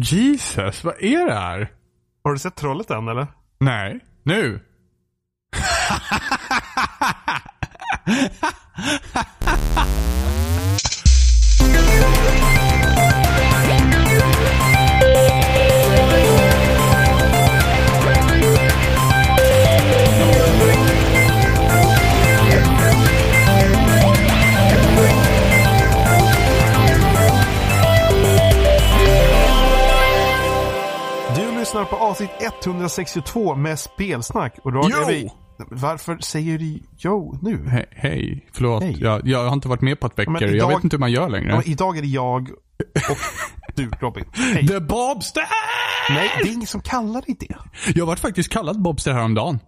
Jesus, 0.00 0.84
vad 0.84 1.02
är 1.02 1.26
det 1.26 1.34
här? 1.34 1.72
Har 2.24 2.32
du 2.32 2.38
sett 2.38 2.56
trollet 2.56 2.90
än 2.90 3.08
eller? 3.08 3.26
Nej, 3.58 4.00
nu. 4.22 4.60
lyssnar 31.74 31.98
på 31.98 32.04
avsnitt 32.04 32.30
162 32.64 33.54
med 33.54 33.78
spelsnack. 33.78 34.54
Och 34.64 34.72
då 34.72 34.80
är 34.80 35.06
vi... 35.06 35.30
Varför 35.70 36.18
säger 36.20 36.58
du 36.58 36.78
jo 36.98 37.38
nu? 37.42 37.56
He- 37.56 37.86
hej, 37.90 38.46
förlåt. 38.52 38.82
Hej. 38.82 38.96
Jag, 39.00 39.28
jag 39.28 39.44
har 39.44 39.52
inte 39.52 39.68
varit 39.68 39.80
med 39.80 40.00
på 40.00 40.06
ett 40.06 40.18
veckor. 40.18 40.32
men 40.32 40.42
Jag 40.42 40.50
idag- 40.54 40.68
vet 40.68 40.84
inte 40.84 40.96
hur 40.96 41.00
man 41.00 41.12
gör 41.12 41.28
längre. 41.28 41.52
Ja, 41.52 41.62
idag 41.64 41.96
är 41.98 42.02
det 42.02 42.08
jag 42.08 42.50
och 43.10 43.18
du 43.74 43.90
Robin. 44.00 44.24
Hej. 44.32 44.66
The 44.68 44.80
Bobster! 44.80 45.44
Nej, 46.10 46.30
det 46.42 46.48
är 46.48 46.52
ingen 46.52 46.66
som 46.66 46.80
kallar 46.80 47.22
dig 47.22 47.36
det. 47.40 47.56
Jag 47.94 48.06
vart 48.06 48.18
faktiskt 48.18 48.52
kallad 48.52 48.82
Bobster 48.82 49.12
häromdagen. 49.12 49.58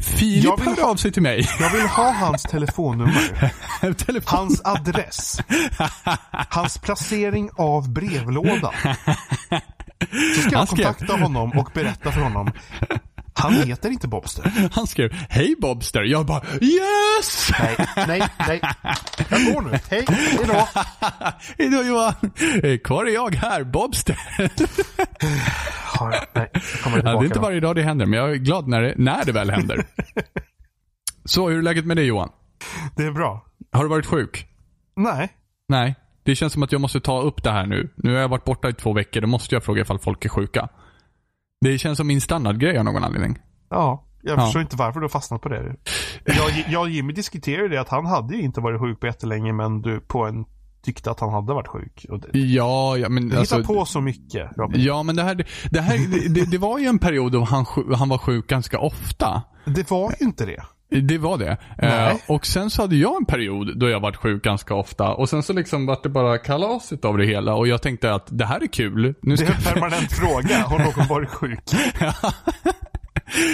Filip 0.00 0.44
Jag 0.44 0.56
vill 0.56 0.68
hörde 0.68 0.84
av 0.84 0.96
sig 0.96 1.12
till 1.12 1.22
mig. 1.22 1.48
Jag 1.60 1.70
vill 1.70 1.86
ha 1.86 2.10
hans 2.12 2.42
telefonnummer. 2.42 3.52
Telefon. 3.94 4.38
Hans 4.38 4.60
adress. 4.64 5.40
Hans 6.50 6.78
placering 6.78 7.50
av 7.56 7.92
brevlådan. 7.92 8.72
Så 10.34 10.40
ska 10.40 10.50
jag 10.50 10.68
kontakta 10.68 11.16
honom 11.16 11.58
och 11.58 11.70
berätta 11.74 12.12
för 12.12 12.20
honom. 12.20 12.52
Han 13.38 13.54
heter 13.54 13.90
inte 13.90 14.08
Bobster. 14.08 14.70
Han 14.72 14.86
skrev 14.86 15.12
Hej 15.12 15.54
Bobster. 15.60 16.02
Jag 16.02 16.26
bara 16.26 16.42
Yes! 16.60 17.50
Nej, 17.60 17.76
nej, 18.08 18.28
nej. 18.48 18.60
Jag 19.28 19.54
går 19.54 19.60
nu. 19.62 19.78
Hej, 19.90 20.04
hejdå. 20.08 20.68
Hejdå 21.58 21.82
Johan. 21.82 22.14
Eh, 22.62 22.78
Kvar 22.78 23.04
är 23.04 23.14
jag 23.14 23.34
här, 23.34 23.64
Bobster. 23.64 24.18
Ja, 25.94 26.12
nej, 26.32 26.50
kommer 26.82 26.96
Ja, 26.98 27.02
det 27.02 27.10
är 27.10 27.22
inte 27.24 27.34
då. 27.34 27.40
varje 27.40 27.60
dag 27.60 27.76
det 27.76 27.82
händer, 27.82 28.06
men 28.06 28.18
jag 28.18 28.30
är 28.30 28.34
glad 28.34 28.68
när 28.68 28.82
det, 28.82 28.94
när 28.96 29.24
det 29.24 29.32
väl 29.32 29.50
händer. 29.50 29.84
Så, 31.24 31.48
hur 31.48 31.58
är 31.58 31.62
läget 31.62 31.84
med 31.86 31.96
dig 31.96 32.06
Johan? 32.06 32.30
Det 32.96 33.02
är 33.02 33.10
bra. 33.10 33.46
Har 33.72 33.82
du 33.82 33.88
varit 33.90 34.06
sjuk? 34.06 34.46
Nej. 34.96 35.28
Nej. 35.68 35.94
Det 36.26 36.36
känns 36.36 36.52
som 36.52 36.62
att 36.62 36.72
jag 36.72 36.80
måste 36.80 37.00
ta 37.00 37.20
upp 37.20 37.42
det 37.42 37.50
här 37.50 37.66
nu. 37.66 37.90
Nu 37.96 38.14
har 38.14 38.20
jag 38.20 38.28
varit 38.28 38.44
borta 38.44 38.68
i 38.68 38.72
två 38.72 38.92
veckor, 38.92 39.20
då 39.20 39.26
måste 39.26 39.54
jag 39.54 39.64
fråga 39.64 39.82
ifall 39.82 39.98
folk 39.98 40.24
är 40.24 40.28
sjuka. 40.28 40.68
Det 41.60 41.78
känns 41.78 41.96
som 41.98 42.06
min 42.06 42.20
standardgrej 42.20 42.78
av 42.78 42.84
någon 42.84 43.04
anledning. 43.04 43.38
Ja, 43.70 44.04
jag 44.22 44.38
Ja. 44.38 44.44
förstår 44.44 44.62
inte 44.62 44.76
varför 44.76 45.00
du 45.00 45.04
har 45.04 45.08
fastnat 45.08 45.40
på 45.42 45.48
det. 45.48 45.76
Jag, 46.24 46.64
jag 46.68 46.82
och 46.82 46.90
Jimmy 46.90 47.12
diskuterade 47.12 47.68
det 47.68 47.80
att 47.80 47.88
han 47.88 48.06
hade 48.06 48.36
ju 48.36 48.42
inte 48.42 48.60
varit 48.60 48.80
sjuk 48.80 49.00
på 49.00 49.06
jättelänge 49.06 49.52
men 49.52 49.82
du 49.82 50.00
på 50.00 50.24
en 50.26 50.44
tyckte 50.82 51.10
att 51.10 51.20
han 51.20 51.32
hade 51.32 51.54
varit 51.54 51.68
sjuk. 51.68 52.06
Det, 52.32 52.38
Ja, 52.38 52.96
ja 52.96 53.08
men 53.08 53.28
du 53.28 53.36
alltså... 53.36 53.56
hittar 53.56 53.74
på 53.74 53.84
så 53.84 54.00
mycket 54.00 54.56
Robin. 54.56 54.82
Ja, 54.82 55.02
men 55.02 55.16
det 55.16 55.22
här, 55.22 55.46
det, 55.70 55.80
här 55.80 56.28
det, 56.34 56.50
det 56.50 56.58
var 56.58 56.78
ju 56.78 56.86
en 56.86 56.98
period 56.98 57.32
då 57.32 57.44
han, 57.44 57.66
han 57.94 58.08
var 58.08 58.18
sjuk 58.18 58.46
ganska 58.46 58.78
ofta. 58.78 59.42
Det 59.64 59.90
var 59.90 60.14
ju 60.20 60.26
inte 60.26 60.46
det. 60.46 60.62
Det 60.90 61.18
var 61.18 61.38
det. 61.38 61.56
Eh, 61.78 62.16
och 62.26 62.46
sen 62.46 62.70
så 62.70 62.82
hade 62.82 62.96
jag 62.96 63.16
en 63.16 63.24
period 63.24 63.78
då 63.78 63.88
jag 63.88 64.00
varit 64.00 64.16
sjuk 64.16 64.44
ganska 64.44 64.74
ofta. 64.74 65.08
Och 65.14 65.28
sen 65.28 65.42
så 65.42 65.52
liksom 65.52 65.86
vart 65.86 66.02
det 66.02 66.08
bara 66.08 66.38
kalaset 66.38 67.04
av 67.04 67.18
det 67.18 67.26
hela. 67.26 67.54
Och 67.54 67.68
jag 67.68 67.82
tänkte 67.82 68.14
att 68.14 68.26
det 68.30 68.46
här 68.46 68.62
är 68.62 68.66
kul. 68.66 69.14
Nu 69.22 69.36
Det 69.36 69.36
ska 69.36 69.46
är 69.52 69.56
en 69.56 69.62
permanent 69.62 70.12
fråga. 70.20 70.58
Har 70.58 70.78
någon 70.78 71.06
varit 71.08 71.28
sjuk? 71.30 71.60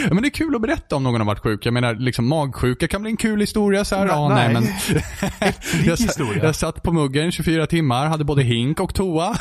Ja, 0.08 0.14
men 0.14 0.22
det 0.22 0.28
är 0.28 0.30
kul 0.30 0.54
att 0.54 0.60
berätta 0.62 0.96
om 0.96 1.02
någon 1.02 1.20
har 1.20 1.26
varit 1.26 1.42
sjuk. 1.42 1.66
Jag 1.66 1.74
menar, 1.74 1.94
liksom 1.94 2.28
magsjuka 2.28 2.88
kan 2.88 3.02
bli 3.02 3.10
en 3.10 3.16
kul 3.16 3.40
historia 3.40 3.84
så 3.84 3.96
här. 3.96 4.06
Ja, 4.06 4.28
nej, 4.28 4.52
nej. 4.54 4.62
men... 4.62 5.02
jag, 5.84 5.98
sa- 5.98 6.04
historia. 6.04 6.44
jag 6.44 6.54
satt 6.54 6.82
på 6.82 6.92
muggen 6.92 7.32
24 7.32 7.66
timmar, 7.66 8.06
hade 8.06 8.24
både 8.24 8.42
hink 8.42 8.80
och 8.80 8.94
toa. 8.94 9.36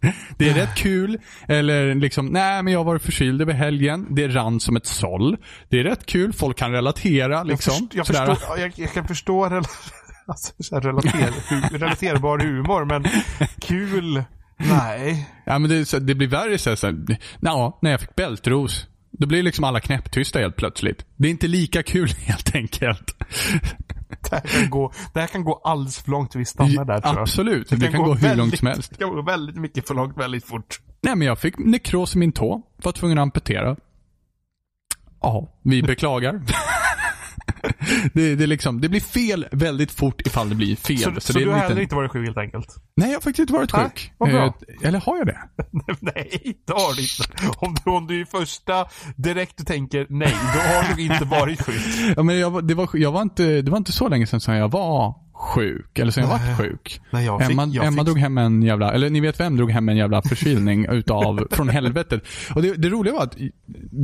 Det 0.38 0.48
är 0.48 0.54
rätt 0.54 0.74
kul. 0.74 1.18
Eller 1.48 1.94
liksom, 1.94 2.26
nej 2.26 2.62
men 2.62 2.72
jag 2.72 2.84
var 2.84 2.98
förkyld 2.98 3.42
över 3.42 3.52
helgen. 3.52 4.06
Det 4.10 4.28
rann 4.28 4.60
som 4.60 4.76
ett 4.76 4.86
såll. 4.86 5.36
Det 5.68 5.80
är 5.80 5.84
rätt 5.84 6.06
kul, 6.06 6.32
folk 6.32 6.58
kan 6.58 6.72
relatera 6.72 7.32
Jag, 7.32 7.46
liksom. 7.46 7.88
jag, 7.92 8.06
Sådär. 8.06 8.34
förstår, 8.34 8.58
jag, 8.58 8.72
jag 8.76 8.92
kan 8.92 9.08
förstå 9.08 9.48
rel, 9.48 9.64
alltså, 10.26 10.52
relater, 10.80 11.78
relaterbar 11.78 12.38
humor 12.38 12.84
men 12.84 13.04
kul, 13.60 14.22
nej. 14.56 15.28
Ja 15.46 15.58
men 15.58 15.70
det, 15.70 16.06
det 16.06 16.14
blir 16.14 16.28
värre 16.28 16.58
så 16.58 16.70
här, 16.70 17.18
ja, 17.40 17.78
när 17.82 17.90
jag 17.90 18.00
fick 18.00 18.16
bältros. 18.16 18.86
Då 19.18 19.26
blir 19.26 19.42
liksom 19.42 19.64
alla 19.64 19.80
knäpptysta 19.80 20.38
helt 20.38 20.56
plötsligt. 20.56 21.04
Det 21.16 21.28
är 21.28 21.30
inte 21.30 21.46
lika 21.46 21.82
kul 21.82 22.08
helt 22.18 22.54
enkelt. 22.54 23.16
Det 24.32 24.48
här 24.48 24.60
kan 24.60 24.70
gå, 24.70 24.92
det 25.14 25.20
här 25.20 25.26
kan 25.26 25.44
gå 25.44 25.60
alldeles 25.64 25.98
för 25.98 26.10
långt. 26.10 26.36
Vi 26.36 26.44
stannar 26.44 26.84
där 26.84 27.00
tror 27.00 27.14
jag. 27.14 27.22
Absolut, 27.22 27.70
det, 27.70 27.88
kan 27.88 28.02
gå 28.02 28.14
hur 28.14 28.20
väldigt, 28.20 28.38
långt 28.38 28.58
som 28.58 28.68
helst. 28.68 28.90
Det 28.90 28.96
kan 28.96 29.10
gå 29.14 29.22
väldigt 29.22 29.56
mycket 29.56 29.88
för 29.88 29.94
långt 29.94 30.18
väldigt 30.18 30.44
fort. 30.44 30.80
Nej 31.00 31.16
men 31.16 31.26
jag 31.26 31.38
fick 31.38 31.58
nekros 31.58 32.14
i 32.14 32.18
min 32.18 32.32
tå. 32.32 32.62
Var 32.76 32.92
tvungen 32.92 33.18
att 33.18 33.22
amputera. 33.22 33.76
Ja, 35.20 35.48
vi 35.62 35.82
beklagar. 35.82 36.42
det, 38.14 38.34
det, 38.34 38.46
liksom, 38.46 38.80
det 38.80 38.88
blir 38.88 39.00
fel 39.00 39.46
väldigt 39.52 39.92
fort 39.92 40.20
ifall 40.26 40.48
det 40.48 40.54
blir 40.54 40.76
fel. 40.76 40.98
Så, 40.98 41.20
så, 41.32 41.38
är 41.38 41.44
du 41.44 41.50
har 41.50 41.56
heller 41.58 41.68
liten- 41.68 41.82
inte 41.82 41.94
varit 41.94 42.10
sjuk 42.10 42.24
helt 42.26 42.38
enkelt? 42.38 42.66
Nej, 42.96 43.08
jag 43.08 43.16
har 43.16 43.20
faktiskt 43.20 43.38
inte 43.38 43.52
varit 43.52 43.72
Nej, 43.72 43.84
sjuk. 43.84 44.12
bra. 44.18 44.44
Eh, 44.46 44.88
eller 44.88 45.00
har 45.00 45.16
jag 45.18 45.26
det? 45.26 45.38
nej, 46.00 46.56
det 46.66 46.72
har 46.72 46.96
du 46.96 47.02
inte. 47.02 47.56
Om 47.58 47.74
du, 47.84 47.90
om 47.90 48.06
du 48.06 48.20
i 48.22 48.24
första 48.26 48.84
direkt 49.16 49.56
du 49.58 49.64
tänker 49.64 50.06
nej, 50.08 50.36
då 50.54 50.60
har 50.60 50.96
du 50.96 51.02
inte 51.02 51.24
varit 51.24 51.62
sjuk. 51.62 51.82
Ja, 52.16 52.22
men 52.22 52.38
jag, 52.38 52.64
det, 52.68 52.74
var, 52.74 52.88
jag 52.94 53.12
var 53.12 53.22
inte, 53.22 53.62
det 53.62 53.70
var 53.70 53.78
inte 53.78 53.92
så 53.92 54.08
länge 54.08 54.26
sedan 54.26 54.40
som 54.40 54.54
jag 54.54 54.70
var 54.70 55.14
sjuk. 55.34 55.98
Eller 55.98 56.12
som 56.12 56.22
jag 56.22 56.30
Nej. 56.30 56.48
vart 56.48 56.58
sjuk. 56.58 57.00
Nej, 57.10 57.24
jag 57.24 57.40
fick, 57.46 57.50
Emma, 57.52 57.66
jag 57.66 57.86
Emma 57.86 58.02
drog 58.02 58.18
hem 58.18 58.38
en 58.38 58.62
jävla, 58.62 58.92
eller 58.92 59.10
ni 59.10 59.20
vet 59.20 59.40
vem 59.40 59.56
drog 59.56 59.70
hem 59.70 59.88
en 59.88 59.96
jävla 59.96 60.22
förkylning 60.22 60.86
utav, 60.90 61.46
från 61.50 61.68
helvetet. 61.68 62.22
Och 62.54 62.62
det, 62.62 62.74
det 62.74 62.88
roliga 62.88 63.14
var 63.14 63.22
att 63.22 63.36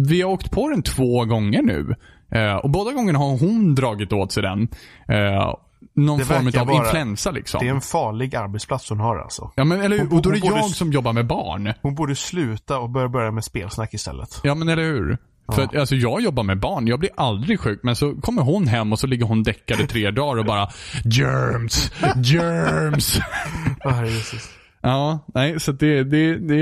vi 0.09 0.23
har 0.23 0.31
åkt 0.31 0.51
på 0.51 0.69
den 0.69 0.83
två 0.83 1.25
gånger 1.25 1.63
nu. 1.63 1.95
Eh, 2.31 2.55
och 2.57 2.71
båda 2.71 2.93
gångerna 2.93 3.19
har 3.19 3.39
hon 3.39 3.75
dragit 3.75 4.13
åt 4.13 4.33
sig 4.33 4.43
den. 4.43 4.69
Eh, 5.09 5.55
någon 5.95 6.19
Det 6.19 6.25
form 6.25 6.47
av 6.61 6.67
vara- 6.67 6.85
influensa 6.85 7.31
liksom. 7.31 7.61
det 7.61 7.69
är 7.69 7.75
en 7.75 7.81
farlig 7.81 8.37
arbetsplats 8.37 8.89
hon 8.91 9.01
har 9.01 9.19
alltså. 9.19 9.51
Ja 9.55 9.65
men 9.65 9.81
eller? 9.81 9.99
Hon- 9.99 10.13
Och 10.17 10.23
då 10.23 10.31
är 10.31 10.35
det 10.35 10.47
jag 10.47 10.65
som 10.71 10.93
jobbar 10.93 11.13
med 11.13 11.27
barn. 11.27 11.73
Hon 11.83 11.95
borde 11.95 12.15
sluta 12.15 12.79
och 12.79 12.91
börja 12.91 13.09
börja 13.09 13.31
med 13.31 13.45
spelsnack 13.45 13.95
istället. 13.95 14.41
Ja 14.43 14.55
men 14.55 14.69
eller 14.69 14.83
hur? 14.83 15.19
För 15.55 15.63
att, 15.63 15.77
alltså 15.77 15.95
jag 15.97 16.21
jobbar 16.21 16.43
med 16.43 16.61
barn, 16.61 16.87
jag 16.87 16.99
blir 16.99 17.11
aldrig 17.17 17.61
sjuk. 17.61 17.81
Men 17.83 17.97
så 17.97 18.15
kommer 18.15 18.43
hon 18.43 18.67
hem 18.67 18.93
och 18.93 18.99
så 18.99 19.07
ligger 19.07 19.27
hon 19.27 19.43
däckad 19.43 19.81
i 19.81 19.87
tre 19.87 20.11
dagar 20.11 20.39
och 20.39 20.45
bara 20.45 20.69
Germs! 21.05 21.93
Germs! 22.25 23.19
Herre 23.81 24.09
Jesus. 24.11 24.49
Ja, 24.91 25.19
nej 25.35 25.61
så 25.61 25.73
det, 25.73 26.05
det, 26.05 26.39
det, 26.39 26.57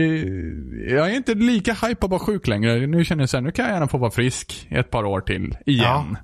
jag 0.94 1.10
är 1.10 1.16
inte 1.16 1.34
lika 1.34 1.72
hype 1.72 1.94
på 1.94 2.06
att 2.06 2.10
vara 2.10 2.20
sjuk 2.20 2.46
längre. 2.46 2.86
Nu 2.86 3.04
känner 3.04 3.22
jag 3.22 3.30
så 3.30 3.36
här, 3.36 3.42
nu 3.42 3.52
kan 3.52 3.64
jag 3.64 3.74
gärna 3.74 3.88
få 3.88 3.98
vara 3.98 4.10
frisk 4.10 4.66
ett 4.70 4.90
par 4.90 5.04
år 5.04 5.20
till. 5.20 5.56
Igen. 5.66 6.18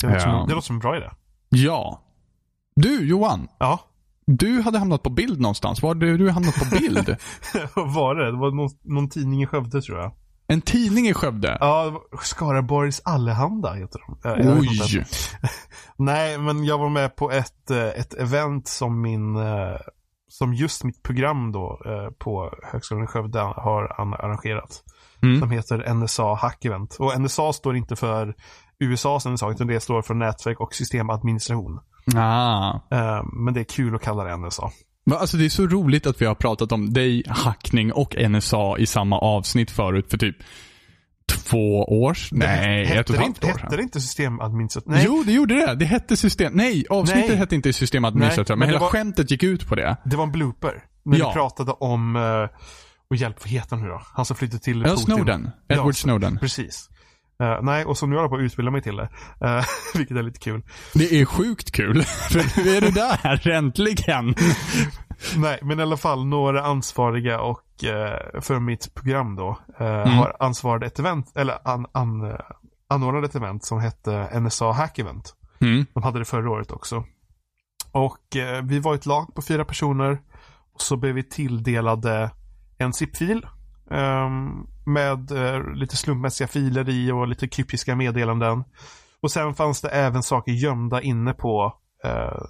Det 0.00 0.06
låter, 0.06 0.14
Ja. 0.16 0.20
som, 0.20 0.48
det 0.48 0.54
låter 0.54 0.66
som 0.66 0.76
en 0.76 0.80
bra 0.80 0.96
idé. 0.96 1.10
Ja. 1.48 2.00
Du 2.76 3.06
Johan, 3.08 3.48
Ja. 3.58 3.80
du 4.26 4.60
hade 4.62 4.78
hamnat 4.78 5.02
på 5.02 5.10
bild 5.10 5.40
någonstans. 5.40 5.82
Var 5.82 5.90
hade 5.90 6.16
du 6.16 6.30
hamnat 6.30 6.54
på 6.54 6.64
bild? 6.78 7.16
Vad 7.76 7.94
var 7.94 8.14
det? 8.14 8.24
Det 8.26 8.36
var 8.38 8.50
någon, 8.50 8.70
någon 8.82 9.08
tidning 9.08 9.42
i 9.42 9.46
Skövde 9.46 9.82
tror 9.82 9.98
jag. 9.98 10.12
en 10.46 10.60
tidning 10.60 11.08
i 11.08 11.14
Skövde? 11.14 11.58
Ja, 11.60 12.02
Skaraborgs 12.22 13.00
Allehanda 13.04 13.72
heter 13.72 14.00
de. 14.06 14.18
Jag-. 14.22 14.58
Oj! 14.58 15.04
Nej, 15.96 16.38
men 16.38 16.64
jag 16.64 16.78
var 16.78 16.88
med 16.88 17.16
på 17.16 17.30
ett, 17.30 17.70
eh, 17.70 17.86
ett 17.88 18.14
event 18.14 18.68
som 18.68 19.00
min, 19.00 19.36
eh, 19.36 19.76
som 20.38 20.54
just 20.54 20.84
mitt 20.84 21.02
program 21.02 21.52
då 21.52 21.80
eh, 21.86 22.10
på 22.18 22.52
Högskolan 22.72 23.04
i 23.04 23.06
Skövde 23.06 23.38
har 23.40 24.00
an- 24.00 24.14
arrangerat. 24.14 24.82
Mm. 25.22 25.40
Som 25.40 25.50
heter 25.50 25.94
NSA 25.94 26.34
Hack 26.34 26.64
Event. 26.64 26.96
Och 26.98 27.20
NSA 27.20 27.52
står 27.52 27.76
inte 27.76 27.96
för 27.96 28.34
USAs 28.78 29.26
NSA, 29.26 29.50
utan 29.50 29.66
det 29.66 29.80
står 29.80 30.02
för 30.02 30.14
nätverk 30.14 30.60
och 30.60 30.74
systemadministration. 30.74 31.80
Ah. 32.16 32.70
Eh, 32.90 33.22
Men 33.32 33.54
det 33.54 33.60
är 33.60 33.64
kul 33.64 33.94
att 33.94 34.02
kalla 34.02 34.24
det 34.24 34.36
NSA. 34.36 34.70
Va, 35.04 35.16
Alltså 35.16 35.36
det 35.36 35.44
är 35.44 35.48
så 35.48 35.66
roligt 35.66 36.06
att 36.06 36.22
vi 36.22 36.26
har 36.26 36.34
pratat 36.34 36.72
om 36.72 36.92
dig, 36.92 37.22
hackning 37.28 37.92
och 37.92 38.14
NSA 38.30 38.78
i 38.78 38.86
samma 38.86 39.18
avsnitt 39.18 39.70
förut 39.70 40.10
för 40.10 40.18
typ 40.18 40.36
två 41.32 41.82
år 42.02 42.14
sedan. 42.14 42.38
Nej, 42.38 42.84
hette 42.84 43.00
ett 43.00 43.08
och 43.10 43.14
ett 43.16 43.20
halvt 43.22 43.36
inte, 43.36 43.46
år 43.46 43.50
Hette 43.50 43.60
sedan. 43.60 43.76
det 43.76 43.82
inte 43.82 44.00
systemadministration? 44.00 44.94
Nej, 44.94 45.04
Jo, 45.06 45.22
det 45.26 45.32
gjorde 45.32 45.54
det. 45.54 45.74
Det 45.74 45.84
hette 45.84 46.16
system... 46.16 46.52
Nej, 46.52 46.84
avsnittet 46.90 47.28
Nej. 47.28 47.36
hette 47.38 47.54
inte 47.54 47.72
systemadministratör, 47.72 48.54
Nej, 48.54 48.58
men, 48.58 48.66
men 48.66 48.68
hela 48.68 48.80
var- 48.80 48.88
skämtet 48.90 49.30
gick 49.30 49.42
ut 49.42 49.68
på 49.68 49.74
det. 49.74 49.96
det 50.04 50.16
var 50.16 50.24
en 50.24 50.32
blooper. 50.32 50.82
När 51.04 51.18
Ja. 51.18 51.28
vi 51.28 51.32
pratade 51.34 51.72
om, 51.72 52.16
uh, 52.16 52.48
och 53.10 53.16
hjälp, 53.16 53.36
vad 53.40 53.48
heter 53.48 53.70
han 53.76 53.82
nu 53.84 53.88
då? 53.90 54.02
Han 54.14 54.24
som 54.24 54.36
flyttade 54.36 54.62
till 54.62 54.78
Ja, 54.80 54.84
Putin. 54.88 55.04
Snowden. 55.04 55.50
Ja, 55.66 55.74
Edward 55.74 55.94
så- 55.94 56.00
Snowden. 56.00 56.38
Precis. 56.38 56.88
Eh, 57.42 57.58
nej, 57.62 57.84
och 57.84 57.98
så 57.98 58.06
nu 58.06 58.14
håller 58.16 58.22
jag 58.24 58.30
på 58.30 58.36
att 58.36 58.42
utbilda 58.42 58.70
mig 58.70 58.82
till 58.82 58.96
det. 58.96 59.08
Eh, 59.44 59.64
vilket 59.94 60.16
är 60.16 60.22
lite 60.22 60.38
kul. 60.38 60.62
Det 60.94 61.20
är 61.20 61.24
sjukt 61.24 61.72
kul. 61.72 62.02
För 62.30 62.64
nu 62.64 62.76
är 62.76 62.80
du 62.80 62.90
där, 62.90 63.48
äntligen. 63.48 64.34
Nej, 65.36 65.58
men 65.62 65.78
i 65.80 65.82
alla 65.82 65.96
fall 65.96 66.26
några 66.26 66.62
ansvariga 66.64 67.40
och 67.40 67.58
eh, 67.58 67.63
för 68.40 68.60
mitt 68.60 68.94
program 68.94 69.36
då 69.36 69.58
eh, 69.78 69.86
Mm. 69.86 70.08
har 70.18 70.36
ansvarade 70.40 70.86
ett 70.86 70.98
event, 70.98 71.32
eller 71.36 71.58
an, 71.68 71.86
an, 71.92 72.30
eh, 72.30 72.36
anordnade 72.88 73.26
ett 73.26 73.34
event 73.34 73.64
som 73.64 73.80
hette 73.80 74.40
NSA 74.40 74.72
Hack 74.72 74.98
Event. 74.98 75.34
Mm. 75.60 75.86
De 75.94 76.02
hade 76.02 76.18
det 76.18 76.24
förra 76.24 76.50
året 76.50 76.70
också. 76.70 77.04
Och 77.92 78.36
eh, 78.36 78.62
vi 78.62 78.78
var 78.78 78.94
ett 78.94 79.06
lag 79.06 79.34
på 79.34 79.42
fyra 79.42 79.64
personer. 79.64 80.18
Och 80.74 80.80
så 80.80 80.96
blev 80.96 81.14
vi 81.14 81.22
tilldelade 81.22 82.30
en 82.78 82.92
zip-fil. 82.92 83.46
ehm, 83.90 84.66
med 84.86 85.30
eh, 85.30 85.72
lite 85.74 85.96
slumpmässiga 85.96 86.48
filer 86.48 86.88
i 86.88 87.12
och 87.12 87.28
lite 87.28 87.48
kryptiska 87.48 87.96
meddelanden. 87.96 88.64
Och 89.22 89.30
sen 89.30 89.54
fanns 89.54 89.80
det 89.80 89.88
även 89.88 90.22
saker 90.22 90.52
gömda 90.52 91.02
inne 91.02 91.32
på 91.32 91.74
eh, 92.04 92.42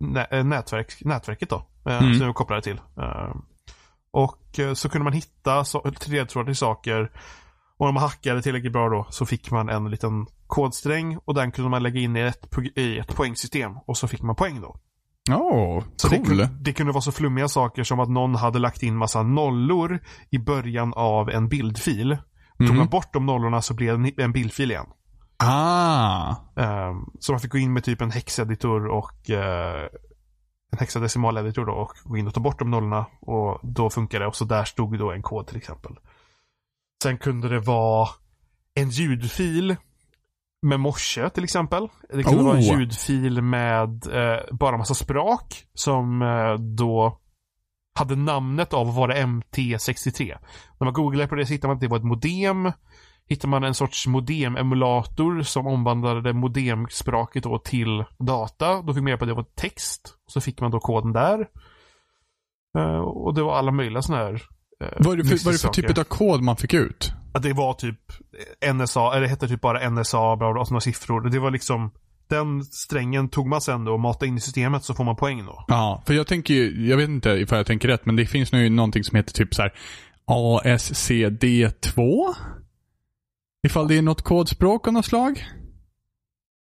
nä- 0.00 0.26
eh, 0.30 0.44
nätverk, 0.44 1.04
nätverket 1.04 1.50
då. 1.50 1.66
Eh, 1.88 1.98
Mm. 2.02 2.14
Som 2.18 2.26
vi 2.26 2.32
kopplade 2.32 2.62
till. 2.62 2.80
Eh, 2.98 3.34
och 4.16 4.58
eh, 4.58 4.74
så 4.74 4.88
kunde 4.88 5.04
man 5.04 5.12
hitta 5.12 5.64
så, 5.64 5.92
ledtrådar 6.06 6.44
till 6.46 6.56
saker. 6.56 7.10
Och 7.78 7.86
om 7.88 7.94
man 7.94 8.02
hackade 8.02 8.42
tillräckligt 8.42 8.72
bra 8.72 8.88
då 8.88 9.06
så 9.10 9.26
fick 9.26 9.50
man 9.50 9.68
en 9.68 9.90
liten 9.90 10.26
kodsträng 10.46 11.18
och 11.24 11.34
den 11.34 11.52
kunde 11.52 11.70
man 11.70 11.82
lägga 11.82 12.00
in 12.00 12.16
i 12.16 12.20
ett, 12.20 12.48
i 12.76 12.98
ett 12.98 13.16
poängsystem 13.16 13.72
och 13.86 13.96
så 13.96 14.08
fick 14.08 14.22
man 14.22 14.34
poäng 14.36 14.60
då. 14.60 14.76
Åh, 15.30 15.82
Så 15.96 16.08
det, 16.08 16.16
cool. 16.16 16.26
kunde, 16.26 16.48
det 16.60 16.72
kunde 16.72 16.92
vara 16.92 17.02
så 17.02 17.12
flummiga 17.12 17.48
saker 17.48 17.84
som 17.84 18.00
att 18.00 18.08
någon 18.10 18.34
hade 18.34 18.58
lagt 18.58 18.82
in 18.82 18.96
massa 18.96 19.22
nollor 19.22 19.98
i 20.30 20.38
början 20.38 20.92
av 20.96 21.30
en 21.30 21.48
bildfil. 21.48 22.16
Tog 22.58 22.68
Mhm. 22.68 22.76
man 22.78 22.88
bort 22.88 23.12
de 23.12 23.26
nollorna 23.26 23.62
så 23.62 23.74
blev 23.74 23.98
det 24.02 24.22
en 24.22 24.32
bildfil 24.32 24.70
igen. 24.70 24.86
Ah. 25.38 26.34
Ehm, 26.56 26.96
så 27.20 27.32
man 27.32 27.40
fick 27.40 27.52
gå 27.52 27.58
in 27.58 27.72
med 27.72 27.84
typ 27.84 28.00
en 28.00 28.10
hexeditor 28.10 28.86
och 28.86 29.30
eh, 29.30 29.88
en 30.72 30.78
hexadecimaleditor 30.78 31.66
då 31.66 31.72
och 31.72 31.92
gå 32.04 32.16
in 32.16 32.26
och 32.26 32.34
ta 32.34 32.40
bort 32.40 32.58
de 32.58 32.70
nollorna 32.70 33.06
och 33.20 33.60
då 33.62 33.90
funkar 33.90 34.20
det 34.20 34.26
och 34.26 34.36
så 34.36 34.44
där 34.44 34.64
stod 34.64 34.98
då 34.98 35.12
en 35.12 35.22
kod 35.22 35.46
till 35.46 35.56
exempel. 35.56 35.92
Sen 37.02 37.18
kunde 37.18 37.48
det 37.48 37.60
vara 37.60 38.08
en 38.74 38.90
ljudfil 38.90 39.76
med 40.62 40.80
morse 40.80 41.30
till 41.30 41.44
exempel. 41.44 41.88
Det 42.12 42.22
kunde 42.22 42.44
vara 42.44 42.56
en 42.56 42.62
Oh. 42.62 42.78
ljudfil 42.78 43.42
med 43.42 44.06
eh, 44.06 44.40
bara 44.50 44.76
massa 44.76 44.94
sprak 44.94 45.64
som 45.74 46.22
eh, 46.22 46.54
då 46.54 47.18
hade 47.98 48.16
namnet 48.16 48.72
av 48.72 48.88
att 48.88 48.94
vara 48.94 49.16
MT63. 49.16 50.38
När 50.78 50.84
man 50.84 50.94
googlar 50.94 51.26
på 51.26 51.34
det 51.34 51.46
så 51.46 51.52
hittar 51.52 51.68
man 51.68 51.74
att 51.74 51.80
det 51.80 51.88
var 51.88 51.96
ett 51.96 52.04
modem. 52.04 52.72
Hittar 53.28 53.48
man 53.48 53.64
en 53.64 53.74
sorts 53.74 54.06
modem-emulator 54.06 55.42
som 55.42 55.66
omvandlade 55.66 56.32
modemspråket 56.32 57.42
då 57.42 57.58
till 57.58 58.04
data. 58.18 58.82
Då 58.82 58.94
fick 58.94 59.02
man 59.02 59.06
reda 59.06 59.18
på 59.18 59.24
att 59.24 59.30
det 59.30 59.34
var 59.34 59.46
text. 59.54 60.14
Så 60.26 60.40
fick 60.40 60.60
man 60.60 60.70
då 60.70 60.80
koden 60.80 61.12
där. 61.12 61.46
Eh, 62.78 62.98
och 62.98 63.34
det 63.34 63.42
var 63.42 63.56
alla 63.56 63.70
möjliga 63.70 64.02
sådana 64.02 64.24
här 64.24 64.34
eh, 64.80 64.88
Vad 64.98 65.12
är 65.12 65.22
det 65.22 65.28
för, 65.28 65.44
vad 65.44 65.54
är 65.54 65.58
det 65.58 65.58
för 65.58 65.68
typ 65.68 65.98
av 65.98 66.04
kod 66.04 66.42
man 66.42 66.56
fick 66.56 66.74
ut? 66.74 67.12
Att 67.34 67.42
det 67.42 67.52
var 67.52 67.74
typ 67.74 68.00
NSA, 68.74 69.12
eller 69.12 69.20
det 69.20 69.28
hette 69.28 69.48
typ 69.48 69.60
bara 69.60 69.90
NSA, 69.90 70.36
bla 70.36 70.52
bla, 70.52 70.60
och 70.60 70.66
sådana 70.66 70.80
siffror. 70.80 71.30
Det 71.30 71.38
var 71.38 71.50
liksom 71.50 71.90
den 72.28 72.64
strängen 72.64 73.28
tog 73.28 73.46
man 73.46 73.60
sen 73.60 73.84
då 73.84 73.92
och 73.92 74.00
matade 74.00 74.26
in 74.26 74.36
i 74.36 74.40
systemet 74.40 74.84
så 74.84 74.94
får 74.94 75.04
man 75.04 75.16
poäng 75.16 75.44
då. 75.46 75.64
Ja, 75.68 76.02
för 76.06 76.14
jag 76.14 76.26
tänker 76.26 76.54
ju, 76.54 76.88
jag 76.88 76.96
vet 76.96 77.08
inte 77.08 77.30
ifall 77.30 77.58
jag 77.58 77.66
tänker 77.66 77.88
rätt, 77.88 78.06
men 78.06 78.16
det 78.16 78.26
finns 78.26 78.52
nu 78.52 78.68
någonting 78.68 79.04
som 79.04 79.16
heter 79.16 79.32
typ 79.32 79.54
så 79.54 79.62
här 79.62 79.72
ASCD2? 80.30 82.24
Ifall 83.66 83.88
det 83.88 83.98
är 83.98 84.02
något 84.02 84.22
kodspråk 84.22 84.86
av 84.86 84.92
något 84.92 85.04
slag? 85.06 85.44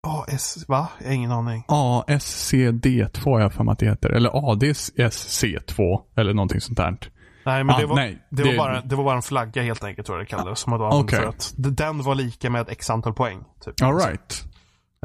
AS, 0.07 0.65
va? 0.69 0.89
Jag 1.01 1.07
har 1.07 1.15
ingen 1.15 1.33
aning. 1.33 1.65
ASCD2 1.69 3.25
har 3.25 3.41
jag 3.41 3.53
för 3.53 3.65
mig 3.65 3.73
att 3.73 3.79
det 3.79 3.87
heter. 3.87 4.11
Eller 4.11 4.31
ADSC2. 4.31 6.01
Eller 6.17 6.35
någonting 6.35 6.61
sånt 6.61 6.77
där. 6.77 6.99
Nej, 7.47 7.65
men 7.65 7.75
Ah, 7.75 7.79
det, 7.79 7.87
var, 7.87 7.97
nej, 7.97 8.27
det, 8.31 8.43
det- 8.43 8.49
var 8.49 8.57
bara, 8.57 8.81
det 8.81 8.97
var 8.97 9.05
bara 9.05 9.17
en 9.17 9.23
flagga 9.23 9.63
helt 9.63 9.85
enkelt 9.85 10.07
tror 10.07 10.19
jag 10.19 10.27
det 10.27 10.31
kallades. 10.31 10.59
Som 10.59 10.73
använde 10.73 10.97
Okej. 10.97 11.19
för 11.19 11.27
att 11.29 11.53
den 11.57 12.03
var 12.03 12.15
lika 12.15 12.51
med 12.51 12.69
x 12.69 12.91
antal 12.91 13.13
poäng. 13.15 13.45
Typ. 13.65 13.83
Alright. 13.83 14.45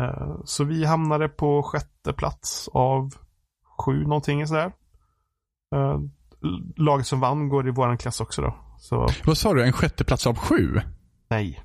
Eh, 0.01 0.36
Så 0.45 0.63
vi 0.63 0.86
hamnade 0.86 1.30
på 1.30 1.63
sjätte 1.63 2.13
plats 2.13 2.69
av 2.74 3.12
sju 3.86 4.03
någonting 4.03 4.48
sådär. 4.48 4.71
Eh, 5.75 6.00
Laget 6.77 7.07
som 7.07 7.19
vann 7.19 7.50
går 7.50 7.68
i 7.68 7.71
våran 7.71 7.98
klass 7.98 8.21
också 8.21 8.41
då. 8.41 8.56
Så 8.80 9.07
Vad 9.25 9.38
sa 9.38 9.53
du? 9.53 9.63
En 9.63 9.74
sjätte 9.74 10.03
plats 10.03 10.27
av 10.27 10.38
sju? 10.38 10.81
nej. 11.30 11.62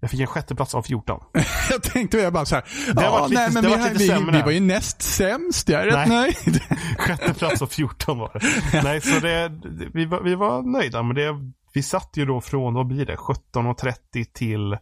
Jag 0.00 0.10
fick 0.10 0.20
en 0.20 0.26
sjätte 0.26 0.54
plats 0.54 0.74
av 0.74 0.82
14. 0.82 1.20
Jag 1.70 1.82
tänkte 1.82 2.18
jag 2.18 2.32
bara 2.32 2.44
så 2.44 2.54
här. 2.54 2.64
Det 2.94 3.02
ja, 3.02 3.26
lite- 3.26 3.40
nej, 3.40 3.50
men 3.52 3.62
det 3.64 3.68
vi, 3.70 3.76
varit 3.76 4.00
vi, 4.00 4.08
vi, 4.08 4.38
vi 4.38 4.42
var 4.42 4.50
ju 4.50 4.60
näst 4.60 5.02
sämst. 5.02 5.68
Jag 5.68 5.82
är 5.82 5.86
rätt 5.86 6.08
nöjd. 6.08 6.62
Sjätte 6.98 7.34
plats 7.34 7.62
av 7.62 7.66
14 7.66 8.18
var 8.18 8.30
det. 8.72 8.82
Nej, 8.82 9.00
så 9.00 9.20
det, 9.20 9.60
vi, 9.94 10.04
var, 10.04 10.20
vi 10.22 10.34
var 10.34 10.62
nöjda 10.62 11.02
med 11.02 11.16
det. 11.16 11.52
Vi 11.74 11.82
satt 11.82 12.10
ju 12.16 12.26
då 12.26 12.40
från, 12.40 12.74
vad 12.74 12.86
blir 12.86 13.06
det, 13.06 13.16
17.30 13.16 14.24
till 14.34 14.76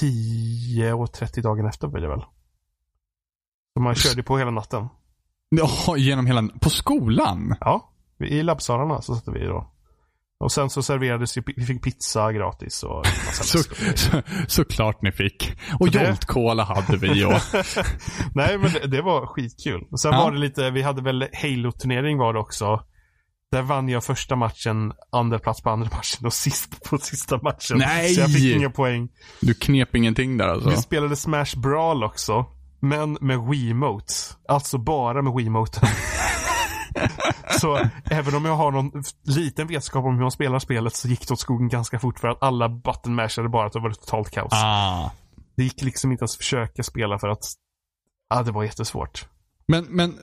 10.30 0.00 1.42
dagen 1.42 1.66
efter 1.66 1.88
blir 1.88 2.02
det 2.02 2.08
väl. 2.08 2.24
Så 3.74 3.80
man 3.80 3.94
körde 3.94 4.22
på 4.22 4.38
hela 4.38 4.50
natten. 4.50 4.88
Ja, 5.48 5.96
genom 5.96 6.26
hela... 6.26 6.42
På 6.60 6.70
skolan? 6.70 7.54
Ja, 7.60 7.92
i 8.24 8.42
labbsalarna 8.42 9.02
så 9.02 9.14
satt 9.14 9.34
vi 9.34 9.44
då. 9.46 9.70
Och 10.40 10.52
sen 10.52 10.70
så 10.70 10.82
serverades 10.82 11.36
ju, 11.38 11.42
vi 11.56 11.66
fick 11.66 11.82
pizza 11.84 12.32
gratis 12.32 12.82
och 12.82 13.06
Så, 13.32 13.58
så, 13.96 14.22
såklart 14.48 15.02
ni 15.02 15.12
fick. 15.12 15.52
Och 15.80 15.88
Jolt 15.88 16.24
Cola 16.24 16.64
hade 16.64 16.96
vi 16.96 17.24
och... 17.24 17.32
Nej 18.34 18.58
men 18.58 18.72
det, 18.72 18.86
det 18.86 19.02
var 19.02 19.26
skitkul. 19.26 19.82
Och 19.90 20.00
sen 20.00 20.12
Ja. 20.12 20.18
var 20.24 20.32
det 20.32 20.38
lite, 20.38 20.70
vi 20.70 20.82
hade 20.82 21.02
väl 21.02 21.28
Halo-turnering 21.42 22.18
var 22.18 22.32
det 22.32 22.38
också. 22.40 22.80
Där 23.52 23.62
vann 23.62 23.88
jag 23.88 24.04
första 24.04 24.36
matchen, 24.36 24.92
andra 25.12 25.38
plats 25.38 25.62
på 25.62 25.70
andra 25.70 25.88
matchen 25.96 26.26
och 26.26 26.32
sist 26.32 26.84
på 26.90 26.98
sista 26.98 27.38
matchen. 27.42 27.78
Nej! 27.78 28.14
Så 28.14 28.20
jag 28.20 28.32
fick 28.32 28.56
inga 28.56 28.70
poäng. 28.70 29.08
Du 29.40 29.54
knep 29.54 29.94
ingenting 29.96 30.36
där 30.36 30.48
alltså? 30.48 30.70
Vi 30.70 30.76
spelade 30.76 31.16
Smash 31.16 31.56
Brawl 31.56 32.04
också. 32.04 32.46
Men 32.80 33.18
med 33.20 33.38
Wiimotes. 33.40 34.36
Alltså 34.48 34.78
bara 34.78 35.22
med 35.22 35.32
Wiimoten. 35.36 35.88
så 37.60 37.80
även 38.04 38.34
om 38.34 38.44
jag 38.44 38.56
har 38.56 38.70
någon 38.70 39.02
liten 39.22 39.66
vetskap 39.66 40.04
om 40.04 40.14
hur 40.14 40.22
man 40.22 40.30
spelar 40.30 40.58
spelet 40.58 40.94
så 40.94 41.08
gick 41.08 41.28
det 41.28 41.34
åt 41.34 41.40
skogen 41.40 41.68
ganska 41.68 41.98
fort 41.98 42.18
för 42.18 42.28
att 42.28 42.42
alla 42.42 42.68
button 42.68 43.14
mashade 43.14 43.48
bara 43.48 43.66
att 43.66 43.72
det 43.72 43.80
var 43.80 43.90
totalt 43.90 44.30
kaos. 44.30 44.52
Ah. 44.52 45.10
Det 45.56 45.62
gick 45.64 45.82
liksom 45.82 46.12
inte 46.12 46.22
ens 46.22 46.32
att 46.34 46.38
försöka 46.38 46.82
spela 46.82 47.18
för 47.18 47.28
att 47.28 47.44
Ja, 48.30 48.42
det 48.42 48.52
var 48.52 48.64
jättesvårt. 48.64 49.26
Men, 49.66 49.84
men 49.84 50.14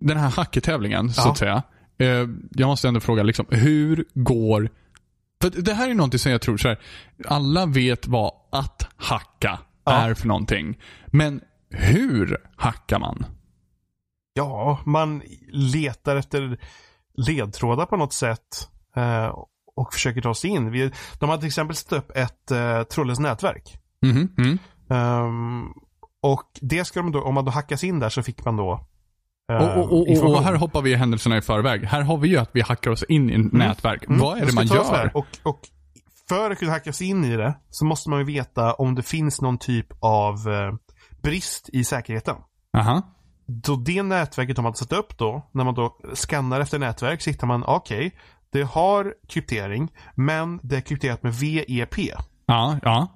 den 0.00 0.16
här 0.16 0.28
hacketävlingen, 0.30 1.12
så 1.12 1.20
Ja. 1.20 1.30
att 1.30 1.38
säga. 1.38 1.62
Eh, 1.98 2.26
jag 2.50 2.66
måste 2.66 2.88
ändå 2.88 3.00
fråga, 3.00 3.22
liksom, 3.22 3.46
hur 3.50 4.04
går... 4.14 4.70
För 5.40 5.50
det 5.62 5.74
här 5.74 5.90
är 5.90 5.94
någonting 5.94 6.18
som 6.18 6.32
jag 6.32 6.40
tror 6.40 6.56
så 6.56 6.68
här, 6.68 6.78
alla 7.28 7.66
vet 7.66 8.06
vad 8.06 8.32
att 8.52 8.88
hacka 8.96 9.58
Ja. 9.84 9.92
är 9.92 10.14
för 10.14 10.26
någonting. 10.28 10.78
Men 11.06 11.40
hur 11.70 12.36
hackar 12.56 12.98
man? 12.98 13.26
Ja, 14.38 14.78
man 14.84 15.22
letar 15.52 16.16
efter 16.16 16.58
ledtrådar 17.14 17.86
på 17.86 17.96
något 17.96 18.12
sätt. 18.12 18.68
Eh, 18.96 19.34
och 19.76 19.92
försöker 19.92 20.20
ta 20.20 20.34
sig 20.34 20.50
in. 20.50 20.70
Vi, 20.70 20.90
de 21.18 21.28
har 21.28 21.36
till 21.36 21.46
exempel 21.46 21.76
satt 21.76 21.92
upp 21.92 22.10
ett 22.16 22.50
eh, 22.50 22.82
trådlöst 22.82 23.20
nätverk. 23.20 23.78
Mm. 24.06 24.58
Ehm, 24.90 25.64
och 26.22 26.48
det 26.60 26.84
ska 26.84 27.00
de 27.00 27.12
då, 27.12 27.22
om 27.22 27.34
man 27.34 27.44
då 27.44 27.50
hackas 27.50 27.84
in 27.84 27.98
där 28.00 28.08
så 28.08 28.22
fick 28.22 28.44
man 28.44 28.56
då 28.56 28.86
Och, 29.52 29.76
och, 29.76 29.92
och, 29.92 30.34
och, 30.34 30.42
här 30.42 30.54
hoppar 30.54 30.82
vi 30.82 30.94
händelserna 30.94 31.36
i 31.36 31.42
förväg. 31.42 31.84
Här 31.84 32.02
har 32.02 32.18
vi 32.18 32.28
ju 32.28 32.36
att 32.36 32.50
vi 32.52 32.60
hackar 32.60 32.90
oss 32.90 33.02
in 33.02 33.30
i 33.30 33.46
ett 33.46 33.52
nätverk. 33.52 34.04
Mm, 34.04 34.20
Vad 34.20 34.38
är 34.38 34.46
det 34.46 34.54
man 34.54 34.66
gör? 34.66 35.10
Och, 35.14 35.26
och 35.42 35.60
för 36.28 36.50
att 36.50 36.58
kunna 36.58 36.72
hacka 36.72 36.92
sig 36.92 37.06
in 37.06 37.24
i 37.24 37.36
det 37.36 37.54
så 37.70 37.84
måste 37.84 38.10
man 38.10 38.18
ju 38.18 38.24
veta 38.24 38.74
om 38.74 38.94
det 38.94 39.02
finns 39.02 39.40
någon 39.40 39.58
typ 39.58 39.86
av 40.00 40.34
eh, 40.34 40.74
brist 41.22 41.68
i 41.72 41.84
säkerheten. 41.84 42.36
Aha. 42.76 43.02
Då 43.50 43.76
det 43.76 44.02
nätverket 44.02 44.56
de 44.56 44.64
hade 44.64 44.76
satt 44.76 44.92
upp 44.92 45.18
då, 45.18 45.48
när 45.52 45.64
man 45.64 45.74
då 45.74 45.96
skannar 46.14 46.60
efter 46.60 46.78
nätverk 46.78 47.22
så 47.22 47.30
hittar 47.30 47.46
man, 47.46 47.64
okej, 47.66 48.12
det 48.52 48.62
har 48.62 49.14
kryptering, 49.28 49.88
men 50.14 50.60
det 50.62 50.76
är 50.76 50.80
krypterat 50.80 51.22
med 51.22 51.34
VEP. 51.34 51.98
Ja, 52.46 52.78
ja. 52.82 53.08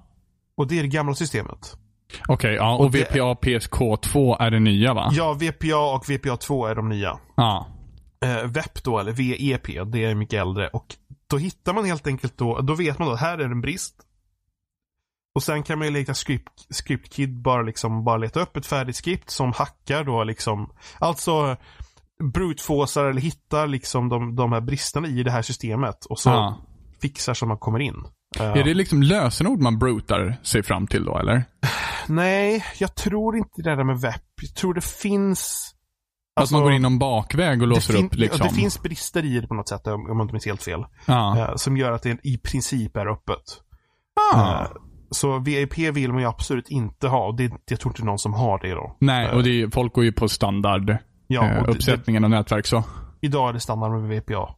Och 0.57 0.67
det 0.67 0.79
är 0.79 0.81
det 0.81 0.87
gamla 0.87 1.15
systemet. 1.15 1.77
Okej, 2.27 2.53
ja. 2.53 2.75
Och 2.75 2.81
Och 2.85 2.91
det- 2.91 3.11
VPA 3.11 3.33
PSK2 3.33 4.37
är 4.39 4.51
det 4.51 4.59
nya 4.59 4.93
va? 4.93 5.09
Ja, 5.13 5.33
VPA 5.33 5.77
och 5.95 6.05
VPA2 6.05 6.69
är 6.69 6.75
de 6.75 6.89
nya. 6.89 7.19
Ja. 7.35 7.67
Eh, 8.25 8.43
VEP 8.47 8.83
då, 8.83 8.99
eller 8.99 9.11
VEP, 9.11 9.83
det 9.91 10.05
är 10.05 10.15
mycket 10.15 10.41
äldre. 10.41 10.67
Och 10.67 10.85
då 11.29 11.37
hittar 11.37 11.73
man 11.73 11.85
helt 11.85 12.07
enkelt 12.07 12.37
då, 12.37 12.59
då 12.61 12.75
vet 12.75 12.99
man 12.99 13.07
då, 13.07 13.15
här 13.15 13.37
är 13.37 13.43
en 13.45 13.61
brist. 13.61 13.95
Och 15.35 15.43
sen 15.43 15.63
kan 15.63 15.79
man 15.79 15.87
ju 15.87 15.93
leka 15.93 16.13
script, 16.13 16.65
ScriptKid 16.69 17.41
bara 17.41 17.61
liksom, 17.61 18.03
bara 18.03 18.17
leta 18.17 18.41
upp 18.41 18.57
ett 18.57 18.65
färdigt 18.65 18.95
skript 18.95 19.29
som 19.29 19.53
hackar 19.53 20.03
då 20.03 20.23
liksom, 20.23 20.69
alltså 20.99 21.57
brutfåsar 22.33 23.05
eller 23.05 23.21
hittar 23.21 23.67
liksom 23.67 24.09
de, 24.09 24.35
de 24.35 24.51
här 24.51 24.61
bristerna 24.61 25.07
i 25.07 25.23
det 25.23 25.31
här 25.31 25.41
systemet 25.41 26.05
och 26.05 26.19
så 26.19 26.29
ja. 26.29 26.57
fixar 27.01 27.33
så 27.33 27.45
man 27.45 27.57
kommer 27.57 27.79
in. 27.79 27.95
Eh, 28.39 28.45
Är 28.45 28.63
det 28.63 28.73
liksom 28.73 29.03
lösenord 29.03 29.59
man 29.59 29.79
brutar 29.79 30.39
sig 30.43 30.63
fram 30.63 30.87
till 30.87 31.05
då, 31.05 31.17
eller? 31.17 31.45
Nej, 32.07 32.65
jag 32.77 32.95
tror 32.95 33.37
inte 33.37 33.61
det 33.61 33.75
där 33.75 33.83
med 33.83 34.01
VEP. 34.01 34.21
Jag 34.41 34.55
tror 34.55 34.73
det 34.73 34.85
finns 34.85 35.69
Alltså, 36.35 36.55
att 36.55 36.59
man 36.59 36.63
går 36.63 36.73
in 36.73 36.81
någon 36.81 36.99
bakväg 36.99 37.61
och 37.61 37.67
låser 37.67 38.03
upp 38.03 38.15
liksom. 38.15 38.47
det 38.47 38.53
finns 38.53 38.81
brister 38.81 39.25
i 39.25 39.39
det 39.39 39.47
på 39.47 39.53
något 39.53 39.69
sätt, 39.69 39.87
om 39.87 40.05
jag 40.07 40.21
inte 40.21 40.33
minns 40.33 40.45
helt 40.45 40.63
fel. 40.63 40.85
ja. 41.05 41.39
eh, 41.39 41.55
som 41.55 41.77
gör 41.77 41.91
att 41.91 42.03
det 42.03 42.19
i 42.23 42.37
princip 42.37 42.97
är 42.97 43.07
öppet. 43.07 43.43
Ah. 44.33 44.67
Eh, 45.13 45.15
så 45.15 45.39
VIP 45.39 45.77
vill 45.77 46.11
man 46.13 46.21
ju 46.21 46.27
absolut 46.27 46.69
inte 46.69 47.07
ha. 47.07 47.27
Och 47.27 47.35
det, 47.35 47.51
jag 47.69 47.79
tror 47.79 47.91
inte 47.91 48.03
någon 48.05 48.19
som 48.19 48.33
har 48.33 48.59
det 48.59 48.71
då. 48.71 48.97
Nej, 48.99 49.25
Eh, 49.27 49.35
och 49.35 49.43
det 49.43 49.61
är, 49.61 49.69
folk 49.69 49.93
går 49.93 50.03
ju 50.03 50.11
på 50.11 50.27
standard 50.29 50.97
ja, 51.27 51.45
eh, 51.45 51.57
och 51.57 51.65
det, 51.65 51.71
det, 51.71 51.75
uppsättningen 51.77 52.23
av 52.23 52.29
nätverk 52.29 52.65
så. 52.65 52.83
idag 53.21 53.49
är 53.49 53.53
det 53.53 53.59
standard 53.59 53.91
med 53.91 54.09
VPA. 54.09 54.55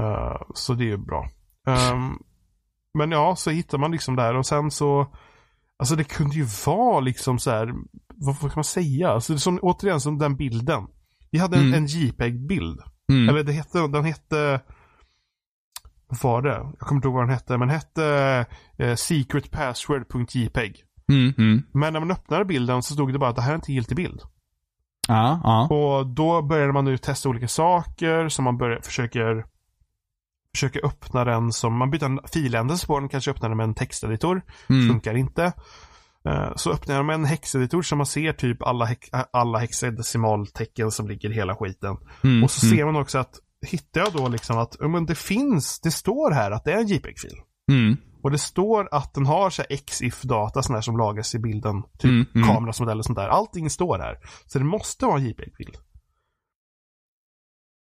Eh, 0.00 0.40
så 0.54 0.74
det 0.74 0.84
är 0.84 0.88
ju 0.88 0.96
bra. 0.96 1.28
Ehm, 1.68 2.18
men 2.98 3.10
ja, 3.10 3.36
så 3.36 3.50
hittar 3.50 3.78
man 3.78 3.92
liksom 3.92 4.16
där 4.16 4.36
och 4.36 4.46
sen 4.46 4.70
så 4.70 5.06
Alltså 5.78 5.96
det 5.96 6.04
kunde 6.04 6.36
ju 6.36 6.46
vara 6.66 7.00
liksom 7.00 7.38
så 7.38 7.50
här, 7.50 7.66
vad, 8.14 8.36
vad 8.40 8.50
kan 8.50 8.52
man 8.54 8.64
säga? 8.64 9.08
Alltså 9.10 9.32
det 9.32 9.38
som, 9.38 9.58
återigen 9.62 10.00
som 10.00 10.18
den 10.18 10.36
bilden. 10.36 10.86
Vi 11.30 11.38
hade 11.38 11.56
en, 11.56 11.62
Mm. 11.62 11.74
en 11.74 11.86
JPEG-bild. 11.86 12.80
Mm. 13.12 13.28
Eller 13.28 13.44
det 13.44 13.52
hette, 13.52 13.78
den 13.86 14.04
hette 14.04 14.60
var 16.22 16.42
det? 16.42 16.48
Jag 16.48 16.78
kommer 16.78 16.98
inte 16.98 17.08
ihåg 17.08 17.14
vad 17.14 17.22
den 17.22 17.34
hette, 17.34 17.58
men 17.58 17.70
hette 17.70 18.46
eh, 18.78 18.94
secretpassword.jpeg. 18.94 20.84
Mm, 21.12 21.34
mm. 21.38 21.62
Men 21.72 21.92
när 21.92 22.00
man 22.00 22.10
öppnade 22.10 22.44
bilden 22.44 22.82
så 22.82 22.94
stod 22.94 23.12
det 23.12 23.18
bara 23.18 23.30
att 23.30 23.36
det 23.36 23.42
här 23.42 23.50
är 23.50 23.56
inte 23.56 23.72
giltig 23.72 23.96
bild. 23.96 24.20
Ja, 25.08 25.40
ja. 25.44 25.68
Och 25.76 26.06
då 26.06 26.42
började 26.42 26.72
man 26.72 26.84
nu 26.84 26.98
testa 26.98 27.28
olika 27.28 27.48
saker 27.48 28.28
som 28.28 28.44
man 28.44 28.58
börjar, 28.58 28.80
försöker 28.80 29.44
försöker 30.54 30.86
öppna 30.86 31.24
den 31.24 31.52
som, 31.52 31.76
man 31.76 31.90
byter 31.90 32.04
en 32.04 32.20
filändelse 32.32 32.86
på 32.86 33.00
den, 33.00 33.08
kanske 33.08 33.30
öppnar 33.30 33.48
den 33.48 33.56
med 33.56 33.64
en 33.64 33.74
texteditor. 33.74 34.42
Mm. 34.68 34.88
Funkar 34.88 35.14
inte. 35.14 35.52
Eh, 36.24 36.52
Så 36.56 36.72
öppnar 36.72 36.94
jag 36.94 37.04
med 37.04 37.14
en 37.14 37.24
hexeditor 37.24 37.82
så 37.82 37.96
man 37.96 38.06
ser 38.06 38.32
typ 38.32 38.62
alla, 38.62 38.84
hex, 38.84 39.08
alla 39.32 39.58
hexadecimaltecken 39.58 40.90
som 40.90 41.08
ligger 41.08 41.30
i 41.30 41.34
hela 41.34 41.56
skiten. 41.56 41.96
Mm. 42.24 42.44
Och 42.44 42.50
så 42.50 42.66
mm. 42.66 42.76
ser 42.76 42.84
man 42.84 42.96
också 42.96 43.18
att, 43.18 43.34
hittar 43.66 44.00
jag 44.00 44.12
då 44.12 44.28
liksom 44.28 44.58
att, 44.58 44.76
ja, 44.80 44.88
men 44.88 45.06
det 45.06 45.14
finns, 45.14 45.80
det 45.80 45.90
står 45.90 46.30
här 46.30 46.50
att 46.50 46.64
det 46.64 46.72
är 46.72 46.78
en 46.78 46.86
JPEG-fil. 46.86 47.40
Mm. 47.72 47.96
Och 48.22 48.30
det 48.30 48.38
står 48.38 48.88
att 48.92 49.14
den 49.14 49.26
har 49.26 49.50
så 49.50 49.62
här 49.62 49.76
XIF-data 49.76 50.62
sån 50.62 50.74
här 50.74 50.82
som 50.82 50.96
lagras 50.96 51.34
i 51.34 51.38
bilden. 51.38 51.82
Typ 51.82 52.04
Mm, 52.04 52.26
mm. 52.34 52.48
kameras 52.48 52.80
modell 52.80 52.98
och 52.98 53.04
sånt 53.04 53.18
där. 53.18 53.28
Allting 53.28 53.70
står 53.70 53.98
här. 53.98 54.18
Så 54.46 54.58
det 54.58 54.64
måste 54.64 55.06
vara 55.06 55.18
en 55.18 55.26
JPEG-bild. 55.26 55.76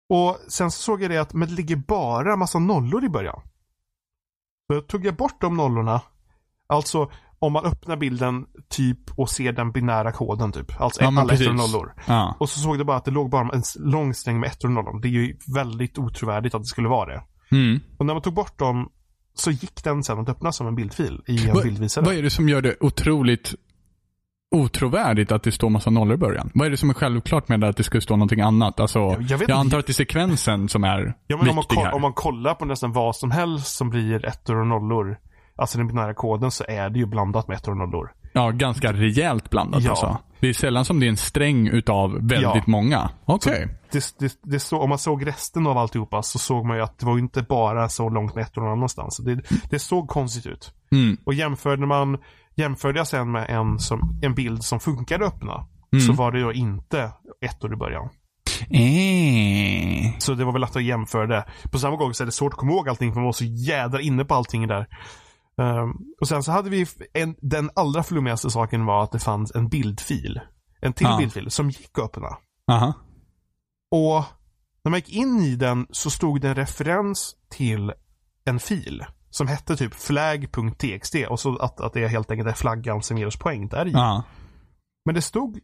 Och 0.08 0.38
sen 0.48 0.70
så 0.70 0.82
såg 0.82 1.02
jag 1.02 1.10
det 1.10 1.18
att 1.18 1.34
men 1.34 1.48
det 1.48 1.54
ligger 1.54 1.76
bara 1.76 2.36
massa 2.36 2.58
nollor 2.58 3.04
i 3.04 3.08
början. 3.08 3.40
Så 4.72 4.80
tog 4.80 5.06
jag 5.06 5.16
bort 5.16 5.40
de 5.40 5.56
nollorna. 5.56 6.02
Alltså 6.66 7.10
om 7.38 7.52
man 7.52 7.64
öppnar 7.64 7.96
bilden 7.96 8.46
typ 8.68 8.98
och 9.18 9.30
ser 9.30 9.52
den 9.52 9.72
binära 9.72 10.12
koden 10.12 10.52
typ. 10.52 10.80
Alltså 10.80 11.02
Ja, 11.02 11.08
alla 11.20 11.34
ettor 11.34 11.48
och 11.48 11.54
nollor. 11.56 11.92
Ja. 12.06 12.36
Och 12.40 12.48
så 12.48 12.60
såg 12.60 12.78
det 12.78 12.84
bara 12.84 12.96
att 12.96 13.04
det 13.04 13.10
låg 13.10 13.30
bara 13.30 13.48
en 13.54 13.62
lång 13.78 14.14
sträng 14.14 14.40
med 14.40 14.46
ettor 14.50 14.68
och 14.68 14.74
nollor. 14.74 15.00
Det 15.00 15.08
är 15.08 15.10
ju 15.10 15.36
väldigt 15.54 15.98
otrovärdigt 15.98 16.54
att 16.54 16.62
det 16.62 16.66
skulle 16.66 16.88
vara 16.88 17.06
det. 17.14 17.22
Mm. 17.56 17.80
Och 17.98 18.06
när 18.06 18.14
man 18.14 18.22
tog 18.22 18.34
bort 18.34 18.58
dem 18.58 18.88
så 19.34 19.50
gick 19.50 19.84
den 19.84 20.02
sen 20.04 20.18
att 20.18 20.28
öppna 20.28 20.52
som 20.52 20.66
en 20.66 20.74
bildfil 20.74 21.22
i 21.26 21.48
en 21.48 21.54
Vad- 21.54 21.62
bildvisare. 21.62 22.04
Vad 22.04 22.14
är 22.14 22.22
det 22.22 22.30
som 22.30 22.48
gör 22.48 22.62
det 22.62 22.74
otroligt 22.80 23.54
otrovärdigt 24.50 25.32
att 25.32 25.42
det 25.42 25.52
står 25.52 25.70
massa 25.70 25.90
nollor 25.90 26.14
i 26.14 26.16
början? 26.16 26.50
Vad 26.54 26.66
är 26.66 26.70
det 26.70 26.76
som 26.76 26.90
är 26.90 26.94
självklart 26.94 27.48
med 27.48 27.64
att 27.64 27.76
det 27.76 27.82
ska 27.82 28.00
stå 28.00 28.16
någonting 28.16 28.40
annat? 28.40 28.80
Alltså, 28.80 28.98
Jag- 28.98 29.22
jag, 29.22 29.42
jag 29.42 29.50
antar 29.50 29.78
att 29.78 29.86
det 29.86 29.90
är 29.90 29.94
sekvensen 29.94 30.68
som 30.68 30.84
är 30.84 31.14
Ja 31.26 31.36
men 31.36 31.48
om 31.48 31.54
man, 31.54 31.62
viktig 31.62 31.76
här. 31.76 31.94
om 31.94 32.02
man 32.02 32.12
kollar 32.12 32.54
på 32.54 32.64
nästan 32.64 32.92
vad 32.92 33.16
som 33.16 33.30
helst 33.30 33.76
som 33.76 33.90
blir 33.90 34.24
ettor 34.26 34.56
och 34.56 34.66
nollor. 34.66 35.18
Alltså 35.56 35.78
den 35.78 35.86
binära 35.86 36.14
koden 36.14 36.50
så 36.50 36.64
är 36.68 36.90
det 36.90 36.98
ju 36.98 37.06
blandat 37.06 37.48
med 37.48 37.56
ettor 37.56 37.72
och 37.72 37.78
nollor. 37.78 38.12
Ja, 38.32 38.50
ganska 38.50 38.92
rejält 38.92 39.50
blandat 39.50 39.82
Ja. 39.82 39.90
alltså. 39.90 40.18
Det 40.40 40.48
är 40.48 40.52
sällan 40.52 40.84
som 40.84 41.00
det 41.00 41.06
är 41.06 41.08
en 41.10 41.16
sträng 41.16 41.68
utav 41.68 42.12
väldigt 42.12 42.40
Ja. 42.42 42.62
många. 42.66 43.10
Okej. 43.24 43.68
Så, 44.58 44.78
om 44.78 44.88
man 44.88 44.98
såg 44.98 45.26
resten 45.26 45.66
av 45.66 45.78
alltihopa 45.78 46.22
så 46.22 46.38
såg 46.38 46.66
man 46.66 46.76
ju 46.76 46.82
att 46.82 46.98
det 46.98 47.06
var 47.06 47.18
inte 47.18 47.42
bara 47.42 47.88
så 47.88 48.08
långt 48.08 48.34
med 48.34 48.42
ettor 48.42 48.62
någon 48.62 48.72
annanstans. 48.72 49.16
Det, 49.16 49.40
det 49.70 49.78
såg 49.78 50.08
konstigt 50.08 50.46
ut. 50.46 50.72
Mm. 50.92 51.16
Och 51.24 51.34
jämförde 51.34 51.86
man 51.86 52.18
Jämförde 52.58 52.98
jag 53.00 53.06
sen 53.06 53.32
med 53.32 53.50
en, 53.50 53.78
som, 53.78 54.18
en 54.22 54.34
bild 54.34 54.64
som 54.64 54.80
funkade 54.80 55.24
öppna. 55.24 55.66
Mm. 55.92 56.04
Så 56.06 56.12
var 56.12 56.32
det 56.32 56.38
ju 56.38 56.52
inte 56.52 57.10
ettor 57.40 57.72
i 57.72 57.76
början. 57.76 58.08
Eh. 58.70 60.18
Så 60.18 60.34
det 60.34 60.44
var 60.44 60.52
väl 60.52 60.64
att 60.64 60.82
jämföra 60.82 61.26
det. 61.26 61.44
På 61.72 61.78
samma 61.78 61.96
gång 61.96 62.14
så 62.14 62.24
är 62.24 62.26
det 62.26 62.32
svårt 62.32 62.52
att 62.52 62.58
komma 62.58 62.72
ihåg 62.72 62.88
allting 62.88 63.12
för 63.12 63.20
man 63.20 63.24
var 63.24 63.32
så 63.32 63.44
jädra 63.44 64.00
inne 64.00 64.24
på 64.24 64.34
allting 64.34 64.66
där. 64.66 64.86
Ehm, 65.62 65.90
och 66.20 66.28
sen 66.28 66.42
så 66.42 66.52
hade 66.52 66.70
vi 66.70 66.86
en, 67.12 67.36
den 67.40 67.70
allra 67.74 68.02
flummigaste 68.02 68.50
saken 68.50 68.86
var 68.86 69.02
att 69.02 69.12
det 69.12 69.18
fanns 69.18 69.52
en 69.54 69.68
bildfil. 69.68 70.40
En 70.80 70.92
till 70.92 71.06
Ja. 71.06 71.16
bildfil 71.18 71.50
som 71.50 71.70
gick 71.70 71.98
att 71.98 72.04
öppna. 72.04 72.36
Aha. 72.70 72.92
Och 73.90 74.24
när 74.84 74.90
man 74.90 74.98
gick 75.00 75.12
in 75.12 75.40
i 75.40 75.56
den 75.56 75.86
så 75.90 76.10
stod 76.10 76.40
det 76.40 76.48
en 76.48 76.54
referens 76.54 77.36
till 77.50 77.92
en 78.44 78.58
fil. 78.60 79.04
Som 79.30 79.46
hette 79.46 79.76
typ 79.76 79.94
flag.txt 79.94 81.14
och 81.28 81.40
så 81.40 81.56
att, 81.56 81.80
att 81.80 81.92
det 81.92 82.08
helt 82.08 82.30
enkelt 82.30 82.48
är 82.48 82.52
flaggan 82.52 83.02
som 83.02 83.18
ger 83.18 83.26
oss 83.26 83.36
poäng 83.38 83.68
där 83.68 83.86
i. 83.86 83.90
Ja. 83.90 84.22
Men 85.04 85.14
det 85.14 85.22
stod 85.22 85.58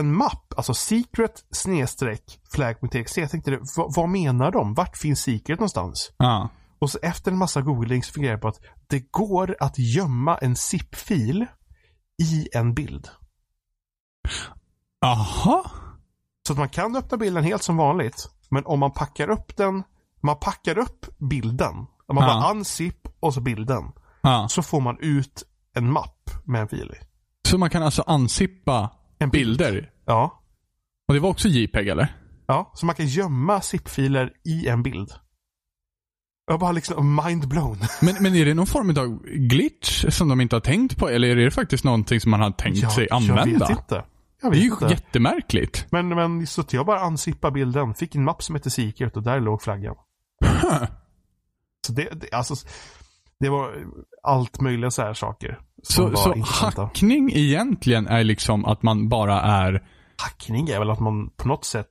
en 0.00 0.14
mapp, 0.16 0.54
alltså 0.56 0.74
secret 0.74 1.44
snedstreck 1.50 2.40
flag.txt. 2.52 3.16
Jag 3.16 3.30
tänkte, 3.30 3.58
vad, 3.76 3.94
vad 3.94 4.08
menar 4.08 4.50
de? 4.52 4.74
Vart 4.74 4.96
finns 4.96 5.20
secret 5.20 5.58
någonstans? 5.58 6.12
Ja. 6.16 6.48
Och 6.78 6.90
så 6.90 6.98
efter 7.02 7.30
en 7.30 7.38
massa 7.38 7.60
googling 7.60 8.02
så 8.02 8.12
fick 8.12 8.24
jag 8.24 8.40
på 8.40 8.48
att 8.48 8.60
det 8.86 9.12
går 9.12 9.56
att 9.60 9.78
gömma 9.78 10.36
en 10.38 10.56
zip-fil 10.56 11.46
i 12.22 12.48
en 12.52 12.74
bild. 12.74 13.08
Aha. 15.04 15.70
Så 16.46 16.52
att 16.52 16.58
man 16.58 16.68
kan 16.68 16.96
öppna 16.96 17.16
bilden 17.18 17.44
helt 17.44 17.62
som 17.62 17.76
vanligt. 17.76 18.28
Men 18.50 18.66
om 18.66 18.78
man 18.80 18.92
packar 18.92 19.30
upp 19.30 19.56
den, 19.56 19.82
man 20.22 20.36
packar 20.40 20.78
upp 20.78 21.06
bilden. 21.18 21.74
Man 21.76 21.88
Ja. 22.08 22.26
bara 22.26 22.50
unzip 22.50 23.08
och 23.20 23.34
så 23.34 23.40
bilden. 23.40 23.92
Ja. 24.22 24.46
Så 24.50 24.62
får 24.62 24.80
man 24.80 24.96
ut 25.00 25.42
en 25.74 25.92
mapp 25.92 26.30
med 26.44 26.60
en 26.60 26.68
fil 26.68 26.92
i. 27.00 27.04
Så 27.48 27.58
man 27.58 27.70
kan 27.70 27.82
alltså 27.82 28.02
ansippa 28.06 28.90
En 29.18 29.30
bild. 29.30 29.58
bilder? 29.58 29.90
Ja. 30.04 30.42
Och 31.08 31.14
det 31.14 31.20
var 31.20 31.28
också 31.30 31.48
JPEG 31.48 31.88
eller? 31.88 32.16
Ja, 32.46 32.70
så 32.74 32.86
man 32.86 32.94
kan 32.94 33.06
gömma 33.06 33.60
zip-filer 33.60 34.30
i 34.44 34.68
en 34.68 34.82
bild. 34.82 35.12
Jag 36.46 36.60
bara 36.60 36.72
liksom 36.72 37.20
mind 37.26 37.48
blown. 37.48 37.78
Men, 38.00 38.14
men 38.20 38.34
är 38.34 38.44
det 38.44 38.54
någon 38.54 38.66
form 38.66 38.90
av 38.90 39.22
glitch 39.26 40.04
som 40.08 40.28
de 40.28 40.40
inte 40.40 40.56
har 40.56 40.60
tänkt 40.60 40.96
på? 40.98 41.08
Eller 41.08 41.28
är 41.28 41.36
det 41.44 41.50
faktiskt 41.50 41.84
någonting 41.84 42.20
som 42.20 42.30
man 42.30 42.40
har 42.40 42.50
tänkt 42.50 42.92
sig 42.92 43.08
använda? 43.10 43.46
Jag 43.46 43.58
vet 43.58 43.70
inte. 43.70 44.04
Jag 44.42 44.52
Det 44.52 44.56
vet 44.58 44.58
är 44.58 44.64
ju 44.64 44.70
inte. 44.72 44.86
jättemärkligt. 44.86 45.86
Men, 45.90 46.08
men 46.08 46.46
så 46.46 46.60
att 46.60 46.72
jag 46.72 46.86
bara 46.86 47.06
unzippade 47.06 47.52
bilden, 47.52 47.94
fick 47.94 48.14
en 48.14 48.24
mapp 48.24 48.42
som 48.42 48.54
hette 48.54 48.70
Secret 48.70 49.16
och 49.16 49.22
där 49.22 49.40
låg 49.40 49.62
flaggan. 49.62 49.94
Så 51.86 51.92
det, 51.92 52.08
det, 52.12 52.32
alltså, 52.32 52.54
det 53.40 53.48
var 53.48 53.74
allt 54.22 54.60
möjliga 54.60 54.90
så 54.90 55.02
här 55.02 55.14
saker. 55.14 55.58
Så, 55.82 56.16
så 56.16 56.34
hackning 56.44 57.32
egentligen 57.34 58.06
är 58.06 58.24
liksom 58.24 58.64
att 58.64 58.82
man 58.82 59.08
bara 59.08 59.40
är 59.42 59.82
Hackning 60.22 60.68
är 60.68 60.78
väl 60.78 60.90
att 60.90 61.00
man 61.00 61.30
på 61.36 61.48
något 61.48 61.64
sätt 61.64 61.88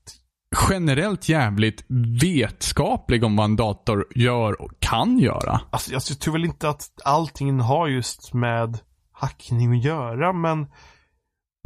generellt 0.70 1.30
jävligt 1.30 1.86
vetskaplig 2.22 3.24
om 3.24 3.36
vad 3.36 3.46
en 3.46 3.56
dator 3.56 4.08
gör 4.16 4.62
och 4.62 4.72
kan 4.80 5.20
göra. 5.20 5.62
Alltså, 5.70 5.94
jag 5.94 6.04
tror 6.04 6.34
väl 6.34 6.46
inte 6.46 6.70
att 6.70 6.90
allting 7.04 7.60
har 7.60 7.88
just 7.88 8.34
med 8.34 8.80
hackning 9.12 9.72
att 9.72 9.84
göra, 9.84 10.34
men 10.34 10.68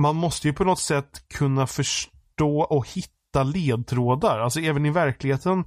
man 0.02 0.16
måste 0.16 0.48
ju 0.48 0.54
på 0.54 0.64
något 0.64 0.80
sätt 0.80 1.28
kunna 1.34 1.68
förstå 1.68 2.62
och 2.70 2.88
hitta 2.88 3.44
ledtrådar. 3.44 4.40
Alltså 4.40 4.60
även 4.60 4.86
i 4.86 4.90
verkligheten, 4.90 5.64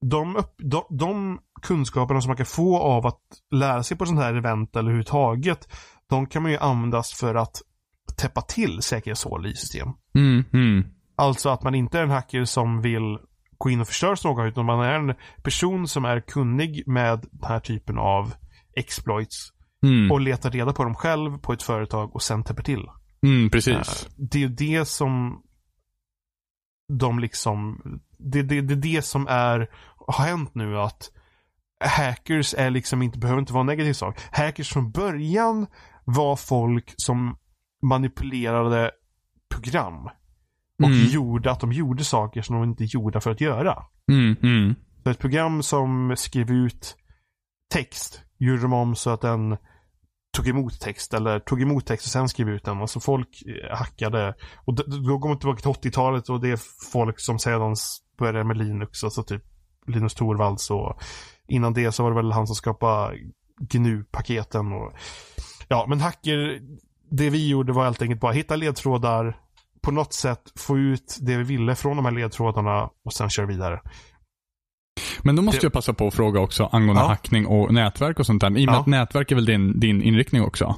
de, 0.00 0.36
upp, 0.36 0.54
de, 0.58 0.84
de 0.90 1.38
kunskaperna 1.62 2.20
som 2.20 2.28
man 2.28 2.36
kan 2.36 2.46
få 2.46 2.78
av 2.78 3.06
att 3.06 3.20
lära 3.54 3.82
sig 3.82 3.96
på 3.96 4.06
sånt 4.06 4.20
här 4.20 4.34
event 4.34 4.76
eller 4.76 4.82
överhuvudtaget, 4.82 5.68
de 6.08 6.26
kan 6.26 6.42
man 6.42 6.52
ju 6.52 6.58
användas 6.58 7.12
för 7.12 7.34
att 7.34 7.62
täppa 8.16 8.40
till 8.40 8.82
säkerhetshål 8.82 9.46
i 9.46 9.54
system. 9.54 9.88
Mm, 10.14 10.44
mm. 10.52 10.84
Alltså 11.18 11.48
att 11.48 11.62
man 11.62 11.74
inte 11.74 11.98
är 11.98 12.02
en 12.02 12.10
hacker 12.10 12.44
som 12.44 12.80
vill 12.80 13.18
gå 13.58 13.70
in 13.70 13.80
och 13.80 13.86
förstöra 13.86 14.16
någon 14.24 14.46
utan 14.46 14.64
man 14.64 14.80
är 14.80 14.92
en 14.92 15.14
person 15.42 15.88
som 15.88 16.04
är 16.04 16.20
kunnig 16.20 16.82
med 16.86 17.18
den 17.32 17.48
här 17.48 17.60
typen 17.60 17.98
av 17.98 18.34
exploits 18.76 19.52
Mm, 19.82 20.10
och 20.10 20.20
letar 20.20 20.50
reda 20.50 20.72
på 20.72 20.84
dem 20.84 20.94
själv 20.94 21.38
på 21.38 21.52
ett 21.52 21.62
företag 21.62 22.14
och 22.14 22.22
sen 22.22 22.44
täpper 22.44 22.62
till. 22.62 22.86
mm, 23.22 23.50
precis. 23.50 24.08
Det 24.16 24.42
är 24.42 24.48
det 24.48 24.84
som 24.84 25.42
de 26.92 27.18
liksom, 27.18 27.80
det, 28.18 28.42
det, 28.42 28.60
det 28.60 28.74
är 28.74 28.94
det 28.96 29.02
som 29.02 29.26
är, 29.28 29.70
har 30.06 30.24
hänt 30.24 30.54
nu 30.54 30.78
att 30.78 31.10
hackers 31.84 32.54
är 32.54 32.70
liksom 32.70 33.02
inte, 33.02 33.18
behöver 33.18 33.40
inte 33.40 33.52
vara 33.52 33.60
en 33.60 33.66
negativ 33.66 33.92
sak. 33.92 34.20
Hackers 34.32 34.72
från 34.72 34.90
början 34.90 35.66
var 36.04 36.36
folk 36.36 36.94
som 36.96 37.36
manipulerade 37.82 38.90
program. 39.50 40.08
Och 40.82 40.88
Mm. 40.88 41.06
gjorde 41.06 41.50
att 41.50 41.60
de 41.60 41.72
gjorde 41.72 42.04
saker 42.04 42.42
som 42.42 42.56
de 42.56 42.64
inte 42.64 42.84
är 42.84 42.86
gjorda 42.86 43.20
för 43.20 43.30
att 43.30 43.40
göra. 43.40 43.82
Mm, 44.12 44.36
mm. 44.42 44.74
Så 45.04 45.10
ett 45.10 45.18
program 45.18 45.62
som 45.62 46.14
skrev 46.16 46.50
ut 46.50 46.96
text 47.72 48.22
gjorde 48.38 48.62
de 48.62 48.72
om 48.72 48.96
så 48.96 49.10
att 49.10 49.20
den 49.20 49.56
tog 50.36 50.48
emot 50.48 50.80
text 50.80 51.14
eller 51.14 51.38
tog 51.40 51.62
emot 51.62 51.86
text 51.86 52.06
och 52.06 52.12
sen 52.12 52.28
skrev 52.28 52.48
ut 52.48 52.64
den. 52.64 52.80
Alltså 52.80 53.00
folk 53.00 53.28
eh, 53.46 53.76
hackade. 53.78 54.34
Och 54.64 54.74
då 54.74 55.18
går 55.18 55.28
man 55.28 55.38
tillbaka 55.38 55.60
till 55.60 55.90
80-talet 55.90 56.28
och 56.28 56.40
det 56.40 56.50
är 56.50 56.60
folk 56.92 57.20
som 57.20 57.38
sedan 57.38 57.76
började 58.18 58.44
med 58.44 58.56
Linux. 58.56 59.04
Alltså 59.04 59.22
typ 59.22 59.42
Linus 59.86 60.14
Torvalds 60.14 60.70
och 60.70 60.98
innan 61.48 61.72
det 61.74 61.92
så 61.92 62.02
var 62.02 62.10
det 62.10 62.16
väl 62.16 62.32
han 62.32 62.46
som 62.46 62.56
skapade 62.56 63.18
GNU-paketen. 63.72 64.72
Och, 64.72 64.92
ja, 65.68 65.86
men 65.88 66.00
hacker, 66.00 66.60
det 67.10 67.30
vi 67.30 67.48
gjorde 67.48 67.72
var 67.72 67.84
helt 67.84 68.02
enkelt 68.02 68.20
bara 68.20 68.32
hitta 68.32 68.56
ledtrådar, 68.56 69.36
på 69.82 69.90
något 69.90 70.12
sätt 70.12 70.40
få 70.56 70.78
ut 70.78 71.18
det 71.20 71.36
vi 71.36 71.42
ville 71.42 71.74
från 71.74 71.96
de 71.96 72.04
här 72.04 72.12
ledtrådarna 72.12 72.90
och 73.04 73.12
sen 73.12 73.30
köra 73.30 73.46
vidare. 73.46 73.80
Men 75.22 75.36
då 75.36 75.42
måste 75.42 75.60
Det- 75.60 75.64
jag 75.64 75.72
passa 75.72 75.92
på 75.92 76.06
att 76.06 76.14
fråga 76.14 76.40
också 76.40 76.68
angående 76.72 77.02
Ja. 77.02 77.08
hackning 77.08 77.46
och 77.46 77.74
nätverk 77.74 78.18
och 78.18 78.26
sånt 78.26 78.40
där. 78.40 78.48
I 78.48 78.50
och 78.50 78.54
med 78.66 78.74
Ja. 78.74 78.80
att 78.80 78.86
nätverk 78.86 79.30
är 79.30 79.34
väl 79.34 79.44
din, 79.44 79.80
din 79.80 80.02
inriktning 80.02 80.42
också? 80.42 80.76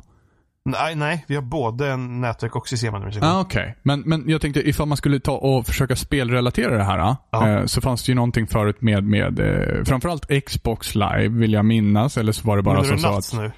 Nej, 0.65 0.95
nej, 0.95 1.25
vi 1.29 1.35
har 1.35 1.43
både 1.43 1.91
en 1.93 2.21
nätverk 2.21 2.57
och 2.57 2.69
systemadministration. 2.69 3.37
Ah, 3.37 3.41
okej. 3.41 3.77
Men, 3.83 4.01
men 4.01 4.29
jag 4.29 4.41
tänkte 4.41 4.69
ifall 4.69 4.87
man 4.89 4.97
skulle 4.97 5.21
ta 5.21 5.33
och 5.33 5.67
försöka 5.67 5.97
spelrelatera 5.97 6.77
det 6.77 6.85
här. 6.85 6.99
Ja. 7.31 7.49
Eh, 7.49 7.65
så 7.65 7.81
fanns 7.81 8.05
det 8.05 8.11
ju 8.13 8.15
någonting 8.17 8.47
förut 8.47 8.83
med, 8.83 9.05
med 9.05 9.41
eh, 9.41 9.85
framförallt 9.85 10.45
Xbox 10.47 10.95
live 10.95 11.29
vill 11.29 11.53
jag 11.53 11.65
minnas. 11.65 12.17
Eller 12.19 12.33
så 12.33 12.47
var 12.47 12.57
det 12.57 12.63
bara 12.63 12.83
Menar 12.83 12.89
som 12.89 12.99
så 12.99 13.15
Nuts 13.15 13.35
att... 13.35 13.41
nu? 13.41 13.53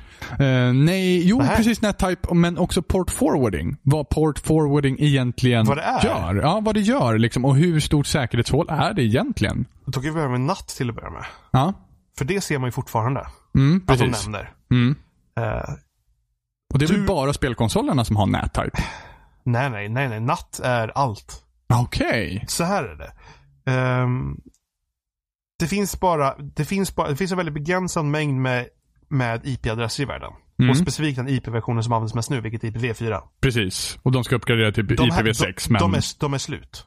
Eh, 0.46 0.72
nej, 0.72 1.28
jo 1.28 1.38
Nähä. 1.38 1.56
precis 1.56 1.82
NetType, 1.82 2.34
men 2.34 2.58
också 2.58 2.82
port 2.82 3.10
forwarding. 3.10 3.76
Vad 3.82 4.08
port 4.08 4.38
forwarding 4.38 4.96
egentligen 4.98 5.66
Vad 5.66 5.76
det 5.76 5.82
är? 5.82 6.04
gör. 6.04 6.34
Ja, 6.42 6.60
vad 6.62 6.74
det 6.74 6.80
gör 6.80 7.18
liksom. 7.18 7.44
Och 7.44 7.56
hur 7.56 7.80
stort 7.80 8.06
säkerhetshål 8.06 8.66
är 8.70 8.94
det 8.94 9.02
egentligen? 9.02 9.64
Då 9.84 9.92
kan 9.92 10.02
vi 10.02 10.10
börja 10.12 10.28
med 10.28 10.40
natt 10.40 10.68
till 10.68 10.88
att 10.90 10.94
börja 10.96 11.10
med. 11.10 11.24
Ja, 11.50 11.72
För 12.18 12.24
det 12.24 12.40
ser 12.40 12.58
man 12.58 12.68
ju 12.68 12.72
fortfarande. 12.72 13.26
mm, 13.54 13.84
Att 13.86 13.98
de 13.98 14.06
nämner. 14.06 14.50
Mm. 14.70 14.94
Och 16.72 16.78
det 16.78 16.84
är 16.84 16.88
Du- 16.88 16.96
väl 16.96 17.06
bara 17.06 17.32
spelkonsolerna 17.32 18.04
som 18.04 18.16
har 18.16 18.26
NetType? 18.26 18.78
nej, 19.44 19.70
nej, 19.70 19.88
nej, 19.88 20.08
nej. 20.08 20.20
Natt 20.20 20.60
är 20.64 20.88
allt. 20.98 21.42
Okej. 21.74 22.44
Så 22.48 22.64
här 22.64 22.84
är 22.84 22.96
det. 22.96 23.12
Ehm, 23.72 24.36
det 25.58 25.66
finns 25.66 26.00
bara, 26.00 26.36
det 26.38 26.64
finns 26.64 26.94
bara, 26.94 27.08
det 27.08 27.16
finns 27.16 27.30
en 27.32 27.36
väldigt 27.36 27.54
begränsad 27.54 28.04
mängd 28.04 28.40
med, 28.40 28.66
med 29.08 29.40
IP-adresser 29.46 30.02
i 30.02 30.06
världen. 30.06 30.30
Mm. 30.58 30.70
Och 30.70 30.76
specifikt 30.76 31.16
den 31.16 31.28
IP-versionen 31.28 31.82
som 31.82 31.92
används 31.92 32.14
mest 32.14 32.30
nu, 32.30 32.40
vilket 32.40 32.64
är 32.64 32.68
IPv4. 32.70 33.20
Precis. 33.40 33.98
Och 34.02 34.12
de 34.12 34.24
ska 34.24 34.36
uppgradera 34.36 34.72
till 34.72 34.86
De 34.86 35.10
här- 35.10 35.22
IPv6. 35.24 35.54
de, 35.68 35.72
men... 35.72 35.80
de, 35.80 35.94
är, 35.94 36.02
de 36.20 36.34
är 36.34 36.38
slut. 36.38 36.86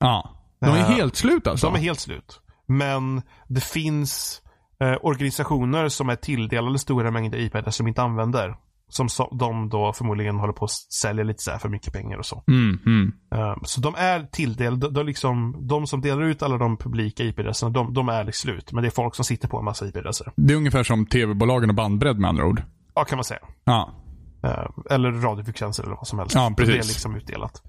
Ja. 0.00 0.38
De 0.60 0.66
är 0.70 0.76
Eh, 0.78 0.86
helt 0.90 1.16
slut 1.16 1.46
alltså? 1.46 1.66
De 1.66 1.74
är 1.76 1.80
helt 1.80 2.00
slut. 2.00 2.40
Men 2.66 3.22
det 3.48 3.64
finns 3.64 4.42
eh, 4.80 4.96
organisationer 5.02 5.88
som 5.88 6.08
är 6.08 6.16
tilldelade 6.16 6.78
stora 6.78 7.10
mängder 7.10 7.38
IP-adresser 7.38 7.70
som 7.70 7.88
inte 7.88 8.02
använder. 8.02 8.56
Som 8.92 9.08
så, 9.08 9.36
de 9.38 9.68
då 9.68 9.92
förmodligen 9.92 10.36
håller 10.38 10.52
på 10.52 10.64
att 10.64 10.70
sälja 10.70 11.24
lite 11.24 11.42
så 11.42 11.50
här 11.50 11.58
för 11.58 11.68
mycket 11.68 11.92
pengar 11.92 12.18
och 12.18 12.26
så. 12.26 12.44
Mm, 12.48 12.78
mm. 12.86 13.12
Eh, 13.34 13.56
så 13.64 13.80
de 13.80 13.94
är 13.94 14.22
tilldelade, 14.32 14.88
de, 14.88 14.94
de, 14.94 15.06
liksom, 15.06 15.56
de 15.68 15.86
som 15.86 16.00
delar 16.00 16.22
ut 16.22 16.42
alla 16.42 16.58
de 16.58 16.76
publika 16.76 17.24
IP-adresserna, 17.24 17.70
de, 17.70 17.94
de 17.94 18.08
är 18.08 18.30
slut. 18.30 18.72
Men 18.72 18.82
det 18.82 18.88
är 18.88 18.90
folk 18.90 19.14
som 19.14 19.24
sitter 19.24 19.48
på 19.48 19.58
en 19.58 19.64
massa 19.64 19.86
IP-adresser. 19.86 20.32
Det 20.36 20.52
är 20.52 20.56
ungefär 20.56 20.82
som 20.82 21.06
tv-bolagen 21.06 21.68
och 21.70 21.76
bandbredd 21.76 22.18
med 22.18 22.28
andra 22.28 22.46
ord. 22.46 22.62
Ja, 22.94 23.04
kan 23.04 23.16
man 23.16 23.24
säga. 23.24 23.40
Ja. 23.64 23.94
Eh, 24.44 24.66
eller 24.90 25.12
radiofrekvenser 25.12 25.82
eller 25.82 25.94
vad 25.94 26.06
som 26.06 26.18
helst. 26.18 26.34
Ja, 26.34 26.54
precis. 26.56 26.74
Det 26.74 26.80
är 26.80 26.84
liksom 26.88 27.16
utdelat. 27.16 27.62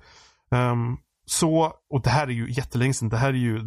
Ehm, 0.51 0.97
så, 1.25 1.73
och 1.89 2.01
det 2.03 2.09
här 2.09 2.27
är 2.27 2.31
ju 2.31 2.51
jättelänge 2.51 2.93
sedan. 2.93 3.09
Det 3.09 3.17
här 3.17 3.29
är 3.29 3.33
ju, 3.33 3.59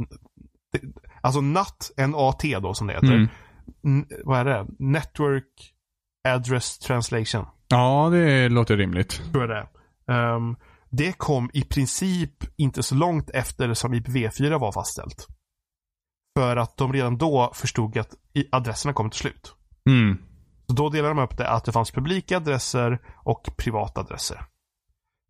det, 0.73 0.81
alltså 1.21 1.41
NAT, 1.41 1.91
NAT 1.97 2.43
då 2.63 2.75
som 2.75 2.87
det 2.87 2.93
heter. 2.93 3.13
Mm. 3.15 3.29
N- 3.85 4.07
vad 4.25 4.39
är 4.41 4.45
det? 4.45 4.67
Network 4.79 5.73
Address 6.35 6.79
Translation. 6.79 7.47
Ja, 7.69 8.09
det 8.13 8.49
låter 8.49 8.77
rimligt. 8.77 9.23
Tror 9.33 9.49
jag 9.49 9.51
det. 9.51 9.69
Ehm, 10.13 10.57
det 10.91 11.13
kom 11.13 11.51
i 11.53 11.63
princip 11.63 12.45
inte 12.57 12.83
så 12.83 12.95
långt 12.95 13.31
efter 13.31 13.75
som 13.75 13.95
IPv4 13.95 14.59
var 14.59 14.73
fastställt. 14.73 15.27
För 16.39 16.57
att 16.57 16.77
de 16.77 16.93
redan 16.93 17.19
då 17.19 17.51
förstod 17.55 17.99
att 17.99 18.15
adresserna 18.53 18.93
kom 18.93 19.11
till 19.11 19.21
slut. 19.21 19.55
Mm. 19.89 20.19
Så 20.67 20.75
då 20.75 20.89
delade 20.89 21.15
de 21.15 21.19
upp 21.23 21.37
det 21.37 21.49
att 21.49 21.65
det 21.65 21.73
fanns 21.73 21.91
publika 21.91 22.37
adresser 22.37 22.99
och 23.17 23.49
privata 23.57 24.01
adresser. 24.01 24.43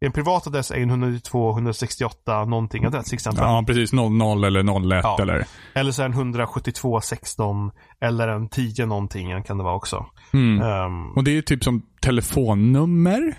En 0.00 0.12
privat 0.12 0.46
adress 0.46 0.70
är 0.70 0.74
en 0.76 0.90
192, 0.90 1.50
168 1.52 2.44
någonting 2.44 2.84
adress 2.84 3.12
exempel. 3.12 3.44
Ja, 3.44 3.64
precis. 3.66 3.92
00 3.92 4.44
eller 4.44 4.60
01 4.96 5.00
Ja. 5.04 5.18
eller... 5.22 5.46
Eller 5.74 5.92
så 5.92 6.02
är 6.02 6.06
en 6.06 6.12
172, 6.12 7.00
16 7.00 7.70
eller 8.00 8.28
en 8.28 8.48
10 8.48 8.86
någonting 8.86 9.42
kan 9.42 9.58
det 9.58 9.64
vara 9.64 9.74
också. 9.74 10.06
Mm. 10.32 10.62
Ehm, 10.62 11.10
Och 11.12 11.24
det 11.24 11.38
är 11.38 11.42
typ 11.42 11.64
som 11.64 11.82
telefonnummer? 12.00 13.36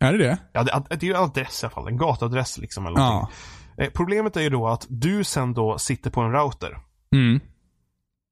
Är 0.00 0.12
det 0.12 0.18
det? 0.18 0.38
ja, 0.52 0.62
det, 0.62 0.82
det 0.90 1.02
är 1.02 1.08
ju 1.08 1.14
en 1.14 1.22
adress 1.22 1.62
i 1.62 1.66
alla 1.66 1.70
fall. 1.70 1.88
En 1.88 1.96
gatuadress 1.98 2.58
liksom. 2.58 2.86
Eller. 2.86 2.98
Ja. 2.98 3.28
Eh, 3.78 3.90
Problemet 3.94 4.36
är 4.36 4.40
ju 4.40 4.50
då 4.50 4.68
att 4.68 4.86
du 4.88 5.24
sen 5.24 5.52
då 5.54 5.78
sitter 5.78 6.10
på 6.10 6.20
en 6.20 6.32
router. 6.32 6.78
Mm. 7.14 7.40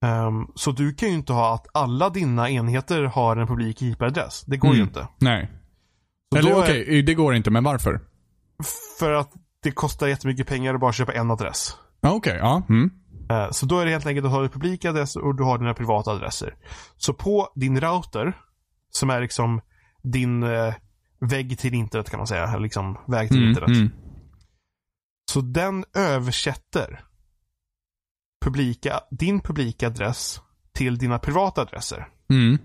Ehm, 0.04 0.46
så 0.54 0.72
du 0.72 0.94
kan 0.94 1.08
ju 1.08 1.14
inte 1.14 1.32
ha 1.32 1.54
att 1.54 1.66
alla 1.74 2.10
dina 2.10 2.50
enheter 2.50 3.02
har 3.04 3.36
en 3.36 3.46
publik 3.46 3.82
IP-adress. 3.82 4.44
Det 4.46 4.56
går 4.56 4.70
ju 4.70 4.76
Mm. 4.76 4.88
inte. 4.88 5.08
Nej. 5.18 5.50
Så 6.32 6.38
Eller 6.38 6.58
okej, 6.58 7.02
det 7.02 7.14
går 7.14 7.34
inte, 7.34 7.50
men 7.50 7.64
varför? 7.64 8.00
För 8.98 9.12
att 9.12 9.32
det 9.62 9.70
kostar 9.70 10.06
jättemycket 10.06 10.46
pengar 10.46 10.74
att 10.74 10.80
bara 10.80 10.92
köpa 10.92 11.12
en 11.12 11.30
adress. 11.30 11.76
Okej, 12.00 12.36
ja. 12.40 12.62
Mm. 12.68 12.90
Eh, 13.30 13.50
Så 13.50 13.66
då 13.66 13.78
är 13.78 13.84
det 13.84 13.90
helt 13.90 14.06
enkelt 14.06 14.24
att 14.26 14.32
du 14.32 14.36
har 14.36 14.42
en 14.44 14.50
publik 14.50 14.84
adress 14.84 15.16
och 15.16 15.34
du 15.36 15.42
har 15.42 15.58
dina 15.58 15.74
privata 15.74 16.10
adresser. 16.10 16.54
Så 16.96 17.14
på 17.14 17.52
din 17.54 17.80
router, 17.80 18.32
som 18.90 19.10
är 19.10 19.20
liksom 19.20 19.60
din 20.02 20.42
eh, 20.42 20.74
vägg 21.20 21.58
till 21.58 21.74
internet 21.74 22.10
kan 22.10 22.18
man 22.18 22.26
säga, 22.26 22.44
eller 22.48 22.60
liksom 22.60 22.98
väg 23.08 23.28
till 23.28 23.36
Mm, 23.36 23.48
internet. 23.48 23.76
mm. 23.76 23.90
Så 25.32 25.40
den 25.40 25.84
översätter 25.94 27.04
publika, 28.44 29.00
din 29.10 29.40
publika 29.40 29.86
adress 29.86 30.40
till 30.72 30.98
dina 30.98 31.18
privata 31.18 31.62
adresser. 31.62 32.08
Mm. 32.30 32.58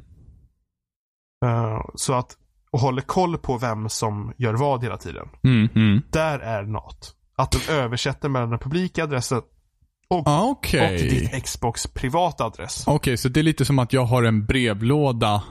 Eh, 1.46 1.82
Så 1.96 2.14
att, 2.14 2.38
och 2.74 2.80
håller 2.80 3.02
koll 3.02 3.38
på 3.38 3.58
vem 3.58 3.90
som 3.90 4.34
gör 4.38 4.54
vad 4.54 4.84
hela 4.84 4.98
tiden. 4.98 5.28
Mm. 5.44 5.70
Mm. 5.76 6.02
Där 6.10 6.40
är 6.40 6.64
NAT. 6.64 7.14
Att 7.36 7.52
den 7.52 7.76
översätter 7.78 8.30
mellan 8.30 8.50
den 8.50 8.60
publika 8.60 9.04
adressen 9.04 9.42
och, 10.08 10.28
Ah, 10.28 10.42
och 10.42 10.50
Okej. 10.52 11.10
ditt 11.10 11.44
Xbox 11.44 11.88
privata 11.88 12.44
adress. 12.44 12.84
Okej, 12.88 13.18
så 13.18 13.30
det 13.30 13.40
är 13.40 13.44
lite 13.44 13.66
som 13.66 13.80
att 13.80 13.94
jag 13.94 14.06
har 14.06 14.24
en 14.24 14.46
brevlåda. 14.46 15.44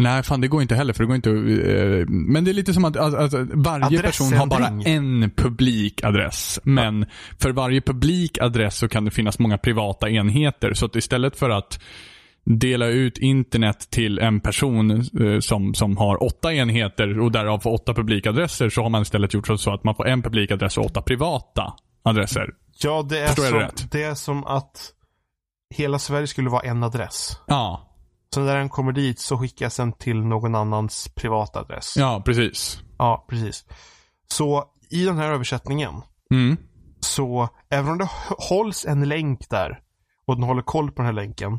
Nej, 0.00 0.22
fan 0.22 0.40
det 0.40 0.48
går 0.48 0.62
inte 0.62 0.74
heller 0.74 0.92
för 0.92 1.02
det 1.02 1.06
går 1.06 1.16
inte 1.16 1.30
eh, 1.30 2.06
Men 2.08 2.44
det 2.44 2.50
är 2.50 2.52
lite 2.52 2.74
som 2.74 2.84
att 2.84 2.96
alltså, 2.96 3.46
varje 3.54 4.02
person 4.02 4.32
har 4.32 4.46
bara 4.46 4.66
en 4.66 5.30
publik 5.36 6.04
adress. 6.04 6.60
Men 6.62 7.06
för 7.38 7.50
varje 7.50 7.80
publik 7.80 8.38
adress 8.38 8.76
så 8.76 8.88
kan 8.88 9.04
det 9.04 9.10
finnas 9.10 9.38
många 9.38 9.58
privata 9.58 10.10
enheter. 10.10 10.74
Så 10.74 10.86
att 10.86 10.96
istället 10.96 11.36
för 11.36 11.50
att 11.50 11.80
dela 12.46 12.86
ut 12.86 13.18
internet 13.18 13.90
till 13.90 14.18
en 14.18 14.40
person 14.40 14.90
eh, 14.90 15.40
som, 15.40 15.74
som 15.74 15.96
har 15.96 16.22
åtta 16.22 16.54
enheter 16.54 17.20
och 17.20 17.32
därav 17.32 17.58
får 17.58 17.72
åtta 17.72 17.94
publikadresser 17.94 18.68
så 18.68 18.82
har 18.82 18.90
man 18.90 19.02
istället 19.02 19.34
gjort 19.34 19.60
så 19.60 19.74
att 19.74 19.84
man 19.84 19.94
får 19.94 20.06
en 20.08 20.22
publikadress 20.22 20.78
och 20.78 20.84
åtta 20.84 21.02
privata 21.02 21.74
adresser. 22.02 22.50
Ja, 22.82 23.02
det 23.08 23.20
är, 23.20 23.26
Förstår 23.26 23.44
som, 23.44 23.58
det 23.58 23.98
det 23.98 24.02
är 24.02 24.14
som 24.14 24.44
att 24.44 24.92
hela 25.74 25.98
Sverige 25.98 26.26
skulle 26.26 26.50
vara 26.50 26.62
en 26.62 26.82
adress. 26.82 27.40
Ja, 27.46 27.92
Så 28.34 28.40
när 28.40 28.56
den 28.56 28.68
kommer 28.68 28.92
dit 28.92 29.18
så 29.18 29.38
skickas 29.38 29.76
den 29.76 29.92
till 29.92 30.16
någon 30.20 30.54
annans 30.54 31.08
privata 31.14 31.60
adress. 31.60 31.94
ja 31.96 32.22
precis. 32.26 32.80
Ja, 32.98 33.26
precis. 33.28 33.64
Så 34.28 34.64
i 34.90 35.04
den 35.04 35.18
här 35.18 35.32
översättningen 35.32 35.94
Mm. 36.34 36.56
så 37.00 37.48
även 37.70 37.90
om 37.90 37.98
det 37.98 38.08
hålls 38.38 38.84
en 38.86 39.08
länk 39.08 39.50
där 39.50 39.78
och 40.26 40.34
den 40.36 40.44
håller 40.44 40.62
koll 40.62 40.86
på 40.90 40.94
den 40.96 41.06
här 41.06 41.12
länken 41.12 41.58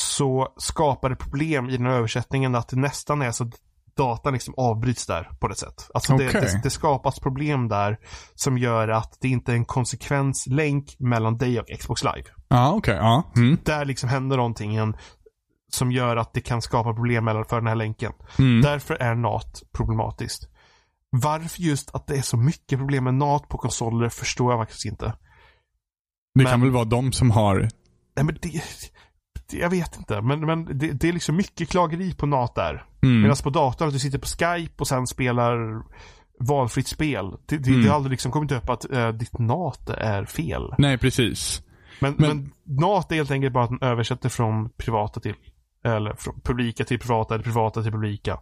så 0.00 0.48
skapar 0.56 1.10
det 1.10 1.16
problem 1.16 1.70
i 1.70 1.76
den 1.76 1.86
här 1.86 1.92
översättningen 1.92 2.54
att 2.54 2.68
det 2.68 2.76
nästan 2.76 3.22
är 3.22 3.30
så 3.30 3.44
att 3.44 3.50
datan 3.96 4.32
liksom 4.32 4.54
avbryts 4.56 5.06
där 5.06 5.30
på 5.40 5.48
ett 5.50 5.58
sätt. 5.58 5.90
Alltså 5.94 6.16
det, 6.16 6.28
Okej. 6.28 6.40
det, 6.40 6.60
det 6.62 6.70
skapas 6.70 7.20
problem 7.20 7.68
där 7.68 7.98
som 8.34 8.58
gör 8.58 8.88
att 8.88 9.18
det 9.20 9.28
inte 9.28 9.52
är 9.52 9.56
en 9.56 9.64
konsekvenslänk 9.64 10.96
mellan 10.98 11.38
dig 11.38 11.60
och 11.60 11.66
Xbox 11.78 12.02
Live. 12.04 12.24
Ja, 12.48 12.72
okej. 12.72 12.94
ja. 12.96 13.32
Mm. 13.36 13.58
Där 13.64 13.84
liksom 13.84 14.08
händer 14.08 14.36
någonting 14.36 14.76
en- 14.76 14.96
som 15.72 15.92
gör 15.92 16.16
att 16.16 16.32
det 16.34 16.40
kan 16.40 16.62
skapa 16.62 16.94
problem 16.94 17.24
mellan 17.24 17.44
för 17.44 17.56
den 17.56 17.66
här 17.66 17.74
länken. 17.74 18.12
Mm. 18.38 18.60
Därför 18.62 18.94
är 18.94 19.14
NAT 19.14 19.62
problematiskt. 19.72 20.48
Varför 21.10 21.60
just 21.62 21.94
att 21.94 22.06
det 22.06 22.16
är 22.16 22.22
så 22.22 22.36
mycket 22.36 22.78
problem 22.78 23.04
med 23.04 23.14
NAT 23.14 23.48
på 23.48 23.58
konsoler 23.58 24.08
förstår 24.08 24.52
jag 24.52 24.60
faktiskt 24.60 24.84
inte. 24.84 25.06
Det 25.06 25.12
Men- 26.34 26.46
kan 26.46 26.60
väl 26.60 26.70
vara 26.70 26.84
de 26.84 27.12
som 27.12 27.30
har... 27.30 27.68
Nej 28.16 28.24
men 28.24 28.38
det 28.42 28.62
jag 29.52 29.70
vet 29.70 29.96
inte. 29.98 30.20
Men, 30.20 30.40
men 30.40 30.64
det, 30.78 30.92
det 30.92 31.08
är 31.08 31.12
liksom 31.12 31.36
mycket 31.36 31.68
klageri 31.68 32.14
på 32.14 32.26
NAT 32.26 32.54
där. 32.54 32.84
Mm. 33.02 33.20
Medan 33.22 33.36
på 33.42 33.50
datorn 33.50 33.88
att 33.88 33.94
du 33.94 34.00
sitter 34.00 34.18
på 34.18 34.26
Skype 34.26 34.74
och 34.78 34.88
sen 34.88 35.06
spelar 35.06 35.82
valfritt 36.40 36.88
spel. 36.88 37.30
Det, 37.46 37.58
det, 37.58 37.70
Mm. 37.70 37.82
det 37.82 37.88
har 37.88 37.96
aldrig 37.96 38.10
liksom 38.10 38.32
kommit 38.32 38.52
upp 38.52 38.68
att 38.70 38.92
eh, 38.92 39.08
ditt 39.08 39.38
NAT 39.38 39.90
är 39.90 40.24
fel. 40.24 40.74
Nej, 40.78 40.98
precis. 40.98 41.62
Men, 42.00 42.14
Men- 42.18 42.28
men, 42.28 42.50
NAT 42.80 43.12
är 43.12 43.16
helt 43.16 43.30
enkelt 43.30 43.52
bara 43.54 43.64
att 43.64 43.70
den 43.70 43.82
översätter 43.88 44.28
från 44.28 44.70
privata 44.70 45.20
till 45.20 45.34
Eller 45.84 46.14
från 46.14 46.40
publika 46.40 46.84
till 46.84 46.98
privata 46.98 47.34
eller 47.34 47.44
privata 47.44 47.82
till 47.82 47.92
publika. 47.92 48.38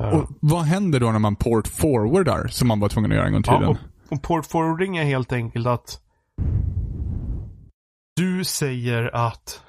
Eh, 0.00 0.08
Och 0.08 0.28
vad 0.40 0.62
händer 0.62 1.00
då 1.00 1.10
när 1.12 1.18
man 1.18 1.36
port 1.36 1.66
forwardar, 1.68 2.46
som 2.48 2.68
man 2.68 2.80
var 2.80 2.88
tvungen 2.88 3.10
att 3.10 3.16
göra 3.16 3.26
en 3.26 3.32
gång 3.32 3.40
i 3.40 3.44
tiden? 3.44 3.62
Ja, 3.62 3.68
och, 3.68 4.12
och 4.12 4.22
port 4.22 4.46
forwarding 4.46 4.96
är 4.96 5.04
helt 5.04 5.32
enkelt 5.32 5.66
att 5.66 6.00
du 8.16 8.44
säger 8.44 9.16
att 9.16 9.62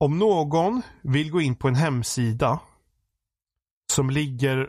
om 0.00 0.18
någon 0.18 0.82
vill 1.02 1.30
gå 1.30 1.40
in 1.40 1.56
på 1.56 1.68
en 1.68 1.74
hemsida 1.74 2.60
som 3.92 4.10
ligger 4.10 4.68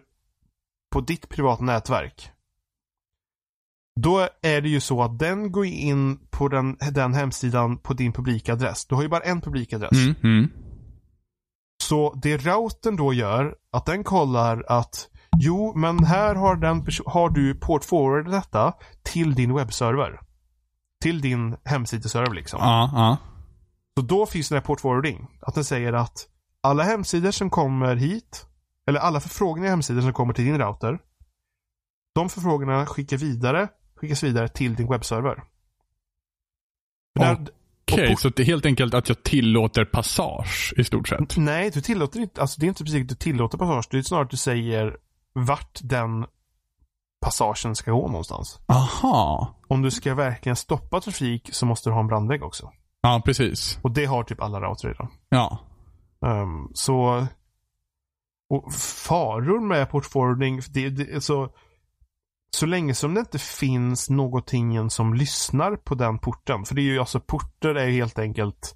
på 0.94 1.02
ditt 1.02 1.30
privata 1.30 1.63
nätverk. 1.63 2.32
Då 4.00 4.28
är 4.41 4.62
det 4.62 4.70
ju 4.70 4.80
så 4.80 5.04
att 5.04 5.20
den 5.20 5.52
går 5.52 5.65
in 5.65 6.20
på 6.30 6.48
den, 6.48 6.78
den 6.91 7.13
hemsidan 7.13 7.78
på 7.78 7.94
din 7.94 8.13
publikadress. 8.13 8.86
Du 8.86 8.96
har 8.96 9.02
ju 9.02 9.10
bara 9.10 9.24
en 9.24 9.41
publikadress. 9.41 9.91
Mm, 9.91 10.15
mm. 10.24 10.52
Så 11.84 12.20
det 12.22 12.38
routern 12.38 12.96
då 12.96 13.13
gör, 13.13 13.56
att 13.72 13.86
den 13.86 14.04
kollar 14.04 14.63
att 14.67 15.10
jo, 15.39 15.74
men 15.76 16.04
här 16.04 16.36
har, 16.36 16.56
den 16.56 16.86
har 17.06 17.30
du 17.30 17.56
port 17.56 17.86
forward 17.86 18.32
detta 18.32 18.74
till 19.04 19.36
din 19.36 19.56
webbserver. 19.56 20.20
Till 21.04 21.22
din 21.22 21.58
hemsideserver 21.65 22.36
liksom. 22.36 22.60
Ja, 22.62 22.89
ja. 22.94 23.17
Så 23.97 24.01
då 24.06 24.25
finns 24.25 24.49
det 24.49 24.56
här 24.56 24.62
port 24.62 24.82
forwarding. 24.82 25.27
Att 25.41 25.56
den 25.56 25.63
säger 25.63 25.93
att 25.93 26.27
alla 26.62 26.84
hemsidor 26.84 27.32
som 27.32 27.49
kommer 27.49 27.95
hit, 27.95 28.45
eller 28.88 28.99
alla 28.99 29.19
förfrågningar 29.19 29.67
i 29.67 29.69
hemsidor 29.69 30.01
som 30.01 30.13
kommer 30.13 30.34
till 30.34 30.45
din 30.45 30.58
router. 30.58 30.99
De 32.15 32.30
förfrågningarna 32.30 32.86
skickar 32.86 33.17
vidare, 33.17 33.67
skickas 33.95 34.23
vidare 34.23 34.47
till 34.47 34.75
din 34.75 34.88
webbserver. 34.88 35.43
Okej, 37.19 38.10
port- 38.10 38.19
så 38.19 38.30
det 38.30 38.41
är 38.41 38.45
helt 38.45 38.65
enkelt 38.65 38.93
att 38.93 39.10
jag 39.10 39.23
tillåter 39.23 39.86
passage 39.86 40.73
i 40.77 40.84
stort 40.84 41.08
sett? 41.08 41.38
Nej, 41.38 41.71
du 41.73 41.82
tillåter 41.82 42.19
inte, 42.19 42.41
alltså 42.41 42.60
det 42.60 42.65
är 42.65 42.67
inte 42.67 42.84
precis 42.84 43.01
att 43.01 43.10
du 43.10 43.15
tillåter 43.15 43.58
passage. 43.58 43.88
Det 43.91 43.97
är 43.97 44.01
snarare 44.01 44.23
att 44.25 44.32
du 44.32 44.38
säger 44.38 44.97
vart 45.34 45.80
den 45.84 46.25
passagen 47.21 47.75
ska 47.75 47.91
gå 47.91 48.08
någonstans. 48.08 48.60
Aha. 48.65 49.56
Om 49.67 49.82
du 49.82 49.91
ska 49.91 50.15
verkligen 50.15 50.56
stoppa 50.56 51.01
trafik 51.01 51.49
så 51.51 51.65
måste 51.65 51.89
du 51.89 51.93
ha 51.93 51.99
en 51.99 52.08
brandvägg 52.08 52.43
också. 52.43 52.71
Ja, 53.02 53.22
precis. 53.26 53.80
Och 53.82 53.92
det 53.92 54.06
har 54.06 54.24
typ 54.24 54.42
alla 54.42 54.62
routrar 54.62 54.90
redan. 54.90 55.08
Ja. 55.30 55.60
Ehm, 56.26 56.70
så 56.74 57.28
och 58.50 58.74
faror 59.08 59.60
med 59.60 59.90
port 59.90 60.06
forwarding, 60.06 60.62
det, 60.70 60.90
det, 60.90 61.22
så, 61.22 61.50
så 62.56 62.66
länge 62.66 62.94
som 62.94 63.14
det 63.14 63.20
inte 63.20 63.40
finns 63.40 64.10
någonting 64.10 64.90
som 64.90 65.14
lyssnar 65.14 65.76
på 65.76 65.96
den 65.96 66.20
porten. 66.20 66.66
För 66.66 66.76
det 66.76 66.82
är 66.82 66.84
ju 66.84 67.00
alltså 67.00 67.20
porter 67.20 67.76
är 67.76 67.90
helt 67.90 68.20
enkelt 68.20 68.76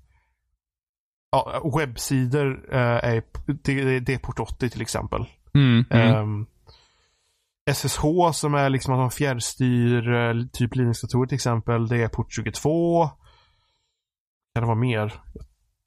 ja, 1.32 1.72
webbsidor 1.78 2.66
eh, 2.72 2.80
är, 2.80 3.24
det, 3.46 4.00
det 4.00 4.14
är 4.14 4.18
port 4.18 4.40
80 4.40 4.70
till 4.70 4.82
exempel. 4.82 5.26
Mm, 5.54 5.86
mm. 5.90 6.16
Ehm, 6.16 6.46
SSH 7.74 8.02
som 8.34 8.54
är 8.54 8.70
liksom 8.70 8.94
att 8.94 9.00
man 9.00 9.12
fjärrstyr 9.12 10.14
eh, 10.14 10.34
typ 10.54 10.76
Linux-datorer 10.76 11.28
till 11.28 11.36
exempel. 11.36 11.88
Det 11.88 12.04
är 12.04 12.08
port 12.08 12.34
22. 12.34 13.10
Kan 14.56 14.62
det 14.62 14.68
vara 14.68 14.76
mer? 14.78 15.14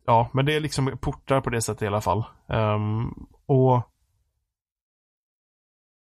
Ja, 0.07 0.31
men 0.33 0.46
det 0.46 0.54
är 0.57 0.61
liksom 0.61 0.98
portar 1.00 1.40
på 1.40 1.50
det 1.50 1.62
sättet 1.62 1.83
i 1.83 1.87
alla 1.87 2.00
fall. 2.00 2.24
Ehm, 2.48 3.09
och 3.46 3.74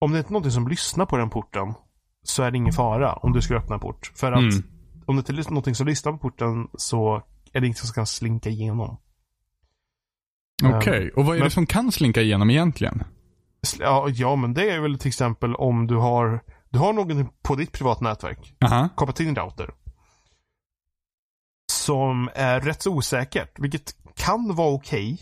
om 0.00 0.12
det 0.12 0.18
är 0.18 0.22
någonting 0.32 0.50
som 0.52 0.68
lyssnar 0.68 1.06
på 1.06 1.16
den 1.16 1.30
porten 1.30 1.74
så 2.22 2.42
är 2.42 2.50
det 2.50 2.56
ingen 2.56 2.72
fara 2.72 3.12
om 3.12 3.32
du 3.32 3.42
ska 3.42 3.54
öppna 3.56 3.74
en 3.74 3.80
port. 3.80 4.12
För 4.14 4.32
att 4.32 4.38
Mm. 4.54 4.64
om 5.06 5.16
det 5.16 5.20
inte 5.30 5.32
är 5.32 5.50
någonting 5.50 5.74
som 5.74 5.86
lyssnar 5.86 6.12
på 6.12 6.18
porten 6.18 6.68
så 6.74 7.22
är 7.52 7.60
det 7.60 7.66
inget 7.66 7.78
som 7.78 7.92
kan 7.94 8.06
slinka 8.06 8.48
igenom. 8.50 8.96
Okej, 10.64 11.10
och 11.16 11.24
vad 11.24 11.34
är 11.36 11.40
men- 11.40 11.46
det 11.46 11.50
som 11.54 11.66
kan 11.66 11.92
slinka 11.92 12.20
igenom 12.22 12.50
egentligen? 12.50 13.02
Ja, 13.78 14.08
ja, 14.08 14.36
men 14.36 14.54
det 14.54 14.70
är 14.70 14.80
väl 14.80 14.98
till 14.98 15.08
exempel 15.08 15.54
om 15.54 15.86
du 15.86 15.96
har 15.96 16.40
du 16.70 16.78
har 16.78 16.92
någon 16.92 17.28
på 17.42 17.54
ditt 17.54 17.72
privata 17.72 18.04
nätverk 18.04 18.54
Aha. 18.64 18.88
kopplat 18.94 19.16
till 19.16 19.26
din 19.26 19.34
router. 19.36 19.74
Som 21.86 22.30
är 22.34 22.60
rätt 22.60 22.82
så 22.82 22.92
osäkert, 22.92 23.58
vilket 23.58 23.94
kan 24.14 24.54
vara 24.54 24.68
okej. 24.74 25.18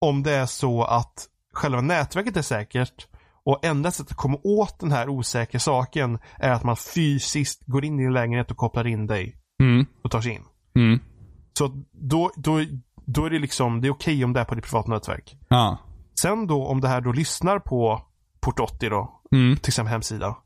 om 0.00 0.22
det 0.22 0.32
är 0.32 0.46
så 0.46 0.82
att 0.84 1.28
själva 1.54 1.80
nätverket 1.80 2.36
är 2.36 2.42
säkert 2.42 3.06
och 3.44 3.64
enda 3.64 3.90
sättet 3.90 4.10
att 4.10 4.16
komma 4.16 4.38
åt 4.44 4.78
den 4.78 4.92
här 4.92 5.08
osäkra 5.08 5.60
saken 5.60 6.18
är 6.38 6.50
att 6.50 6.64
man 6.64 6.76
fysiskt 6.76 7.62
går 7.66 7.84
in 7.84 8.00
i 8.00 8.02
din 8.02 8.12
lägenhet 8.12 8.50
och 8.50 8.56
kopplar 8.56 8.86
in 8.86 9.06
dig 9.06 9.36
Mm. 9.62 9.86
och 10.04 10.10
tar 10.10 10.20
sig 10.20 10.32
in. 10.32 10.44
Mm. 10.76 11.00
Så 11.58 11.82
då, 11.92 12.30
då, 12.36 12.60
då 13.06 13.24
är 13.24 13.30
det 13.30 13.38
liksom, 13.38 13.80
det 13.80 13.88
är 13.88 13.92
okej 13.92 14.24
om 14.24 14.32
det 14.32 14.40
är 14.40 14.44
på 14.44 14.54
ditt 14.54 14.64
privata 14.64 14.90
nätverk. 14.90 15.36
Ja. 15.48 15.78
Sen 16.22 16.46
då 16.46 16.66
om 16.66 16.80
det 16.80 16.88
här 16.88 17.00
då 17.00 17.12
lyssnar 17.12 17.58
på 17.58 18.02
port 18.40 18.60
80 18.60 18.88
då, 18.88 19.20
Mm. 19.32 19.56
till 19.56 19.70
exempel 19.70 19.92
hemsida. 19.92 20.36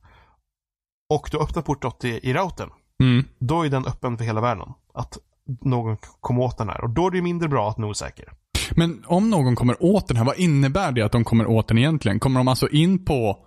Och 1.14 1.28
du 1.32 1.38
öppnar 1.38 1.62
port 1.62 1.84
80 1.84 2.08
i 2.22 2.32
routern. 2.34 2.70
Mm. 3.02 3.24
Då 3.38 3.62
är 3.66 3.70
den 3.70 3.86
öppen 3.86 4.18
för 4.18 4.24
hela 4.24 4.40
världen. 4.40 4.68
Att 4.94 5.18
någon 5.60 5.96
kommer 6.20 6.40
åt 6.40 6.58
den 6.58 6.68
här. 6.68 6.80
Och 6.84 6.90
då 6.90 7.06
är 7.06 7.10
det 7.10 7.22
mindre 7.22 7.48
bra 7.48 7.68
att 7.68 7.76
den 7.76 7.84
är 7.84 7.88
osäker. 7.88 8.32
Men 8.76 9.04
om 9.06 9.30
någon 9.30 9.56
kommer 9.56 9.82
åt 9.82 10.08
den 10.08 10.16
här, 10.16 10.24
vad 10.24 10.36
innebär 10.38 10.92
det 10.92 11.02
att 11.02 11.12
de 11.12 11.24
kommer 11.24 11.46
åt 11.46 11.68
den 11.68 11.78
egentligen? 11.78 12.20
Kommer 12.20 12.40
de 12.40 12.48
alltså 12.48 12.68
in 12.68 13.04
på... 13.04 13.38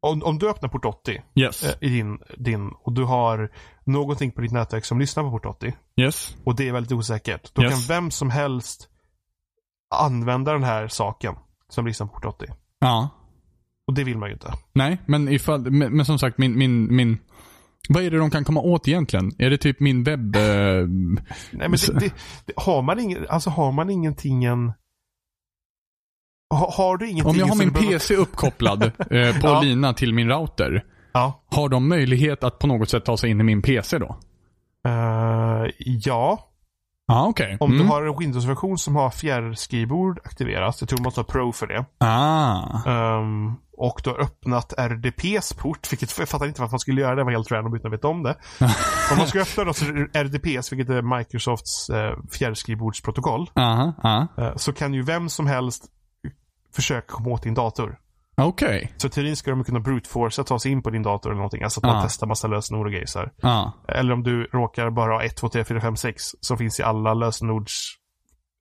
Om, 0.00 0.22
om 0.22 0.38
du 0.38 0.50
öppnar 0.50 0.68
port 0.68 0.84
80 0.84 1.22
Yes. 1.34 1.64
eh, 1.64 1.74
i 1.80 1.88
din, 1.88 2.18
din 2.38 2.70
och 2.82 2.92
du 2.92 3.04
har 3.04 3.52
någonting 3.84 4.30
på 4.32 4.40
ditt 4.40 4.52
nätverk 4.52 4.84
som 4.84 4.98
lyssnar 4.98 5.22
på 5.24 5.30
port 5.30 5.46
80 5.46 5.74
Yes. 6.00 6.36
och 6.44 6.56
det 6.56 6.68
är 6.68 6.72
väldigt 6.72 6.92
osäkert. 6.92 7.54
Då 7.54 7.62
Yes. 7.62 7.72
kan 7.72 7.96
vem 7.96 8.10
som 8.10 8.30
helst 8.30 8.88
använda 9.94 10.52
den 10.52 10.64
här 10.64 10.88
saken 10.88 11.34
som 11.68 11.86
lyssnar 11.86 12.06
på 12.06 12.12
port 12.14 12.24
80. 12.24 12.46
Ja. 12.78 13.08
Och 13.86 13.94
det 13.94 14.04
vill 14.04 14.18
man 14.18 14.28
ju 14.28 14.32
inte. 14.32 14.52
Nej, 14.72 14.98
men 15.06 15.28
ifall... 15.28 15.70
Men, 15.70 15.96
men 15.96 16.06
som 16.06 16.18
sagt, 16.18 16.38
min, 16.38 16.58
min, 16.58 16.96
min... 16.96 17.18
Vad 17.88 18.02
är 18.02 18.10
det 18.10 18.18
de 18.18 18.30
kan 18.30 18.44
komma 18.44 18.60
åt 18.60 18.88
egentligen? 18.88 19.32
Är 19.38 19.50
det 19.50 19.58
typ 19.58 19.80
min 19.80 20.04
webb... 20.04 20.36
Eh, 20.36 20.42
Nej 20.42 20.88
men 21.50 21.70
det, 21.70 21.92
det, 22.00 22.12
det, 22.44 22.52
har 22.56 22.82
man 22.82 22.98
ingen, 23.00 23.26
alltså 23.28 23.50
har 23.50 23.72
man 23.72 23.90
ingenting 23.90 24.44
en... 24.44 24.72
Ha, 26.54 26.72
har 26.76 26.96
du 26.96 27.08
ingenting 27.10 27.30
om 27.32 27.36
jag 27.38 27.46
har 27.46 27.56
min 27.56 27.68
du 27.68 27.74
behöver- 27.74 27.92
PC 27.92 28.14
uppkopplad 28.16 28.82
eh, 29.10 29.40
på 29.40 29.46
Ja. 29.48 29.60
lina 29.62 29.92
till 29.94 30.14
min 30.14 30.28
router. 30.28 30.84
Ja. 31.12 31.44
Har 31.50 31.68
de 31.68 31.88
möjlighet 31.88 32.44
att 32.44 32.58
på 32.58 32.66
något 32.66 32.88
sätt 32.90 33.04
ta 33.04 33.16
sig 33.16 33.30
in 33.30 33.40
i 33.40 33.44
min 33.44 33.62
PC 33.62 33.98
då? 33.98 34.16
Eh, 34.88 35.70
ja. 35.78 36.48
Okej. 37.12 37.56
Om 37.60 37.72
Mm. 37.72 37.82
du 37.86 37.92
har 37.92 38.02
en 38.06 38.18
Windows-version 38.18 38.78
som 38.78 38.96
har 38.96 39.10
fjärrskrivbord 39.10 40.20
aktiverat. 40.24 40.76
Jag 40.80 40.88
tror 40.88 40.98
man 40.98 41.04
måste 41.04 41.20
ha 41.20 41.24
Pro 41.24 41.52
för 41.52 41.66
det. 41.66 41.84
Ah. 41.98 42.82
Ehm, 43.18 43.54
och 43.76 44.00
du 44.04 44.10
har 44.10 44.20
öppnat 44.20 44.72
RDPs 44.78 45.52
port, 45.52 45.92
vilket 45.92 46.18
jag 46.18 46.28
fattar 46.28 46.46
inte 46.46 46.60
varför 46.60 46.72
man 46.72 46.80
skulle 46.80 47.00
göra 47.00 47.14
det, 47.14 47.20
det 47.20 47.24
var 47.24 47.32
helt 47.32 47.50
random 47.52 47.74
utan 47.74 47.88
att 47.88 47.98
veta 47.98 48.08
om 48.08 48.22
det. 48.22 48.36
om 49.10 49.18
man 49.18 49.26
ska 49.26 49.40
öppna 49.40 49.64
då 49.64 49.72
RDPs, 50.22 50.72
vilket 50.72 50.88
är 50.90 51.18
Microsofts 51.18 51.90
eh, 51.90 52.12
fjärrskrivbordsprotokoll, 52.32 53.50
Aha, 53.54 53.92
aha. 54.04 54.26
eh, 54.38 54.56
så 54.56 54.72
kan 54.72 54.94
ju 54.94 55.02
vem 55.02 55.28
som 55.28 55.46
helst 55.46 55.84
försöka 56.74 57.06
komma 57.06 57.30
åt 57.30 57.42
din 57.42 57.54
dator. 57.54 57.98
Okej. 58.38 58.92
Så 58.96 59.06
i 59.06 59.10
teorin 59.10 59.36
ska 59.36 59.50
de 59.50 59.64
kunna 59.64 59.78
brute-force 59.80 60.44
ta 60.44 60.58
sig 60.58 60.72
in 60.72 60.82
på 60.82 60.90
din 60.90 61.02
dator 61.02 61.30
eller 61.30 61.36
någonting. 61.36 61.62
Alltså 61.62 61.80
att 61.80 61.84
man 61.86 61.96
Ah. 61.96 62.02
testar 62.02 62.26
massa 62.26 62.48
lösenord 62.48 62.86
och 62.86 62.92
grejer 62.92 63.06
så. 63.06 63.24
Eller 63.88 64.12
om 64.12 64.22
du 64.22 64.44
råkar 64.44 64.90
bara 64.90 65.12
ha 65.12 65.22
1, 65.22 65.36
2, 65.36 65.48
3, 65.48 65.64
4, 65.64 65.80
5, 65.80 65.96
6 65.96 66.22
som 66.40 66.58
finns 66.58 66.80
i 66.80 66.82
alla 66.82 67.14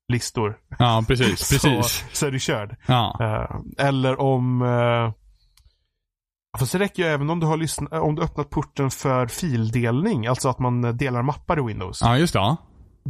lösenordslistor. 0.10 0.58
Ja, 0.80 1.04
precis. 1.08 1.28
Precis. 1.50 1.62
Så, 1.62 2.06
så 2.14 2.26
är 2.28 2.32
du 2.32 2.40
körd. 2.40 2.76
Ja. 2.86 3.18
Eh, 3.22 3.86
eller 3.88 4.22
om... 4.22 4.62
Uh, 4.62 5.12
Fast 6.60 6.72
det 6.72 6.80
räcker 6.80 7.04
ju 7.04 7.10
även 7.10 7.30
om 7.30 7.40
du 7.40 7.46
har 7.48 7.58
lyssnat, 7.58 7.92
om 7.94 8.16
du 8.16 8.22
öppnat 8.22 8.50
porten 8.50 8.92
för 8.92 9.28
fildelning, 9.28 10.28
alltså 10.28 10.50
att 10.50 10.60
man 10.60 10.98
delar 10.98 11.22
mappar 11.22 11.60
i 11.60 11.62
Windows. 11.62 12.02
Ja, 12.02 12.18
just 12.18 12.34
det. 12.34 12.40
Ja. 12.40 12.58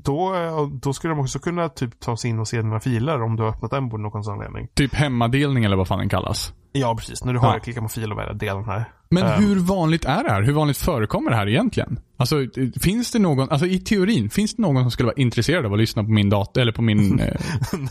Då, 0.04 0.36
eh, 0.36 0.68
då 0.68 0.94
skulle 0.94 1.14
de 1.14 1.20
också 1.20 1.40
kunna 1.40 1.70
typ 1.70 2.00
ta 2.00 2.18
sig 2.18 2.30
in 2.30 2.40
och 2.40 2.48
se 2.48 2.58
dina 2.62 2.80
filer 2.80 3.22
om 3.22 3.36
du 3.36 3.44
har 3.44 3.50
öppnat 3.50 3.72
den 3.72 3.90
på 3.90 3.98
någon 3.98 4.30
anledning. 4.32 4.68
Typ 4.74 4.94
hemmadelning 4.94 5.64
eller 5.66 5.76
vad 5.76 5.88
fan 5.88 6.00
den 6.00 6.10
kallas. 6.10 6.54
Ja, 6.72 6.96
precis. 6.96 7.24
När 7.24 7.34
du 7.34 7.40
har 7.40 7.54
Ja. 7.54 7.60
klickat 7.60 7.84
på 7.84 7.90
fil 7.90 8.12
och 8.12 8.18
välja 8.18 8.34
dela 8.34 8.60
den 8.60 8.70
här. 8.70 8.86
Men 9.16 9.26
Ehm. 9.34 9.44
hur 9.44 9.56
vanligt 9.60 10.06
är 10.06 10.24
det 10.24 10.30
här? 10.32 10.42
Hur 10.44 10.54
vanligt 10.54 10.78
förekommer 10.78 11.30
det 11.32 11.36
här 11.36 11.48
egentligen? 11.50 12.00
Alltså, 12.18 12.36
finns 12.82 13.12
det 13.12 13.20
någon, 13.20 13.50
alltså 13.50 13.68
i 13.68 13.80
teorin, 13.80 14.30
finns 14.30 14.56
det 14.56 14.62
någon 14.62 14.84
som 14.84 14.92
skulle 14.92 15.08
vara 15.08 15.16
intresserad 15.18 15.66
av 15.66 15.74
att 15.74 15.80
lyssna 15.80 16.04
på 16.04 16.10
min 16.10 16.30
dator, 16.30 16.62
eller 16.62 16.72
på 16.72 16.82
min... 16.82 17.20
Eh, 17.20 17.34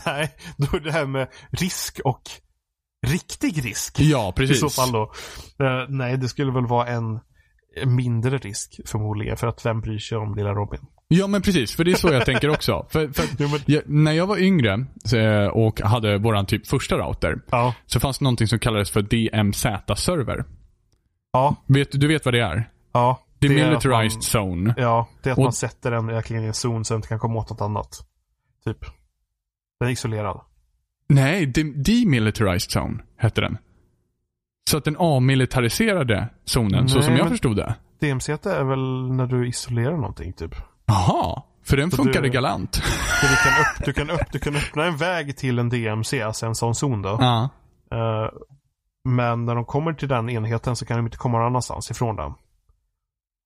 Nej, 0.05 0.31
då 0.57 0.77
är 0.77 0.79
det 0.81 0.91
här 0.91 1.05
med 1.05 1.27
risk 1.49 1.99
och 2.05 2.21
riktig 3.07 3.65
risk. 3.65 3.99
ja, 3.99 4.33
precis. 4.35 4.57
I 4.57 4.59
så 4.59 4.69
fall 4.69 4.91
då. 4.91 5.11
Eh, 5.65 5.85
nej, 5.89 6.17
det 6.17 6.27
skulle 6.27 6.51
väl 6.51 6.65
vara 6.67 6.87
en 6.87 7.19
mindre 7.85 8.37
risk 8.37 8.79
förmodligen. 8.85 9.37
För 9.37 9.47
att 9.47 9.65
vem 9.65 9.81
bryr 9.81 9.99
sig 9.99 10.17
om 10.17 10.35
lilla 10.35 10.53
Robin? 10.53 10.79
Ja, 11.07 11.27
men 11.27 11.41
precis. 11.41 11.75
För 11.75 11.83
det 11.83 11.91
är 11.91 11.95
så 11.95 12.07
jag 12.07 12.25
tänker 12.25 12.49
också. 12.49 12.85
För, 12.89 13.07
för 13.07 13.25
Jo, 13.39 13.47
men, 13.47 13.59
jag, 13.65 13.83
när 13.85 14.11
jag 14.11 14.27
var 14.27 14.37
yngre 14.37 14.85
så, 15.03 15.17
eh, 15.17 15.47
och 15.47 15.81
hade 15.81 16.17
våran 16.17 16.45
typ 16.45 16.67
första 16.67 16.97
router, 16.97 17.41
ja. 17.51 17.73
så 17.85 17.99
fanns 17.99 18.19
det 18.19 18.23
någonting 18.23 18.47
som 18.47 18.59
kallades 18.59 18.91
för 18.91 19.01
DMZ-server. 19.01 20.45
Ja. 21.35 21.55
Vet, 21.67 21.87
du 21.91 22.07
vet 22.07 22.25
vad 22.25 22.33
det 22.33 22.39
är? 22.41 22.69
Ja. 22.91 23.19
det 23.39 23.47
är 23.47 23.51
att 23.51 23.57
Demilitarized 23.57 24.17
man, 24.39 24.43
zone. 24.43 24.73
Ja, 24.77 25.07
det 25.23 25.29
är 25.29 25.31
att 25.33 25.37
Och- 25.37 25.43
man 25.43 25.53
sätter 25.53 25.91
den 25.91 26.07
verkligen 26.07 26.43
i 26.43 26.47
en 26.47 26.53
zon 26.53 26.85
så 26.85 26.93
den 26.93 26.97
inte 26.97 27.07
kan 27.07 27.19
komma 27.19 27.39
åt 27.39 27.49
något 27.49 27.61
annat. 27.61 28.05
Typ. 28.65 28.77
Den 29.79 29.87
är 29.89 29.93
isolerad. 29.93 30.41
Nej, 31.09 31.45
de- 31.45 31.83
Demilitarized 31.83 32.81
Zone 32.81 33.03
hette 33.17 33.41
den. 33.41 33.57
Så 34.69 34.77
att 34.77 34.83
den 34.83 34.97
avmilitariserade 34.97 36.29
zonen, 36.45 36.89
så 36.89 36.95
Nej, 36.95 37.03
som 37.05 37.15
jag 37.17 37.29
förstod 37.29 37.55
det. 37.57 37.75
DMZ 37.99 38.29
är 38.29 38.63
väl 38.63 39.11
när 39.13 39.25
du 39.27 39.47
isolerar 39.47 39.95
någonting 39.97 40.33
typ. 40.33 40.55
Jaha, 40.85 41.41
för 41.63 41.77
den 41.77 41.91
Så 41.91 41.97
funkade 41.97 42.27
du- 42.27 42.29
galant. 42.33 42.75
Så 43.21 43.27
du, 43.27 43.35
kan 43.35 43.59
upp, 43.61 43.85
du, 43.85 43.93
kan 43.93 44.09
upp, 44.09 44.31
du 44.31 44.39
kan 44.39 44.55
öppna 44.55 44.85
en 44.85 44.97
väg 44.97 45.37
till 45.37 45.59
en 45.59 45.69
DMC, 45.69 46.21
alltså 46.21 46.45
en 46.45 46.55
sån 46.55 46.75
zon 46.75 47.01
då. 47.01 47.17
Ja. 47.21 47.49
Eh, 47.91 48.29
men 49.05 49.45
när 49.45 49.55
de 49.55 49.65
kommer 49.65 49.93
till 49.93 50.07
den 50.07 50.29
enheten 50.29 50.75
så 50.75 50.85
kan 50.85 50.97
de 50.97 51.05
inte 51.05 51.17
komma 51.17 51.37
någon 51.37 51.47
annanstans 51.47 51.91
ifrån 51.91 52.15
den. 52.15 52.33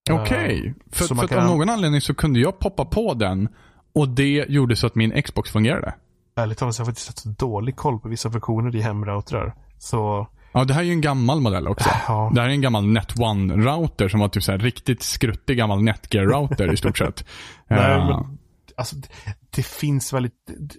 Eh, 0.10 0.22
Okej. 0.22 0.74
För, 0.92 1.06
så 1.06 1.16
för 1.16 1.24
att 1.24 1.30
kan- 1.30 1.40
av 1.40 1.46
någon 1.58 1.70
anledning 1.70 2.02
så 2.02 2.14
kunde 2.16 2.40
jag 2.40 2.60
poppa 2.60 2.86
på 2.86 3.14
den 3.14 3.50
och 3.96 4.10
det 4.10 4.46
gjorde 4.50 4.76
så 4.76 4.88
att 4.88 4.96
min 4.96 5.22
Xbox 5.24 5.52
fungerade. 5.52 5.94
Ärligt 6.36 6.58
talat 6.58 6.76
så 6.76 6.82
har 6.84 6.88
jag 6.88 6.96
faktiskt 6.98 7.20
så 7.20 7.30
dålig 7.30 7.76
koll 7.76 8.00
på 8.00 8.10
vissa 8.10 8.32
funktioner 8.32 8.76
i 8.76 8.82
hemroutrar. 8.82 9.56
Så, 9.78 10.28
Ja, 10.52 10.64
det 10.66 10.74
här 10.74 10.82
är 10.82 10.86
ju 10.86 10.92
en 10.92 11.02
gammal 11.02 11.42
modell 11.42 11.68
också. 11.68 11.90
ja. 12.08 12.32
Det 12.36 12.42
här 12.42 12.48
är 12.48 12.52
en 12.54 12.62
gammal 12.62 12.86
Net 12.88 13.14
One-router 13.16 14.08
som 14.08 14.20
var 14.20 14.28
typ 14.28 14.44
så 14.44 14.52
här 14.52 14.60
riktigt 14.60 15.04
skruttig 15.04 15.58
gammal 15.58 15.80
Netgear-router 15.84 16.74
i 16.74 16.78
stort 16.78 16.98
sett. 16.98 17.26
Nej, 17.70 17.92
Eh, 17.92 18.08
men, 18.08 18.38
alltså, 18.78 18.96
det, 18.96 19.08
det 19.50 19.66
finns 19.66 20.14
väldigt... 20.14 20.34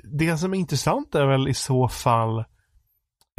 Det 0.04 0.36
som 0.38 0.54
är 0.54 0.58
intressant 0.58 1.14
är 1.14 1.26
väl 1.26 1.48
i 1.48 1.54
så 1.54 1.88
fall 1.88 2.44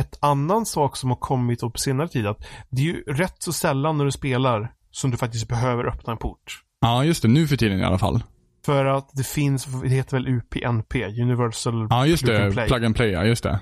ett 0.02 0.18
annan 0.20 0.66
sak 0.66 0.98
som 0.98 1.10
har 1.10 1.18
kommit 1.18 1.64
upp 1.64 1.74
på 1.74 1.80
senare 1.80 2.08
tid. 2.08 2.28
Att 2.28 2.48
det 2.70 2.82
är 2.82 2.86
ju 2.86 3.04
rätt 3.08 3.36
så 3.40 3.54
sällan 3.54 3.98
när 3.98 4.06
du 4.06 4.12
spelar 4.12 4.72
som 4.92 5.12
du 5.12 5.18
faktiskt 5.18 5.48
behöver 5.48 5.88
öppna 5.88 6.12
en 6.12 6.18
port. 6.18 6.62
Ja, 6.82 7.04
just 7.04 7.22
det. 7.22 7.28
Nu 7.28 7.48
för 7.48 7.58
tiden 7.58 7.80
i 7.80 7.84
alla 7.84 7.98
fall. 7.98 8.24
För 8.66 8.86
att 8.86 9.10
det 9.14 9.28
finns, 9.28 9.66
det 9.66 9.90
heter 9.90 10.18
väl 10.18 10.28
UPnP, 10.28 10.96
Universal 11.22 11.88
Ja, 11.90 12.06
just 12.06 12.24
Plug 12.24 12.36
and 12.36 12.46
det. 12.46 12.52
Play. 12.54 12.68
Plug 12.68 12.86
and 12.86 12.96
play, 12.96 13.12
ja. 13.12 13.24
Just 13.26 13.44
det. 13.44 13.60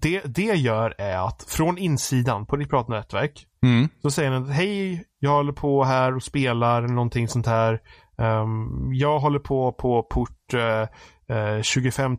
Det 0.00 0.22
det 0.24 0.42
gör 0.42 0.94
är 0.98 1.26
att 1.26 1.44
från 1.48 1.78
insidan 1.78 2.46
på 2.46 2.56
ditt 2.56 2.70
pratnätverk 2.70 3.44
Mm. 3.62 3.88
så 4.02 4.10
säger 4.10 4.30
den 4.30 4.42
att 4.42 4.50
hej, 4.50 5.04
jag 5.18 5.30
håller 5.30 5.52
på 5.52 5.84
här 5.84 6.16
och 6.16 6.22
spelar 6.22 6.82
någonting 6.82 7.28
sånt 7.28 7.46
här. 7.46 7.80
Ehm, 8.18 8.94
jag 8.94 9.18
håller 9.18 9.38
på 9.38 9.72
på 9.72 10.02
port 10.02 10.54
uh, 10.54 11.36
uh, 11.36 11.62
25 11.62 12.16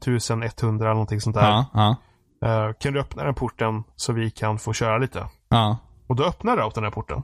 100 0.61 0.85
eller 0.85 0.93
någonting 0.93 1.21
sånt 1.21 1.35
där. 1.35 1.43
Ja, 1.43 1.65
ja, 1.73 1.95
Eh, 2.45 2.73
kan 2.79 2.93
du 2.93 2.99
öppna 2.99 3.23
den 3.23 3.33
porten 3.35 3.83
så 3.95 4.13
vi 4.13 4.31
kan 4.31 4.59
få 4.59 4.73
köra 4.73 4.97
lite? 4.97 5.27
ja. 5.49 5.77
Och 6.07 6.15
då 6.15 6.23
öppnar 6.23 6.57
routern 6.57 6.71
den 6.73 6.83
här 6.83 6.91
porten. 6.91 7.21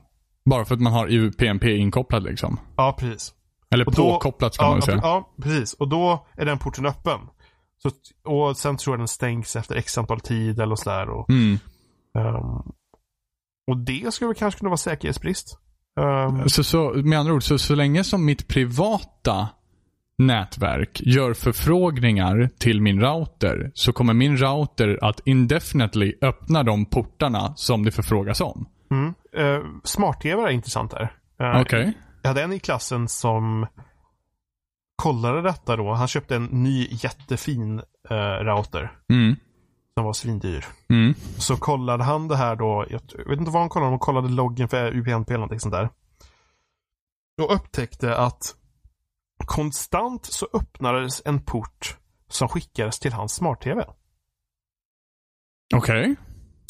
Bara 0.49 0.65
för 0.65 0.75
att 0.75 0.81
man 0.81 0.93
har 0.93 1.07
UPnP 1.11 1.63
inkopplad 1.63 2.23
liksom. 2.23 2.59
Ja, 2.75 2.95
precis. 2.99 3.33
Eller 3.71 3.87
Och 3.87 3.93
påkopplat 3.95 4.53
ska 4.53 4.63
Ja, 4.63 4.69
man 4.69 4.75
väl 4.79 4.83
säga. 4.85 4.99
ja, 5.03 5.29
precis. 5.41 5.73
Och 5.73 5.87
då 5.89 6.27
är 6.37 6.45
den 6.45 6.57
porten 6.57 6.85
öppen. 6.85 7.19
Så, 7.83 7.89
och 8.31 8.57
sen 8.57 8.77
tror 8.77 8.93
jag 8.93 8.99
den 8.99 9.07
stängs 9.07 9.55
efter 9.55 9.75
x 9.75 9.97
antal 9.97 10.19
tid 10.19 10.59
eller 10.59 10.75
sådär. 10.75 11.09
Och, 11.09 11.29
Mm. 11.29 11.59
ehm, 12.17 12.71
och 13.67 13.77
det 13.77 14.13
skulle 14.13 14.27
väl 14.27 14.35
kanske 14.35 14.59
kunna 14.59 14.69
vara 14.69 14.77
säkerhetsbrist. 14.77 15.57
Ehm, 15.99 16.49
Så, 16.49 16.63
så, 16.63 16.93
med 16.95 17.19
andra 17.19 17.33
ord, 17.33 17.43
så, 17.43 17.57
så 17.57 17.75
länge 17.75 18.03
som 18.03 18.25
mitt 18.25 18.47
privata 18.47 19.47
nätverk 20.17 21.01
gör 21.05 21.33
förfrågningar 21.33 22.49
till 22.57 22.81
min 22.81 23.01
router 23.01 23.71
så 23.73 23.93
kommer 23.93 24.13
min 24.13 24.37
router 24.37 24.99
att 25.01 25.19
indefinitely 25.25 26.13
öppna 26.21 26.63
de 26.63 26.85
portarna 26.85 27.53
som 27.55 27.85
det 27.85 27.91
förfrågas 27.91 28.41
om. 28.41 28.69
Mm. 28.91 29.13
Uh, 29.37 29.65
Smart-TV 29.83 30.43
är 30.43 30.49
intressant 30.49 30.93
här. 30.93 31.13
Eh, 31.39 31.61
Okej. 31.61 31.93
Jag 32.21 32.29
hade 32.29 32.43
en 32.43 32.53
i 32.53 32.59
klassen 32.59 33.07
som 33.07 33.67
kollade 34.95 35.41
detta 35.41 35.75
då. 35.75 35.93
Han 35.93 36.07
köpte 36.07 36.35
en 36.35 36.45
ny 36.45 36.87
jättefin 36.91 37.81
eh, 38.09 38.15
router. 38.15 38.91
Mm. 39.09 39.35
Som 39.97 40.05
var 40.05 40.13
svindyr. 40.13 40.65
Mm. 40.89 41.13
Så 41.37 41.57
kollade 41.57 42.03
han 42.03 42.27
det 42.27 42.35
här 42.35 42.55
då. 42.55 42.85
Jag 42.89 42.99
vet 43.29 43.39
inte 43.39 43.51
vad 43.51 43.61
han 43.61 43.69
kollade. 43.69 43.91
Han 43.91 43.99
kollade 43.99 44.27
loggen 44.27 44.67
för 44.67 44.95
UPnP 44.95 45.29
eller 45.29 45.37
någonting 45.37 45.59
sånt 45.59 45.73
där. 45.73 45.89
Och 47.41 47.55
upptäckte 47.55 48.17
att 48.17 48.55
konstant 49.45 50.25
så 50.25 50.47
öppnades 50.53 51.21
en 51.25 51.45
port 51.45 51.97
som 52.29 52.49
skickades 52.49 52.99
till 52.99 53.13
hans 53.13 53.33
smart-tv. 53.33 53.85
Okej. 55.75 56.15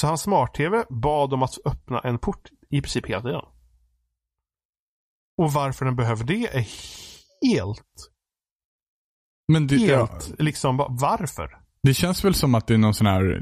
Så 0.01 0.07
hans 0.07 0.21
smart-tv 0.21 0.83
bad 0.89 1.33
om 1.33 1.43
att 1.43 1.57
öppna 1.65 1.99
en 1.99 2.19
port 2.19 2.49
i 2.69 2.81
princip 2.81 3.05
hela 3.05 3.21
tiden. 3.21 3.41
Och 5.37 5.53
varför 5.53 5.85
den 5.85 5.95
behöver 5.95 6.23
det 6.23 6.47
är 6.47 6.67
helt, 7.41 8.11
Men 9.47 9.67
det, 9.67 9.75
ja, 9.75 9.97
helt, 9.97 10.39
liksom 10.39 10.77
bara, 10.77 10.87
varför? 10.89 11.59
det 11.83 11.93
känns 11.93 12.25
väl 12.25 12.33
som 12.33 12.55
att 12.55 12.67
det 12.67 12.73
är 12.73 12.77
någon 12.77 12.93
sån 12.93 13.07
här... 13.07 13.41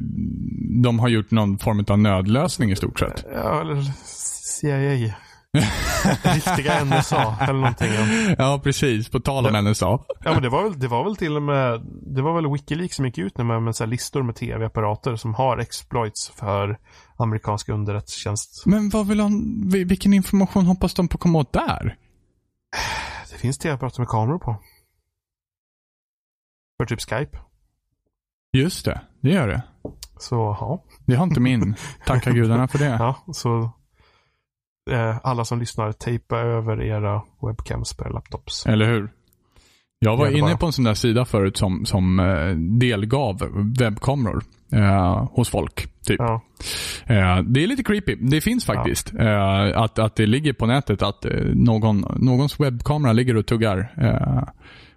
De 0.84 1.00
har 1.00 1.10
gjort 1.10 1.32
någon 1.32 1.58
form 1.60 1.86
av 1.88 2.00
nödlösning 2.00 2.72
i 2.72 2.76
stort 2.76 3.00
sett. 3.00 3.26
Ja, 3.34 3.62
eller 3.62 3.82
CIA. 4.04 5.16
Riktiga 6.24 6.84
NSA 6.84 7.38
eller 7.42 7.54
någonting. 7.54 7.90
Ja. 8.38 8.60
Precis. 8.64 9.10
På 9.10 9.20
tal 9.20 9.46
om 9.56 9.66
NSA. 9.72 9.86
Ja 9.86 10.34
men 10.34 10.42
det 10.42 10.50
var 10.50 10.64
väl, 10.64 10.80
det 10.80 10.88
var 10.88 11.04
väl 11.04 11.16
till 11.16 11.36
och 11.36 11.42
med, 11.44 11.82
det 12.16 12.22
var 12.22 12.36
väl 12.36 12.52
Wikileaks 12.52 12.96
som 12.96 13.06
gick 13.06 13.18
ut 13.18 13.38
med, 13.38 13.62
med 13.64 13.76
så 13.76 13.86
listor 13.86 14.24
med 14.24 14.36
tv-apparater 14.36 15.16
som 15.16 15.34
har 15.34 15.58
exploits 15.58 16.30
för 16.30 16.80
amerikanska 17.18 17.74
underrättelsetjänst. 17.74 18.66
Men 18.66 18.90
vad 18.90 19.08
vill 19.08 19.20
han... 19.20 19.32
vil- 19.72 19.86
Vilken 19.88 20.14
information 20.14 20.66
hoppas 20.66 20.94
de 20.94 21.08
på 21.08 21.18
komma 21.18 21.40
åt 21.40 21.54
där? 21.54 21.98
Det 23.32 23.38
finns 23.38 23.58
tv-apparater 23.58 24.00
med 24.02 24.08
kameror 24.10 24.40
på. 24.40 24.56
För 26.80 26.86
typ 26.86 27.02
Skype. 27.02 27.38
Just 28.58 28.86
det, 28.86 29.02
det 29.22 29.30
gör 29.30 29.48
det. 29.48 29.62
Så 30.20 30.36
ja. 30.36 30.84
Det 31.06 31.16
har 31.16 31.24
inte 31.24 31.40
min. 31.40 31.76
Tacka 32.06 32.32
gudarna 32.32 32.68
för 32.68 32.78
det. 32.80 32.86
Ja, 32.86 33.16
så 33.34 33.72
eh, 34.92 35.18
alla 35.24 35.46
som 35.46 35.60
lyssnar, 35.60 35.92
tejpa 35.92 36.38
över 36.38 36.82
era 36.82 37.22
webcams 37.42 37.94
på 37.94 38.04
era 38.04 38.12
laptops. 38.12 38.66
Eller 38.66 38.86
hur? 38.86 39.10
Jag 40.00 40.18
var 40.18 40.38
inne 40.38 40.58
på 40.58 40.66
en 40.66 40.72
sån 40.72 40.86
där 40.86 40.94
sida 40.94 41.26
förut 41.26 41.58
som, 41.58 41.86
som 41.86 42.20
eh, 42.20 42.56
delgav 42.56 43.50
webbkameror 43.80 44.44
eh, 44.72 45.28
hos 45.32 45.50
folk. 45.50 45.88
Typ. 46.06 46.20
Ja. 46.20 46.42
Eh, 47.06 47.44
det 47.44 47.64
är 47.64 47.68
lite 47.68 47.84
creepy. 47.84 48.16
Det 48.16 48.42
finns 48.42 48.66
faktiskt. 48.66 49.14
Eh, 49.14 49.82
att, 49.82 50.00
att 50.00 50.16
det 50.16 50.26
ligger 50.26 50.54
på 50.54 50.66
nätet 50.66 51.02
att 51.02 51.26
eh, 51.26 51.32
någon, 51.54 52.06
någons 52.16 52.60
webbkamera 52.60 53.14
ligger 53.14 53.38
och 53.38 53.46
tuggar 53.46 53.94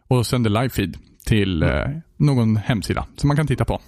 och 0.09 0.27
sänder 0.27 0.51
live-feed 0.51 0.95
till 1.27 1.63
eh, 1.63 1.71
någon 2.17 2.57
hemsida 2.57 3.07
som 3.17 3.29
man 3.29 3.37
kan 3.37 3.47
titta 3.47 3.65
på. 3.65 3.81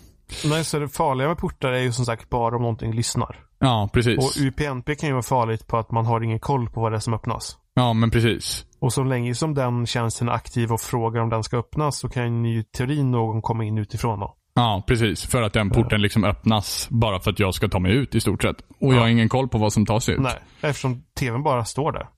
Nej, 0.44 0.64
så 0.64 0.78
det 0.78 0.88
farliga 0.88 1.28
med 1.28 1.38
portar 1.38 1.72
är 1.72 1.82
ju 1.82 1.92
som 1.92 2.04
sagt 2.04 2.30
bara 2.30 2.56
om 2.56 2.62
någonting 2.62 2.92
lyssnar. 2.92 3.36
Ja, 3.60 3.90
precis. 3.92 4.18
Och 4.18 4.32
UPnP 4.46 4.98
kan 5.00 5.08
ju 5.08 5.12
vara 5.12 5.22
farligt 5.22 5.66
på 5.66 5.76
att 5.78 5.90
man 5.90 6.06
har 6.06 6.20
ingen 6.20 6.40
koll 6.40 6.70
på 6.70 6.80
vad 6.80 6.92
det 6.92 6.96
är 6.96 7.00
som 7.00 7.14
öppnas. 7.14 7.58
Ja, 7.74 7.92
men 7.92 8.10
precis. 8.10 8.64
Och 8.80 8.92
så 8.92 9.02
länge 9.04 9.34
som 9.34 9.54
den 9.54 9.86
tjänsten 9.86 10.28
är 10.28 10.32
aktiv 10.32 10.72
och 10.72 10.80
frågar 10.80 11.20
om 11.20 11.28
den 11.30 11.42
ska 11.44 11.56
öppnas 11.56 11.98
så 11.98 12.08
kan 12.08 12.44
ju 12.44 12.58
i 12.60 12.64
teorin 12.64 13.10
någon 13.10 13.42
komma 13.42 13.64
in 13.64 13.78
utifrån 13.78 14.20
då. 14.20 14.34
Ja, 14.54 14.84
precis. 14.86 15.26
För 15.26 15.42
att 15.42 15.52
den 15.52 15.70
porten 15.70 16.02
liksom 16.02 16.24
öppnas 16.24 16.86
bara 16.90 17.20
för 17.20 17.30
att 17.30 17.38
jag 17.38 17.54
ska 17.54 17.68
ta 17.68 17.78
mig 17.78 17.92
ut 17.92 18.14
i 18.14 18.20
stort 18.20 18.42
sett. 18.42 18.56
Och 18.80 18.92
jag 18.92 18.94
Ja. 18.94 19.00
har 19.00 19.08
ingen 19.08 19.28
koll 19.28 19.48
på 19.48 19.58
vad 19.58 19.72
som 19.72 19.86
tas 19.86 20.08
ut. 20.08 20.20
Nej, 20.20 20.38
eftersom 20.60 21.02
tvn 21.18 21.42
bara 21.42 21.64
står 21.64 21.92
där. 21.92 22.08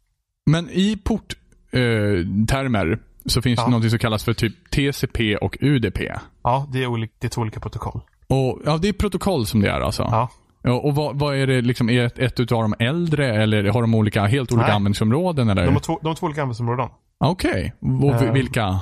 Men 0.47 0.71
i 0.71 0.97
porttermer 1.05 2.93
eh, 2.93 2.99
så 3.27 3.43
finns 3.43 3.59
Ja. 3.61 3.65
det 3.65 3.71
något 3.71 3.91
som 3.91 3.99
kallas 3.99 4.25
för 4.25 4.33
typ 4.35 4.71
TCP 4.71 5.37
och 5.37 5.57
UDP. 5.61 5.99
Ja, 6.43 6.67
det 6.73 6.83
är, 6.83 6.87
olika, 6.87 7.13
det 7.19 7.27
är 7.27 7.29
två 7.29 7.41
olika 7.41 7.61
protokoll. 7.61 8.01
Och, 8.27 8.61
ja, 8.65 8.79
det 8.79 8.89
är 8.89 8.93
protokoll 8.93 9.47
som 9.47 9.61
det 9.61 9.71
är 9.71 9.81
alltså. 9.81 10.03
Ja. 10.03 10.29
Ja, 10.63 10.73
och 10.81 10.95
vad, 10.95 11.19
vad 11.19 11.37
är 11.37 11.47
det 11.47 11.61
liksom, 11.61 11.91
är 11.91 12.05
ett, 12.05 12.19
ett 12.19 12.41
utav 12.41 12.63
dem 12.63 12.75
äldre 12.79 13.43
eller 13.43 13.65
har 13.65 13.81
de 13.83 13.95
olika, 13.95 14.27
helt 14.27 14.53
olika 14.53 14.67
Nej. 14.67 14.77
användningsområden 14.77 15.49
eller? 15.49 15.65
De 15.67 15.73
har 15.75 15.81
två, 15.81 15.99
de 16.03 16.09
har 16.09 16.15
två 16.15 16.27
olika 16.27 16.43
användningsområden. 16.43 16.89
Okej. 17.25 17.75
Och 17.81 18.23
vi- 18.23 18.27
Eh. 18.27 18.33
vilka? 18.33 18.81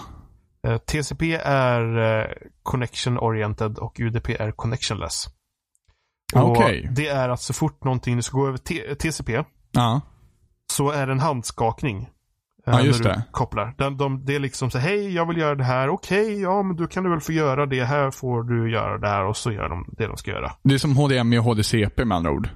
Eh, 0.67 0.77
TCP 0.79 1.35
är 1.45 1.99
eh, 2.21 2.27
connection 2.63 3.19
oriented 3.19 3.79
och 3.79 4.01
UDP 4.01 4.29
är 4.41 4.51
connectionless. 4.51 5.27
Och 6.35 6.51
Okej. 6.51 6.89
Det 6.93 7.09
är 7.09 7.29
att 7.29 7.41
så 7.41 7.53
fort 7.53 7.85
någonting 7.85 8.17
du 8.17 8.23
ska 8.23 8.39
gå 8.39 8.49
över 8.49 8.59
TCP 8.95 9.43
så 10.73 10.91
är 10.91 11.07
det 11.07 11.13
en 11.13 11.21
handskakning. 11.21 12.09
Ja, 12.73 12.81
just 12.81 13.05
när 13.05 13.11
du 13.11 13.17
det. 13.17 13.23
kopplar. 13.31 13.75
Den, 13.79 13.97
de, 13.97 14.25
det 14.25 14.35
är 14.35 14.41
liksom 14.41 14.71
så 14.71 14.79
hej 14.79 15.15
jag 15.15 15.27
vill 15.29 15.37
göra 15.37 15.55
det 15.55 15.65
här. 15.65 15.89
Okej, 15.89 16.41
ja 16.41 16.63
men 16.63 16.77
då 16.77 16.87
kan 16.87 17.05
du 17.05 17.11
väl 17.11 17.21
få 17.21 17.33
göra 17.33 17.67
det. 17.67 17.85
Här 17.85 18.11
får 18.11 18.43
du 18.43 18.73
göra 18.73 18.99
det 18.99 19.09
här 19.09 19.25
och 19.25 19.37
så 19.37 19.53
gör 19.53 19.69
de 19.69 19.95
det 19.99 20.07
de 20.07 20.17
ska 20.17 20.31
göra. 20.31 20.53
Det 20.63 20.75
är 20.75 20.79
som 20.79 20.97
HDMI 20.97 21.39
och 21.39 21.45
HDCP 21.45 22.05
med 22.05 22.17
andra 22.17 22.31
ord. 22.31 22.49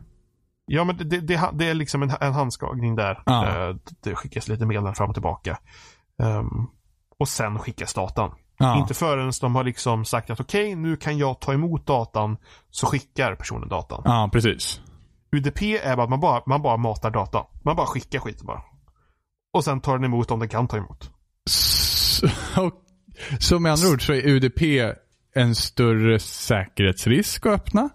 Ja 0.67 0.85
men 0.85 0.97
det, 0.97 1.05
det, 1.05 1.41
det, 1.53 1.67
är 1.67 1.75
liksom 1.75 2.03
en, 2.03 2.13
en 2.21 2.33
handskakning 2.33 2.97
där. 2.97 3.23
Ja. 3.27 3.69
Eh, 3.69 3.77
Det 4.05 4.15
skickas 4.15 4.49
lite 4.49 4.67
meddelanden 4.67 4.95
fram 4.95 5.09
och 5.09 5.15
tillbaka. 5.15 5.59
Ehm, 6.23 6.47
och 7.19 7.29
sen 7.29 7.59
skickas 7.59 7.95
datan. 7.95 8.31
Ja. 8.59 8.79
Inte 8.79 8.95
förrän 8.95 9.33
de 9.41 9.55
har 9.55 9.65
liksom 9.65 10.05
sagt 10.05 10.31
att 10.31 10.41
okej, 10.41 10.75
nu 10.75 10.97
kan 10.97 11.19
jag 11.19 11.41
ta 11.41 11.53
emot 11.53 11.87
datan. 11.87 12.37
Så 12.71 12.87
skickar 12.87 13.35
personen 13.35 13.69
datan. 13.69 14.03
Ja, 14.05 14.31
precis. 14.33 14.81
UDP 15.37 15.63
är 15.63 15.97
bara 15.97 16.05
att 16.05 16.11
man 16.11 16.21
bara, 16.21 16.43
man 16.47 16.63
bara 16.63 16.77
matar 16.77 17.11
data. 17.11 17.47
Man 17.65 17.77
bara 17.77 17.87
skickar 17.87 18.19
skit 18.19 18.43
bara. 18.43 18.63
Och 19.53 19.65
sen 19.65 19.81
tar 19.81 19.93
den 19.95 20.05
emot 20.05 20.31
om 20.31 20.39
den 20.39 20.49
kan 20.49 20.69
ta 20.69 20.77
emot. 20.77 21.11
Så, 21.51 22.27
och- 22.57 22.73
så 23.41 23.59
med 23.59 23.73
andra 23.73 23.89
ord 23.89 24.07
så 24.07 24.13
är 24.13 24.27
UDP 24.27 24.61
en 25.35 25.55
större 25.55 26.19
säkerhetsrisk 26.19 27.47
att 27.47 27.53
öppna? 27.53 27.89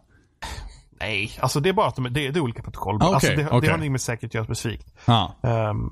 Nej, 0.99 1.37
alltså 1.39 1.59
det 1.59 1.69
är 1.69 1.73
bara 1.73 1.87
att 1.87 1.95
de, 1.95 2.03
det, 2.03 2.09
det 2.09 2.39
är 2.39 2.39
olika 2.39 2.63
protokoll. 2.63 2.95
Okej, 2.95 3.07
alltså 3.13 3.27
det, 3.29 3.35
det 3.35 3.49
okej. 3.49 3.69
har 3.69 3.77
inget 3.77 3.91
med 3.91 4.01
säkerhet 4.01 4.29
att 4.29 4.33
göra 4.33 4.45
specifikt. 4.45 4.87
Ja. 5.05 5.35
Ehm, 5.43 5.89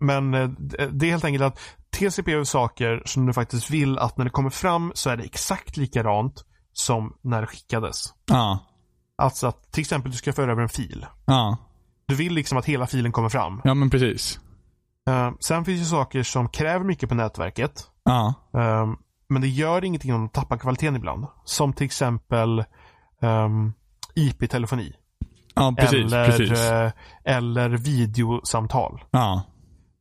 men 0.00 0.34
eh, 0.34 0.48
det 0.92 1.06
är 1.06 1.10
helt 1.10 1.24
enkelt 1.24 1.44
att 1.44 1.58
TCP 1.90 2.32
är 2.32 2.44
saker 2.44 3.02
som 3.06 3.26
du 3.26 3.32
faktiskt 3.32 3.70
vill 3.70 3.98
att 3.98 4.16
när 4.16 4.24
det 4.24 4.30
kommer 4.30 4.50
fram 4.50 4.92
så 4.94 5.10
är 5.10 5.16
det 5.16 5.24
exakt 5.24 5.76
likadant 5.76 6.44
som 6.72 7.16
när 7.22 7.40
det 7.40 7.46
skickades. 7.46 8.04
Ja. 8.26 8.58
Alltså 9.18 9.46
att 9.46 9.72
till 9.72 9.80
exempel 9.80 10.10
du 10.12 10.16
ska 10.18 10.32
föra 10.32 10.52
över 10.52 10.62
en 10.62 10.68
fil. 10.68 11.06
Ja. 11.24 11.56
Du 12.06 12.14
vill 12.14 12.34
liksom 12.34 12.58
att 12.58 12.64
hela 12.64 12.86
filen 12.86 13.12
kommer 13.12 13.28
fram. 13.28 13.60
Ja, 13.64 13.74
men 13.74 13.90
precis. 13.90 14.40
Ehm, 15.08 15.36
sen 15.40 15.64
finns 15.64 15.80
det 15.80 15.86
saker 15.86 16.22
som 16.22 16.48
kräver 16.48 16.84
mycket 16.84 17.08
på 17.08 17.14
nätverket. 17.14 17.84
Ja. 18.04 18.34
Ehm, 18.60 18.96
men 19.28 19.42
det 19.42 19.48
gör 19.48 19.84
ingenting 19.84 20.14
om 20.14 20.20
de 20.20 20.28
tappar 20.28 20.56
kvaliteten 20.58 20.96
ibland. 20.96 21.26
Som 21.44 21.72
till 21.72 21.84
exempel 21.86 22.64
um, 23.22 23.72
IP-telefoni. 24.14 24.92
Ja, 25.54 25.74
precis. 25.78 26.12
eller, 26.12 26.26
precis. 26.26 26.70
eh, 26.70 26.90
eller 27.24 27.68
videosamtal. 27.70 29.00
Ja. 29.10 29.42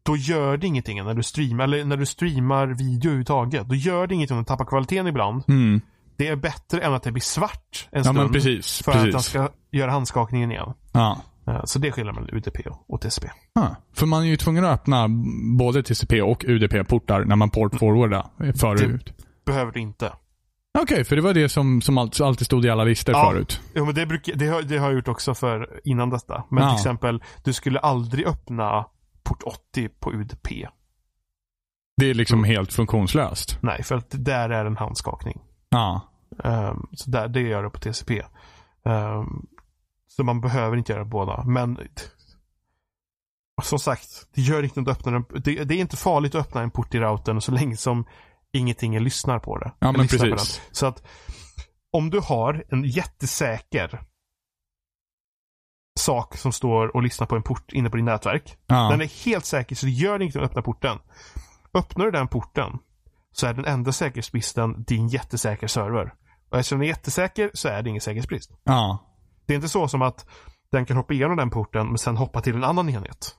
Då 0.03 0.15
gör 0.17 0.57
det 0.57 0.67
ingenting 0.67 1.03
när 1.05 1.13
du 1.13 1.23
streamar, 1.23 1.63
eller 1.63 1.85
när 1.85 1.97
du 1.97 2.05
streamar 2.05 2.67
video 2.67 3.07
överhuvudtaget. 3.09 3.67
Då 3.69 3.75
gör 3.75 4.07
det 4.07 4.15
ingenting 4.15 4.37
om 4.37 4.43
du 4.43 4.47
tappar 4.47 4.65
kvaliteten 4.65 5.07
ibland. 5.07 5.43
Mm. 5.47 5.81
Det 6.17 6.27
är 6.27 6.35
bättre 6.35 6.81
än 6.81 6.93
att 6.93 7.03
det 7.03 7.11
blir 7.11 7.21
svart 7.21 7.87
en 7.91 7.97
Ja, 7.97 8.03
stund. 8.03 8.17
men 8.17 8.31
precis. 8.31 8.81
För 8.83 8.91
att 8.91 9.11
den 9.11 9.21
ska 9.21 9.49
göra 9.71 9.91
handskakningen 9.91 10.51
igen. 10.51 10.73
Ja. 10.91 11.17
Eh, 11.47 11.61
Så 11.63 11.79
det 11.79 11.87
är 11.87 11.91
skillnaden 11.91 12.23
mellan 12.23 12.37
UDP 12.37 12.57
och 12.87 13.01
TCP. 13.01 13.27
Ja. 13.53 13.75
För 13.93 14.05
man 14.05 14.23
är 14.23 14.27
ju 14.27 14.37
tvungen 14.37 14.65
att 14.65 14.79
öppna 14.79 15.07
både 15.57 15.83
TCP 15.83 16.21
och 16.21 16.45
UDP-portar 16.47 17.25
när 17.25 17.35
man 17.35 17.49
port 17.49 17.75
forwardar 17.75 18.53
förut. 18.57 19.13
Behöver 19.45 19.71
du 19.71 19.79
inte. 19.79 20.13
Okej, 20.79 21.03
för 21.03 21.15
det 21.15 21.21
var 21.21 21.33
det 21.33 21.49
som, 21.49 21.81
som 21.81 21.97
alltid, 21.97 22.45
stod 22.45 22.65
i 22.65 22.69
alla 22.69 22.83
listor 22.83 23.15
Ja. 23.15 23.31
förut. 23.31 23.61
Jo, 23.75 23.85
men 23.85 23.95
det, 23.95 24.05
brukar, 24.05 24.33
det, 24.35 24.47
har, 24.47 24.61
det 24.61 24.77
har 24.77 24.87
jag 24.87 24.95
gjort 24.95 25.07
också 25.07 25.33
för 25.35 25.79
innan 25.83 26.09
detta. 26.09 26.43
Men 26.49 26.63
Ja. 26.63 26.69
till 26.69 26.75
exempel, 26.77 27.23
du 27.43 27.53
skulle 27.53 27.79
aldrig 27.79 28.27
öppna 28.27 28.85
port 29.23 29.43
80 29.43 29.89
på 29.99 30.13
UDP. 30.13 30.47
Det 31.97 32.05
är 32.09 32.13
liksom 32.13 32.39
Mm. 32.39 32.49
helt 32.51 32.73
funktionslöst. 32.73 33.57
Nej, 33.61 33.83
för 33.83 33.95
att 33.95 34.05
där 34.09 34.49
är 34.49 34.65
en 34.65 34.77
handskakning. 34.77 35.41
Ja. 35.69 36.01
Ehm, 36.43 36.87
så 36.91 37.09
där, 37.11 37.27
det 37.27 37.41
gör 37.41 37.63
det 37.63 37.69
på 37.69 37.79
TCP. 37.79 38.21
Ehm, 38.85 39.45
så 40.07 40.23
man 40.23 40.41
behöver 40.41 40.77
inte 40.77 40.93
göra 40.93 41.05
båda. 41.05 41.43
Men 41.43 41.79
som 43.63 43.79
sagt, 43.79 44.27
det 44.33 44.41
gör 44.41 44.63
inte 44.63 44.79
att 44.79 44.87
öppna 44.87 45.11
den. 45.11 45.25
Det, 45.43 45.63
det 45.63 45.75
är 45.75 45.79
inte 45.79 45.97
farligt 45.97 46.35
att 46.35 46.41
öppna 46.41 46.61
en 46.61 46.71
port 46.71 46.95
i 46.95 46.99
routern 46.99 47.41
så 47.41 47.51
länge 47.51 47.77
som 47.77 48.05
ingenting 48.51 48.99
lyssnar 48.99 49.39
på 49.39 49.57
det. 49.57 49.71
Ja, 49.79 49.91
men 49.91 50.07
precis. 50.07 50.61
Så 50.71 50.85
att 50.85 51.03
om 51.91 52.09
du 52.09 52.19
har 52.19 52.65
en 52.69 52.83
jättesäker 52.83 54.01
sak 55.99 56.37
som 56.37 56.51
står 56.51 56.95
och 56.95 57.03
lyssnar 57.03 57.27
på 57.27 57.35
en 57.35 57.43
port 57.43 57.73
inne 57.73 57.89
på 57.89 57.95
din 57.95 58.05
nätverk. 58.05 58.57
Ja. 58.67 58.89
Den 58.91 59.01
är 59.01 59.25
helt 59.25 59.45
säker 59.45 59.75
så 59.75 59.85
det 59.85 59.91
gör 59.91 60.21
inget 60.21 60.35
att 60.35 60.41
öppna 60.41 60.61
porten. 60.61 60.97
Öppnar 61.73 62.05
du 62.05 62.11
den 62.11 62.27
porten 62.27 62.79
så 63.31 63.47
är 63.47 63.53
den 63.53 63.65
enda 63.65 63.91
säkerhetsbristen 63.91 64.83
din 64.83 65.07
jättesäker 65.07 65.67
server. 65.67 66.13
Och 66.49 66.57
eftersom 66.57 66.79
den 66.79 66.85
är 66.85 66.89
jättesäker 66.89 67.51
så 67.53 67.67
är 67.67 67.83
det 67.83 67.89
ingen 67.89 68.01
säkerhetsbrist. 68.01 68.51
ja. 68.63 69.03
Det 69.47 69.53
är 69.53 69.55
inte 69.55 69.69
så 69.69 69.87
som 69.87 70.01
att 70.01 70.25
den 70.71 70.85
kan 70.85 70.97
hoppa 70.97 71.13
igenom 71.13 71.37
den 71.37 71.49
porten 71.49 71.87
men 71.87 71.97
sen 71.97 72.17
hoppa 72.17 72.41
till 72.41 72.55
en 72.55 72.63
annan 72.63 72.89
enhet. 72.89 73.35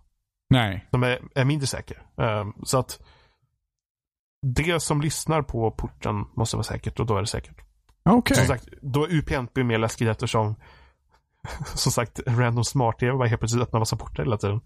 Nej. 0.51 0.89
Som 0.91 1.03
är, 1.03 1.23
är 1.35 1.45
mindre 1.45 1.67
säker. 1.67 2.03
Ehm, 2.17 2.53
så 2.65 2.79
att 2.79 3.01
det 4.43 4.81
som 4.81 5.01
lyssnar 5.01 5.43
på 5.43 5.71
porten 5.71 6.25
måste 6.37 6.57
vara 6.57 6.65
säkert 6.65 7.01
och 7.01 7.07
då 7.07 7.17
är 7.17 7.21
det 7.21 7.27
säkert. 7.27 7.61
Okej. 8.05 8.37
Som 8.37 8.47
sagt, 8.47 8.69
då 8.83 9.05
är 9.05 9.13
UPnP 9.13 9.57
mer 9.57 9.79
läskigt 9.79 10.09
eftersom 10.09 10.55
som 11.75 11.93
sagt, 11.93 12.21
random 12.27 12.65
smart-tv 12.65 13.13
bara 13.13 13.29
helt 13.29 13.41
plötsligt 13.41 13.63
öppnar 13.63 13.81
massa 13.81 13.97
portar 13.97 14.23
hela 14.23 14.37
tiden. 14.37 14.61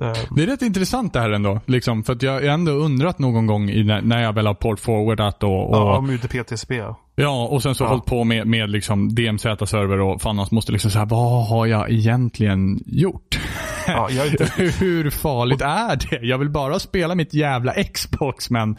Ehm, 0.00 0.14
Det 0.36 0.42
är 0.42 0.46
rätt 0.46 0.62
intressant 0.62 1.12
det 1.12 1.20
här 1.20 1.30
ändå. 1.30 1.60
Liksom, 1.66 2.02
för 2.04 2.16
jag 2.20 2.32
har 2.32 2.40
ändå 2.40 2.72
undrat 2.72 3.18
någon 3.18 3.46
gång 3.46 3.70
i, 3.70 3.84
när, 3.84 4.22
jag 4.22 4.32
väl 4.32 4.46
har 4.46 4.54
port 4.54 4.80
forwardat 4.80 5.42
och, 5.42 5.70
och 5.70 5.76
ja, 5.76 5.98
om 5.98 6.10
UDP 6.10 6.46
TCP. 6.46 6.74
ja. 7.16 7.48
Och 7.50 7.62
sen 7.62 7.74
så 7.74 7.84
Ja. 7.84 7.88
hållit 7.88 8.04
på 8.04 8.24
med, 8.24 8.46
med 8.46 8.70
liksom 8.70 9.08
DMZ-server 9.14 10.00
och 10.00 10.22
fan 10.22 10.38
hans 10.38 10.50
måste 10.50 10.72
liksom 10.72 10.90
säga 10.90 11.04
vad 11.04 11.46
har 11.48 11.66
jag 11.66 11.90
egentligen 11.90 12.82
gjort? 12.86 13.38
Ja, 13.86 14.10
jag 14.10 14.26
inte, 14.26 14.44
Hur 14.80 15.10
farligt 15.10 15.60
är 15.60 15.96
det? 16.10 16.26
Jag 16.26 16.38
vill 16.38 16.50
bara 16.50 16.78
spela 16.78 17.14
mitt 17.14 17.34
jävla 17.34 17.72
Xbox 17.84 18.50
men... 18.50 18.76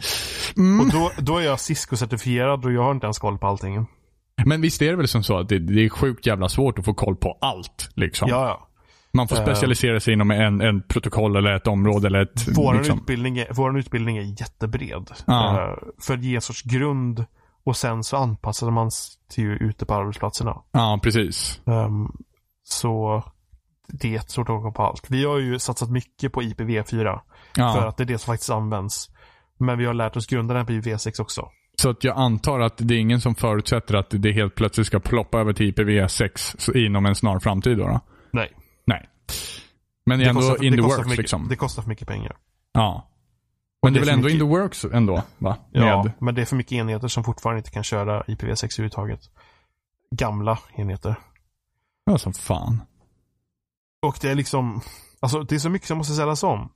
Mm. 0.56 0.80
och 0.80 0.92
då, 0.92 1.10
då 1.18 1.38
är 1.38 1.42
jag 1.42 1.56
Cisco-certifierad 1.58 2.64
och 2.64 2.72
jag 2.72 2.82
har 2.82 2.90
inte 2.92 3.06
ens 3.06 3.18
koll 3.18 3.38
på 3.38 3.46
allting. 3.46 3.86
Men 4.44 4.60
visst 4.60 4.82
är 4.82 4.90
det 4.90 4.96
väl 4.96 5.08
som 5.08 5.22
så 5.24 5.38
att 5.38 5.48
det, 5.48 5.58
det 5.58 5.84
är 5.84 5.88
sjukt 5.88 6.26
jävla 6.26 6.48
svårt 6.48 6.78
att 6.78 6.84
få 6.84 6.94
koll 6.94 7.16
på 7.16 7.38
allt. 7.40 7.90
Liksom. 7.94 8.28
Ja, 8.28 8.46
ja. 8.48 8.68
Man 9.14 9.28
får 9.28 9.36
Eh. 9.36 9.42
specialisera 9.42 10.00
sig 10.00 10.12
inom 10.14 10.30
en, 10.30 10.60
en 10.60 10.82
protokoll 10.82 11.36
eller 11.36 11.52
ett 11.52 11.66
område 11.66 12.06
eller 12.06 12.22
ett... 12.22 12.48
Vår, 12.56 12.74
liksom. 12.74 12.98
utbildning 12.98 13.38
är, 13.38 13.46
vår 13.50 13.78
utbildning 13.78 14.16
är 14.16 14.40
jättebred. 14.40 15.10
Ja. 15.26 15.62
Eh, 15.62 15.76
för 16.02 16.14
att 16.14 16.22
ge 16.24 16.34
en 16.34 16.40
sorts 16.40 16.62
grund 16.62 17.24
och 17.64 17.76
sen 17.76 18.04
så 18.04 18.16
anpassar 18.16 18.70
man 18.70 18.90
sig 18.90 19.14
till 19.30 19.50
ute 19.50 19.86
på 19.86 19.94
arbetsplatserna. 19.94 20.56
Ja, 20.72 21.00
precis. 21.02 21.60
Ehm, 21.66 22.08
så 22.64 23.22
det 23.88 24.08
är 24.08 24.12
jättesvårt 24.12 24.48
att 24.48 24.62
gå 24.62 24.72
på 24.72 24.82
allt. 24.82 25.06
Vi 25.10 25.24
har 25.24 25.38
ju 25.38 25.58
satsat 25.58 25.90
mycket 25.90 26.32
på 26.32 26.42
IPv4 26.42 27.02
för 27.02 27.20
Ja. 27.56 27.88
att 27.88 27.96
det 27.96 28.02
är 28.04 28.06
det 28.06 28.18
som 28.18 28.32
faktiskt 28.32 28.50
används. 28.50 29.10
Men 29.58 29.78
vi 29.78 29.84
har 29.84 29.94
lärt 29.94 30.16
oss 30.16 30.26
grunderna 30.26 30.64
på 30.64 30.72
IPv6 30.72 31.20
också. 31.20 31.48
Så 31.82 31.90
att 31.90 32.04
jag 32.04 32.16
antar 32.18 32.60
att 32.60 32.74
det 32.76 32.94
är 32.94 32.98
ingen 32.98 33.20
som 33.20 33.34
förutsätter 33.34 33.94
att 33.94 34.06
det 34.10 34.32
helt 34.32 34.54
plötsligt 34.54 34.86
ska 34.86 35.00
ploppa 35.00 35.38
över 35.40 35.52
till 35.52 35.72
IPv6 35.72 36.54
så- 36.58 36.72
inom 36.72 37.06
en 37.06 37.14
snar 37.14 37.38
framtid 37.38 37.78
då? 37.78 37.84
då? 37.88 38.00
Nej. 38.32 38.50
Men 40.06 40.18
det 40.18 40.24
är 40.24 40.28
ändå 40.28 40.40
kostar- 40.40 40.64
in 40.64 40.72
the 40.76 40.80
works 40.80 41.04
mycket, 41.04 41.18
liksom. 41.18 41.48
Det 41.48 41.56
kostar 41.56 41.82
för 41.82 41.88
mycket 41.88 42.08
pengar. 42.08 42.36
Ja. 42.72 43.08
Men 43.82 43.92
det 43.92 43.98
är 43.98 44.00
det 44.00 44.06
väl 44.06 44.08
är 44.08 44.12
för 44.12 44.16
ändå 44.18 44.28
in 44.28 44.34
mycket- 44.34 44.48
the 44.48 44.84
works 44.88 44.96
ändå? 44.96 45.22
Va? 45.38 45.56
Ja, 45.70 46.02
Med. 46.02 46.12
men 46.20 46.34
det 46.34 46.40
är 46.42 46.46
för 46.46 46.56
mycket 46.56 46.72
enheter 46.72 47.08
som 47.08 47.24
fortfarande 47.24 47.58
inte 47.58 47.70
kan 47.70 47.84
köra 47.84 48.22
IPv6 48.22 48.64
överhuvudtaget. 48.78 49.20
Gamla 50.10 50.58
enheter. 50.76 51.14
Ja, 52.04 52.18
som 52.18 52.32
fan. 52.34 52.82
Och 54.02 54.18
det 54.20 54.30
är 54.30 54.34
liksom, 54.34 54.80
alltså 55.20 55.42
det 55.42 55.54
är 55.54 55.58
så 55.58 55.70
mycket 55.70 55.88
som 55.88 55.98
måste 55.98 56.14
ställas 56.14 56.42
om. 56.42 56.72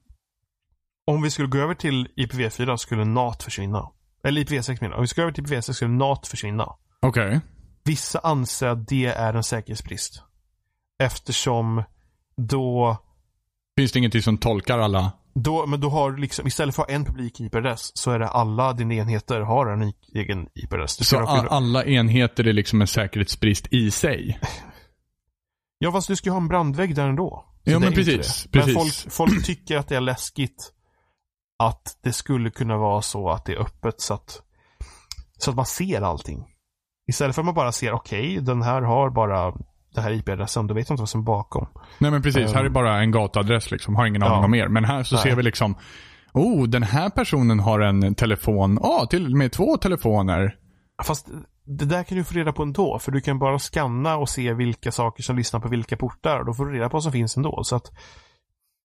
Om 1.06 1.22
vi 1.22 1.30
skulle 1.30 1.48
gå 1.48 1.58
över 1.58 1.74
till 1.74 2.08
IPv4 2.16 2.76
skulle 2.76 3.04
NAT 3.04 3.42
försvinna. 3.42 3.90
Eller 4.24 4.40
IPv6 4.44 4.78
menar. 4.80 4.96
Om 4.96 5.02
vi 5.02 5.08
ska 5.08 5.22
över 5.22 5.32
till 5.32 5.44
IPv6 5.44 5.72
skulle 5.72 5.90
NAT 5.90 6.26
försvinna. 6.26 6.66
Okej. 7.00 7.40
Vissa 7.84 8.18
anser 8.18 8.66
att 8.66 8.88
det 8.88 9.06
är 9.06 9.34
en 9.34 9.42
säkerhetsbrist. 9.44 10.22
Eftersom 10.98 11.82
då, 12.36 12.96
Finns 13.76 13.92
det 13.92 13.98
ingenting 13.98 14.22
som 14.22 14.38
tolkar 14.38 14.78
alla? 14.78 15.12
då, 15.34 15.66
men 15.66 15.80
då 15.80 15.88
har 15.88 16.10
du 16.10 16.16
liksom, 16.20 16.46
istället 16.46 16.74
för 16.74 16.82
att 16.82 16.88
ha 16.88 16.94
en 16.96 17.04
publik 17.04 17.40
IP-adress 17.40 17.96
så 17.96 18.10
är 18.10 18.18
det 18.18 18.28
alla 18.28 18.72
dina 18.72 18.94
enheter 18.94 19.40
har 19.40 19.66
en 19.66 19.92
egen 20.14 20.48
IP-adress. 20.54 20.96
Så 20.96 21.04
ska 21.04 21.18
a- 21.22 21.36
kunna- 21.36 21.48
alla 21.48 21.84
enheter 21.84 22.46
är 22.46 22.52
liksom 22.52 22.80
en 22.80 22.86
säkerhetsbrist 22.86 23.66
i 23.72 23.90
sig? 23.90 24.40
Ja, 25.78 25.92
fast 25.92 26.08
du 26.08 26.16
ska 26.16 26.28
ju 26.28 26.32
ha 26.32 26.40
en 26.40 26.48
brandvägg 26.48 26.94
där 26.94 27.08
ändå. 27.08 27.44
Så 27.64 27.70
Ja, 27.70 27.78
men 27.78 27.92
precis, 27.92 28.46
precis. 28.46 28.52
Men 28.52 28.74
folk, 28.74 29.12
folk 29.12 29.44
tycker 29.46 29.76
att 29.76 29.88
det 29.88 29.96
är 29.96 30.00
läskigt 30.00 30.72
att 31.58 31.98
det 32.02 32.12
skulle 32.12 32.50
kunna 32.50 32.76
vara 32.76 33.02
så 33.02 33.30
att 33.30 33.44
det 33.44 33.52
är 33.52 33.56
öppet 33.60 34.00
så 34.00 34.14
att, 34.14 34.42
så 35.38 35.50
att 35.50 35.56
man 35.56 35.66
ser 35.66 36.02
allting. 36.02 36.44
Istället 37.08 37.34
för 37.34 37.42
att 37.42 37.46
man 37.46 37.54
bara 37.54 37.72
ser, 37.72 37.92
okej, 37.92 38.38
den 38.40 38.62
här 38.62 38.82
har 38.82 39.10
bara 39.10 39.52
den 39.96 40.04
här 40.04 40.12
IP-adressen, 40.12 40.66
då 40.66 40.74
vet 40.74 40.88
jag 40.88 40.94
inte 40.94 41.02
vad 41.02 41.08
som 41.08 41.20
är 41.20 41.24
bakom. 41.24 41.66
Nej 41.98 42.10
men 42.10 42.22
precis, 42.22 42.52
här 42.52 42.60
är 42.60 42.66
Ehm. 42.66 42.72
bara 42.72 42.98
en 43.00 43.10
gatuadress 43.10 43.70
liksom. 43.70 43.96
Har 43.96 44.06
ingen 44.06 44.22
aning 44.22 44.38
Ja. 44.38 44.44
om 44.44 44.50
mer. 44.50 44.68
Men 44.68 44.84
här 44.84 45.02
så 45.02 45.14
Nej. 45.14 45.22
ser 45.22 45.36
vi 45.36 45.42
liksom, 45.42 45.74
oh 46.32 46.64
den 46.68 46.82
här 46.82 47.10
personen 47.10 47.60
har 47.60 47.80
en 47.80 48.14
telefon, 48.14 48.78
ja 48.82 48.88
ah, 49.02 49.06
till 49.06 49.24
och 49.26 49.38
med 49.38 49.52
två 49.52 49.76
telefoner. 49.76 50.54
Fast 51.04 51.28
det 51.66 51.84
där 51.84 52.02
kan 52.04 52.18
du 52.18 52.24
få 52.24 52.34
reda 52.34 52.52
på 52.52 52.62
ändå, 52.62 52.98
för 52.98 53.12
du 53.12 53.20
kan 53.20 53.38
bara 53.38 53.58
scanna 53.58 54.16
och 54.16 54.28
se 54.28 54.52
vilka 54.52 54.92
saker 54.92 55.22
som 55.22 55.36
lyssnar 55.36 55.60
på 55.60 55.68
vilka 55.68 55.96
portar. 55.96 56.44
Då 56.44 56.54
får 56.54 56.66
du 56.66 56.72
reda 56.72 56.88
på 56.88 56.96
vad 56.96 57.02
som 57.02 57.12
finns 57.12 57.36
ändå. 57.36 57.64
Så 57.64 57.76
att, 57.76 57.92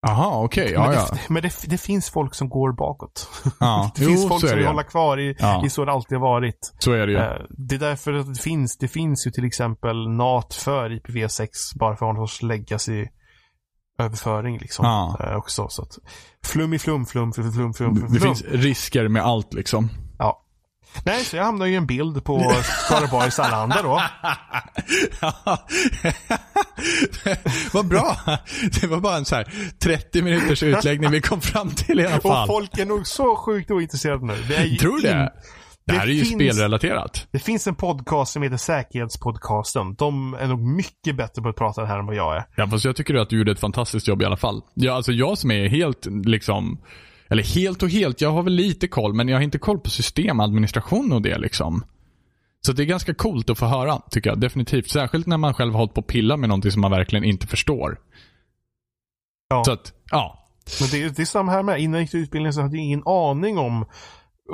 Jaha, 0.08 0.44
okej, 0.44 0.64
men 0.66 0.84
ja 0.84 0.90
det, 0.90 0.96
ja. 0.96 1.18
men 1.30 1.44
det, 1.44 1.54
det 1.68 1.78
finns 1.78 2.10
folk 2.10 2.36
som 2.36 2.50
går 2.50 2.72
bakåt. 2.74 3.30
ja. 3.60 3.92
Det 3.96 4.06
finns 4.06 4.22
Jo, 4.24 4.30
folk 4.30 4.40
som 4.42 4.50
det 4.50 4.56
vill 4.56 4.66
hålla 4.68 4.84
kvar 4.84 5.20
i, 5.20 5.36
Ja. 5.40 5.66
i 5.66 5.70
så 5.70 5.86
det 5.86 5.92
alltid 5.92 6.18
har 6.18 6.22
varit. 6.28 6.74
Så 6.80 6.92
är 6.92 7.08
det 7.08 7.12
ju. 7.14 7.18
Eh, 7.20 7.32
Det 7.50 7.76
är 7.76 7.80
därför 7.80 8.14
att 8.14 8.34
det 8.36 8.42
finns, 8.42 8.78
det 8.78 8.88
finns 8.88 9.28
ju 9.28 9.32
till 9.32 9.46
exempel 9.46 10.10
NAT 10.10 10.54
för 10.54 10.90
IPv6 10.90 11.48
bara 11.80 11.96
för 11.96 12.06
att 12.06 12.10
ha 12.10 12.14
någon 12.20 12.28
sorts 12.28 12.42
legacy 12.42 13.08
överföring 14.00 14.58
liksom. 14.58 14.86
Ja. 14.86 15.18
eh, 15.30 15.36
också. 15.36 15.68
Så 15.70 15.82
att, 15.82 15.98
flum 16.46 16.74
i 16.74 16.80
flum, 16.80 17.06
flum, 17.06 17.34
flum, 17.34 17.52
flum, 17.52 17.74
flum, 17.74 17.96
flum. 17.96 18.14
Det 18.14 18.20
flum. 18.20 18.36
finns 18.36 18.44
risker 18.52 19.08
med 19.08 19.24
allt 19.24 19.54
liksom. 19.54 19.90
Nej, 21.06 21.24
så 21.26 21.36
jag 21.36 21.44
hamnar 21.44 21.66
ju 21.66 21.74
i 21.74 21.76
en 21.76 21.86
bild 21.88 22.24
på 22.24 22.54
Skaraborgs 22.86 23.40
Allehanda 23.40 23.82
då. 23.82 24.02
Vad 27.74 27.88
bra. 27.88 28.18
Det 28.82 28.88
var 28.88 29.00
bara 29.00 29.18
en 29.18 29.26
så 29.26 29.36
här 29.36 29.48
30 29.84 30.22
minuters 30.22 30.64
utläggning 30.64 31.12
vi 31.12 31.22
kom 31.22 31.42
fram 31.42 31.70
till 31.72 32.00
i 32.00 32.06
alla 32.08 32.16
Och 32.18 32.22
fall. 32.22 32.48
folk 32.48 32.78
är 32.78 32.86
nog 32.86 33.08
så 33.08 33.36
sjukt 33.36 33.72
ointresserade 33.72 34.26
nu. 34.26 34.36
Det 34.48 34.56
är 34.56 34.66
ju 34.66 34.78
Tror 34.78 34.96
du 34.96 35.02
det? 35.02 35.12
in- 35.12 35.18
Det 35.86 35.94
Det 35.94 36.00
här 36.00 36.08
är 36.08 36.12
ju 36.12 36.26
finns- 36.26 36.34
spelrelaterat. 36.56 37.28
Det 37.32 37.40
finns 37.40 37.68
en 37.68 37.76
podcast 37.76 38.34
som 38.34 38.44
heter 38.44 38.58
Säkerhetspodcasten. 38.58 39.94
De 39.96 40.34
är 40.34 40.48
nog 40.48 40.60
mycket 40.62 41.16
bättre 41.18 41.42
på 41.42 41.50
att 41.50 41.56
prata 41.56 41.86
här 41.86 42.00
än 42.00 42.06
vad 42.06 42.16
jag 42.16 42.36
är. 42.38 42.44
Ja, 42.56 42.68
fast 42.68 42.86
jag 42.86 42.96
tycker 42.96 43.16
att 43.16 43.30
du 43.30 43.38
gjorde 43.38 43.52
ett 43.52 43.60
fantastiskt 43.60 44.08
jobb 44.08 44.22
i 44.22 44.26
alla 44.26 44.38
fall. 44.38 44.62
Ja, 44.74 44.94
alltså 44.94 45.12
jag 45.12 45.38
som 45.38 45.52
är 45.52 45.70
helt 45.70 46.08
liksom, 46.26 46.80
eller 47.32 47.44
helt 47.44 47.84
och 47.84 47.90
helt, 47.90 48.22
jag 48.22 48.32
har 48.32 48.44
väl 48.44 48.54
lite 48.54 48.88
koll, 48.88 49.14
men 49.14 49.28
jag 49.28 49.38
har 49.38 49.42
inte 49.42 49.60
koll 49.60 49.80
på 49.80 49.90
systemadministration 49.90 51.12
och 51.14 51.22
det 51.22 51.38
liksom. 51.38 51.84
Så 52.66 52.74
det 52.74 52.84
är 52.84 52.86
ganska 52.86 53.14
coolt 53.14 53.50
att 53.50 53.58
få 53.58 53.66
höra, 53.66 54.02
tycker 54.12 54.30
jag. 54.30 54.40
Definitivt. 54.40 54.90
Särskilt 54.90 55.28
när 55.28 55.38
man 55.38 55.54
själv 55.54 55.72
har 55.72 55.80
hållit 55.80 55.94
på 55.94 56.02
att 56.02 56.08
pilla 56.08 56.38
med 56.38 56.50
någonting 56.50 56.72
som 56.72 56.82
man 56.82 56.92
verkligen 56.92 57.24
inte 57.24 57.48
förstår. 57.48 58.00
Ja. 59.50 59.64
Så 59.64 59.72
att, 59.72 59.94
ja. 60.12 60.48
Men 60.80 60.90
det, 60.90 61.16
det 61.16 61.22
är 61.22 61.26
samma 61.26 61.52
här 61.52 61.64
med. 61.64 61.80
Innan 61.80 61.94
jag 61.94 62.02
gick 62.02 62.14
utbildningen 62.14 62.54
så 62.54 62.62
hade 62.62 62.78
jag 62.78 62.86
ingen 62.86 63.04
aning 63.06 63.58
om 63.58 63.86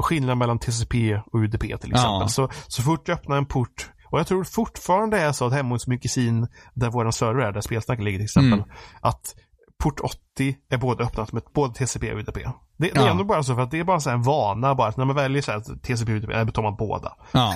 skillnaden 0.01 0.37
mellan 0.37 0.59
TCP 0.59 1.21
och 1.31 1.39
UDP 1.39 1.61
till 1.61 1.73
exempel. 1.73 1.97
Ja. 2.01 2.27
Så, 2.27 2.49
så 2.67 2.81
fort 2.81 3.07
jag 3.07 3.15
öppnar 3.15 3.37
en 3.37 3.45
port 3.45 3.89
och 4.11 4.19
jag 4.19 4.27
tror 4.27 4.43
fortfarande 4.43 5.19
är 5.19 5.31
så 5.31 5.45
att 5.45 5.53
hemma 5.53 5.75
hos 5.75 5.87
Mykesin, 5.87 6.47
där 6.73 6.89
vår 6.89 7.11
server 7.11 7.41
är, 7.41 7.51
där 7.51 7.61
spelsnacket 7.61 8.05
ligger 8.05 8.17
till 8.17 8.25
exempel, 8.25 8.59
Mm. 8.59 8.69
att 9.01 9.35
port 9.83 9.99
80 9.99 10.57
är 10.69 10.77
både 10.77 11.03
öppnat 11.03 11.31
med 11.31 11.43
både 11.53 11.73
TCP 11.73 12.13
och 12.13 12.19
UDP. 12.19 12.33
Det, 12.35 12.43
det 12.77 12.91
Ja. 12.95 13.05
är 13.07 13.11
ändå 13.11 13.23
bara 13.23 13.43
så 13.43 13.55
för 13.55 13.61
att 13.61 13.71
det 13.71 13.79
är 13.79 13.83
bara 13.83 13.99
så 13.99 14.09
en 14.09 14.21
vana 14.21 14.75
bara 14.75 14.87
att 14.87 14.97
när 14.97 15.05
man 15.05 15.15
väljer 15.15 15.41
så 15.41 15.51
här 15.51 15.59
TCP 15.79 16.11
och 16.11 16.17
UDP, 16.17 16.29
då 16.45 16.51
tar 16.51 16.61
man 16.63 16.75
båda. 16.75 17.13
ja. 17.31 17.53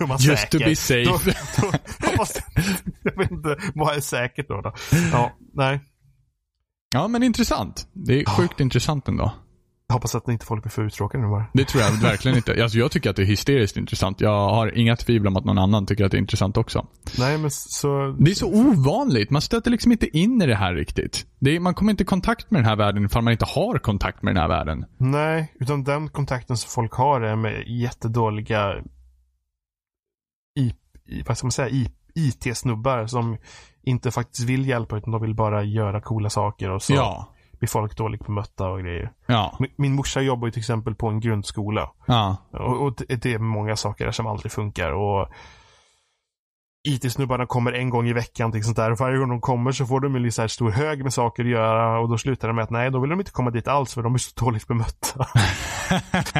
Man 0.08 0.18
Just 0.20 0.50
to 0.50 0.58
säker. 0.58 0.64
be 0.64 0.76
safe. 0.76 1.04
Då, 1.60 1.70
då, 1.98 2.16
måste, 2.18 2.42
jag 3.02 3.16
vet 3.16 3.30
inte, 3.30 3.56
vad 3.74 3.96
är 3.96 4.00
säkert 4.00 4.48
då? 4.48 4.60
då? 4.60 4.72
Ja, 5.12 5.32
nej. 5.54 5.80
Ja, 6.94 7.08
men 7.08 7.22
intressant. 7.22 7.88
Det 7.92 8.20
är 8.20 8.24
sjukt 8.24 8.60
intressant 8.60 9.08
ändå. 9.08 9.32
Jag 9.90 9.94
hoppas 9.94 10.14
att 10.14 10.28
inte 10.28 10.46
folk 10.46 10.62
blir 10.62 10.70
för 10.70 10.82
uttråkade 10.82 11.24
nu 11.24 11.30
bara. 11.30 11.46
Det 11.52 11.64
tror 11.64 11.82
jag 11.82 11.92
verkligen 11.92 12.36
inte. 12.36 12.62
Alltså 12.62 12.78
jag 12.78 12.90
tycker 12.90 13.10
att 13.10 13.16
det 13.16 13.22
är 13.22 13.26
hysteriskt 13.26 13.76
intressant. 13.76 14.20
Jag 14.20 14.48
har 14.48 14.78
inga 14.78 14.96
tvivel 14.96 15.26
om 15.26 15.36
att 15.36 15.44
någon 15.44 15.58
annan 15.58 15.86
tycker 15.86 16.04
att 16.04 16.10
det 16.10 16.16
är 16.16 16.20
intressant 16.20 16.56
också. 16.56 16.86
Nej, 17.18 17.38
men 17.38 17.50
så... 17.50 18.16
Det 18.18 18.30
är 18.30 18.34
så 18.34 18.46
ovanligt. 18.46 19.30
Man 19.30 19.42
stöter 19.42 19.70
liksom 19.70 19.92
inte 19.92 20.18
in 20.18 20.42
i 20.42 20.46
det 20.46 20.54
här 20.54 20.74
riktigt. 20.74 21.26
Det 21.38 21.56
är, 21.56 21.60
man 21.60 21.74
kommer 21.74 21.90
inte 21.90 22.02
i 22.02 22.06
kontakt 22.06 22.50
med 22.50 22.60
den 22.60 22.68
här 22.68 22.76
världen 22.76 23.04
ifall 23.04 23.22
man 23.22 23.32
inte 23.32 23.44
har 23.44 23.78
kontakt 23.78 24.22
med 24.22 24.34
den 24.34 24.42
här 24.42 24.48
världen. 24.48 24.84
Nej, 24.96 25.52
utan 25.60 25.84
den 25.84 26.08
kontakten 26.08 26.56
som 26.56 26.70
folk 26.70 26.92
har 26.92 27.20
är 27.20 27.36
med 27.36 27.64
jättedåliga 27.66 28.74
I, 30.58 30.74
i, 31.06 31.22
vad 31.26 31.38
ska 31.38 31.46
man 31.46 31.52
säga, 31.52 31.68
I, 31.68 31.88
IT-snubbar 32.14 33.06
som 33.06 33.36
inte 33.82 34.10
faktiskt 34.10 34.48
vill 34.48 34.68
hjälpa 34.68 34.96
utan 34.96 35.12
de 35.12 35.22
vill 35.22 35.34
bara 35.34 35.64
göra 35.64 36.00
coola 36.00 36.30
saker 36.30 36.70
och 36.70 36.82
så 36.82 36.94
Ja. 36.94 37.34
Blir 37.58 37.68
folk 37.68 37.96
dåligt 37.96 38.26
bemötta 38.26 38.68
och 38.68 38.80
grejer. 38.80 39.12
Ja. 39.26 39.56
Min, 39.58 39.70
min 39.76 39.94
morsa 39.94 40.20
jobbar 40.20 40.48
ju 40.48 40.52
till 40.52 40.60
exempel 40.60 40.94
på 40.94 41.08
en 41.08 41.20
grundskola 41.20 41.90
Ja. 42.06 42.36
och, 42.50 42.82
och 42.82 42.94
det, 43.08 43.34
är 43.34 43.38
många 43.38 43.76
saker 43.76 44.04
där 44.04 44.12
som 44.12 44.26
aldrig 44.26 44.52
funkar 44.52 44.92
och 44.92 45.28
IT-snubbarna 46.94 47.46
kommer 47.46 47.72
en 47.72 47.90
gång 47.90 48.08
i 48.08 48.12
veckan 48.12 48.52
till 48.52 48.64
sånt 48.64 48.76
där 48.76 48.90
och 48.92 48.98
varje 48.98 49.18
gång 49.18 49.28
de 49.28 49.40
kommer 49.40 49.72
så 49.72 49.86
får 49.86 50.00
de 50.00 50.16
en 50.16 50.32
så 50.32 50.40
här 50.42 50.48
stor 50.48 50.70
hög 50.70 51.02
med 51.02 51.12
saker 51.12 51.44
att 51.44 51.50
göra 51.50 51.98
och 52.00 52.08
då 52.08 52.18
slutar 52.18 52.48
det 52.48 52.54
med 52.54 52.64
att 52.64 52.70
nej, 52.70 52.90
då 52.90 53.00
vill 53.00 53.10
de 53.10 53.20
inte 53.20 53.32
komma 53.32 53.50
dit 53.50 53.68
alls 53.68 53.94
för 53.94 54.02
de 54.02 54.14
är 54.14 54.18
så 54.18 54.44
dåligt 54.44 54.66
bemötta. 54.68 55.26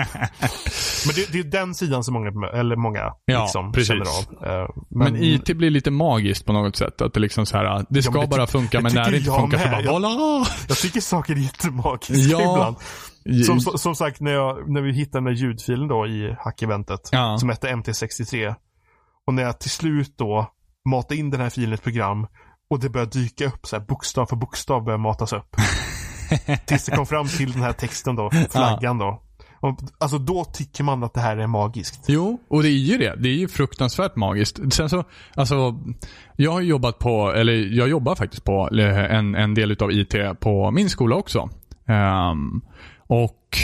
Men 1.07 1.15
det, 1.15 1.33
det 1.33 1.39
är 1.39 1.45
den 1.45 1.75
sidan 1.75 2.05
som 2.05 2.15
många, 2.15 2.49
eller 2.55 2.77
många 2.77 3.13
Ja, 3.25 3.43
liksom 3.43 3.73
precis. 3.73 3.89
känner 3.89 4.47
av. 4.51 4.63
Eh, 4.63 4.69
Men, 4.91 5.17
IT 5.17 5.57
blir 5.57 5.71
lite 5.71 5.91
magiskt 5.91 6.47
på 6.47 6.53
något 6.53 6.77
sätt. 6.77 7.03
Att 7.03 7.15
det 7.15 7.21
liksom 7.21 7.47
så 7.47 7.57
här, 7.57 7.87
det 7.91 8.03
ska 8.03 8.13
men 8.13 8.21
det 8.21 8.27
bara 8.37 8.47
funka 8.47 8.81
men 8.81 8.95
när 8.95 9.11
det 9.11 9.17
inte 9.17 9.29
jag 9.31 9.41
funkar 9.41 9.59
så 9.59 9.69
med. 9.69 9.85
bara 9.85 9.93
voila! 9.93 10.47
Jag 10.69 10.77
tycker 10.79 11.01
saker 11.01 11.33
är 11.33 11.37
jättemagiska 11.39 12.15
Ja. 12.15 12.53
ibland. 12.53 12.77
Som, 13.47 13.61
som, 13.61 13.79
som 13.79 13.95
sagt, 13.95 14.21
när, 14.21 14.33
jag, 14.33 14.71
när 14.71 14.81
vi 14.81 14.93
hittade 14.93 15.17
den 15.17 15.25
där 15.35 15.41
ljudfilen 15.43 15.89
då 15.89 16.07
i 16.07 16.35
hackeventet 16.39 17.01
Ja. 17.13 17.39
som 17.39 17.49
hette 17.49 17.69
MT63. 17.69 18.55
Och 19.29 19.35
när 19.35 19.43
jag 19.43 19.59
till 19.59 19.71
slut 19.71 20.19
då 20.19 20.53
matade 20.85 21.21
in 21.21 21.31
den 21.31 21.41
här 21.41 21.51
filen 21.51 21.71
i 21.71 21.75
ett 21.75 21.83
program 21.83 22.27
och 22.71 22.81
det 22.81 22.89
började 22.89 23.11
dyka 23.11 23.47
upp 23.47 23.67
så 23.67 23.77
här 23.77 23.85
bokstav 23.85 24.27
för 24.27 24.37
bokstav 24.37 24.85
började 24.85 25.03
matas 25.03 25.33
upp. 25.33 25.57
Tills 26.67 26.85
det 26.85 26.97
kom 26.97 27.07
fram 27.07 27.27
till 27.27 27.53
den 27.53 27.63
här 27.63 27.73
texten 27.73 28.17
då, 28.17 28.31
flaggan 28.51 28.99
då. 28.99 29.23
Alltså 29.99 30.19
då 30.19 30.45
tycker 30.45 30.85
man 30.85 31.05
att 31.05 31.15
det 31.15 31.21
här 31.21 31.37
är 31.37 31.47
magiskt. 31.47 32.05
Jo, 32.09 32.41
och 32.49 32.63
det 32.63 32.69
är 32.69 32.73
ju 32.73 32.99
det. 32.99 33.17
Det 33.17 33.29
är 33.29 33.35
ju 33.35 33.49
fruktansvärt 33.49 34.17
magiskt. 34.17 34.61
Sen 34.75 34.89
så, 34.89 35.05
alltså, 35.35 35.75
jag 36.37 36.53
har 36.53 36.61
jobbat 36.61 36.99
på, 36.99 37.33
eller 37.33 37.53
jag 37.53 37.89
jobbar 37.89 38.15
faktiskt 38.15 38.45
på 38.45 38.69
eh, 38.79 39.17
en, 39.17 39.35
en 39.35 39.55
del 39.55 39.71
utav 39.71 39.93
IT 39.93 40.15
på 40.41 40.71
min 40.71 40.91
skola 40.91 41.17
också. 41.17 41.51
Ehm, 41.87 42.61
och 43.07 43.59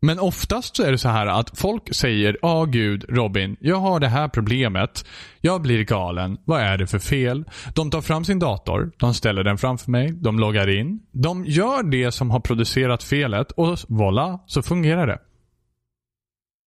men 0.00 0.18
oftast 0.18 0.76
så 0.76 0.82
är 0.82 0.92
det 0.92 0.98
så 0.98 1.08
här 1.08 1.26
att 1.26 1.58
folk 1.58 1.94
säger 1.94 2.36
Ja 2.42 2.64
gud 2.64 3.04
Robin, 3.08 3.56
jag 3.60 3.76
har 3.76 4.00
det 4.00 4.08
här 4.08 4.28
problemet. 4.28 5.04
Jag 5.40 5.62
blir 5.62 5.84
galen. 5.84 6.38
Vad 6.44 6.60
är 6.60 6.78
det 6.78 6.86
för 6.86 6.98
fel? 6.98 7.44
De 7.74 7.90
tar 7.90 8.00
fram 8.00 8.24
sin 8.24 8.38
dator, 8.38 8.92
de 8.98 9.14
ställer 9.14 9.44
den 9.44 9.58
framför 9.58 9.90
mig, 9.90 10.12
de 10.12 10.38
loggar 10.38 10.78
in. 10.78 11.00
De 11.12 11.44
gör 11.44 11.82
det 11.82 12.12
som 12.12 12.30
har 12.30 12.40
producerat 12.40 13.02
felet 13.02 13.50
och 13.50 13.78
voilà, 13.88 14.38
så 14.46 14.62
fungerar 14.62 15.06
det. 15.06 15.18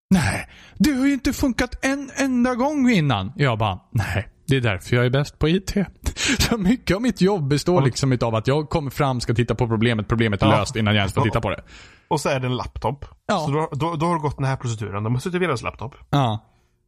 Nej, 0.09 0.49
det 0.77 0.91
har 0.91 1.05
ju 1.07 1.13
inte 1.13 1.33
funkat 1.33 1.85
en 1.85 2.11
enda 2.17 2.55
gång 2.55 2.89
innan. 2.89 3.33
Jag 3.35 3.57
bara, 3.57 3.79
nej. 3.91 4.27
Det 4.51 4.57
är 4.57 4.61
därför 4.61 4.95
jag 4.95 5.05
är 5.05 5.09
bäst 5.09 5.39
på 5.39 5.49
IT. 5.49 5.73
Så 6.39 6.57
mycket 6.57 6.95
av 6.95 7.01
mitt 7.01 7.21
jobb 7.21 7.47
består 7.47 7.81
liksom 7.81 8.17
av 8.21 8.35
att 8.35 8.47
jag 8.47 8.69
kommer 8.69 8.91
fram, 8.91 9.21
ska 9.21 9.33
titta 9.33 9.55
på 9.55 9.67
problemet, 9.67 10.07
problemet 10.07 10.41
är 10.41 10.45
Ja. 10.47 10.59
löst 10.59 10.75
innan 10.75 10.93
jag 10.95 10.99
ens 11.01 11.13
får 11.13 11.21
titta 11.21 11.41
på 11.41 11.49
det. 11.49 11.61
Och 12.07 12.21
så 12.21 12.29
är 12.29 12.39
det 12.39 12.47
en 12.47 12.55
laptop. 12.55 13.05
Ja. 13.27 13.39
Så 13.39 13.51
då, 13.51 13.69
då, 13.71 13.95
då 13.95 14.05
har 14.05 14.15
det 14.15 14.21
gått 14.21 14.37
den 14.37 14.45
här 14.45 14.55
proceduren. 14.55 15.03
De 15.03 15.13
har 15.13 15.19
suttit 15.19 15.41
vid 15.41 15.49
deras 15.49 15.61
laptop. 15.61 15.95
Ja. 16.09 16.39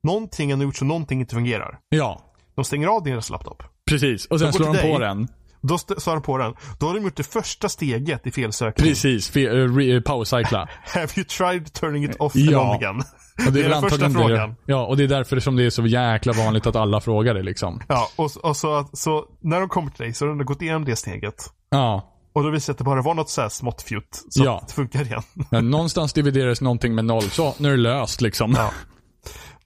Någonting 0.04 0.54
har 0.54 0.64
gjort 0.64 0.76
så 0.76 0.86
någonting 0.86 1.20
inte 1.20 1.36
fungerar. 1.36 1.80
Ja, 1.90 2.22
De 2.56 2.66
stänger 2.66 2.88
av 2.88 3.04
deras 3.04 3.30
laptop. 3.30 3.64
precis. 3.90 4.26
Och 4.26 4.40
sen 4.40 4.54
slår 4.54 4.74
de 4.74 4.82
på 4.82 5.00
dig. 5.00 5.08
den. 5.08 5.28
Då 5.64 5.78
sa 5.78 6.14
de 6.14 6.22
på 6.22 6.38
den. 6.38 6.54
Då 6.80 6.86
har 6.88 6.94
de 6.94 7.04
gjort 7.04 7.16
det 7.18 7.24
första 7.24 7.70
steget 7.70 8.28
i 8.28 8.32
felsökningen. 8.32 8.92
Precis. 8.94 9.36
Uh, 9.38 9.42
re- 9.78 10.02
powercycla. 10.02 10.70
Have 10.84 11.08
you 11.16 11.24
tried 11.26 11.74
turning 11.74 12.04
it 12.06 12.16
off 12.20 12.32
Ja. 12.36 12.62
and 12.62 12.70
on 12.70 12.76
again? 12.76 13.04
Och 13.48 13.54
Det 13.54 13.60
är 13.60 13.64
väl 13.64 13.72
den 13.72 13.82
första 13.82 14.06
antagligen 14.06 14.32
det- 14.32 14.38
frågan. 14.38 14.56
Ja, 14.66 14.86
och 14.86 14.98
det 14.98 15.04
är 15.04 15.08
därför 15.08 15.40
som 15.40 15.56
det 15.56 15.64
är 15.66 15.70
så 15.70 15.86
jäkla 15.86 16.34
vanligt 16.34 16.68
att 16.68 16.76
alla 16.76 17.02
frågar 17.02 17.34
det 17.34 17.44
liksom. 17.44 17.82
Ja, 17.88 18.08
och, 18.16 18.32
och 18.44 18.58
så, 18.58 18.90
så 18.94 19.26
när 19.42 19.60
de 19.60 19.70
kommer 19.70 19.92
till 19.92 20.04
dig 20.06 20.14
så 20.14 20.26
har 20.28 20.36
de 20.36 20.46
gått 20.46 20.62
igenom 20.62 20.86
det 20.86 20.96
steget. 20.96 21.36
Ja. 21.70 22.10
Och 22.34 22.44
då 22.44 22.50
visar 22.50 22.74
det 22.74 22.76
att 22.76 22.78
det 22.78 22.84
bara 22.84 23.02
var 23.02 23.14
något 23.14 23.30
så 23.30 23.42
här 23.42 23.50
smått 23.50 23.82
fjutt. 23.82 24.24
Så 24.30 24.44
Ja. 24.46 24.58
att 24.58 24.68
det 24.68 24.74
funkar 24.74 25.02
igen. 25.06 25.22
Men 25.52 25.70
någonstans 25.70 26.14
divideras 26.14 26.62
någonting 26.62 26.96
med 26.96 27.06
noll. 27.06 27.24
Så, 27.24 27.56
nu 27.58 27.68
är 27.68 27.72
det 27.72 27.84
löst 27.84 28.22
liksom. 28.22 28.54
Ja. 28.58 28.72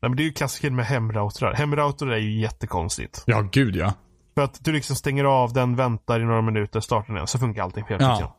Nej, 0.01 0.09
men 0.09 0.15
det 0.15 0.23
är 0.23 0.25
ju 0.25 0.31
klassiken 0.33 0.75
med 0.75 0.85
hemroutrar. 0.85 1.53
Hemroutrar 1.53 2.09
är 2.11 2.17
ju 2.17 2.41
jättekonstigt. 2.41 3.23
Ja, 3.25 3.41
gud 3.51 3.75
ja. 3.75 3.93
För 4.37 4.41
att 4.43 4.63
du 4.63 4.71
liksom 4.73 4.95
stänger 4.95 5.23
av 5.23 5.53
den, 5.53 5.75
väntar 5.75 6.19
i 6.19 6.23
några 6.23 6.41
minuter, 6.41 6.79
startar 6.79 7.13
den, 7.13 7.27
så 7.27 7.39
funkar 7.39 7.63
allting 7.63 7.85
fel. 7.85 7.97
Ja. 8.01 8.37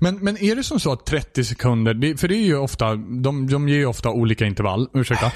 Men, 0.00 0.18
men 0.18 0.42
är 0.42 0.56
det 0.56 0.62
som 0.62 0.80
så 0.80 0.92
att 0.92 1.06
30 1.06 1.44
sekunder, 1.44 1.94
det, 1.94 2.16
för 2.20 2.28
det 2.28 2.34
är 2.34 2.44
ju 2.44 2.56
ofta, 2.56 2.96
de, 2.96 3.46
de 3.46 3.68
ger 3.68 3.76
ju 3.76 3.86
ofta 3.86 4.10
olika 4.10 4.46
intervall. 4.46 4.88
Ursäkta. 4.94 5.32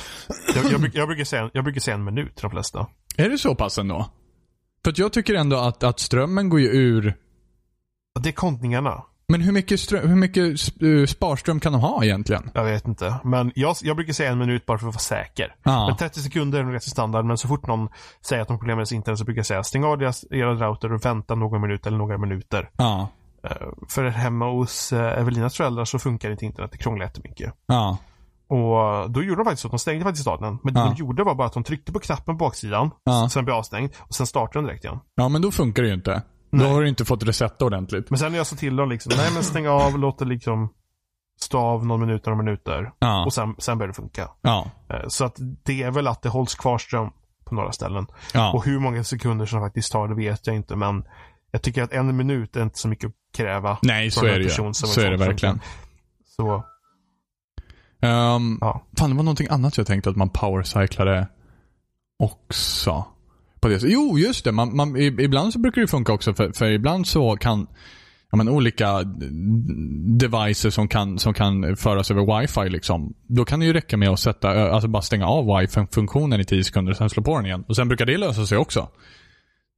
Jag, 0.55 0.73
jag, 0.73 0.81
brukar, 0.81 0.99
jag, 0.99 1.09
brukar 1.09 1.25
säga, 1.25 1.51
jag 1.53 1.65
brukar 1.65 1.81
säga 1.81 1.95
en 1.95 2.05
minut 2.05 2.37
de 2.41 2.51
flesta. 2.51 2.87
Är 3.17 3.31
det 3.31 3.39
så 3.39 3.55
pass 3.55 3.79
ändå? 3.79 4.11
För 4.85 4.91
att 4.91 4.99
jag 4.99 5.13
tycker 5.13 5.35
ändå 5.35 5.57
att, 5.57 5.83
att 5.83 6.01
strömmen 6.01 6.49
går 6.49 6.61
ju 6.61 6.67
ur. 6.67 7.15
Det 8.23 8.29
är 8.29 8.33
kontningarna. 8.33 9.03
Men 9.29 9.41
hur 9.41 9.53
mycket, 9.53 9.81
ström, 9.81 10.09
hur 10.09 10.17
mycket 10.17 10.45
eh, 10.83 11.07
sparström 11.07 11.61
kan 11.61 11.73
de 11.73 11.81
ha 11.81 12.05
egentligen? 12.05 12.51
Jag 12.55 12.65
vet 12.65 12.87
inte. 12.89 13.15
Men 13.25 13.53
jag, 13.55 13.77
jag 13.83 13.97
brukar 13.97 14.13
säga 14.13 14.31
en 14.31 14.39
minut 14.39 14.67
bara 14.67 14.79
för 14.79 14.87
att 14.89 14.95
vara 14.95 14.99
säker. 15.01 15.55
Ja. 15.63 15.87
Men 15.87 15.97
30 15.97 16.21
sekunder 16.21 16.59
är 16.59 16.65
nog 16.65 16.75
rätt 16.75 16.83
så 16.83 16.91
standard. 16.91 17.25
Men 17.25 17.39
så 17.39 17.49
fort 17.49 17.67
någon 17.67 17.89
säger 18.27 18.43
att 18.43 18.49
de 18.49 18.53
har 18.55 18.59
problem 18.59 18.77
med 18.77 18.81
deras 18.81 18.93
internet 18.93 19.19
så 19.19 19.25
brukar 19.25 19.39
jag 19.39 19.47
säga 19.47 19.63
stäng 19.63 19.85
av 19.85 19.99
deras, 19.99 20.25
era 20.31 20.55
router 20.55 20.93
och 20.93 21.05
vänta 21.05 21.35
någon 21.35 21.61
minut 21.61 21.87
eller 21.87 21.99
några 21.99 22.19
minuter. 22.19 22.71
Ja. 22.77 23.09
Eh, 23.45 23.51
För 23.89 24.05
hemma 24.05 24.51
hos 24.51 24.93
eh, 24.93 25.19
Evelinas 25.21 25.57
föräldrar 25.57 25.85
så 25.85 25.99
funkar 25.99 26.31
inte 26.31 26.45
internet. 26.45 26.73
Det 26.73 26.79
krånglar 26.79 27.07
jättemycket. 27.07 27.53
Ja. 27.67 27.99
Och 28.49 29.11
då 29.11 29.23
gjorde 29.23 29.37
de 29.41 29.45
faktiskt 29.45 29.63
så 29.63 29.69
att 29.69 29.73
de 29.73 29.79
stängde 29.79 30.05
faktiskt 30.05 30.23
staden. 30.23 30.59
Men 30.63 30.75
Ja. 30.75 30.81
det 30.85 30.89
de 30.91 30.95
gjorde 30.97 31.25
var 31.25 31.35
bara 31.35 31.47
att 31.47 31.53
de 31.53 31.65
tryckte 31.65 31.93
på 31.93 31.99
knappen 31.99 32.39
på 32.39 32.45
baksidan. 32.45 32.91
Ja. 33.05 33.29
Sen 33.31 33.45
blev 33.45 33.57
avstängd. 33.57 33.91
Och 33.99 34.15
sen 34.15 34.27
startade 34.27 34.59
den 34.59 34.65
direkt 34.67 34.85
igen. 34.85 34.99
Ja, 35.15 35.29
men 35.29 35.43
då 35.43 35.51
funkar 35.51 35.83
det 35.83 35.89
ju 35.89 35.95
inte. 35.95 36.23
Då 36.59 36.65
Nej. 36.65 36.73
har 36.73 36.83
du 36.83 36.89
inte 36.89 37.05
fått 37.05 37.23
resetta 37.23 37.65
ordentligt. 37.65 38.11
Men 38.11 38.19
sen 38.19 38.33
när 38.33 38.39
jag 38.39 38.47
sa 38.47 38.57
till 38.57 38.77
dem 38.77 38.89
liksom, 38.89 39.13
nej 39.17 39.31
men 39.35 39.43
stäng 39.43 39.69
av, 39.69 39.99
låt 39.99 40.19
det 40.19 40.25
liksom 40.25 40.73
stå 41.41 41.59
av 41.59 41.87
någon 41.87 42.01
minut, 42.01 42.27
några 42.27 42.43
minuter. 42.43 42.93
Ja. 42.99 43.25
Och 43.25 43.33
sen, 43.33 43.55
sen 43.59 43.79
börjar 43.79 43.89
det 43.89 43.95
funka. 43.95 44.29
Ja. 44.43 44.71
Eh, 44.91 45.09
Så 45.09 45.25
att 45.25 45.37
det 45.65 45.83
är 45.83 45.91
väl 45.91 46.07
att 46.07 46.23
det 46.23 46.29
hålls 46.29 46.55
kvar 46.55 46.79
ström 46.79 47.11
på 47.45 47.55
några 47.55 47.73
ställen. 47.73 48.07
Ja. 48.35 48.53
Och 48.53 48.65
hur 48.65 48.79
många 48.79 49.05
sekunder 49.05 49.47
som 49.47 49.61
faktiskt 49.61 49.93
tar 49.93 50.09
det 50.09 50.15
vet 50.15 50.47
jag 50.47 50.57
inte. 50.57 50.77
Men 50.77 51.05
jag 51.51 51.63
tycker 51.63 51.83
att 51.83 51.93
en 51.93 52.17
minut 52.17 52.57
är 52.57 52.63
inte 52.63 52.79
så 52.79 52.89
mycket 52.89 53.07
att 53.09 53.37
kräva. 53.37 53.79
Nej, 53.83 54.11
så 54.11 54.27
är 54.27 54.39
det 54.39 54.45
person 54.45 54.75
som 54.75 54.89
Så 54.89 55.01
är 55.01 55.11
det 55.11 55.17
verkligen. 55.17 55.61
Så, 56.37 56.65
Um, 58.03 58.59
ja. 58.61 58.83
Fan, 58.99 59.11
det 59.11 59.17
var 59.17 59.23
någonting 59.23 59.47
annat 59.51 59.79
jag 59.79 59.87
tänkte 59.87 60.11
att 60.11 60.17
man 60.17 60.29
powercyclade 60.29 61.29
också. 62.19 63.05
På 63.65 63.69
det. 63.69 63.81
sättet. 63.81 63.93
Jo, 63.93 64.19
just 64.19 64.45
det. 64.45 64.53
Man, 64.53 64.77
man, 64.77 64.97
ibland 64.97 65.53
så 65.53 65.59
brukar 65.59 65.81
det 65.81 65.87
funka 65.89 66.13
också 66.13 66.35
för, 66.35 66.53
för 66.53 66.71
ibland 66.71 67.07
så 67.07 67.37
kan 67.37 67.67
ja, 68.31 68.37
men, 68.37 68.49
olika 68.49 69.03
devices 70.21 70.75
som 70.75 70.89
kan, 70.89 71.19
som 71.19 71.35
kan 71.35 71.77
föras 71.77 72.11
över 72.11 72.41
wifi. 72.41 72.69
Liksom. 72.71 73.15
Då 73.29 73.45
kan 73.45 73.61
det 73.61 73.67
ju 73.67 73.73
räcka 73.73 73.97
med 73.97 74.09
att 74.09 74.21
sätta, 74.21 74.49
alltså 74.71 74.89
bara 74.89 75.03
stänga 75.03 75.27
av 75.27 75.59
wifi-funktionen 75.59 76.41
i 76.41 76.45
10 76.45 76.65
sekunder 76.65 76.93
och 76.93 76.97
sen 76.97 77.11
slå 77.11 77.23
på 77.23 77.37
den 77.37 77.47
igen. 77.47 77.65
Och 77.69 77.77
Sen 77.77 77.89
brukar 77.89 78.07
det 78.07 78.17
lösa 78.19 78.47
sig 78.47 78.59
också. 78.59 78.89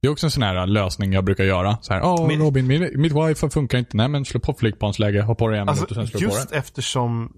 Det 0.01 0.07
är 0.07 0.11
också 0.11 0.27
en 0.27 0.31
sån 0.31 0.43
här 0.43 0.67
lösning 0.67 1.13
jag 1.13 1.25
brukar 1.25 1.43
göra. 1.43 1.77
Så 1.81 1.93
här, 1.93 2.01
Åh 2.03 2.27
Men- 2.27 2.39
Robin, 2.39 2.67
mitt, 2.67 2.95
mitt 2.95 3.11
wifi 3.13 3.49
funkar 3.49 3.77
inte. 3.77 3.97
Nej 3.97 4.07
men 4.07 4.25
slå 4.25 4.39
på 4.39 4.53
flygplansläge, 4.53 5.21
ha 5.21 5.35
på 5.35 5.47
det 5.47 5.57
en 5.57 5.65
minut 5.65 5.77
och 5.77 5.81
Alltså, 5.81 5.95
sen 5.95 6.07
slå 6.07 6.19
på 6.19 6.23
just 6.35 6.49
det. 6.49 6.57
eftersom 6.57 7.33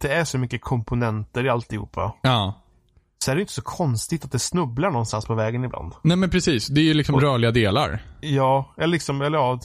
det 0.00 0.08
är 0.12 0.24
så 0.24 0.38
mycket 0.38 0.60
komponenter 0.60 1.46
i 1.46 1.48
alltihopa. 1.48 2.14
Ja. 2.22 2.62
Så 3.24 3.30
är 3.30 3.34
det 3.34 3.40
inte 3.40 3.52
så 3.52 3.62
konstigt 3.62 4.24
att 4.24 4.32
det 4.32 4.38
snubblar 4.38 4.90
någonstans 4.90 5.24
på 5.26 5.34
vägen 5.34 5.64
ibland. 5.64 5.92
Nej 6.04 6.16
men 6.16 6.30
precis, 6.30 6.66
det 6.68 6.80
är 6.80 6.84
ju 6.84 6.94
liksom 6.94 7.14
Och- 7.14 7.22
rörliga 7.22 7.50
delar. 7.50 8.02
Ja, 8.20 8.74
eller 8.78 8.86
liksom, 8.86 9.22
eller 9.22 9.38
ja, 9.38 9.60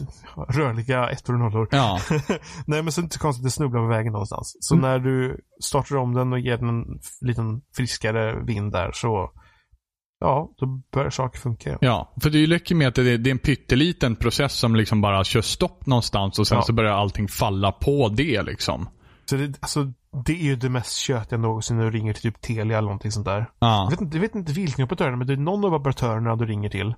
rörliga 0.49 1.09
ettor 1.09 1.33
och 1.33 1.39
nollor. 1.39 1.67
Ja. 1.71 1.99
Nej 2.65 2.83
men 2.83 2.91
så 2.91 2.99
är 2.99 3.03
det 3.03 3.05
inte 3.05 3.13
så 3.15 3.19
konstigt 3.21 3.41
att 3.41 3.47
det 3.47 3.51
snubblar 3.51 3.81
på 3.81 3.87
vägen 3.87 4.11
någonstans. 4.13 4.57
Så 4.59 4.75
Mm. 4.75 4.89
när 4.89 4.99
du 4.99 5.37
startar 5.63 5.95
om 5.97 6.13
den 6.13 6.33
och 6.33 6.39
ger 6.39 6.57
den 6.57 6.69
en 6.69 6.83
liten 7.21 7.61
friskare 7.75 8.43
vind 8.45 8.71
där 8.71 8.91
så 8.93 9.31
Ja, 10.23 10.49
då 10.57 10.81
börjar 10.93 11.09
saker 11.09 11.39
funka. 11.39 11.77
Ja, 11.81 12.13
för 12.21 12.29
det 12.29 12.37
är 12.37 12.39
ju 12.39 12.47
räcker 12.47 12.75
med 12.75 12.87
att 12.87 12.95
det 12.95 13.11
är, 13.11 13.17
det 13.17 13.29
är 13.29 13.31
en 13.31 13.37
pytteliten 13.39 14.15
process 14.15 14.53
som 14.53 14.75
liksom 14.75 15.01
bara 15.01 15.23
kör 15.23 15.41
stopp 15.41 15.85
någonstans 15.85 16.39
och 16.39 16.47
sen 16.47 16.55
Ja. 16.57 16.61
så 16.61 16.73
börjar 16.73 16.93
allting 16.93 17.27
falla 17.27 17.71
på 17.71 18.09
det 18.09 18.41
liksom. 18.41 18.89
Så 19.31 19.37
det, 19.37 19.57
alltså, 19.59 19.91
det 20.25 20.33
är 20.33 20.43
ju 20.43 20.55
det 20.55 20.69
mest 20.69 20.95
tjötiga 20.95 21.39
någonsin 21.39 21.77
när 21.77 21.83
du 21.83 21.91
ringer 21.91 22.13
till 22.13 22.21
typ 22.21 22.41
Telia 22.41 22.77
eller 22.77 22.81
någonting 22.85 23.11
sånt 23.11 23.25
där. 23.25 23.49
Ja. 23.59 23.83
Jag 23.83 23.89
vet, 23.91 24.01
inte, 24.01 24.17
jag 24.17 24.21
vet 24.21 24.35
inte 24.35 24.53
vilken 24.53 24.85
operatör 24.85 25.15
men 25.15 25.27
det 25.27 25.33
är 25.33 25.37
någon 25.37 25.65
av 25.65 25.73
operatörerna 25.73 26.35
du 26.35 26.45
ringer 26.45 26.69
till. 26.69 26.93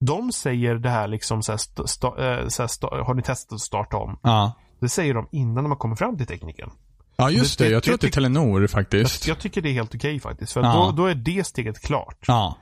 De 0.00 0.32
säger 0.32 0.74
det 0.74 0.90
här 0.90 1.08
liksom 1.08 1.42
så 1.42 1.52
här, 1.52 1.86
sta, 1.86 2.08
eh, 2.40 2.48
så 2.48 2.62
här, 2.62 2.66
sta, 2.66 2.86
har 3.04 3.14
ni 3.14 3.22
testat 3.22 3.52
att 3.52 3.60
starta 3.60 3.96
om? 3.96 4.18
Ja. 4.22 4.52
Det 4.80 4.88
säger 4.88 5.14
de 5.14 5.28
innan 5.32 5.64
de 5.64 5.70
har 5.70 5.78
kommit 5.78 5.98
fram 5.98 6.16
till 6.16 6.26
tekniken. 6.26 6.70
Ja, 7.16 7.30
just 7.30 7.58
det. 7.58 7.64
Det- 7.64 7.70
Jag 7.70 7.82
tror 7.82 7.92
det- 7.92 7.94
att 7.94 8.00
det 8.00 8.06
är 8.06 8.10
Telenor 8.10 8.60
Jag, 8.60 8.70
faktiskt. 8.70 9.26
jag 9.28 9.38
tycker 9.38 9.62
det 9.62 9.68
är 9.68 9.72
helt 9.72 9.94
okej 9.94 10.20
faktiskt. 10.20 10.52
För 10.52 10.62
Ja. 10.62 10.74
då, 10.96 11.02
då 11.02 11.06
är 11.06 11.14
det 11.14 11.46
steget 11.46 11.80
klart. 11.82 12.24
Ja. 12.26 12.56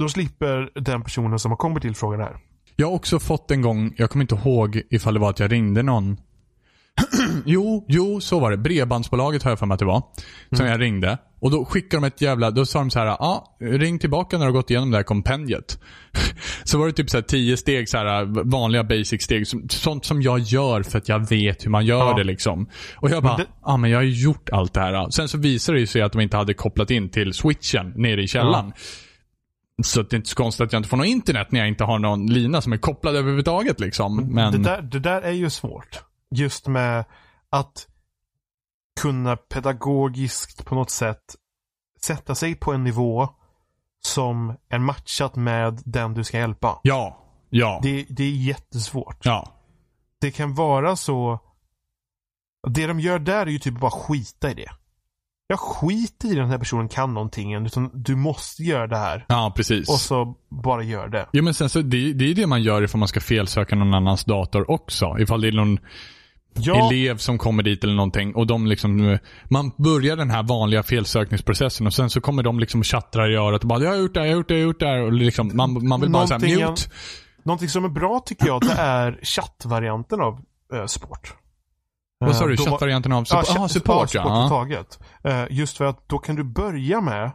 Då 0.00 0.08
slipper 0.08 0.70
den 0.80 1.02
personen 1.02 1.38
som 1.38 1.50
har 1.50 1.56
kommit 1.56 1.82
till 1.82 1.94
fråga 1.96 2.16
det 2.16 2.24
här. 2.24 2.36
Jag 2.76 2.86
har 2.86 2.94
också 2.94 3.18
fått 3.18 3.50
en 3.50 3.62
gång, 3.62 3.94
jag 3.96 4.10
kommer 4.10 4.22
inte 4.24 4.34
ihåg 4.34 4.82
ifall 4.90 5.14
det 5.14 5.20
var 5.20 5.30
att 5.30 5.38
jag 5.40 5.52
ringde 5.52 5.82
någon. 5.82 6.16
jo, 7.44 7.84
jo, 7.88 8.20
så 8.20 8.38
var 8.40 8.50
det. 8.50 8.56
Bredbandsbolaget 8.56 9.42
har 9.42 9.50
jag 9.50 9.58
för 9.58 9.66
mig 9.66 9.74
att 9.74 9.78
det 9.78 9.84
var. 9.86 10.02
Som 10.52 10.66
jag 10.66 10.80
ringde. 10.80 11.18
Och 11.40 11.50
då 11.50 11.64
skickade 11.64 12.00
de 12.02 12.06
ett 12.06 12.20
jävla, 12.20 12.50
då 12.50 12.66
sa 12.66 12.78
de 12.78 12.90
så 12.90 12.98
här, 12.98 13.06
ja, 13.06 13.16
ah, 13.20 13.56
ring 13.60 13.98
tillbaka 13.98 14.38
när 14.38 14.46
du 14.46 14.52
har 14.52 14.56
gått 14.56 14.70
igenom 14.70 14.90
det 14.90 14.96
här 14.96 15.04
kompendiet. 15.04 15.80
så 16.64 16.78
var 16.78 16.86
det 16.86 16.92
typ 16.92 17.10
så 17.10 17.16
här 17.16 17.22
tio 17.22 17.56
steg, 17.56 17.88
så 17.88 17.98
här 17.98 18.44
vanliga 18.50 18.84
basic 18.84 19.22
steg. 19.22 19.46
som- 19.46 19.68
Sånt 19.68 20.04
som 20.04 20.22
jag 20.22 20.38
gör 20.38 20.82
för 20.82 20.98
att 20.98 21.08
jag 21.08 21.28
vet 21.28 21.64
hur 21.66 21.70
man 21.70 21.86
gör 21.86 21.98
Ja. 22.10 22.16
det 22.16 22.24
liksom. 22.24 22.68
Och 22.96 23.10
jag 23.10 23.22
bara, 23.22 23.32
ja 23.32 23.36
det- 23.44 23.46
ah, 23.72 23.76
men 23.76 23.90
jag 23.90 23.98
har 23.98 24.02
ju 24.04 24.22
gjort 24.22 24.48
allt 24.52 24.74
det 24.74 24.80
här. 24.80 25.10
Sen 25.10 25.28
så 25.28 25.38
visade 25.38 25.78
det 25.80 25.86
sig 25.86 26.02
att 26.02 26.12
de 26.12 26.20
inte 26.20 26.36
hade 26.36 26.54
kopplat 26.54 26.90
in 26.90 27.08
till 27.08 27.32
switchen 27.34 27.92
nere 27.96 28.22
i 28.22 28.26
källaren. 28.28 28.72
Så 29.84 30.00
att 30.00 30.10
det 30.10 30.14
är 30.14 30.18
inte 30.18 30.28
så 30.30 30.36
konstigt 30.36 30.64
att 30.66 30.72
jag 30.72 30.80
inte 30.80 30.88
får 30.88 30.96
något 30.96 31.06
internet 31.06 31.52
när 31.52 31.60
jag 31.60 31.68
inte 31.68 31.84
har 31.84 31.98
någon 31.98 32.26
lina 32.26 32.60
som 32.60 32.72
är 32.72 32.76
kopplad 32.76 33.16
överhuvudtaget 33.16 33.80
liksom. 33.80 34.16
Men, 34.34 34.52
Det, 34.52 34.58
där, 34.58 34.82
det 34.82 34.98
där 34.98 35.22
är 35.22 35.32
ju 35.32 35.50
svårt. 35.50 35.98
Just 36.30 36.66
med 36.66 37.04
att 37.50 37.86
kunna 39.00 39.36
pedagogiskt 39.36 40.64
på 40.64 40.74
något 40.74 40.90
sätt 40.90 41.34
sätta 42.00 42.34
sig 42.34 42.54
på 42.54 42.72
en 42.72 42.84
nivå 42.84 43.28
som 44.00 44.56
är 44.68 44.78
matchat 44.78 45.36
med 45.36 45.82
den 45.84 46.14
du 46.14 46.24
ska 46.24 46.38
hjälpa. 46.38 46.80
ja, 46.82 47.22
ja, 47.50 47.80
Det, 47.82 48.06
det 48.08 48.24
är 48.24 48.30
jättesvårt. 48.36 49.24
ja. 49.24 49.52
Det 50.20 50.30
kan 50.30 50.54
vara 50.54 50.96
så... 50.96 51.40
Det 52.68 52.86
de 52.86 53.00
gör 53.00 53.18
där 53.18 53.46
är 53.46 53.50
ju 53.50 53.58
typ 53.58 53.80
bara 53.80 53.90
skita 53.90 54.50
i 54.50 54.54
det. 54.54 54.70
Jag 55.48 55.60
skiter 55.60 56.28
i 56.28 56.34
den 56.34 56.48
här 56.50 56.58
personen 56.58 56.88
kan 56.88 57.14
någonting, 57.14 57.54
utan 57.66 57.90
du 57.94 58.16
måste 58.16 58.62
göra 58.62 58.86
det 58.86 58.96
här. 58.96 59.24
Ja, 59.28 59.52
precis. 59.56 59.88
Och 59.88 60.00
så 60.00 60.36
bara 60.48 60.82
gör 60.82 61.08
det. 61.08 61.28
Jo 61.32 61.44
men 61.44 61.54
sen 61.54 61.68
så, 61.68 61.80
det, 61.80 62.12
det 62.12 62.30
är 62.30 62.34
det 62.34 62.46
man 62.46 62.62
gör 62.62 62.82
ifall 62.82 62.98
man 62.98 63.08
ska 63.08 63.20
felsöka 63.20 63.76
någon 63.76 63.94
annans 63.94 64.24
dator 64.24 64.70
också. 64.70 65.16
Ifall 65.18 65.40
det 65.40 65.48
är 65.48 65.52
någon 65.52 65.78
Ja, 66.60 66.88
elev 66.92 67.16
som 67.16 67.38
kommer 67.38 67.62
dit 67.62 67.84
eller 67.84 67.94
någonting 67.94 68.34
och 68.34 68.46
de 68.46 68.66
liksom, 68.66 69.18
man 69.50 69.70
börjar 69.76 70.16
den 70.16 70.30
här 70.30 70.42
vanliga 70.42 70.82
felsökningsprocessen 70.82 71.86
och 71.86 71.94
sen 71.94 72.10
så 72.10 72.20
kommer 72.20 72.42
de 72.42 72.60
liksom 72.60 72.80
och 72.80 72.84
tjattrar 72.84 73.30
i 73.32 73.36
örat 73.36 73.62
och 73.62 73.68
bara 73.68 73.80
jag 73.82 73.90
har 73.90 73.96
gjort 73.96 74.14
det 74.14 74.20
jag 74.20 74.26
har 74.26 74.36
gjort 74.36 74.48
det, 74.48 74.54
jag 74.54 74.60
har 74.60 74.66
gjort 74.66 74.80
det 74.80 74.86
här 74.86 75.00
och 75.02 75.12
liksom, 75.12 75.50
man, 75.54 75.88
man 75.88 76.00
vill 76.00 76.10
bara 76.10 76.26
säga 76.26 76.38
mute. 76.68 76.82
någonting 77.44 77.68
som 77.68 77.84
är 77.84 77.88
bra 77.88 78.22
tycker 78.26 78.46
jag, 78.46 78.60
det 78.60 78.72
är 78.72 79.18
chattvarianten 79.22 80.20
av 80.20 80.40
eh, 80.74 80.86
sport. 80.86 81.34
Vad 82.18 82.36
sa 82.36 82.44
Eh, 82.44 82.48
du? 82.48 82.56
Chattvarianten 82.56 83.12
av 83.12 83.24
support? 83.24 83.46
Ja, 83.54 83.68
support 83.68 84.14
ja. 84.14 84.20
överhuvudtaget. 84.20 84.98
Eh, 85.24 85.44
just 85.50 85.76
för 85.76 85.84
att 85.84 86.08
då 86.08 86.18
kan 86.18 86.36
du 86.36 86.44
börja 86.44 87.00
med 87.00 87.30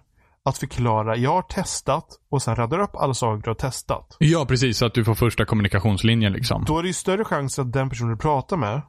att 0.45 0.57
förklara, 0.57 1.15
jag 1.17 1.29
har 1.33 1.41
testat 1.41 2.05
och 2.31 2.41
sen 2.41 2.55
radar 2.55 2.79
upp 2.79 2.95
alla 2.95 3.13
saker 3.13 3.43
du 3.43 3.49
har 3.49 3.55
testat. 3.55 4.15
Ja, 4.19 4.45
precis. 4.45 4.77
Så 4.77 4.85
att 4.85 4.93
du 4.93 5.05
får 5.05 5.15
första 5.15 5.45
kommunikationslinjen 5.45 6.33
liksom. 6.33 6.63
Då 6.67 6.77
är 6.77 6.81
det 6.83 6.87
ju 6.87 6.93
större 6.93 7.25
chans 7.25 7.59
att 7.59 7.73
den 7.73 7.89
personen 7.89 8.11
du 8.11 8.17
pratar 8.17 8.57
med 8.57 8.81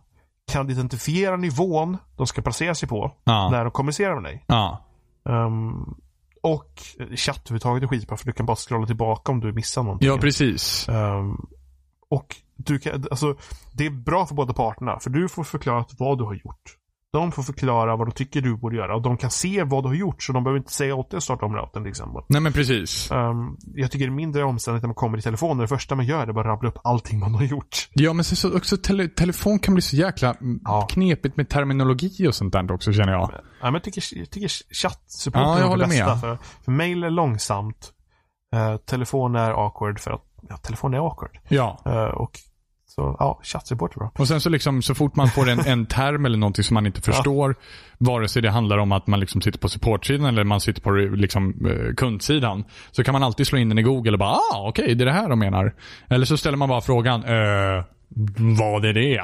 kan 0.53 0.71
identifiera 0.71 1.37
nivån 1.37 1.97
de 2.17 2.27
ska 2.27 2.43
placera 2.43 2.75
sig 2.75 2.89
på 2.89 3.13
Ja. 3.25 3.49
när 3.51 3.65
de 3.65 3.71
kommunicerar 3.71 4.15
med 4.15 4.25
dig. 4.25 4.45
Ja. 4.47 4.85
Um, 5.25 5.95
och 6.43 6.83
chatt 7.17 7.39
överhuvudtaget 7.39 7.83
är 7.83 7.87
skitbra 7.87 8.17
för 8.17 8.27
du 8.27 8.33
kan 8.33 8.47
bara 8.47 8.57
scrolla 8.57 8.87
tillbaka 8.87 9.33
om 9.33 9.41
du 9.41 9.53
missar 9.53 9.83
någonting. 9.83 10.09
Ja, 10.09 10.19
precis. 10.19 10.89
Ehm, 10.89 11.47
och 12.09 12.37
du 12.57 12.79
kan, 12.79 13.05
alltså, 13.11 13.37
det 13.73 13.87
är 13.87 13.91
bra 13.91 14.27
för 14.27 14.35
båda 14.35 14.53
parterna. 14.53 14.99
För 15.01 15.11
du 15.11 15.29
får 15.29 15.45
förklara 15.45 15.85
vad 15.99 16.19
du 16.19 16.25
har 16.25 16.35
gjort. 16.35 16.77
De 17.13 17.33
får 17.33 17.43
förklara 17.43 17.97
vad 17.97 18.07
de 18.07 18.13
tycker 18.13 18.41
du 18.41 18.57
borde 18.57 18.77
göra. 18.77 18.97
Och 18.97 19.03
de 19.03 19.17
kan 19.17 19.31
se 19.31 19.63
vad 19.65 19.85
du 19.85 19.89
har 19.89 19.95
gjort. 19.95 20.23
Så 20.23 20.33
de 20.33 20.45
behöver 20.45 20.59
inte 20.59 20.73
säga 20.73 20.95
åt 20.95 21.11
dig 21.11 21.17
att 21.19 21.23
starta 21.25 21.47
om 21.47 21.55
routern 21.57 21.83
till 21.83 21.91
exempel. 21.91 22.23
Nej 22.29 22.41
men 22.41 22.53
precis. 22.53 23.11
Ehm, 23.11 23.57
jag 23.75 23.91
tycker 23.91 24.07
det 24.07 24.11
är 24.11 24.15
mindre 24.15 24.45
omständigt 24.45 24.83
när 24.83 24.89
man 24.89 24.95
kommer 24.95 25.19
i 25.19 25.23
telefonen. 25.23 25.59
Det 25.59 25.69
första 25.69 25.95
man 25.95 26.07
gör 26.07 26.27
är 26.27 26.33
bara 26.33 26.41
att 26.41 26.47
rabbla 26.47 26.69
upp 26.69 26.79
allting 26.85 27.19
man 27.19 27.35
har 27.35 27.43
gjort. 27.43 27.89
Ja, 27.93 28.13
men 28.13 28.25
så 28.25 28.57
också 28.57 28.77
tele 28.77 29.09
telefon 29.09 29.59
kan 29.59 29.75
bli 29.75 29.83
så 29.83 29.97
jäkla 29.97 30.35
Ja. 30.65 30.87
knepigt 30.91 31.37
med 31.37 31.49
terminologi 31.49 32.29
och 32.29 32.35
sånt 32.35 32.53
där 32.53 32.73
också 32.73 32.93
känner 32.93 33.13
jag. 33.13 33.31
Ja, 33.33 33.39
men 33.63 33.75
jag 33.75 33.83
tycker, 33.85 34.03
jag 34.19 34.31
tycker 34.31 34.49
chattsupport 34.75 35.41
Ja, 35.43 35.59
är 35.75 35.77
det 35.79 35.87
bästa. 35.87 36.07
med. 36.07 36.21
För, 36.21 36.39
för 36.65 36.73
mail 36.73 37.05
är 37.05 37.11
långsamt. 37.11 37.93
Uh, 38.57 38.77
telefon 38.77 39.37
är 39.37 39.51
awkward 39.67 40.01
för 40.01 40.11
att 40.11 40.23
ja, 40.49 40.57
telefon 40.57 40.95
är 40.95 40.99
awkward. 40.99 41.39
Ja. 41.49 41.79
Eh, 41.87 41.93
och 42.05 42.39
så, 42.95 43.17
ja, 43.19 43.41
chattsupport 43.43 43.95
är 43.95 43.99
bra. 43.99 44.11
Och 44.19 44.29
sen 44.29 44.41
så 44.41 44.49
liksom 44.51 44.83
så 44.83 44.95
fort 44.95 45.17
man 45.17 45.29
får 45.29 45.49
en, 45.49 45.61
en 45.61 45.87
term 45.87 46.25
eller 46.27 46.39
någonting 46.39 46.65
som 46.65 46.75
man 46.75 46.87
inte 46.87 47.01
förstår, 47.01 47.55
vare 47.99 48.29
sig 48.29 48.43
det 48.43 48.51
handlar 48.51 48.79
om 48.79 48.93
att 48.93 49.07
man 49.07 49.21
liksom 49.21 49.41
sitter 49.41 49.59
på 49.59 49.69
supportsidan 49.69 50.27
eller 50.27 50.45
man 50.45 50.61
sitter 50.61 50.83
på 50.83 50.91
liksom, 50.91 51.67
eh, 51.67 51.95
kundsidan, 51.95 52.65
så 52.91 53.05
kan 53.05 53.13
man 53.13 53.23
alltid 53.23 53.47
slå 53.47 53.59
in 53.59 53.69
den 53.69 53.79
i 53.79 53.83
Google 53.83 54.13
och 54.13 54.19
bara 54.19 54.31
ah, 54.31 54.69
okej, 54.69 54.95
det 54.95 55.05
är 55.05 55.07
det 55.07 55.13
här 55.13 55.29
de 55.29 55.39
menar. 55.39 55.75
Eller 56.09 56.27
så 56.27 56.37
ställer 56.37 56.57
man 56.57 56.69
bara 56.69 56.81
frågan, 56.81 57.25
eh, 57.25 57.85
vad 58.59 58.85
är 58.85 58.93
det? 58.93 59.19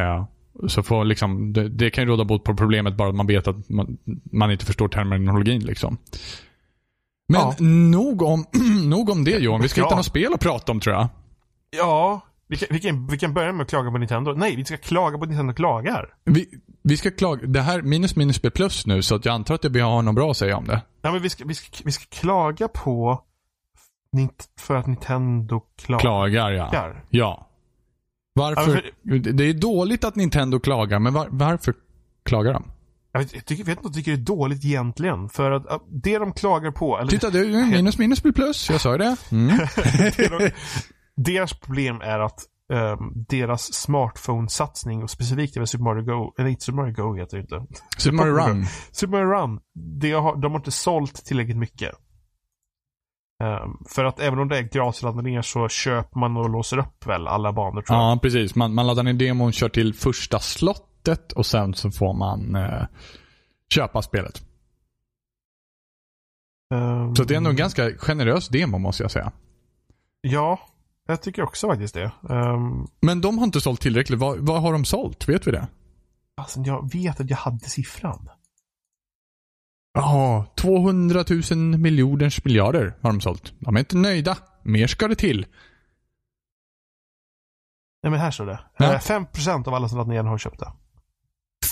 Eh, 0.00 0.24
så 0.68 0.82
får 0.82 1.04
liksom, 1.04 1.52
det, 1.52 1.68
det 1.68 1.90
kan 1.90 2.04
ju 2.04 2.10
råda 2.10 2.24
bot 2.24 2.44
på 2.44 2.54
problemet 2.56 2.96
bara 2.96 3.08
att 3.08 3.14
man 3.14 3.26
vet 3.26 3.48
att 3.48 3.68
man, 3.68 3.96
man 4.32 4.50
inte 4.50 4.66
förstår 4.66 4.88
terminologin. 4.88 5.60
Liksom. 5.64 5.96
Men 7.28 7.40
Ja. 7.40 7.54
nog, 7.60 8.22
om, 8.22 8.44
nog 8.88 9.10
om 9.10 9.24
det 9.24 9.30
Johan. 9.38 9.62
Vi 9.62 9.68
ska 9.68 9.80
Ja. 9.80 9.84
hitta 9.86 9.96
något 9.96 10.06
spel 10.06 10.34
att 10.34 10.40
prata 10.40 10.72
om 10.72 10.80
tror 10.80 10.94
jag. 10.96 11.08
Ja, 11.76 12.20
vi 12.48 12.56
kan, 12.56 12.68
vi, 12.70 12.80
kan, 12.80 13.06
vi 13.06 13.18
kan 13.18 13.34
börja 13.34 13.52
med 13.52 13.64
att 13.64 13.70
klaga 13.70 13.90
på 13.90 13.98
Nintendo. 13.98 14.32
Nej, 14.32 14.56
vi 14.56 14.64
ska 14.64 14.76
klaga 14.76 15.18
på 15.18 15.24
Nintendo 15.24 15.52
klagar. 15.54 16.14
Vi, 16.24 16.48
vi 16.82 16.96
ska 16.96 17.10
klaga. 17.10 17.46
Det 17.46 17.60
här 17.60 17.82
minus 17.82 18.16
minus 18.16 18.42
blir 18.42 18.50
plus 18.50 18.86
nu 18.86 19.02
så 19.02 19.14
att 19.14 19.24
jag 19.24 19.34
antar 19.34 19.54
att 19.54 19.64
vi 19.64 19.80
har 19.80 20.02
något 20.02 20.14
bra 20.14 20.30
att 20.30 20.36
säga 20.36 20.56
om 20.56 20.64
det. 20.64 20.82
Nej, 21.02 21.12
men 21.12 21.22
vi 21.22 21.30
ska, 21.30 21.44
vi 21.44 21.54
ska, 21.54 21.82
vi 21.84 21.92
ska 21.92 22.04
klaga 22.10 22.68
på 22.68 23.24
för 24.60 24.76
att 24.76 24.86
Nintendo 24.86 25.60
klagar. 25.76 26.00
Klagar 26.00 26.50
ja. 26.50 26.94
Ja. 27.10 27.50
Varför? 28.34 28.90
Ja, 29.02 29.18
Det 29.18 29.44
är 29.44 29.54
dåligt 29.54 30.04
att 30.04 30.16
Nintendo 30.16 30.60
klagar, 30.60 30.98
men 30.98 31.14
var, 31.14 31.28
varför 31.30 31.74
klagar 32.24 32.52
de? 32.52 32.70
Jag 33.12 33.20
vet, 33.20 33.34
jag, 33.34 33.44
tycker, 33.44 33.64
vet 33.64 33.70
inte 33.70 33.80
om 33.80 33.86
jag 33.88 33.94
tycker 33.94 34.12
det 34.12 34.22
är 34.22 34.36
dåligt 34.36 34.64
egentligen. 34.64 35.28
För 35.28 35.50
att 35.50 35.82
det 35.88 36.18
de 36.18 36.32
klagar 36.32 36.70
på, 36.70 36.98
eller 36.98 37.10
Titta, 37.10 37.30
det 37.30 37.38
är 37.38 37.70
minus 37.70 37.98
minus 37.98 38.22
blir 38.22 38.32
plus. 38.32 38.70
Jag 38.70 38.80
sa 38.80 38.92
ju 38.92 38.98
det. 38.98 39.16
Mm. 39.32 39.58
det 40.16 40.38
de, 40.38 40.50
deras 41.16 41.52
problem 41.60 42.00
är 42.00 42.18
att 42.18 42.40
ehm, 42.72 42.98
deras 43.28 43.72
smartphone-satsning 43.72 45.02
och 45.02 45.10
specifikt 45.10 45.56
över 45.56 45.66
Super 45.66 45.84
Mario 45.84 46.02
Go, 46.02 46.34
eller 46.38 46.48
inte 46.50 46.64
Super 46.64 46.76
Mario 46.76 46.92
Go 46.94 47.16
heter 47.16 47.36
det 47.36 47.40
inte. 47.42 47.66
Super 47.98 48.16
Mario 48.16 48.32
Run. 48.32 48.64
Super 48.92 49.10
Mario 49.12 49.26
Run, 49.26 49.60
det 50.00 50.12
har, 50.12 50.36
de 50.36 50.52
har 50.52 50.58
inte 50.58 50.70
sålt 50.70 51.24
tillräckligt 51.24 51.56
mycket. 51.56 51.90
Ehm, 53.42 53.84
för 53.88 54.04
att 54.04 54.20
även 54.20 54.38
om 54.38 54.48
det 54.48 54.58
är 54.58 54.62
gratisladdningar 54.62 55.42
så 55.42 55.68
köper 55.68 56.18
man 56.20 56.36
och 56.36 56.50
låser 56.50 56.78
upp 56.78 57.06
väl 57.06 57.26
alla 57.26 57.52
banor 57.52 57.82
tror 57.82 57.98
jag. 57.98 58.10
Ja, 58.12 58.18
precis. 58.22 58.54
Man, 58.54 58.74
man 58.74 58.86
laddar 58.86 59.02
ner 59.02 59.12
demon, 59.12 59.52
kör 59.52 59.68
till 59.68 59.94
första 59.94 60.38
slottet 60.38 61.32
och 61.32 61.46
sen 61.46 61.74
så 61.74 61.90
får 61.90 62.14
man 62.14 62.54
eh, 62.56 62.82
köpa 63.74 64.02
spelet. 64.02 64.42
Ehm, 66.74 67.14
Så 67.14 67.24
det 67.24 67.34
är 67.34 67.36
ändå 67.36 67.50
en 67.50 67.56
ganska 67.56 67.90
generös 67.98 68.48
demo 68.48 68.78
måste 68.78 69.02
jag 69.04 69.10
säga. 69.10 69.32
Ja, 70.20 70.58
jag 71.06 71.22
tycker 71.22 71.42
också 71.42 71.68
faktiskt 71.68 71.94
det. 71.94 72.12
Um, 72.22 72.88
Men 73.00 73.20
de 73.20 73.38
har 73.38 73.44
inte 73.44 73.60
sålt 73.60 73.80
tillräckligt. 73.80 74.18
Vad, 74.18 74.38
vad 74.38 74.62
har 74.62 74.72
de 74.72 74.84
sålt? 74.84 75.28
Vet 75.28 75.46
vi 75.46 75.50
det? 75.50 75.68
alltså, 76.36 76.60
jag 76.60 76.92
vet 76.92 77.20
att 77.20 77.30
jag 77.30 77.36
hade 77.36 77.68
siffran. 77.68 78.28
Ja, 79.92 80.46
200 80.56 81.24
000 81.50 81.78
miljoners 81.78 82.44
miljarder 82.44 82.94
har 83.02 83.12
de 83.12 83.20
sålt. 83.20 83.54
De 83.58 83.76
är 83.76 83.80
inte 83.80 83.96
nöjda. 83.96 84.36
Mer 84.62 84.86
ska 84.86 85.08
det 85.08 85.14
till. 85.14 85.46
Nej 88.02 88.10
men 88.10 88.20
här 88.20 88.30
står 88.30 88.46
det. 88.46 88.60
Ja. 88.76 88.94
Eh, 88.94 89.00
5% 89.00 89.68
av 89.68 89.74
alla 89.74 89.88
som 89.88 89.98
laddat 89.98 90.08
ner 90.08 90.16
den 90.16 90.26
har 90.26 90.38
köpt 90.38 90.60
det. 90.60 90.72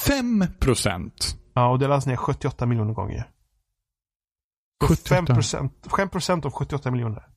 5 0.07 0.45
procent. 0.61 1.37
Ja, 1.55 1.71
och 1.71 1.79
det 1.79 1.89
laddas 1.89 2.07
ner 2.07 2.17
78 2.17 2.67
miljoner 2.67 2.95
gånger. 2.95 3.31
Så 4.83 4.89
78. 4.89 5.35
5%, 5.35 5.71
5% 5.83 6.47
av 6.47 6.53
78 6.53 6.91
miljoner. 6.91 7.29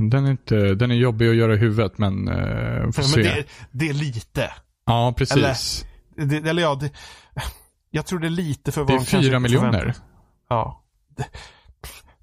Den 0.00 0.26
är, 0.26 0.30
inte, 0.30 0.74
den 0.74 0.90
är 0.90 0.94
jobbig 0.94 1.28
att 1.28 1.36
göra 1.36 1.54
i 1.54 1.56
huvudet, 1.56 1.98
men 1.98 2.28
uh, 2.28 2.90
får 2.90 3.02
Men 3.02 3.04
se. 3.04 3.22
det, 3.22 3.44
det 3.70 3.88
är 3.88 3.94
lite. 3.94 4.52
ja, 4.86 5.14
precis. 5.16 5.86
Det, 6.16 6.48
eller 6.48 6.62
ja, 6.62 6.74
det, 6.74 6.90
jag 7.90 8.06
tror 8.06 8.18
det 8.18 8.26
är 8.26 8.30
lite 8.30 8.72
för 8.72 8.80
vad 8.80 8.90
det 8.90 8.94
är 9.16 9.22
4 9.22 9.38
miljoner. 9.40 9.94
Ja. 10.48 10.84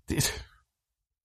Det, 0.07 0.23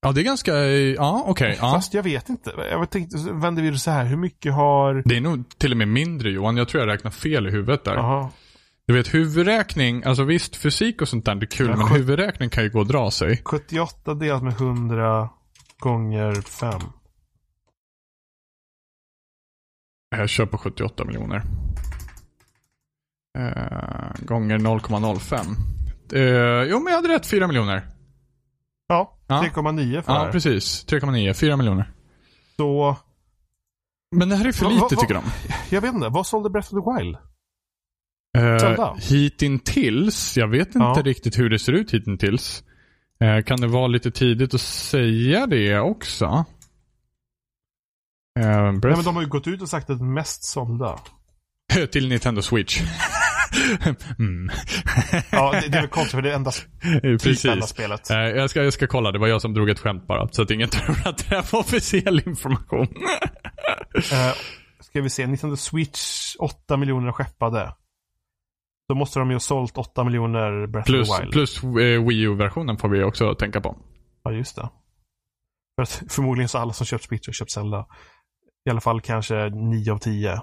Ja, 0.03 0.12
det 0.12 0.20
är 0.20 0.24
ganska... 0.24 0.55
Ja, 0.96 1.24
okej. 1.26 1.57
ja. 1.61 1.72
Fast 1.72 1.94
jag 1.94 2.03
vet 2.03 2.28
inte. 2.28 2.53
Jag 2.70 2.90
tänkte, 2.90 3.16
vänder 3.32 3.62
vi 3.62 3.70
det 3.70 3.78
så 3.78 3.90
här. 3.90 4.05
Hur 4.05 4.16
mycket 4.16 4.55
har... 4.55 5.03
Det 5.05 5.16
är 5.16 5.20
nog 5.20 5.59
till 5.59 5.72
och 5.72 5.78
med 5.78 5.88
mindre 5.88 6.30
Johan. 6.30 6.57
Jag 6.57 6.68
tror 6.68 6.82
jag 6.82 6.92
räknar 6.92 7.11
fel 7.11 7.46
i 7.46 7.51
huvudet 7.51 7.84
där. 7.84 7.94
Jaha. 7.94 8.30
Du 8.86 8.94
vet 8.94 9.14
huvudräkning, 9.14 10.05
alltså 10.05 10.24
visst 10.24 10.57
fysik 10.57 11.03
och 11.03 11.09
sånt 11.09 11.24
där 11.24 11.34
det 11.34 11.44
är 11.44 11.46
kul, 11.46 11.70
Ja, 11.70 11.76
men 11.76 11.88
huvudräkning 11.88 12.51
kan 12.51 12.64
ju 12.64 12.70
gå 12.70 12.78
och 12.78 12.86
dra 12.86 13.11
sig. 13.11 13.40
78 13.44 14.14
delat 14.14 14.42
med 14.42 14.53
100 14.53 15.28
gånger 15.81 16.33
5. 16.35 16.81
Jag 20.16 20.28
kör 20.28 20.47
på 20.47 20.59
78 20.59 21.05
miljoner. 21.05 21.43
Eh, 23.39 24.24
gånger 24.24 24.59
0,05. 24.59 25.57
Eh, 26.12 26.70
jo, 26.70 26.81
men 26.81 26.93
jag 26.93 27.03
hade 27.03 27.09
rätt. 27.14 27.26
4 27.26 27.47
miljoner. 27.47 27.87
Ja, 28.89 29.18
Ja. 29.26 29.43
3,9 29.43 30.03
för 30.03 30.12
Ja, 30.12 30.18
här. 30.24 30.33
precis. 30.33 30.85
3,9. 30.87 31.33
4 31.35 31.57
miljoner. 31.57 31.93
Så, 32.57 32.97
Men 34.16 34.28
det 34.28 34.37
här 34.37 34.45
är 34.49 34.53
för 34.53 34.64
Va- 34.64 34.70
lite 34.70 34.81
va- 34.83 34.89
va- 34.91 35.01
tycker 35.01 35.14
de. 35.14 35.24
jag 35.70 35.81
vet 35.81 35.95
inte. 35.95 36.09
Vad 36.09 36.26
sålde 36.26 36.51
Breath 36.51 36.74
of 36.74 36.85
the 36.85 36.91
Wild? 37.05 37.16
Eh, 38.39 38.59
Zelda? 38.59 38.95
hitintills, 38.95 40.37
jag 40.37 40.49
vet 40.49 40.68
inte 40.68 40.78
Ja. 40.78 41.03
riktigt 41.05 41.39
hur 41.39 41.51
det 41.51 41.59
ser 41.59 41.72
ut 41.72 41.95
hitintills. 41.95 42.64
Eh, 43.24 43.44
kan 43.44 43.60
det 43.60 43.66
vara 43.66 43.86
lite 43.86 44.10
tidigt 44.10 44.54
att 44.54 44.60
säga 44.60 45.46
det 45.46 45.78
också? 45.78 46.24
Eh, 48.40 48.62
Nej, 48.62 48.80
men 48.82 49.04
de 49.04 49.14
har 49.14 49.22
ju 49.22 49.28
gått 49.28 49.46
ut 49.46 49.62
och 49.62 49.68
sagt 49.68 49.90
att 49.90 49.98
den 49.98 50.14
mest 50.14 50.44
sålda. 50.44 50.98
till 51.92 52.08
Nintendo 52.08 52.42
Switch. 52.42 52.80
mm. 54.18 54.50
Ja, 55.30 55.52
det, 55.52 55.68
det 55.68 55.78
är 55.78 55.80
väl 55.80 55.88
konstigt 55.88 56.14
för 56.14 56.22
det 56.22 56.30
är 56.30 56.34
endast 56.34 56.66
typ 57.20 57.44
enda 57.44 57.66
spelet. 57.66 58.10
Eh, 58.10 58.18
jag, 58.18 58.50
ska, 58.50 58.64
jag 58.64 58.72
ska 58.72 58.86
kolla, 58.86 59.12
det 59.12 59.18
var 59.18 59.28
jag 59.28 59.42
som 59.42 59.54
drog 59.54 59.70
ett 59.70 59.78
skämt 59.78 60.06
bara. 60.06 60.28
Så 60.28 60.42
att 60.42 60.50
ingen 60.50 60.68
tror 60.68 60.96
att 61.04 61.18
det 61.18 61.36
här 61.36 61.52
var 61.52 61.60
officiell 61.60 62.22
information. 62.26 62.88
Eh, 63.94 64.34
ska 64.80 65.00
vi 65.00 65.10
se, 65.10 65.26
Nintendo 65.26 65.56
Switch 65.56 66.34
8 66.38 66.76
miljoner 66.76 67.12
skeppade. 67.12 67.74
Då 68.91 68.95
måste 68.95 69.18
de 69.18 69.28
ju 69.30 69.34
ha 69.34 69.41
sålt 69.41 69.78
8 69.78 70.05
miljoner 70.05 70.66
Breath 70.66 70.86
plus 70.86 71.11
of 71.11 71.16
the 71.16 71.22
Wild. 71.22 71.32
plus 71.32 71.64
eh, 71.64 72.07
Wii 72.07 72.20
U-versionen 72.20 72.76
får 72.76 72.88
vi 72.88 73.03
också 73.03 73.34
tänka 73.34 73.61
på. 73.61 73.76
Ja, 74.24 74.32
just 74.32 74.57
det. 74.57 74.68
För 75.76 75.82
att 75.82 76.03
förmodligen 76.12 76.49
så 76.49 76.59
alla 76.59 76.72
som 76.72 76.86
köpt 76.86 77.05
Switch 77.05 77.28
har 77.28 77.32
köpt 77.32 77.51
Zelda. 77.51 77.86
I 78.66 78.70
alla 78.70 78.80
fall 78.80 79.01
kanske 79.01 79.49
9 79.49 79.93
av 79.93 79.99
10. 79.99 80.43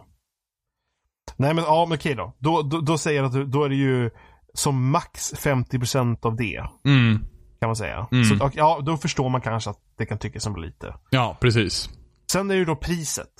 Nej 1.35 1.53
men 1.53 1.63
ja, 1.63 1.85
men 1.89 1.97
okej 1.97 2.15
då. 2.15 2.35
Då, 2.39 2.61
då, 2.61 2.81
då 2.81 2.97
säger 2.97 3.23
jag 3.23 3.37
att 3.37 3.51
då 3.51 3.63
är 3.63 3.69
det 3.69 3.75
ju 3.75 4.09
som 4.53 4.89
max 4.89 5.33
50% 5.33 6.25
av 6.25 6.35
det. 6.35 6.63
Mm. 6.85 7.25
Kan 7.59 7.69
man 7.69 7.75
säga. 7.75 8.07
Mm. 8.11 8.23
Så, 8.25 8.51
ja, 8.53 8.81
då 8.85 8.97
förstår 8.97 9.29
man 9.29 9.41
kanske 9.41 9.69
att 9.69 9.79
det 9.97 10.05
kan 10.05 10.17
tyckas 10.17 10.43
som 10.43 10.55
lite. 10.55 10.95
Ja, 11.09 11.37
precis. 11.41 11.89
Sen 12.31 12.49
är 12.49 12.53
det 12.53 12.59
ju 12.59 12.65
då 12.65 12.75
priset. 12.75 13.33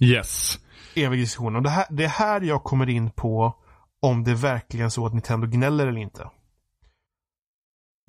Yes. 0.00 0.58
Evig 0.94 1.20
diskussion. 1.20 1.56
Och 1.56 1.62
det, 1.62 1.70
här, 1.70 1.86
det 1.90 2.04
är 2.04 2.08
här 2.08 2.40
jag 2.40 2.64
kommer 2.64 2.88
in 2.88 3.10
på 3.10 3.56
om 4.02 4.24
det 4.24 4.30
är 4.30 4.34
verkligen 4.34 4.90
så 4.90 5.06
att 5.06 5.12
Nintendo 5.12 5.46
gnäller 5.46 5.86
eller 5.86 6.00
inte. 6.00 6.30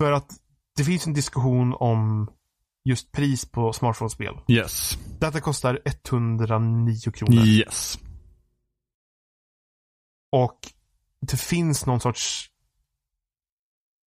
För 0.02 0.12
att 0.12 0.30
det 0.76 0.84
finns 0.84 1.06
en 1.06 1.12
diskussion 1.12 1.74
om 1.80 2.30
just 2.84 3.12
pris 3.12 3.44
på 3.50 3.72
smartphone-spel. 3.72 4.40
Yes. 4.48 4.98
Detta 5.20 5.40
kostar 5.40 5.80
109 5.84 7.10
kronor. 7.14 7.44
Yes. 7.44 7.98
Och 10.32 10.58
det 11.20 11.36
finns 11.40 11.86
någon 11.86 12.00
sorts 12.00 12.50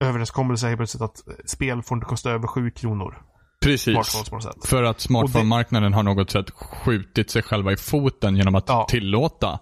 överenskommelse 0.04 0.68
helt 0.68 0.80
plötsligt 0.80 1.02
att 1.02 1.24
spel 1.46 1.84
får 1.84 1.98
inte 1.98 2.06
kosta 2.08 2.32
över 2.32 2.48
7 2.48 2.72
kronor. 2.72 3.22
Precis. 3.62 4.30
För 4.66 4.84
att 4.84 5.00
smartphone-marknaden 5.00 5.94
har 5.94 6.04
något 6.04 6.32
sätt 6.32 6.52
skjutit 6.52 7.30
sig 7.32 7.44
själva 7.44 7.72
i 7.72 7.78
foten 7.78 8.36
genom 8.36 8.56
att 8.56 8.70
Ja. 8.70 8.86
tillåta. 8.90 9.60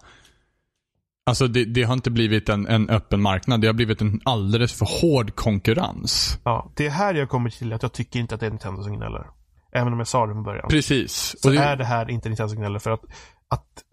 Alltså 1.26 1.48
det, 1.48 1.66
det 1.66 1.84
har 1.84 1.94
inte 1.94 2.12
blivit 2.12 2.50
en, 2.50 2.68
en 2.68 2.90
öppen 2.90 3.22
marknad. 3.22 3.62
Det 3.62 3.68
har 3.68 3.74
blivit 3.74 4.02
en 4.02 4.22
alldeles 4.26 4.74
för 4.74 5.02
hård 5.02 5.36
konkurrens. 5.36 6.40
Ja, 6.44 6.72
det 6.76 6.86
är 6.86 6.90
här 6.90 7.14
jag 7.14 7.30
kommer 7.30 7.50
till 7.50 7.74
att 7.74 7.84
jag 7.84 7.94
tycker 7.94 8.20
inte 8.20 8.36
att 8.36 8.42
det 8.42 8.48
är 8.48 8.50
Nintendo 8.50 8.84
som 8.84 8.94
gnäller. 8.94 9.28
Även 9.72 9.94
om 9.94 10.00
jag 10.00 10.08
sa 10.08 10.28
det 10.28 10.34
från 10.34 10.44
början. 10.44 10.68
Precis. 10.70 11.36
Så 11.42 11.50
det, 11.50 11.58
är 11.58 11.76
det 11.76 11.86
här 11.86 12.10
inte 12.10 12.30
Nintendo 12.30 12.50
som 12.50 12.58
gnäller 12.58 12.80
för 12.80 12.92
att, 12.92 13.04
att 13.50 13.84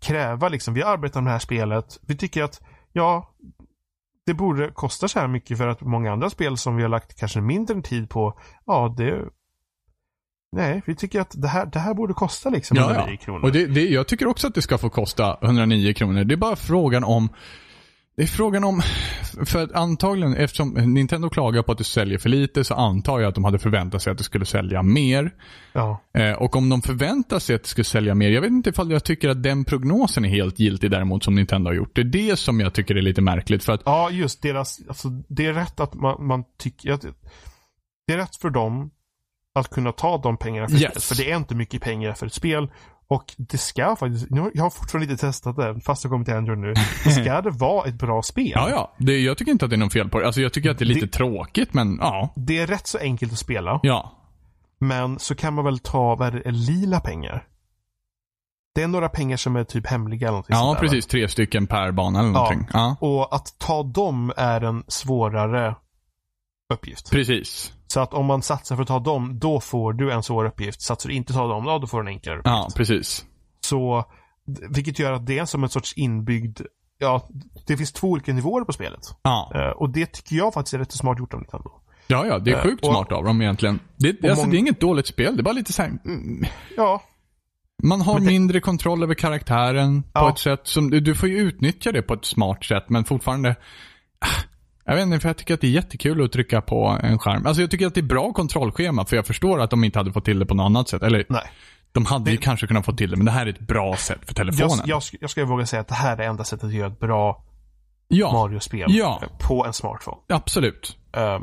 kräva 0.00 0.48
liksom, 0.48 0.74
vi 0.74 0.82
arbetar 0.82 1.20
med 1.20 1.28
det 1.28 1.32
här 1.32 1.38
spelet. 1.38 1.98
Vi 2.06 2.16
tycker 2.16 2.42
att, 2.44 2.60
ja, 2.92 3.34
det 4.26 4.34
borde 4.34 4.70
kosta 4.70 5.08
så 5.08 5.20
här 5.20 5.28
mycket 5.28 5.58
för 5.58 5.68
att 5.68 5.80
många 5.80 6.12
andra 6.12 6.30
spel 6.30 6.56
som 6.56 6.76
vi 6.76 6.82
har 6.82 6.88
lagt 6.88 7.18
kanske 7.18 7.40
mindre 7.40 7.82
tid 7.82 8.10
på, 8.10 8.38
ja 8.66 8.94
det 8.96 9.28
Nej, 10.52 10.82
vi 10.86 10.94
tycker 10.94 11.20
att 11.20 11.34
det 11.42 11.48
här, 11.48 11.66
det 11.66 11.78
här 11.78 11.94
borde 11.94 12.14
kosta 12.14 12.50
liksom 12.50 12.76
Ja, 12.76 12.90
109 12.90 13.16
ja. 13.20 13.24
kronor. 13.24 13.44
Och 13.44 13.52
det, 13.52 13.66
det, 13.66 13.88
jag 13.88 14.06
tycker 14.08 14.26
också 14.26 14.46
att 14.46 14.54
det 14.54 14.62
ska 14.62 14.78
få 14.78 14.90
kosta 14.90 15.38
109 15.42 15.92
kronor. 15.94 16.24
Det 16.24 16.34
är 16.34 16.36
bara 16.36 16.56
frågan 16.56 17.04
om 17.04 17.28
det 18.18 18.22
är 18.22 18.26
frågan 18.26 18.64
om, 18.64 18.82
för 19.46 19.76
antagligen 19.76 20.34
eftersom 20.34 20.68
Nintendo 20.70 21.30
klagar 21.30 21.62
på 21.62 21.72
att 21.72 21.78
det 21.78 21.84
säljer 21.84 22.18
för 22.18 22.28
lite 22.28 22.64
så 22.64 22.74
antar 22.74 23.20
jag 23.20 23.28
att 23.28 23.34
de 23.34 23.44
hade 23.44 23.58
förväntat 23.58 24.02
sig 24.02 24.10
att 24.10 24.18
det 24.18 24.24
skulle 24.24 24.44
sälja 24.44 24.82
mer. 24.82 25.34
Ja, 25.72 26.02
Eh, 26.14 26.32
och 26.32 26.56
om 26.56 26.68
de 26.68 26.82
förväntar 26.82 27.38
sig 27.38 27.56
att 27.56 27.62
det 27.62 27.68
skulle 27.68 27.84
sälja 27.84 28.14
mer, 28.14 28.30
jag 28.30 28.40
vet 28.40 28.50
inte 28.50 28.70
ifall 28.70 28.90
jag 28.90 29.04
tycker 29.04 29.28
att 29.28 29.42
den 29.42 29.64
prognosen 29.64 30.24
är 30.24 30.28
helt 30.28 30.58
giltig 30.58 30.90
däremot 30.90 31.24
som 31.24 31.34
Nintendo 31.34 31.70
har 31.70 31.74
gjort. 31.74 31.94
Det 31.94 32.00
är 32.00 32.04
det 32.04 32.38
som 32.38 32.60
jag 32.60 32.74
tycker 32.74 32.94
är 32.94 33.02
lite 33.02 33.20
märkligt 33.20 33.64
för 33.64 33.72
att, 33.72 33.82
ja 33.84 34.10
just 34.10 34.42
deras, 34.42 34.80
alltså 34.88 35.08
det 35.28 35.46
är 35.46 35.52
rätt 35.52 35.80
att 35.80 35.94
man, 35.94 36.26
man 36.26 36.44
tycker 36.58 36.92
att 36.92 37.04
det 38.06 38.12
är 38.12 38.16
rätt 38.16 38.36
för 38.36 38.50
dem 38.50 38.90
att 39.58 39.70
kunna 39.70 39.92
ta 39.92 40.18
de 40.18 40.36
pengarna 40.36 40.68
för 40.68 40.76
Yes. 40.76 41.08
För 41.08 41.14
det 41.16 41.30
är 41.30 41.36
inte 41.36 41.54
mycket 41.54 41.82
pengar 41.82 42.12
för 42.14 42.26
ett 42.26 42.34
spel. 42.34 42.68
Och 43.10 43.34
det 43.38 43.58
ska 43.58 43.96
faktiskt, 43.96 44.30
nu 44.30 44.50
jag 44.54 44.62
har 44.62 44.70
fortfarande 44.70 45.12
inte 45.12 45.26
testat 45.26 45.56
det, 45.56 45.80
fast 45.80 46.04
jag 46.04 46.10
kommer 46.10 46.24
till 46.24 46.34
Android 46.34 46.58
nu. 46.58 46.74
Det 47.04 47.10
ska 47.10 47.40
det 47.42 47.50
vara 47.50 47.88
ett 47.88 47.94
bra 47.94 48.22
spel. 48.22 48.52
ja 48.54 48.70
ja, 48.70 48.94
det, 48.98 49.18
jag 49.18 49.38
tycker 49.38 49.52
inte 49.52 49.64
att 49.64 49.70
det 49.70 49.76
är 49.76 49.78
något 49.78 49.92
fel 49.92 50.08
på 50.08 50.18
det. 50.20 50.26
Alltså 50.26 50.40
jag 50.40 50.52
tycker 50.52 50.70
att 50.70 50.78
det 50.78 50.84
är 50.84 50.86
lite 50.86 51.06
Det- 51.06 51.12
tråkigt 51.12 51.74
men 51.74 51.98
ja. 52.00 52.32
Det 52.36 52.58
är 52.58 52.66
rätt 52.66 52.86
så 52.86 52.98
enkelt 52.98 53.32
att 53.32 53.38
spela. 53.38 53.80
Ja. 53.82 54.12
Men 54.80 55.18
så 55.18 55.34
kan 55.34 55.54
man 55.54 55.64
väl 55.64 55.78
ta, 55.78 56.14
vad 56.14 56.28
är 56.28 56.42
det, 56.44 56.50
lila 56.50 57.00
pengar? 57.00 57.44
Det 58.74 58.82
är 58.82 58.88
några 58.88 59.08
pengar 59.08 59.36
som 59.36 59.56
är 59.56 59.64
typ 59.64 59.86
hemliga 59.86 60.20
eller 60.28 60.30
någonting 60.30 60.56
Ja 60.56 60.72
där, 60.72 60.80
precis, 60.80 61.06
tre 61.06 61.28
stycken 61.28 61.66
per 61.66 61.92
bana 61.92 62.18
eller 62.18 62.28
Ja. 62.28 62.32
någonting. 62.32 62.68
Ja. 62.72 62.96
va? 63.00 63.06
Och 63.08 63.34
att 63.34 63.54
ta 63.58 63.82
dem 63.82 64.32
är 64.36 64.60
en 64.60 64.84
svårare 64.88 65.74
uppgift. 66.74 67.10
Precis. 67.10 67.72
Så 67.88 68.00
att 68.00 68.14
om 68.14 68.26
man 68.26 68.42
satsar 68.42 68.76
för 68.76 68.82
att 68.82 68.88
ta 68.88 68.98
dem, 68.98 69.38
då 69.38 69.60
får 69.60 69.92
du 69.92 70.12
en 70.12 70.22
svår 70.22 70.44
uppgift. 70.44 70.80
Satsar 70.82 71.08
du 71.08 71.14
inte 71.14 71.32
ta 71.32 71.46
dem, 71.46 71.64
ja, 71.66 71.78
då 71.78 71.86
får 71.86 72.02
du 72.02 72.08
en 72.08 72.14
enklare 72.14 72.36
uppgift. 72.38 72.46
Ja, 72.56 72.68
precis. 72.76 73.24
Så, 73.60 74.04
vilket 74.70 74.98
gör 74.98 75.12
att 75.12 75.26
det 75.26 75.38
är 75.38 75.44
som 75.44 75.62
en 75.62 75.68
sorts 75.70 75.92
inbyggd, 75.96 76.60
ja, 76.98 77.28
det 77.66 77.76
finns 77.76 77.92
två 77.92 78.08
olika 78.08 78.32
nivåer 78.32 78.64
på 78.64 78.72
spelet. 78.72 79.00
Ja. 79.22 79.52
Eh, 79.54 79.70
och 79.70 79.90
det 79.90 80.12
tycker 80.12 80.36
jag 80.36 80.54
faktiskt 80.54 80.74
är 80.74 80.78
rätt 80.78 80.92
smart 80.92 81.18
gjort 81.18 81.34
av 81.34 81.40
Nintendo. 81.40 81.70
Ja, 82.06 82.26
ja, 82.26 82.38
det 82.38 82.50
är 82.52 82.56
Eh, 82.56 82.62
sjukt 82.62 82.84
och- 82.84 82.90
smart 82.92 83.12
av 83.12 83.24
dem 83.24 83.42
egentligen. 83.42 83.80
Det, 83.96 84.18
och 84.22 84.28
alltså, 84.30 84.44
mång- 84.46 84.50
det 84.50 84.56
är 84.56 84.58
inget 84.58 84.80
dåligt 84.80 85.06
spel, 85.06 85.36
det 85.36 85.40
är 85.40 85.44
bara 85.44 85.52
lite 85.54 85.72
så 85.72 85.82
här, 85.82 85.88
mm, 85.88 86.44
Ja, 86.76 87.02
Man 87.82 88.00
har 88.00 88.20
det- 88.20 88.26
mindre 88.26 88.60
kontroll 88.60 89.02
över 89.02 89.14
karaktären 89.14 90.02
på 90.02 90.08
Ja. 90.14 90.30
ett 90.30 90.38
sätt 90.38 90.60
som, 90.66 90.90
du, 90.90 91.00
du 91.00 91.14
får 91.14 91.28
ju 91.28 91.36
utnyttja 91.38 91.92
det 91.92 92.02
på 92.02 92.14
ett 92.14 92.24
smart 92.24 92.64
sätt 92.64 92.84
men 92.88 93.04
fortfarande 93.04 93.50
ah, 94.20 94.26
jag 94.88 94.94
vet 94.96 95.02
inte, 95.06 95.20
för 95.20 95.28
jag 95.28 95.36
tycker 95.36 95.54
att 95.54 95.60
det 95.60 95.66
är 95.66 95.70
jättekul 95.70 96.24
att 96.24 96.32
trycka 96.32 96.60
på 96.60 96.98
en 97.02 97.18
skärm. 97.18 97.46
Alltså 97.46 97.62
jag 97.62 97.70
tycker 97.70 97.86
att 97.86 97.94
det 97.94 98.00
är 98.00 98.02
bra 98.02 98.32
kontrollschema, 98.32 99.04
för 99.04 99.16
jag 99.16 99.26
förstår 99.26 99.60
att 99.60 99.70
de 99.70 99.84
inte 99.84 99.98
hade 99.98 100.12
fått 100.12 100.24
till 100.24 100.38
det 100.38 100.46
på 100.46 100.54
något 100.54 100.64
annat 100.64 100.88
sätt. 100.88 101.02
Eller, 101.02 101.24
nej. 101.28 101.42
de 101.92 102.04
hade 102.06 102.30
ju 102.30 102.36
kanske 102.36 102.66
kunnat 102.66 102.84
få 102.84 102.92
till 102.92 103.10
det, 103.10 103.16
men 103.16 103.26
det 103.26 103.32
här 103.32 103.46
är 103.46 103.50
ett 103.50 103.60
bra 103.60 103.96
sätt 103.96 104.20
för 104.26 104.34
telefonen. 104.34 104.78
Jag, 104.78 104.86
jag, 104.86 105.02
jag 105.20 105.30
ska 105.30 105.44
våga 105.44 105.66
säga 105.66 105.80
att 105.80 105.88
det 105.88 105.94
här 105.94 106.18
är 106.18 106.28
enda 106.28 106.44
sättet 106.44 106.64
att 106.64 106.72
göra 106.74 106.88
ett 106.88 107.00
bra 107.00 107.44
ja, 108.08 108.32
Mario-spel 108.32 108.86
Ja. 108.94 109.22
på 109.40 109.66
en 109.66 109.72
smartphone. 109.72 110.16
absolut. 110.28 110.96
Ehm, 111.12 111.42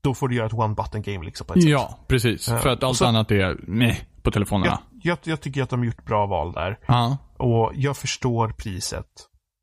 då 0.00 0.14
får 0.14 0.28
du 0.28 0.36
göra 0.36 0.46
ett 0.46 0.52
one-button 0.52 1.02
game 1.12 1.24
liksom 1.24 1.46
på 1.46 1.54
ett 1.54 1.62
sätt. 1.62 1.70
Ja, 1.70 1.98
precis. 2.08 2.48
Ja, 2.48 2.58
För 2.58 2.68
att 2.70 2.82
allt 2.82 2.96
så- 2.96 3.06
annat 3.06 3.30
är 3.30 3.56
meh 3.66 3.96
på 4.22 4.30
telefonerna. 4.30 4.78
Ja, 4.90 4.98
jag, 5.02 5.18
jag 5.24 5.40
tycker 5.40 5.62
att 5.62 5.70
de 5.70 5.78
har 5.80 5.86
gjort 5.86 6.04
bra 6.04 6.26
val 6.26 6.52
där. 6.52 6.78
Ja. 6.88 7.16
Och 7.36 7.72
jag 7.74 7.96
förstår 7.96 8.48
priset. 8.48 9.06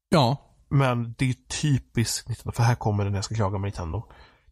Ja. 0.10 0.38
Men 0.76 1.16
det 1.18 1.30
är 1.30 1.36
typiskt 1.62 2.28
Nintendo, 2.28 2.52
för 2.52 2.64
här 2.64 2.76
kommer 2.76 3.04
det 3.04 3.10
när 3.10 3.18
jag 3.18 3.26
ska 3.26 3.36
klaga 3.36 3.58
med 3.58 3.68
Nintendo. 3.68 4.04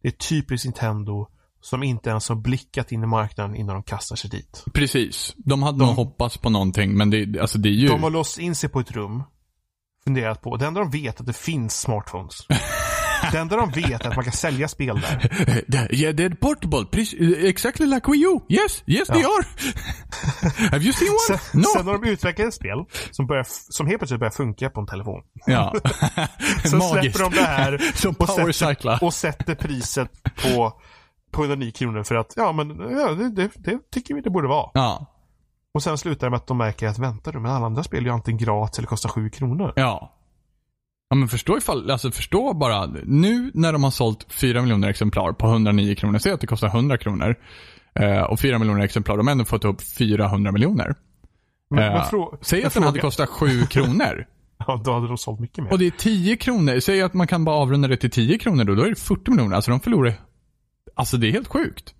Det 0.02 0.08
är 0.08 0.12
typiskt 0.12 0.64
Nintendo 0.64 1.28
som 1.60 1.82
inte 1.82 2.10
ens 2.10 2.28
har 2.28 2.36
blickat 2.36 2.92
in 2.92 3.02
i 3.02 3.06
marknaden 3.06 3.56
innan 3.56 3.74
de 3.74 3.82
kastar 3.82 4.16
sig 4.16 4.30
dit. 4.30 4.64
Precis. 4.72 5.34
De 5.36 5.62
hade 5.62 5.78
nog 5.78 5.88
hoppats 5.88 6.38
på 6.38 6.50
någonting, 6.50 6.96
men 6.96 7.10
det, 7.10 7.40
alltså 7.40 7.58
det 7.58 7.68
är 7.68 7.72
ju... 7.72 7.88
De 7.88 8.02
har 8.02 8.10
låst 8.10 8.38
in 8.38 8.54
sig 8.54 8.68
på 8.68 8.80
ett 8.80 8.92
rum. 8.92 9.22
Funderat 10.04 10.42
på. 10.42 10.56
Det 10.56 10.66
enda 10.66 10.80
de 10.80 10.90
vet 10.90 11.16
är 11.16 11.20
att 11.22 11.26
det 11.26 11.32
finns 11.32 11.80
smartphones. 11.80 12.46
det 13.32 13.38
enda 13.38 13.56
de 13.56 13.70
vet 13.70 14.04
är 14.04 14.08
att 14.08 14.16
man 14.16 14.24
kan 14.24 14.32
sälja 14.32 14.68
spel 14.68 15.00
där. 15.00 15.94
Yeah, 15.94 16.14
they're 16.14 16.34
portable. 16.34 16.86
Exactly 17.48 17.86
like 17.86 18.10
Wii 18.10 18.24
U. 18.24 18.40
Yes, 18.48 18.82
yes 18.86 19.08
they 19.08 19.22
are. 19.22 19.46
Have 20.70 20.84
you 20.84 20.92
seen 20.92 21.10
one? 21.10 21.38
Sen, 21.38 21.60
no. 21.60 21.66
sen 21.76 21.86
har 21.86 21.98
de 21.98 22.08
utvecklat 22.08 22.48
ett 22.48 22.54
spel 22.54 22.84
som, 23.10 23.26
börjar, 23.26 23.46
som 23.48 23.86
helt 23.86 23.98
plötsligt 23.98 24.20
börjar 24.20 24.30
funka 24.30 24.70
på 24.70 24.80
en 24.80 24.86
telefon. 24.86 25.22
Ja. 25.46 25.74
Så 26.64 26.76
Magiskt. 26.76 27.16
släpper 27.16 27.30
de 27.30 27.40
det 27.40 27.46
här 27.46 27.78
Som 27.94 28.14
och 28.18 28.54
sätter, 28.54 29.04
och 29.04 29.14
sätter 29.14 29.54
priset 29.54 30.10
på, 30.22 30.72
på 31.32 31.42
109 31.42 31.70
kronor 31.70 32.02
för 32.02 32.14
att, 32.14 32.32
ja 32.36 32.52
men 32.52 32.68
ja, 32.98 33.08
det, 33.08 33.30
det, 33.30 33.50
det 33.56 33.90
tycker 33.90 34.14
vi 34.14 34.20
det 34.20 34.30
borde 34.30 34.48
vara. 34.48 34.70
Ja. 34.74 35.06
Och 35.74 35.82
sen 35.82 35.98
slutar 35.98 36.26
det 36.26 36.30
med 36.30 36.36
att 36.36 36.46
de 36.46 36.58
märker 36.58 36.88
att 36.88 36.98
vänta 36.98 37.32
du, 37.32 37.40
men 37.40 37.50
alla 37.52 37.66
andra 37.66 37.82
spel 37.82 38.00
är 38.00 38.04
ju 38.04 38.10
antingen 38.10 38.38
gratis 38.38 38.78
eller 38.78 38.88
kostar 38.88 39.08
7 39.08 39.30
kronor. 39.30 39.72
Ja. 39.76 40.13
Ja 41.08 41.16
men 41.16 41.28
förstå 41.28 41.58
ifall, 41.58 41.90
alltså 41.90 42.10
förstå 42.10 42.54
bara, 42.54 42.86
nu 43.04 43.50
när 43.54 43.72
de 43.72 43.84
har 43.84 43.90
sålt 43.90 44.26
4 44.32 44.62
miljoner 44.62 44.88
exemplar 44.88 45.32
på 45.32 45.46
109 45.46 45.94
kronor, 45.94 46.18
säg 46.18 46.32
att 46.32 46.40
det 46.40 46.46
kostar 46.46 46.68
100 46.68 46.98
kronor. 46.98 47.36
Eh, 47.94 48.22
och 48.22 48.40
4 48.40 48.58
miljoner 48.58 48.84
exemplar, 48.84 49.16
de 49.16 49.26
har 49.26 49.32
ändå 49.32 49.44
fått 49.44 49.64
upp 49.64 49.82
400 49.98 50.52
miljoner. 50.52 50.94
Men, 51.70 51.92
Eh, 51.92 52.08
frå, 52.10 52.38
säg 52.42 52.64
att 52.64 52.74
den 52.74 52.82
hade 52.82 53.00
kostat 53.00 53.28
7 53.28 53.62
kronor. 53.70 54.26
Ja, 54.66 54.82
då 54.84 54.92
hade 54.92 55.08
de 55.08 55.18
sålt 55.18 55.40
mycket 55.40 55.64
mer. 55.64 55.72
Och 55.72 55.78
det 55.78 55.86
är 55.86 55.90
10 55.90 56.36
kronor. 56.36 56.80
Säg 56.80 57.02
att 57.02 57.14
man 57.14 57.26
kan 57.26 57.44
bara 57.44 57.56
avrunda 57.56 57.88
det 57.88 57.96
till 57.96 58.10
10 58.10 58.38
kronor 58.38 58.64
då. 58.64 58.74
Då 58.74 58.82
är 58.82 58.88
det 58.88 58.96
40 59.00 59.30
miljoner. 59.30 59.56
Alltså 59.56 59.70
de 59.70 59.80
förlorar. 59.80 60.14
Alltså 60.94 61.16
det 61.16 61.28
är 61.28 61.32
helt 61.32 61.48
sjukt. 61.48 61.94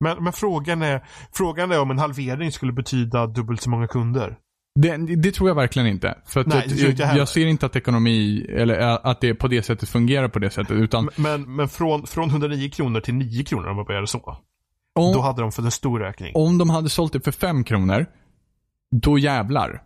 Men, 0.00 0.24
men 0.24 0.32
frågan, 0.32 0.82
är, 0.82 1.04
frågan 1.32 1.72
är 1.72 1.80
om 1.80 1.90
en 1.90 1.98
halvering 1.98 2.52
skulle 2.52 2.72
betyda 2.72 3.26
dubbelt 3.26 3.62
så 3.62 3.70
många 3.70 3.86
kunder. 3.86 4.36
Det, 4.74 4.96
det 4.96 5.32
tror 5.32 5.50
jag 5.50 5.54
verkligen 5.54 5.88
inte. 5.88 6.18
För 6.26 6.44
Nej, 6.46 6.64
jag, 6.68 6.78
jag 6.90 6.98
jag, 6.98 7.16
jag 7.16 7.28
ser 7.28 7.46
inte 7.46 7.66
att 7.66 7.76
ekonomi, 7.76 8.46
eller 8.48 9.06
att 9.06 9.20
det 9.20 9.34
på 9.34 9.48
det 9.48 9.62
sättet 9.62 9.88
fungerar 9.88 10.28
på 10.28 10.38
det 10.38 10.50
sättet. 10.50 10.70
Utan 10.70 11.10
Men, 11.16 11.56
men 11.56 11.68
från, 11.68 12.06
från 12.06 12.30
109 12.30 12.70
kronor 12.70 13.00
till 13.00 13.14
9 13.14 13.44
kronor 13.44 13.68
om 13.68 13.76
man 13.76 13.84
började 13.84 14.06
så. 14.06 14.36
om, 14.94 15.12
Då 15.12 15.20
hade 15.20 15.42
de 15.42 15.52
fått 15.52 15.64
en 15.64 15.70
stor 15.70 16.04
ökning. 16.04 16.32
om 16.34 16.58
de 16.58 16.70
hade 16.70 16.88
sålt 16.88 17.12
det 17.12 17.20
för 17.20 17.32
5 17.32 17.64
kronor, 17.64 18.06
då 18.90 19.18
jävlar. 19.18 19.82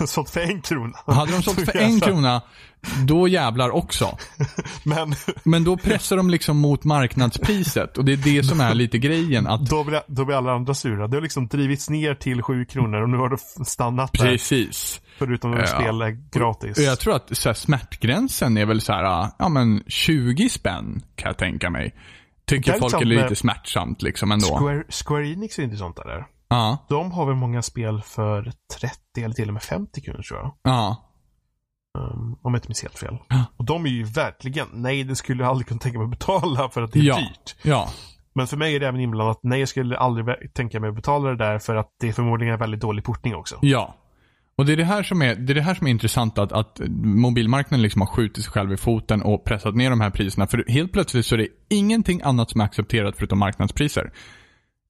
sålt 0.06 0.30
för 0.30 0.40
en 0.40 0.60
krona. 0.62 0.98
Hade 1.06 1.32
de 1.32 1.42
sålt 1.42 1.60
för 1.64 1.76
en 1.76 2.00
krona, 2.00 2.42
då 3.06 3.28
jävlar 3.28 3.70
också. 3.70 4.18
Men 4.84 5.14
Men 5.44 5.64
då 5.64 5.76
pressar 5.76 6.16
de 6.16 6.30
liksom 6.30 6.56
mot 6.58 6.84
marknadspriset. 6.84 7.98
Och 7.98 8.04
det 8.04 8.12
är 8.12 8.16
det 8.16 8.42
som 8.44 8.60
är 8.60 8.74
lite 8.84 8.98
grejen. 8.98 9.46
Att 9.46 9.66
då 9.66 9.84
blir, 9.84 10.02
då 10.06 10.24
blir 10.24 10.36
alla 10.36 10.52
andra 10.52 10.74
sura. 10.74 11.08
Det 11.08 11.16
har 11.16 11.22
liksom 11.22 11.46
drivits 11.48 11.90
ner 11.90 12.14
till 12.14 12.42
7 12.42 12.64
kronor 12.64 13.02
och 13.02 13.08
nu 13.08 13.16
har 13.16 13.28
det 13.28 13.64
stannat 13.66 14.12
där. 14.12 14.24
Precis. 14.26 15.00
Förutom 15.18 15.52
att 15.52 15.58
Ja. 15.60 15.66
spel 15.66 16.02
är 16.02 16.38
gratis. 16.38 16.78
Jag 16.78 16.98
tror 17.00 17.16
att 17.16 17.36
så 17.36 17.48
här, 17.48 17.54
smärtgränsen 17.54 18.56
är 18.56 18.66
väl 18.66 18.80
så 18.80 18.92
här, 18.92 19.28
ja 19.38 19.48
men 19.48 19.82
20 19.86 20.48
spänn 20.48 21.02
kan 21.16 21.28
jag 21.28 21.38
tänka 21.38 21.70
mig. 21.70 21.94
Tycker 22.46 22.72
är 22.72 22.78
folk 22.78 22.92
är 22.92 22.98
sant 22.98 23.06
lite 23.08 23.22
med- 23.22 23.38
smärtsamt 23.38 24.02
liksom 24.02 24.32
ändå. 24.32 24.46
Square, 24.58 24.84
Square 25.04 25.28
Enix 25.28 25.58
är 25.58 25.62
intressant 25.62 25.96
där. 25.96 26.26
Ja, 26.48 26.86
De 26.88 27.12
har 27.12 27.26
väl 27.26 27.34
många 27.34 27.62
spel 27.62 28.02
för 28.02 28.52
30 28.80 28.96
eller 29.16 29.34
till 29.34 29.48
och 29.48 29.54
med 29.54 29.62
50 29.62 30.00
kronor 30.00 30.22
tror 30.22 30.40
jag. 30.40 30.52
ja, 30.62 31.02
Um, 31.98 32.38
om 32.42 32.54
jag 32.54 32.56
inte 32.58 32.68
minns 32.68 32.82
helt 32.82 32.98
fel. 32.98 33.18
Ja. 33.28 33.44
Och 33.56 33.64
de 33.64 33.84
är 33.86 33.90
ju 33.90 34.04
verkligen, 34.04 34.66
nej 34.72 35.04
det 35.04 35.16
skulle 35.16 35.42
jag 35.42 35.50
aldrig 35.50 35.66
kunna 35.68 35.80
tänka 35.80 35.98
mig 35.98 36.04
att 36.04 36.10
betala 36.10 36.68
för 36.68 36.82
att 36.82 36.92
det 36.92 36.98
är 36.98 37.02
Ja. 37.02 37.16
dyrt. 37.16 37.56
ja. 37.62 37.88
Men 38.34 38.46
för 38.46 38.56
mig 38.56 38.76
är 38.76 38.80
det 38.80 38.88
även 38.88 39.00
inblandat, 39.00 39.38
nej 39.42 39.58
jag 39.60 39.68
skulle 39.68 39.98
aldrig 39.98 40.54
tänka 40.54 40.80
mig 40.80 40.88
att 40.88 40.94
betala 40.96 41.30
det 41.30 41.36
där 41.36 41.58
för 41.58 41.76
att 41.76 41.88
det 42.00 42.08
är 42.08 42.12
förmodligen 42.12 42.54
en 42.54 42.60
väldigt 42.60 42.80
dålig 42.80 43.04
portning 43.04 43.34
också. 43.34 43.58
Ja. 43.62 43.94
Och 44.58 44.66
det 44.66 44.72
är 44.72 44.76
det 44.76 44.84
här 44.84 45.02
som 45.02 45.22
är, 45.22 45.34
det 45.34 45.52
är, 45.52 45.54
det 45.54 45.60
här 45.62 45.74
som 45.74 45.86
är 45.86 45.90
intressant 45.90 46.38
att, 46.38 46.52
att 46.52 46.80
mobilmarknaden 47.04 47.82
liksom 47.82 48.00
har 48.00 48.08
skjutit 48.08 48.44
sig 48.44 48.52
själv 48.52 48.72
i 48.72 48.76
foten 48.76 49.22
och 49.22 49.44
pressat 49.44 49.74
ner 49.74 49.90
de 49.90 50.00
här 50.00 50.10
priserna. 50.10 50.46
För 50.46 50.64
helt 50.68 50.92
plötsligt 50.92 51.26
så 51.26 51.34
är 51.34 51.38
det 51.38 51.48
ingenting 51.68 52.20
annat 52.24 52.50
som 52.50 52.60
är 52.60 52.64
accepterat 52.64 53.14
förutom 53.16 53.38
marknadspriser. 53.38 54.12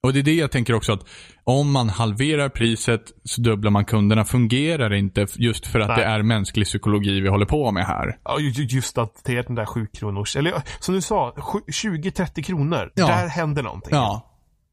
Och 0.06 0.12
det 0.12 0.18
är 0.18 0.22
det 0.22 0.34
jag 0.34 0.50
tänker 0.52 0.74
också 0.74 0.92
att 0.92 1.00
om 1.44 1.72
man 1.72 1.88
halverar 1.88 2.48
priset 2.48 3.02
så 3.24 3.40
dubblar 3.40 3.70
man 3.70 3.84
kunderna. 3.84 4.24
Fungerar 4.24 4.90
det 4.90 4.98
inte 4.98 5.26
just 5.36 5.66
för 5.66 5.80
att 5.80 5.88
Nej. 5.88 5.96
det 5.96 6.04
är 6.04 6.22
mänsklig 6.22 6.66
psykologi 6.66 7.20
vi 7.20 7.28
håller 7.28 7.46
på 7.46 7.70
med 7.70 7.86
här. 7.86 8.18
Ja, 8.24 8.38
ju- 8.40 8.50
ju- 8.50 8.64
just 8.64 8.98
att 8.98 9.20
det 9.24 9.36
är 9.36 9.42
den 9.42 9.54
där 9.54 9.64
7 9.66 9.86
kronors, 9.86 10.36
eller 10.36 10.54
som 10.80 10.94
du 10.94 11.00
sa, 11.00 11.34
sju- 11.38 11.60
20-30 11.72 12.42
kronor. 12.42 12.90
Ja. 12.94 13.06
Där 13.06 13.28
händer 13.28 13.62
någonting. 13.62 13.90
Ja. 13.94 14.32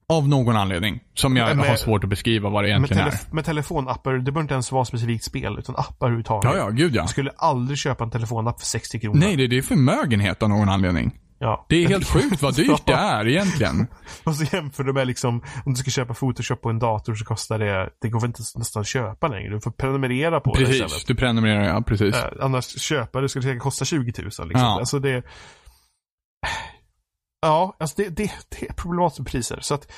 Av 0.09 0.27
någon 0.27 0.55
anledning. 0.55 0.99
Som 1.13 1.37
jag 1.37 1.57
Men- 1.57 1.67
har 1.69 1.75
svårt 1.75 2.03
att 2.03 2.09
beskriva 2.09 2.49
vad 2.49 2.63
det 2.63 2.67
Med, 2.67 2.69
egentligen 2.75 3.03
är. 3.07 3.11
telef- 3.11 3.33
med 3.33 3.45
telefonappar, 3.45 4.13
det 4.13 4.19
behöver 4.31 4.41
inte 4.41 4.53
ens 4.53 4.71
vara 4.71 4.85
specifikt 4.85 5.23
spel, 5.23 5.55
utan 5.59 5.75
appar 5.75 6.05
överhuvudtaget. 6.07 6.51
Ja, 6.53 6.57
ja, 6.57 6.69
gud 6.69 6.95
ja. 6.95 7.01
Jag 7.01 7.09
skulle 7.09 7.31
aldrig 7.37 7.77
köpa 7.77 8.03
en 8.03 8.09
telefonapp 8.11 8.59
för 8.59 8.65
60 8.65 8.99
kronor. 8.99 9.19
Nej, 9.19 9.35
det, 9.35 9.47
det 9.47 9.57
är 9.57 9.61
förmögenhet 9.61 10.43
av 10.43 10.49
någon 10.49 10.69
anledning. 10.69 11.11
Ja. 11.43 11.65
Det 11.69 11.83
är 11.83 11.87
helt 11.87 12.07
sjukt 12.07 12.41
vad 12.41 12.55
dyrt 12.55 12.81
det 12.85 12.93
är 12.93 13.27
egentligen. 13.27 13.87
Och 14.23 14.35
så 14.35 14.43
jämför 14.55 14.83
du 14.83 14.93
med 14.93 15.07
liksom, 15.07 15.43
om 15.65 15.73
du 15.73 15.75
ska 15.75 15.91
köpa 15.91 16.13
Photoshop 16.13 16.61
på 16.61 16.69
en 16.69 16.79
dator 16.79 17.15
så 17.15 17.25
kostar 17.25 17.59
det, 17.59 17.89
det 18.01 18.09
går 18.09 18.19
väl 18.19 18.27
inte 18.27 18.41
nästan 18.55 18.81
att 18.81 18.87
köpa 18.87 19.27
längre. 19.27 19.49
Du 19.49 19.61
får 19.61 19.71
prenumerera 19.71 20.39
på 20.39 20.53
det 20.53 20.65
Precis, 20.65 21.05
du 21.05 21.15
prenumererar, 21.15 21.63
ja 21.63 21.81
precis. 21.81 22.15
Eh, 22.15 22.31
annars 22.41 22.79
köpa 22.79 23.21
det 23.21 23.29
skulle 23.29 23.43
säkert 23.43 23.61
kosta 23.61 23.85
20 23.85 24.13
000 24.21 24.25
liksom. 24.25 24.49
Ja. 24.51 24.79
Alltså 24.79 24.99
det... 24.99 25.23
Ja, 27.41 27.75
alltså 27.79 28.01
det, 28.01 28.09
det, 28.09 28.31
det 28.49 28.69
är 28.69 28.73
problematiskt 28.73 29.19
med 29.19 29.27
priser. 29.27 29.59
Så 29.61 29.73
att 29.73 29.91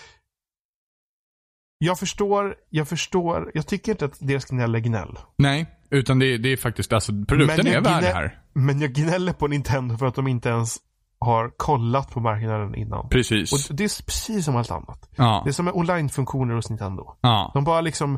jag 1.77 1.99
förstår, 1.99 2.55
jag 2.69 2.87
förstår, 2.87 3.51
jag 3.53 3.67
tycker 3.67 3.91
inte 3.91 4.05
att 4.05 4.17
deras 4.19 4.45
gnäll 4.45 4.75
är 4.75 4.79
gnäll. 4.79 5.19
Nej, 5.37 5.65
utan 5.89 6.19
det, 6.19 6.37
det 6.37 6.49
är 6.49 6.57
faktiskt, 6.57 6.93
alltså 6.93 7.11
produkten 7.27 7.67
är 7.67 7.81
värd 7.81 8.03
det 8.03 8.13
här. 8.13 8.39
Men 8.53 8.81
jag 8.81 8.93
gnäller 8.93 9.33
på 9.33 9.47
Nintendo 9.47 9.97
för 9.97 10.05
att 10.05 10.15
de 10.15 10.27
inte 10.27 10.49
ens 10.49 10.79
har 11.25 11.51
kollat 11.57 12.11
på 12.11 12.19
marknaden 12.19 12.75
innan. 12.75 13.09
Precis. 13.09 13.69
Och 13.69 13.75
det 13.75 13.83
är 13.83 14.03
precis 14.05 14.45
som 14.45 14.55
allt 14.55 14.71
annat. 14.71 15.09
ja. 15.15 15.41
Det 15.43 15.49
är 15.49 15.53
som 15.53 15.65
med 15.65 15.73
online-funktioner 15.73 16.53
hos 16.55 16.69
Nintendo. 16.69 17.15
ja. 17.21 17.51
De 17.53 17.63
bara 17.63 17.81
liksom, 17.81 18.17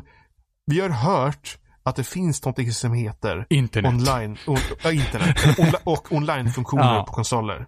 vi 0.66 0.80
har 0.80 0.88
hört 0.90 1.58
att 1.82 1.96
det 1.96 2.04
finns 2.04 2.44
något 2.44 2.72
som 2.74 2.92
heter 2.92 3.46
Internet. 3.50 3.92
online, 3.92 4.36
on, 4.46 4.56
ja, 4.84 4.92
internet 4.92 5.36
onla- 5.58 5.80
och 5.84 6.12
online-funktioner 6.12 6.94
Ja. 6.94 7.04
på 7.08 7.12
konsoler. 7.12 7.66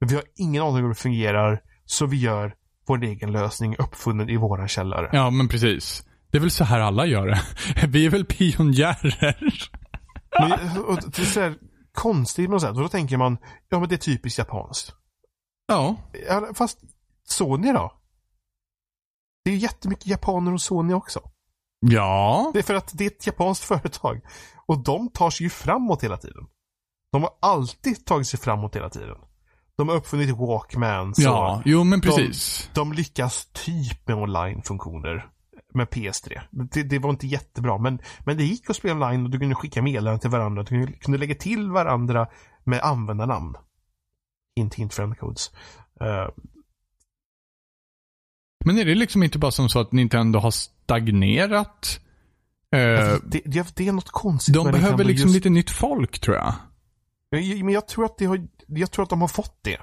Men 0.00 0.08
vi 0.08 0.14
har 0.14 0.24
ingen 0.36 0.62
aning 0.62 0.76
om 0.76 0.82
hur 0.82 0.88
det 0.88 0.94
fungerar, 0.94 1.60
så 1.84 2.06
vi 2.06 2.16
gör 2.16 2.54
vår 2.88 3.04
egen 3.04 3.32
lösning 3.32 3.76
uppfunnen 3.78 4.28
i 4.30 4.36
våran 4.36 4.68
källare. 4.68 5.08
Ja, 5.12 5.30
men 5.30 5.48
precis. 5.48 6.04
Det 6.30 6.38
är 6.38 6.40
väl 6.40 6.50
så 6.50 6.64
här 6.64 6.80
alla 6.80 7.06
gör 7.06 7.26
det. 7.26 7.40
Vi 7.86 8.06
är 8.06 8.10
väl 8.10 8.24
pionjärer. 8.24 9.36
Men, 10.40 10.84
och 10.84 10.98
är 11.18 11.24
så 11.24 11.40
här 11.40 11.54
konstigt 11.96 12.46
på 12.46 12.52
något 12.52 12.60
sätt. 12.62 12.70
Och 12.70 12.80
då 12.82 12.88
tänker 12.88 13.16
man, 13.16 13.38
ja 13.68 13.80
men 13.80 13.88
det 13.88 13.94
är 13.94 13.98
typiskt 13.98 14.38
japanskt. 14.38 14.92
Ja. 15.66 15.96
Ja, 16.28 16.48
fast 16.54 16.78
Sony 17.24 17.72
då? 17.72 17.92
Det 19.44 19.50
är 19.50 19.54
ju 19.54 19.60
jättemycket 19.60 20.06
japaner 20.06 20.52
hos 20.52 20.64
Sony 20.64 20.94
också. 20.94 21.20
Ja. 21.80 22.50
Det 22.52 22.58
är 22.58 22.62
för 22.62 22.74
att 22.74 22.98
det 22.98 23.04
är 23.04 23.10
ett 23.10 23.26
japanskt 23.26 23.64
företag. 23.68 24.20
Och 24.66 24.78
de 24.78 25.08
tar 25.08 25.30
sig 25.30 25.44
ju 25.44 25.50
framåt 25.50 26.04
hela 26.04 26.16
tiden. 26.16 26.46
De 27.12 27.22
har 27.22 27.30
alltid 27.40 28.06
tagit 28.06 28.28
sig 28.28 28.40
framåt 28.40 28.76
hela 28.76 28.90
tiden. 28.90 29.16
De 29.76 29.88
har 29.88 29.96
uppfunnit 29.96 30.30
Walkmans 30.36 31.18
Ja, 31.18 31.56
och 31.56 31.62
jo 31.64 31.84
men 31.84 32.00
precis. 32.00 32.70
de 32.74 32.92
lyckas 32.92 33.46
typ 33.52 34.08
med 34.08 34.16
online-funktioner. 34.16 35.30
Med 35.76 35.88
PS3. 35.88 36.40
Det, 36.50 36.82
det 36.82 36.98
var 36.98 37.10
inte 37.10 37.26
jättebra 37.26 37.78
men, 37.78 37.98
men 38.24 38.36
det 38.36 38.44
gick 38.44 38.70
att 38.70 38.76
spela 38.76 38.94
online 38.94 39.24
och 39.24 39.30
du 39.30 39.38
kunde 39.38 39.54
skicka 39.54 39.82
meddelanden 39.82 40.20
till 40.20 40.30
varandra. 40.30 40.62
Du 40.62 40.86
kunde, 40.92 41.18
lägga 41.18 41.34
till 41.34 41.70
varandra 41.70 42.28
med 42.64 42.80
användarnamn. 42.80 43.54
Hint 44.56 44.74
hint 44.74 44.94
friendcodes. 44.94 45.50
Uh, 46.02 46.28
Men 48.64 48.78
är 48.78 48.84
det 48.84 48.94
liksom 48.94 49.22
inte 49.22 49.38
bara 49.38 49.50
som 49.50 49.68
så 49.68 49.80
att 49.80 49.92
Nintendo 49.92 50.38
har 50.38 50.50
stagnerat? 50.50 52.00
Eh, 52.72 53.16
det, 53.24 53.42
det, 53.44 53.76
det 53.76 53.88
är 53.88 53.92
något 53.92 54.10
konstigt 54.10 54.54
de 54.54 54.72
behöver 54.72 55.04
liksom 55.04 55.28
just- 55.28 55.34
lite 55.34 55.50
nytt 55.50 55.70
folk 55.70 56.18
tror 56.18 56.36
jag. 56.36 56.54
Men 57.64 57.68
jag 57.68 57.88
tror 57.88 58.04
att 58.04 58.18
det 58.18 58.24
har, 58.24 58.48
jag 58.66 58.90
tror 58.90 59.02
att 59.02 59.10
de 59.10 59.20
har 59.20 59.28
fått 59.28 59.58
det. 59.62 59.80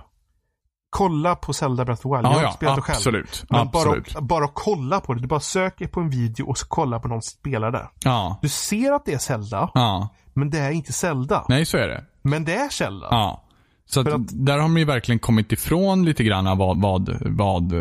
Kolla 0.93 1.35
på 1.35 1.53
Zelda 1.53 1.85
Breath 1.85 1.99
of 2.07 2.11
the 2.11 2.17
Wild. 2.17 2.25
jag 2.25 2.31
Ja, 2.31 2.35
har 2.35 2.41
ja, 2.41 2.47
inte 2.47 2.57
spelat 2.57 2.75
det 2.75 2.81
själv. 2.81 2.95
absolut. 2.95 3.45
Men 3.49 3.59
absolut. 3.59 4.13
Bara, 4.13 4.21
bara 4.21 4.47
kolla 4.53 4.99
på 4.99 5.13
det. 5.13 5.21
Du 5.21 5.27
bara 5.27 5.39
söker 5.39 5.87
på 5.87 5.99
en 5.99 6.09
video 6.09 6.49
och 6.49 6.57
så 6.57 6.67
kollar 6.67 6.99
på 6.99 7.07
någon 7.07 7.21
som 7.21 7.37
spelar 7.39 7.71
det. 7.71 7.89
Ja. 8.03 8.39
Du 8.41 8.49
ser 8.49 8.91
att 8.91 9.05
det 9.05 9.13
är 9.13 9.17
Zelda, 9.17 9.69
Ja. 9.73 10.09
men 10.33 10.49
det 10.49 10.59
är 10.59 10.71
inte 10.71 10.93
Zelda. 10.93 11.45
Nej, 11.49 11.65
så 11.65 11.77
är 11.77 11.87
det. 11.87 12.03
Men 12.21 12.45
det 12.45 12.55
är 12.55 12.69
Zelda. 12.69 13.07
Ja. 13.11 13.43
Så 13.85 13.99
att, 13.99 14.07
att- 14.07 14.21
där 14.45 14.53
har 14.53 14.61
de 14.61 14.77
ju 14.77 14.85
verkligen 14.85 15.19
kommit 15.19 15.51
ifrån 15.51 16.05
lite 16.05 16.23
grann 16.23 16.57
vad, 16.57 16.81
vad, 16.81 17.17
vad 17.21 17.63
eh, 17.73 17.79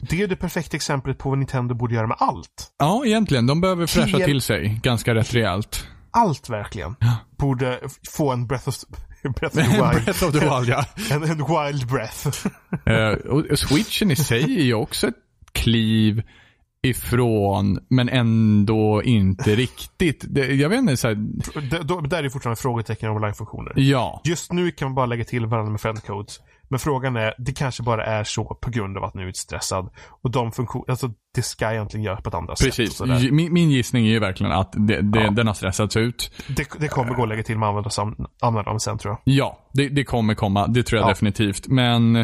Det 0.00 0.22
är 0.22 0.26
det 0.28 0.36
perfekta 0.36 0.76
exemplet 0.76 1.18
på 1.18 1.28
vad 1.28 1.38
Nintendo 1.38 1.74
borde 1.74 1.94
göra 1.94 2.06
med 2.06 2.16
allt. 2.20 2.72
Ja, 2.78 3.02
egentligen. 3.04 3.46
De 3.46 3.60
behöver 3.60 3.86
fräscha 3.86 4.18
till 4.18 4.40
sig 4.40 4.80
ganska 4.82 5.14
rätt 5.14 5.34
rejält. 5.34 5.86
Allt 6.10 6.48
verkligen. 6.50 6.96
Borde 7.38 7.78
f- 7.84 7.92
få 8.16 8.32
en 8.32 8.46
breath 8.46 8.68
of, 8.68 8.74
breath 9.40 9.58
of 9.58 9.64
the 9.64 9.70
wild. 9.92 10.04
Breath 10.04 10.24
of 10.24 10.32
the 10.32 10.40
Wild, 10.40 10.68
ja. 10.68 10.84
En, 11.16 11.22
en 11.22 11.36
wild 11.38 11.86
breath. 11.86 12.46
Eh, 12.86 13.08
och 13.30 13.58
switchen 13.58 14.10
i 14.10 14.16
sig 14.16 14.42
är 14.42 14.64
ju 14.64 14.74
också 14.74 15.08
ett 15.08 15.14
kliv 15.52 16.22
ifrån, 16.82 17.78
men 17.90 18.08
ändå 18.08 19.02
inte 19.02 19.54
riktigt. 19.56 20.24
Det, 20.28 20.54
jag 20.54 20.68
vet 20.68 20.78
inte, 20.78 20.96
så 20.96 21.08
här, 21.08 21.14
D- 21.14 22.08
där 22.08 22.24
är 22.24 22.28
fortfarande 22.28 22.60
frågetecken 22.62 23.10
om 23.10 23.16
online-funktioner. 23.16 23.72
ja. 23.76 24.20
Just 24.24 24.52
nu 24.52 24.70
kan 24.70 24.86
man 24.88 24.94
bara 24.94 25.06
lägga 25.06 25.24
till 25.24 25.46
varandra 25.46 25.70
med 25.70 25.80
friendcodes. 25.80 26.40
Men 26.68 26.78
frågan 26.78 27.16
är, 27.16 27.34
det 27.38 27.52
kanske 27.52 27.82
bara 27.82 28.04
är 28.06 28.24
så 28.24 28.44
på 28.44 28.70
grund 28.70 28.96
av 28.98 29.04
att 29.04 29.14
nu 29.14 29.28
är 29.28 29.32
stressad. 29.32 29.90
Och 30.22 30.30
de 30.30 30.52
funktioner, 30.52 30.90
alltså 30.90 31.10
det 31.34 31.42
ska 31.42 31.72
egentligen 31.72 32.04
göras 32.04 32.22
på 32.22 32.28
ett 32.28 32.34
andra 32.34 32.56
sätt. 32.56 32.66
och 32.68 32.74
Precis. 32.76 33.30
Min, 33.30 33.52
min 33.52 33.70
gissning 33.70 34.06
är 34.06 34.10
ju 34.10 34.18
verkligen 34.18 34.52
att 34.52 34.72
det, 34.76 35.00
det, 35.00 35.20
Ja. 35.20 35.30
den 35.30 35.46
har 35.46 35.54
stressats 35.54 35.96
ut. 35.96 36.32
Det, 36.56 36.68
det 36.80 36.88
kommer 36.88 37.14
gå 37.14 37.22
att 37.22 37.28
lägga 37.28 37.42
till 37.42 37.58
med 37.58 37.68
användarsam- 37.68 38.26
användaren 38.42 38.80
sen 38.80 38.98
tror 38.98 39.12
jag. 39.24 39.34
Ja, 39.34 39.58
det, 39.72 39.88
det 39.88 40.04
kommer 40.04 40.34
komma. 40.34 40.66
Det 40.66 40.82
tror 40.82 40.98
jag 41.00 41.06
Ja. 41.06 41.10
definitivt. 41.10 41.68
Men 41.68 42.16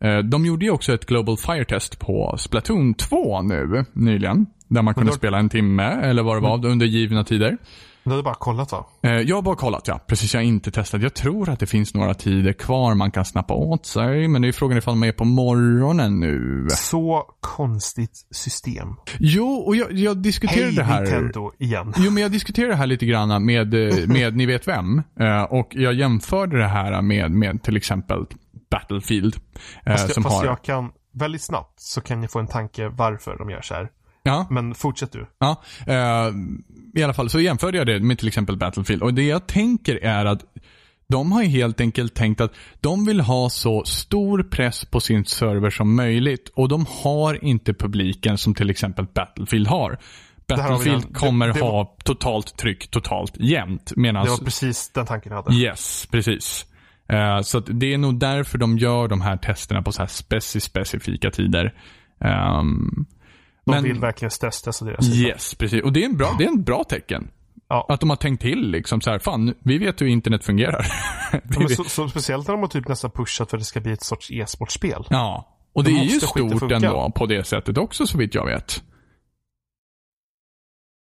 eh, 0.00 0.18
de 0.24 0.46
gjorde 0.46 0.64
ju 0.64 0.70
också 0.70 0.92
ett 0.94 1.06
Global 1.06 1.36
Fire 1.36 1.64
Test 1.64 1.98
på 1.98 2.34
Splatoon 2.38 2.94
2 2.94 3.42
nu, 3.42 3.84
nyligen. 3.92 4.46
Där 4.68 4.82
man 4.82 4.94
kunde 4.94 5.10
då- 5.10 5.16
spela 5.16 5.38
en 5.38 5.48
timme, 5.48 5.84
eller 6.02 6.22
vad 6.22 6.36
det 6.36 6.40
var, 6.40 6.66
under 6.66 6.86
givna 6.86 7.24
tider. 7.24 7.56
Du 8.04 8.10
hade 8.10 8.22
bara 8.22 8.34
kollat 8.34 8.72
va? 8.72 8.86
Eh, 9.02 9.10
jag 9.12 9.36
har 9.36 9.42
bara 9.42 9.56
kollat, 9.56 9.88
ja. 9.88 9.98
Precis, 10.06 10.34
jag 10.34 10.40
har 10.40 10.44
inte 10.44 10.70
testat. 10.70 11.02
Jag 11.02 11.14
tror 11.14 11.48
att 11.48 11.60
det 11.60 11.66
finns 11.66 11.94
några 11.94 12.14
tider 12.14 12.52
kvar 12.52 12.94
man 12.94 13.10
kan 13.10 13.24
snappa 13.24 13.54
åt 13.54 13.86
sig. 13.86 14.28
Men 14.28 14.42
det 14.42 14.48
är 14.48 14.52
frågan 14.52 14.78
ifall 14.78 15.00
de 15.00 15.08
är 15.08 15.12
på 15.12 15.24
morgonen 15.24 16.20
nu. 16.20 16.66
Så 16.70 17.24
konstigt 17.40 18.26
system. 18.30 18.88
Jo, 19.18 19.46
och 19.54 19.76
jag, 19.76 19.92
jag 19.92 20.16
diskuterade 20.16 20.64
Hej 20.64 20.74
det 20.74 20.84
här. 20.84 21.02
Nintendo 21.02 21.52
igen. 21.58 21.94
Jo, 21.96 22.10
men 22.10 22.22
jag 22.22 22.32
diskuterade 22.32 22.72
det 22.72 22.76
här 22.76 22.86
lite 22.86 23.06
grann 23.06 23.44
med, 23.46 23.74
eh, 23.74 24.06
med 24.06 24.36
ni 24.36 24.46
vet 24.46 24.68
vem. 24.68 25.02
Eh, 25.20 25.42
Och 25.42 25.68
jag 25.70 25.94
jämförde 25.94 26.58
det 26.58 26.68
här 26.68 27.02
med, 27.02 27.30
med 27.30 27.62
till 27.62 27.76
exempel 27.76 28.26
Battlefield. 28.70 29.36
Fast, 29.86 30.14
som 30.14 30.22
fast 30.22 30.36
har... 30.36 30.44
jag 30.44 30.62
kan, 30.62 30.90
väldigt 31.14 31.42
snabbt 31.42 31.80
så 31.80 32.00
kan 32.00 32.20
ni 32.20 32.28
få 32.28 32.38
en 32.38 32.46
tanke 32.46 32.88
varför 32.88 33.38
de 33.38 33.50
gör 33.50 33.62
så 33.62 33.74
här. 33.74 33.88
Ja, 34.24 34.46
Men 34.50 34.74
fortsätt 34.74 35.12
du. 35.12 35.26
ja. 35.38 35.62
eh, 35.86 36.30
I 36.94 37.02
alla 37.02 37.14
fall 37.14 37.30
så 37.30 37.40
jämförde 37.40 37.78
jag 37.78 37.86
det 37.86 38.00
med 38.00 38.18
till 38.18 38.28
exempel 38.28 38.56
Battlefield. 38.56 39.02
Och 39.02 39.14
det 39.14 39.22
jag 39.22 39.46
tänker 39.46 39.96
är 40.04 40.24
att 40.24 40.42
de 41.08 41.32
har 41.32 41.42
helt 41.42 41.80
enkelt 41.80 42.14
tänkt 42.14 42.40
att 42.40 42.52
de 42.80 43.04
vill 43.06 43.20
ha 43.20 43.50
så 43.50 43.84
stor 43.84 44.42
press 44.42 44.84
på 44.84 45.00
sin 45.00 45.24
server 45.24 45.70
som 45.70 45.96
möjligt. 45.96 46.48
Och 46.54 46.68
de 46.68 46.86
har 47.02 47.44
inte 47.44 47.74
publiken 47.74 48.38
som 48.38 48.54
till 48.54 48.70
exempel 48.70 49.06
Battlefield 49.14 49.66
har. 49.66 49.90
har 49.90 49.98
Battlefield 50.48 50.96
redan- 51.04 51.12
kommer 51.14 51.46
det- 51.46 51.52
det 51.52 51.60
var- 51.60 51.70
ha 51.70 51.96
totalt 52.04 52.56
tryck 52.56 52.90
totalt 52.90 53.32
jämnt. 53.36 53.92
Medan 53.96 54.24
Det 54.24 54.30
var 54.30 54.38
precis 54.38 54.90
den 54.94 55.06
tanken 55.06 55.32
jag 55.32 55.42
hade. 55.42 55.56
Yes, 55.56 56.06
precis. 56.10 56.66
Eh, 57.08 57.40
så 57.40 57.60
det 57.60 57.94
är 57.94 57.98
nog 57.98 58.18
därför 58.18 58.58
de 58.58 58.78
gör 58.78 59.08
de 59.08 59.20
här 59.20 59.36
testerna 59.36 59.82
på 59.82 59.92
så 59.92 60.02
här 60.02 60.06
speci 60.06 60.60
specifika 60.60 61.30
tider. 61.30 61.74
Ehm, 62.24 63.06
De 63.64 63.70
men- 63.70 63.84
vill 63.84 64.00
verkligen 64.00 64.30
stresstesta 64.30 64.84
deras 64.84 65.08
yes, 65.16 65.54
precis. 65.54 65.82
Och 65.82 65.92
det 65.92 66.02
är 66.02 66.06
en 66.06 66.16
bra, 66.16 66.34
det 66.38 66.44
är 66.44 66.48
en 66.48 66.62
bra 66.62 66.84
tecken. 66.84 67.30
Ja. 67.68 67.86
Att 67.88 68.00
de 68.00 68.10
har 68.10 68.16
tänkt 68.16 68.42
till 68.42 68.70
liksom 68.70 69.00
så 69.00 69.10
här, 69.10 69.18
fan, 69.18 69.54
vi 69.64 69.78
vet 69.78 70.00
hur 70.00 70.06
internet 70.06 70.44
fungerar. 70.44 70.86
Ja, 71.58 71.68
så, 71.68 71.84
så, 71.84 72.08
speciellt 72.08 72.48
när 72.48 72.54
de 72.54 72.60
har 72.60 72.68
typ 72.68 72.88
nästan 72.88 73.10
pushat 73.10 73.50
för 73.50 73.56
att 73.56 73.60
det 73.60 73.64
ska 73.64 73.80
bli 73.80 73.92
ett 73.92 74.02
sorts 74.02 74.30
e-sportspel. 74.30 75.06
ja. 75.10 75.48
Och 75.74 75.84
det 75.84 75.90
Då 75.90 75.96
är 75.96 76.02
ju 76.02 76.20
stort 76.20 76.72
ändå 76.72 77.12
på 77.14 77.26
det 77.26 77.44
sättet 77.44 77.78
också 77.78 78.06
så 78.06 78.18
vitt 78.18 78.34
jag 78.34 78.46
vet. 78.46 78.82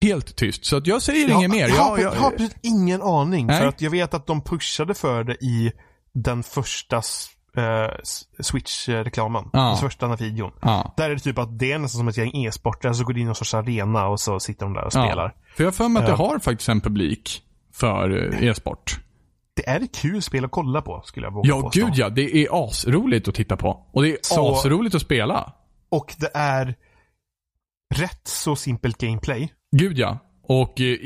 Helt 0.04 0.36
tyst. 0.36 0.66
Så 0.66 0.78
att 0.78 0.88
jag 0.88 1.02
säger 1.02 1.32
inget 1.36 1.52
mer. 1.52 1.68
Jag, 1.68 1.76
har, 1.76 1.98
Jag, 2.00 2.16
jag 2.16 2.20
har 2.20 2.32
precis 2.32 2.56
ingen 2.62 3.02
aning. 3.02 3.46
Nej. 3.48 3.60
För 3.60 3.68
att 3.68 3.82
jag 3.82 3.92
vet 3.92 4.14
att 4.14 4.28
de 4.28 4.42
pushade 4.42 4.94
för 4.94 5.24
det 5.24 5.34
i 5.34 5.72
den 6.14 6.44
första 6.44 7.02
eh, 7.58 7.92
Switch-reklamen. 8.40 9.50
Ja. 9.54 9.60
Den 9.68 9.78
första 9.78 10.16
videon. 10.16 10.52
ja. 10.62 10.94
Där 10.98 11.10
är 11.10 11.14
det 11.14 11.20
typ 11.20 11.38
att 11.38 11.60
det 11.60 11.72
är 11.72 11.80
nästan 11.80 12.00
som 12.00 12.08
ett 12.08 12.18
gäng 12.18 12.46
e-sportare, 12.46 12.94
så 12.94 13.04
går 13.04 13.18
in 13.18 13.24
i 13.24 13.26
någon 13.26 13.36
sorts 13.36 13.54
arena 13.54 14.08
och 14.08 14.20
så 14.20 14.40
sitter 14.40 14.66
de 14.66 14.74
där 14.74 14.84
och 14.86 14.92
spelar. 14.92 15.36
För 15.56 15.64
jag 15.64 15.68
har 15.68 15.72
för 15.74 15.90
mig 15.90 16.00
att 16.00 16.06
det 16.06 16.12
Ja. 16.12 16.18
har 16.30 16.40
faktiskt 16.40 16.70
en 16.70 16.82
publik 16.82 17.42
för 17.74 18.34
eh, 18.42 18.44
e-sport. 18.50 19.00
Det 19.56 19.70
är 19.70 19.80
ett 19.82 19.96
kul 19.96 20.22
spel 20.22 20.46
att 20.46 20.52
kolla 20.52 20.82
på, 20.82 21.02
skulle 21.06 21.26
jag 21.26 21.34
våga 21.34 21.50
Ja, 21.50 21.62
påstå. 21.62 21.80
gud 21.86 21.94
ja. 21.96 22.10
Det 22.10 22.36
är 22.38 22.68
asroligt 22.68 23.28
att 23.28 23.36
titta 23.36 23.58
på. 23.58 23.86
Och 23.94 24.02
det 24.04 24.12
är 24.12 24.18
Så- 24.22 24.52
asroligt 24.54 24.96
att 24.96 25.02
spela. 25.02 25.54
Och 25.90 26.16
det 26.18 26.30
är 26.34 26.76
rätt 27.96 28.28
så 28.28 28.56
simpelt 28.56 28.98
gameplay. 28.98 29.54
Gud 29.72 29.98
ja. 30.00 30.18
Och 30.48 30.82
eh, 30.82 30.98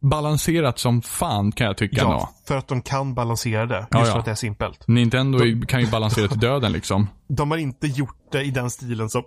balanserat 0.00 0.78
som 0.78 1.02
fan 1.02 1.52
kan 1.52 1.66
jag 1.66 1.76
tycka. 1.76 2.00
Ja, 2.00 2.30
för 2.48 2.56
att 2.56 2.68
de 2.68 2.82
kan 2.82 3.14
balansera 3.14 3.66
det. 3.66 3.76
Just 3.78 3.88
Ja, 3.90 3.98
ja. 3.98 4.12
för 4.12 4.18
att 4.18 4.24
det 4.24 4.30
är 4.30 4.34
simpelt. 4.34 4.88
Nintendo 4.88 5.38
är- 5.38 5.66
kan 5.66 5.80
ju 5.80 5.86
balansera 5.90 6.28
till 6.28 6.40
döden 6.40 6.72
liksom. 6.72 7.06
De 7.28 7.50
har 7.50 7.58
inte 7.58 7.86
gjort 7.86 8.16
det 8.32 8.42
i 8.42 8.50
den 8.50 8.70
stilen 8.70 9.10
som 9.10 9.22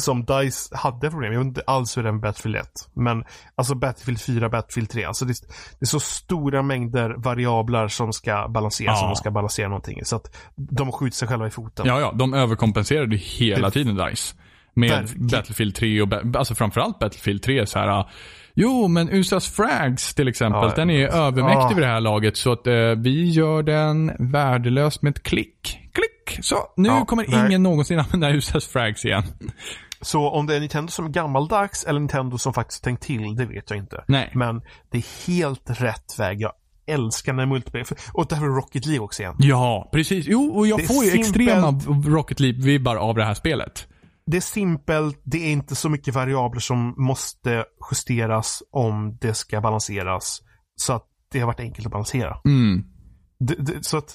som 0.00 0.24
DICE 0.24 0.76
hade 0.76 1.10
problem. 1.10 1.32
Jag 1.32 1.38
vet 1.40 1.46
inte 1.46 1.62
alls 1.66 1.96
hur 1.96 2.02
med 2.02 2.20
Battlefield 2.20 2.56
1. 2.56 2.68
Men 2.94 3.24
alltså 3.54 3.74
Battlefield 3.74 4.20
4, 4.20 4.48
Battlefield 4.48 4.90
3. 4.90 5.04
Alltså 5.04 5.24
det, 5.24 5.32
det 5.78 5.84
är 5.84 5.86
så 5.86 6.00
stora 6.00 6.62
mängder 6.62 7.14
variabler 7.16 7.88
som 7.88 8.12
ska 8.12 8.48
balanseras 8.48 8.98
Ja. 9.00 9.04
om 9.06 9.10
de 9.10 9.16
ska 9.16 9.30
balansera 9.30 9.68
någonting. 9.68 10.04
Så 10.04 10.16
att 10.16 10.36
de 10.56 10.92
skjuter 10.92 11.16
sig 11.16 11.28
själva 11.28 11.46
i 11.46 11.50
foten. 11.50 11.86
Ja, 11.86 12.00
ja. 12.00 12.12
De 12.12 12.34
överkompenserade 12.34 13.16
hela 13.16 13.66
Det- 13.68 13.72
tiden 13.72 13.96
DICE. 13.96 14.34
Med 14.74 14.90
Verkligen. 14.90 15.26
Battlefield 15.26 15.74
3 15.74 16.02
och, 16.02 16.08
alltså 16.36 16.54
framförallt 16.54 16.98
Battlefield 16.98 17.42
3 17.42 17.66
så 17.66 17.78
här. 17.78 18.10
Ah, 18.58 18.62
Jo, 18.62 18.88
men 18.88 19.08
USAs 19.08 19.48
frags 19.48 20.14
till 20.14 20.28
exempel, 20.28 20.60
Ja, 20.68 20.72
den 20.76 20.90
är 20.90 21.06
övermäktig 21.08 21.60
ja. 21.62 21.68
vid 21.74 21.82
det 21.84 21.86
här 21.86 22.00
laget. 22.00 22.36
Så 22.36 22.52
att 22.52 22.66
eh, 22.66 22.74
vi 22.96 23.24
gör 23.30 23.62
den 23.62 24.12
värdelös 24.32 25.02
med 25.02 25.10
ett 25.10 25.22
klick. 25.22 25.78
Klick! 25.92 26.44
Så, 26.44 26.56
nu 26.76 26.88
Ja, 26.88 27.04
kommer 27.04 27.24
nej. 27.28 27.46
ingen 27.46 27.62
någonsin 27.62 27.98
använda 28.12 28.30
USAs 28.30 28.66
frags 28.66 29.04
igen. 29.04 29.22
Så 30.00 30.30
om 30.30 30.46
det 30.46 30.56
är 30.56 30.60
Nintendo 30.60 30.90
som 30.90 31.04
är 31.06 31.10
gammaldags 31.10 31.84
eller 31.84 32.00
Nintendo 32.00 32.38
som 32.38 32.54
faktiskt 32.54 32.84
tänkt 32.84 33.02
till, 33.02 33.36
det 33.36 33.46
vet 33.46 33.70
jag 33.70 33.78
inte. 33.78 34.04
Nej. 34.08 34.30
Men 34.34 34.60
det 34.90 34.98
är 34.98 35.26
helt 35.26 35.62
rätt 35.80 36.18
väg. 36.18 36.40
Jag 36.40 36.52
älskar 36.86 37.32
när 37.32 37.46
multiplayer. 37.46 37.86
Och 38.12 38.26
därför 38.28 38.46
Rocket 38.46 38.86
League 38.86 39.04
också 39.04 39.22
igen. 39.22 39.34
Ja, 39.38 39.88
precis. 39.92 40.26
Jo, 40.28 40.50
och 40.56 40.66
jag 40.66 40.78
Det 40.78 40.86
får 40.86 41.04
ju 41.04 41.10
simpelt. 41.10 41.26
extrema 41.36 41.80
Rocket 42.06 42.40
League-vibbar 42.40 42.96
av 42.96 43.14
det 43.14 43.24
här 43.24 43.34
spelet. 43.34 43.86
Det 44.30 44.36
är 44.36 44.40
simpelt, 44.40 45.20
det 45.24 45.38
är 45.38 45.52
inte 45.52 45.74
så 45.74 45.88
mycket 45.88 46.14
variabler 46.14 46.60
som 46.60 46.94
måste 46.96 47.64
justeras 47.90 48.62
om 48.70 49.18
det 49.20 49.34
ska 49.34 49.60
balanseras. 49.60 50.42
Så 50.76 50.92
att 50.92 51.06
det 51.32 51.40
har 51.40 51.46
varit 51.46 51.60
enkelt 51.60 51.86
att 51.86 51.92
balansera. 51.92 52.40
Mm. 52.44 52.84
Det, 53.38 53.54
det, 53.54 53.84
så 53.84 53.96
att... 53.96 54.14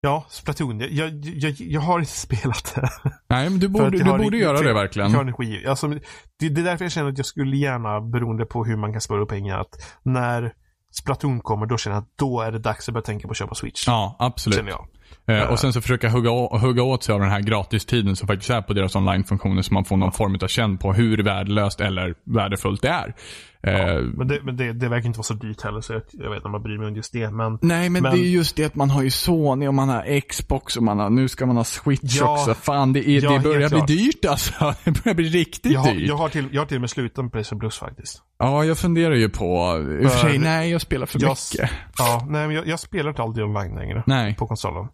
Ja, 0.00 0.26
Splatoon. 0.28 0.80
Jag, 0.80 0.90
jag, 0.90 1.10
jag, 1.24 1.52
jag 1.52 1.80
har 1.80 1.98
inte 1.98 2.12
spelat 2.26 2.74
det. 2.74 2.88
Nej, 3.28 3.50
men 3.50 3.60
du 3.60 3.68
borde, 3.68 3.90
du 3.90 4.04
har 4.04 4.18
borde 4.18 4.36
göra 4.36 4.56
för 4.56 4.64
det 4.64 4.74
verkligen. 4.74 5.10
Jag 5.10 5.18
har 5.18 5.22
energi. 5.22 5.66
Alltså, 5.66 5.88
det, 5.88 6.00
det 6.48 6.60
är 6.60 6.64
därför 6.64 6.84
jag 6.84 6.92
känner 6.92 7.10
att 7.10 7.18
jag 7.18 7.26
skulle 7.26 7.56
gärna, 7.56 8.00
beroende 8.00 8.46
på 8.46 8.64
hur 8.64 8.76
man 8.76 8.92
kan 8.92 9.00
spara 9.00 9.22
upp 9.22 9.28
pengar, 9.28 9.58
att 9.58 9.98
när 10.02 10.52
Splatoon 10.90 11.40
kommer, 11.40 11.66
då 11.66 11.76
känner 11.76 11.96
jag 11.96 12.02
att 12.02 12.16
då 12.16 12.40
är 12.40 12.52
det 12.52 12.58
dags 12.58 12.88
att 12.88 12.94
börja 12.94 13.04
tänka 13.04 13.28
på 13.28 13.30
att 13.30 13.36
köpa 13.36 13.54
Switch. 13.54 13.86
Ja, 13.86 14.16
absolut. 14.18 14.56
Känner 14.56 14.70
jag. 14.70 14.86
Eh, 15.26 15.42
och 15.42 15.58
sen 15.58 15.72
så 15.72 15.80
försöka 15.80 16.08
hugga, 16.08 16.30
hugga 16.58 16.82
åt 16.82 17.02
sig 17.04 17.12
av 17.12 17.20
den 17.20 17.30
här 17.30 17.40
gratistiden 17.40 18.16
som 18.16 18.28
faktiskt 18.28 18.50
är 18.50 18.62
på 18.62 18.72
deras 18.72 18.96
online-funktioner 18.96 19.62
så 19.62 19.74
man 19.74 19.84
får 19.84 19.96
någon 19.96 20.12
form 20.12 20.38
av 20.42 20.48
känn 20.48 20.78
på 20.78 20.92
hur 20.92 21.22
värdelöst 21.22 21.80
eller 21.80 22.14
värdefullt 22.24 22.82
det 22.82 22.88
är. 22.88 23.14
Eh, 23.62 24.02
Men, 24.02 24.28
det, 24.28 24.40
men 24.42 24.56
det, 24.56 24.72
det 24.72 24.88
verkar 24.88 25.06
inte 25.06 25.18
vara 25.18 25.22
så 25.24 25.34
dyrt 25.34 25.62
heller, 25.62 25.80
så 25.80 25.92
jag, 25.92 26.02
jag 26.12 26.28
vet 26.30 26.36
inte 26.36 26.46
om 26.46 26.52
man 26.52 26.62
bryr 26.62 26.78
mig 26.78 26.88
om 26.88 26.94
just 26.96 27.12
det. 27.12 27.30
Men 27.30 27.58
Nej, 27.62 27.90
men, 27.90 28.02
Men- 28.02 28.12
det 28.14 28.18
är 28.18 28.28
just 28.28 28.56
det 28.56 28.64
att 28.64 28.74
man 28.74 28.90
har 28.90 29.02
ju 29.02 29.10
Sony 29.10 29.66
och 29.66 29.74
man 29.74 29.88
har 29.88 30.20
Xbox 30.20 30.76
och 30.76 30.82
man 30.82 30.98
har, 30.98 31.10
nu 31.10 31.28
ska 31.28 31.46
man 31.46 31.56
ha 31.56 31.64
Switch 31.64 32.16
Ja, 32.20 32.32
också. 32.32 32.54
Fan, 32.54 32.92
det, 32.92 33.08
är, 33.08 33.22
ja, 33.24 33.32
det 33.32 33.38
börjar 33.40 33.68
bli 33.68 33.78
klart. 33.78 33.86
dyrt 33.88 34.24
alltså. 34.24 34.74
Det 34.84 35.04
börjar 35.04 35.14
bli 35.14 35.28
riktigt 35.28 35.72
jag, 35.72 35.80
har, 35.80 35.94
dyrt. 35.94 36.08
jag, 36.08 36.16
har 36.16 36.28
till, 36.28 36.48
jag 36.52 36.60
har 36.60 36.66
till 36.66 36.76
och 36.76 36.80
med 36.80 36.90
slutat 36.90 37.24
med 37.24 37.32
Playstation 37.32 37.60
Plus 37.60 37.78
faktiskt. 37.78 38.22
Ja, 38.38 38.64
jag 38.64 38.78
funderar 38.78 39.14
ju 39.14 39.28
på, 39.28 39.44
i 40.02 40.06
och 40.06 40.10
för 40.10 40.18
För- 40.18 40.28
sig, 40.28 40.38
nej 40.38 40.70
jag 40.70 40.80
spelar 40.80 41.06
för 41.06 41.22
Jag, 41.22 41.30
mycket. 41.52 41.70
ja, 41.98 42.26
nej, 42.28 42.46
men 42.46 42.56
jag, 42.56 42.66
jag 42.66 42.80
spelar 42.80 43.10
inte 43.10 43.22
alltid 43.22 43.42
online 43.44 43.74
längre. 43.74 44.02
Nej, 44.06 44.34
På 44.34 44.46
konsolen. 44.46 44.88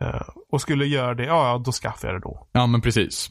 Eh, 0.00 0.20
och 0.52 0.60
skulle 0.60 0.86
göra 0.86 1.14
det, 1.14 1.24
ja, 1.24 1.48
ja 1.52 1.58
då 1.58 1.72
skaffar 1.72 2.08
jag 2.08 2.14
det 2.16 2.20
då. 2.20 2.46
ja 2.52 2.66
men 2.66 2.80
precis. 2.80 3.30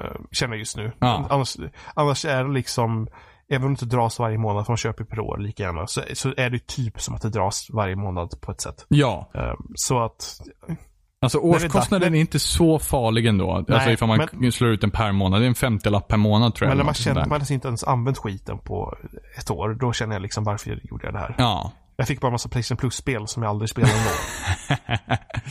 Uh, 0.00 0.20
känner 0.32 0.54
jag 0.54 0.58
just 0.58 0.76
nu. 0.76 0.92
Ja. 0.98 1.26
Annars, 1.30 1.56
annars 1.94 2.24
är 2.24 2.44
det 2.44 2.52
liksom, 2.52 3.08
även 3.48 3.62
om 3.66 3.74
det 3.74 3.82
inte 3.82 3.96
dras 3.96 4.18
varje 4.18 4.38
månad, 4.38 4.66
för 4.66 4.72
man 4.72 4.76
köper 4.76 5.04
per 5.04 5.20
år 5.20 5.38
lika 5.38 5.62
gärna, 5.62 5.86
så, 5.86 6.02
så 6.14 6.34
är 6.36 6.50
det 6.50 6.66
typ 6.66 7.00
som 7.00 7.14
att 7.14 7.22
det 7.22 7.30
dras 7.30 7.66
varje 7.72 7.96
månad 7.96 8.40
på 8.40 8.52
ett 8.52 8.60
sätt. 8.60 8.86
Ja, 8.88 9.30
Eh, 9.34 9.54
så 9.74 10.04
att, 10.04 10.40
alltså 11.22 11.38
det 11.40 11.46
är 11.46 11.48
årskostnaden 11.50 12.14
är 12.14 12.20
inte 12.20 12.38
så 12.38 12.78
farlig 12.78 13.26
ändå. 13.26 13.52
alltså 13.52 13.74
Nej, 13.74 13.92
ifall 13.94 14.08
man 14.08 14.28
men- 14.32 14.52
slår 14.52 14.70
ut 14.70 14.80
den 14.80 14.90
per 14.90 15.12
månad. 15.12 15.40
Det 15.42 15.46
är 15.46 15.48
en 15.48 15.54
50-lapp 15.54 16.08
per 16.08 16.16
månad 16.16 16.54
tror 16.54 16.66
jag. 16.66 16.70
men 16.70 16.78
när 16.78 16.84
man 16.84 16.94
känner 16.94 17.20
att 17.20 17.28
man 17.28 17.40
inte 17.50 17.68
ens 17.68 17.84
använt 17.84 18.18
skiten 18.18 18.58
på 18.58 18.96
ett 19.38 19.50
år, 19.50 19.76
då 19.80 19.92
känner 19.92 20.14
jag 20.14 20.22
liksom 20.22 20.44
varför 20.44 20.80
gjorde 20.84 21.06
jag 21.06 21.14
det 21.14 21.18
här? 21.18 21.34
Ja. 21.38 21.72
Jag 22.00 22.08
fick 22.08 22.20
bara 22.20 22.30
massa 22.30 22.48
Playstation 22.48 22.76
Plus-spel 22.76 23.26
som 23.28 23.42
jag 23.42 23.50
aldrig 23.50 23.68
spelade 23.70 23.92
ändå. 23.98 24.10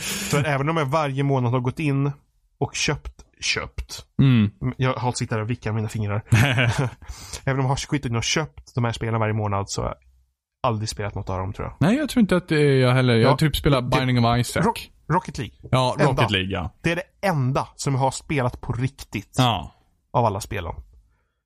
så 0.30 0.36
även 0.38 0.68
om 0.68 0.76
jag 0.76 0.86
varje 0.86 1.22
månad 1.22 1.52
har 1.52 1.60
gått 1.60 1.78
in 1.78 2.12
och 2.58 2.74
köpt, 2.74 3.12
köpt. 3.40 4.04
Mm. 4.22 4.50
Jag 4.76 4.94
har 4.94 5.12
sitter 5.12 5.36
där 5.36 5.42
och 5.42 5.50
vickar 5.50 5.72
mina 5.72 5.88
fingrar. 5.88 6.22
även 7.44 7.58
om 7.60 7.64
jag 7.64 7.68
har 7.68 7.76
in 8.06 8.16
och 8.16 8.24
köpt 8.24 8.74
de 8.74 8.84
här 8.84 8.92
spelen 8.92 9.20
varje 9.20 9.34
månad 9.34 9.70
så 9.70 9.82
har 9.82 9.88
jag 9.88 9.96
aldrig 10.62 10.88
spelat 10.88 11.14
något 11.14 11.30
av 11.30 11.38
dem 11.38 11.52
tror 11.52 11.68
jag. 11.68 11.76
Nej, 11.88 11.96
jag 11.96 12.08
tror 12.08 12.20
inte 12.20 12.36
att 12.36 12.48
det 12.48 12.60
är 12.60 12.76
jag 12.80 12.92
heller. 12.94 13.14
Jag 13.14 13.22
Ja, 13.22 13.28
har 13.30 13.36
typ 13.36 13.56
spelat 13.56 13.84
Binding 13.90 14.24
of 14.24 14.38
Isaac. 14.38 14.62
Rock, 14.62 14.90
Rocket 15.12 15.38
League. 15.38 15.54
ja, 15.62 15.96
enda. 16.00 16.12
Rocket 16.22 16.30
League 16.30 16.50
ja. 16.50 16.70
Det 16.82 16.92
är 16.92 16.96
det 16.96 17.28
enda 17.28 17.68
som 17.76 17.94
jag 17.94 18.00
har 18.00 18.10
spelat 18.10 18.60
på 18.60 18.72
riktigt 18.72 19.34
Ja. 19.38 19.72
av 20.12 20.24
alla 20.24 20.40
spelen. 20.40 20.72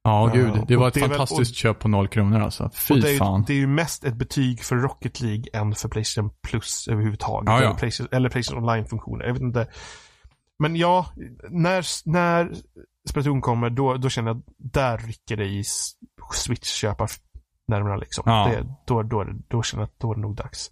Ja, 0.07 0.29
Ja, 0.29 0.35
gud. 0.35 0.65
Det 0.69 0.77
var 0.77 0.83
och 0.83 0.89
ett 0.89 0.95
det 0.95 1.01
är 1.01 1.09
väl- 1.09 1.11
fantastiskt 1.19 1.55
köp 1.55 1.79
på 1.79 1.89
noll 1.89 2.09
kronor 2.09 2.41
alltså. 2.41 2.65
Och 2.65 2.75
Fy 2.77 3.01
det, 3.01 3.11
är, 3.15 3.17
fan. 3.19 3.41
ju- 3.41 3.45
det 3.47 3.53
är 3.53 3.57
ju 3.59 3.67
mest 3.67 4.05
ett 4.05 4.15
betyg 4.15 4.65
för 4.65 4.77
Rocket 4.77 5.21
League 5.21 5.45
än 5.53 5.75
för 5.75 5.89
Playstation 5.89 6.31
Plus 6.49 6.89
överhuvudtaget. 6.89 7.47
Ja, 7.49 7.63
ja. 7.63 7.67
Eller, 7.69 7.75
Playstation, 7.79 8.09
eller 8.13 8.29
Playstation 8.31 8.65
Online-funktioner. 8.65 9.25
Jag 9.25 9.33
vet 9.33 9.43
inte. 9.43 9.67
Men 10.59 10.77
ja, 10.77 11.07
när, 11.51 11.85
när 12.11 12.53
Splatoon 13.09 13.41
kommer, 13.41 13.71
då, 13.71 13.95
då 13.95 14.09
känner 14.09 14.29
jag 14.31 14.39
att 14.39 14.45
där 14.59 14.99
rycker 14.99 15.37
det 15.37 15.45
i 15.47 15.61
s- 15.61 15.91
Switch-köparnärmarna 16.35 17.97
liksom. 17.97 18.23
Ja. 18.27 18.49
Det, 18.51 18.67
då, 18.87 19.03
då, 19.03 19.27
då 19.49 19.63
känner 19.63 19.83
jag 19.83 19.89
att 19.89 20.01
då 20.01 20.11
är 20.11 20.15
det 20.15 20.21
nog 20.21 20.35
dags. 20.37 20.71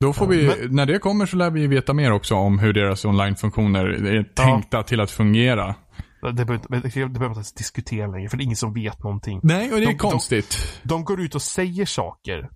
Då 0.00 0.12
får 0.12 0.26
vi, 0.26 0.46
men- 0.46 0.76
när 0.76 0.86
det 0.86 0.98
kommer 0.98 1.26
så 1.26 1.36
lär 1.36 1.50
vi 1.50 1.66
veta 1.66 1.92
mer 1.94 2.12
också 2.12 2.34
om 2.34 2.58
hur 2.58 2.72
deras 2.72 3.04
online-funktioner 3.04 3.84
är 4.06 4.22
tänkta 4.22 4.82
till 4.82 5.00
att 5.00 5.10
fungera. 5.10 5.74
Det 6.22 6.32
behöver 6.32 6.80
det 6.82 6.90
behöver 7.08 7.28
man 7.28 7.38
inte 7.38 7.50
diskutera 7.56 8.06
längre, 8.06 8.28
för 8.28 8.36
det 8.36 8.42
är 8.42 8.44
ingen 8.44 8.56
som 8.56 8.74
vet 8.74 9.02
någonting. 9.02 9.40
Nej, 9.42 9.72
och 9.72 9.76
det 9.76 9.82
är 9.82 9.86
De- 9.86 9.92
de- 9.92 9.98
konstigt. 9.98 10.80
De 10.82 11.04
går 11.04 11.20
ut 11.20 11.34
och 11.34 11.42
säger 11.42 11.86
saker 11.86 12.50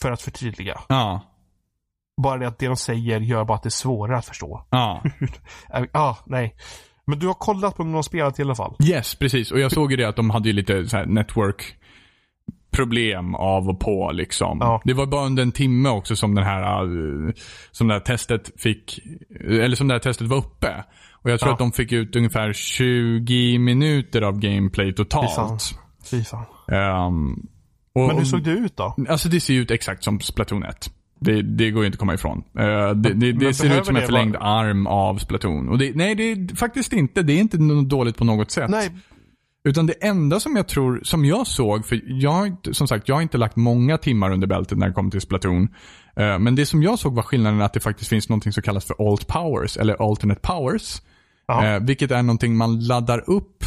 för 0.00 0.12
att 0.12 0.22
förtydliga. 0.22 0.80
Ja. 0.88 1.20
Bara 2.22 2.38
det 2.38 2.48
att 2.48 2.58
det 2.58 2.66
de 2.66 2.76
säger 2.76 3.20
gör 3.20 3.44
bara 3.44 3.54
att 3.56 3.62
det 3.62 3.68
är 3.68 3.70
svårare 3.70 4.18
att 4.18 4.26
förstå. 4.26 4.66
Ja. 4.70 5.02
Ja, 5.68 5.86
ah, 5.92 6.16
nej. 6.26 6.54
Men 7.06 7.18
du 7.18 7.26
har 7.26 7.34
kollat 7.34 7.76
på 7.76 7.82
om 7.82 7.88
de 7.88 7.94
har 7.94 8.02
spelat 8.02 8.38
i 8.38 8.42
alla 8.42 8.54
fall? 8.54 8.76
Yes, 8.84 9.14
precis. 9.14 9.50
Och 9.52 9.60
jag 9.60 9.72
såg 9.72 9.90
ju 9.90 9.96
det 9.96 10.04
att 10.04 10.16
de 10.16 10.30
hade 10.30 10.48
ju 10.48 10.52
lite 10.52 10.86
så 10.88 10.96
här 10.96 11.06
network 11.06 11.76
problem 12.70 13.34
av 13.34 13.68
och 13.68 13.80
på 13.80 14.10
liksom. 14.12 14.58
Ja. 14.60 14.82
Det 14.84 14.92
var 14.94 15.06
bara 15.06 15.26
under 15.26 15.42
en 15.42 15.52
timme 15.52 15.88
också 15.88 16.16
som 16.16 16.34
den 16.34 16.44
här, 16.44 16.62
eh, 16.82 17.32
som 17.70 17.88
det 17.88 17.94
här 17.94 18.00
testet 18.00 18.50
fick, 18.62 19.00
eller 19.48 19.76
som 19.76 19.88
det 19.88 19.94
här 19.94 19.98
testet 19.98 20.26
var 20.26 20.36
uppe. 20.36 20.84
Och 21.24 21.30
jag 21.30 21.40
tror 21.40 21.50
Ja. 21.50 21.52
att 21.52 21.58
de 21.58 21.72
fick 21.72 21.92
ut 21.92 22.16
ungefär 22.16 22.52
20 22.52 23.58
minuter 23.58 24.22
av 24.22 24.38
gameplay 24.38 24.92
totalt. 24.94 25.74
Fy 26.10 26.24
fan. 26.24 26.44
Ehm, 26.72 27.46
och, 27.94 28.06
Men 28.06 28.16
hur 28.18 28.24
såg 28.24 28.42
det 28.42 28.50
ut 28.50 28.76
då? 28.76 28.96
Alltså 29.08 29.28
det 29.28 29.40
ser 29.40 29.54
ut 29.54 29.70
exakt 29.70 30.04
som 30.04 30.20
Splatoon 30.20 30.64
1. 30.64 30.90
Det, 31.20 31.42
det 31.42 31.70
går 31.70 31.82
ju 31.82 31.86
inte 31.86 31.96
att 31.96 32.00
komma 32.00 32.14
ifrån. 32.14 32.42
Eh, 32.58 32.64
det 32.64 32.94
det, 32.94 33.32
det 33.32 33.44
men 33.44 33.54
ser 33.54 33.78
ut 33.80 33.86
som 33.86 33.96
en 33.96 34.02
förlängd 34.06 34.34
vara- 34.36 34.44
arm 34.44 34.86
av 34.86 35.18
Splatoon. 35.18 35.68
Och 35.68 35.78
det, 35.78 35.92
nej, 35.96 36.14
det 36.14 36.22
är 36.32 36.56
faktiskt 36.56 36.92
inte. 36.92 37.22
Det 37.22 37.32
är 37.32 37.38
inte 37.38 37.56
dåligt 37.86 38.16
på 38.16 38.24
något 38.24 38.50
sätt. 38.50 38.70
Nej, 38.70 38.90
Utan 39.68 39.86
det 39.86 39.92
enda 40.04 40.40
som 40.40 40.56
jag 40.56 40.68
tror, 40.68 41.00
som 41.04 41.24
jag 41.24 41.46
såg, 41.46 41.86
för 41.86 42.00
jag 42.04 42.30
har 42.30 42.72
som 42.72 42.88
sagt, 42.88 43.08
jag 43.08 43.14
har 43.14 43.22
inte 43.22 43.38
lagt 43.38 43.56
många 43.56 43.98
timmar 43.98 44.30
under 44.32 44.46
bältet 44.46 44.78
när 44.78 44.86
det 44.88 44.92
kommer 44.92 45.10
till 45.10 45.20
Splatoon. 45.20 45.68
Eh, 46.16 46.38
Men 46.38 46.54
det 46.54 46.66
som 46.66 46.82
jag 46.82 46.98
såg 46.98 47.14
var 47.14 47.22
skillnaden 47.22 47.60
att 47.62 47.72
det 47.72 47.80
faktiskt 47.80 48.10
finns 48.10 48.28
något 48.28 48.54
som 48.54 48.62
kallas 48.62 48.84
för 48.84 49.10
alt 49.10 49.26
powers, 49.26 49.76
eller 49.76 50.10
alternate 50.10 50.40
powers. 50.40 51.02
Eh, 51.48 51.78
vilket 51.80 52.10
är 52.10 52.22
någonting 52.22 52.56
man 52.56 52.80
laddar 52.80 53.30
upp 53.30 53.64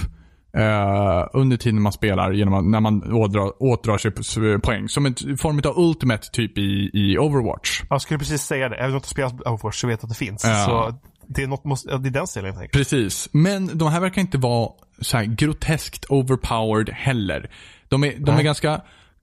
eh, 0.58 1.28
under 1.34 1.58
tiden 1.58 1.82
man 1.82 1.92
spelar 1.92 2.32
genom 2.32 2.54
att, 2.54 2.66
när 2.66 2.80
man 2.80 3.14
ådrar, 3.14 3.64
åtdrar 3.64 3.98
sig 3.98 4.12
po- 4.12 4.60
poäng. 4.60 4.90
Som 4.90 5.06
en 5.06 5.38
form 5.38 5.62
av 5.66 5.74
ultimate 5.78 6.28
typ 6.32 6.58
i, 6.58 6.90
i 6.94 7.18
Overwatch. 7.18 7.82
jag 7.90 8.02
skulle 8.02 8.20
precis 8.20 8.42
säga 8.42 8.70
det. 8.70 8.76
Även 8.76 8.86
om 8.86 8.92
jag 8.92 9.00
inte 9.00 9.10
spelat 9.10 9.42
Overwatch 9.42 9.82
så 9.82 9.88
vet 9.88 10.00
jag 10.02 10.06
att 10.08 10.20
det 10.20 10.26
finns. 10.26 10.44
Ja. 10.44 10.66
Så 10.66 11.00
det 11.28 11.44
är, 11.44 11.48
något, 11.48 11.66
måste, 11.66 11.98
det 11.98 12.10
är 12.10 12.12
den 12.12 12.28
stilen 12.28 12.46
helt 12.46 12.58
enkelt. 12.58 12.74
Precis. 12.74 13.30
Men 13.32 13.78
de 13.78 13.88
här 13.92 14.00
verkar 14.00 14.22
inte 14.22 14.38
vara 14.38 14.70
så 15.02 15.24
groteskt 15.28 16.06
overpowered 16.10 16.90
heller. 16.90 17.52
De 17.90 18.04
är, 18.04 18.14
de 18.20 18.36
är 18.36 18.44
ganska 18.44 18.82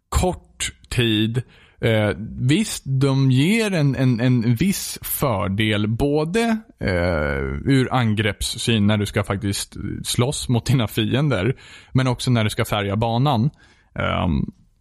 kort 0.09 0.73
tid. 0.89 1.43
Eh, 1.85 2.17
visst, 2.41 2.83
de 2.87 3.31
ger 3.31 3.73
en, 3.73 3.97
en, 3.97 4.21
en 4.21 4.55
viss 4.55 4.99
fördel 5.03 5.89
både 5.89 6.41
eh, 6.81 7.39
ur 7.65 7.95
angreppssyn 7.95 8.87
när 8.87 8.97
du 8.97 9.07
ska 9.07 9.25
faktiskt 9.25 9.77
slåss 10.05 10.49
mot 10.49 10.67
dina 10.67 10.87
fiender, 10.87 11.57
men 11.93 12.07
också 12.07 12.31
när 12.31 12.45
du 12.45 12.51
ska 12.51 12.65
färga 12.65 12.97
banan. 12.97 13.51
Eh, 13.99 14.29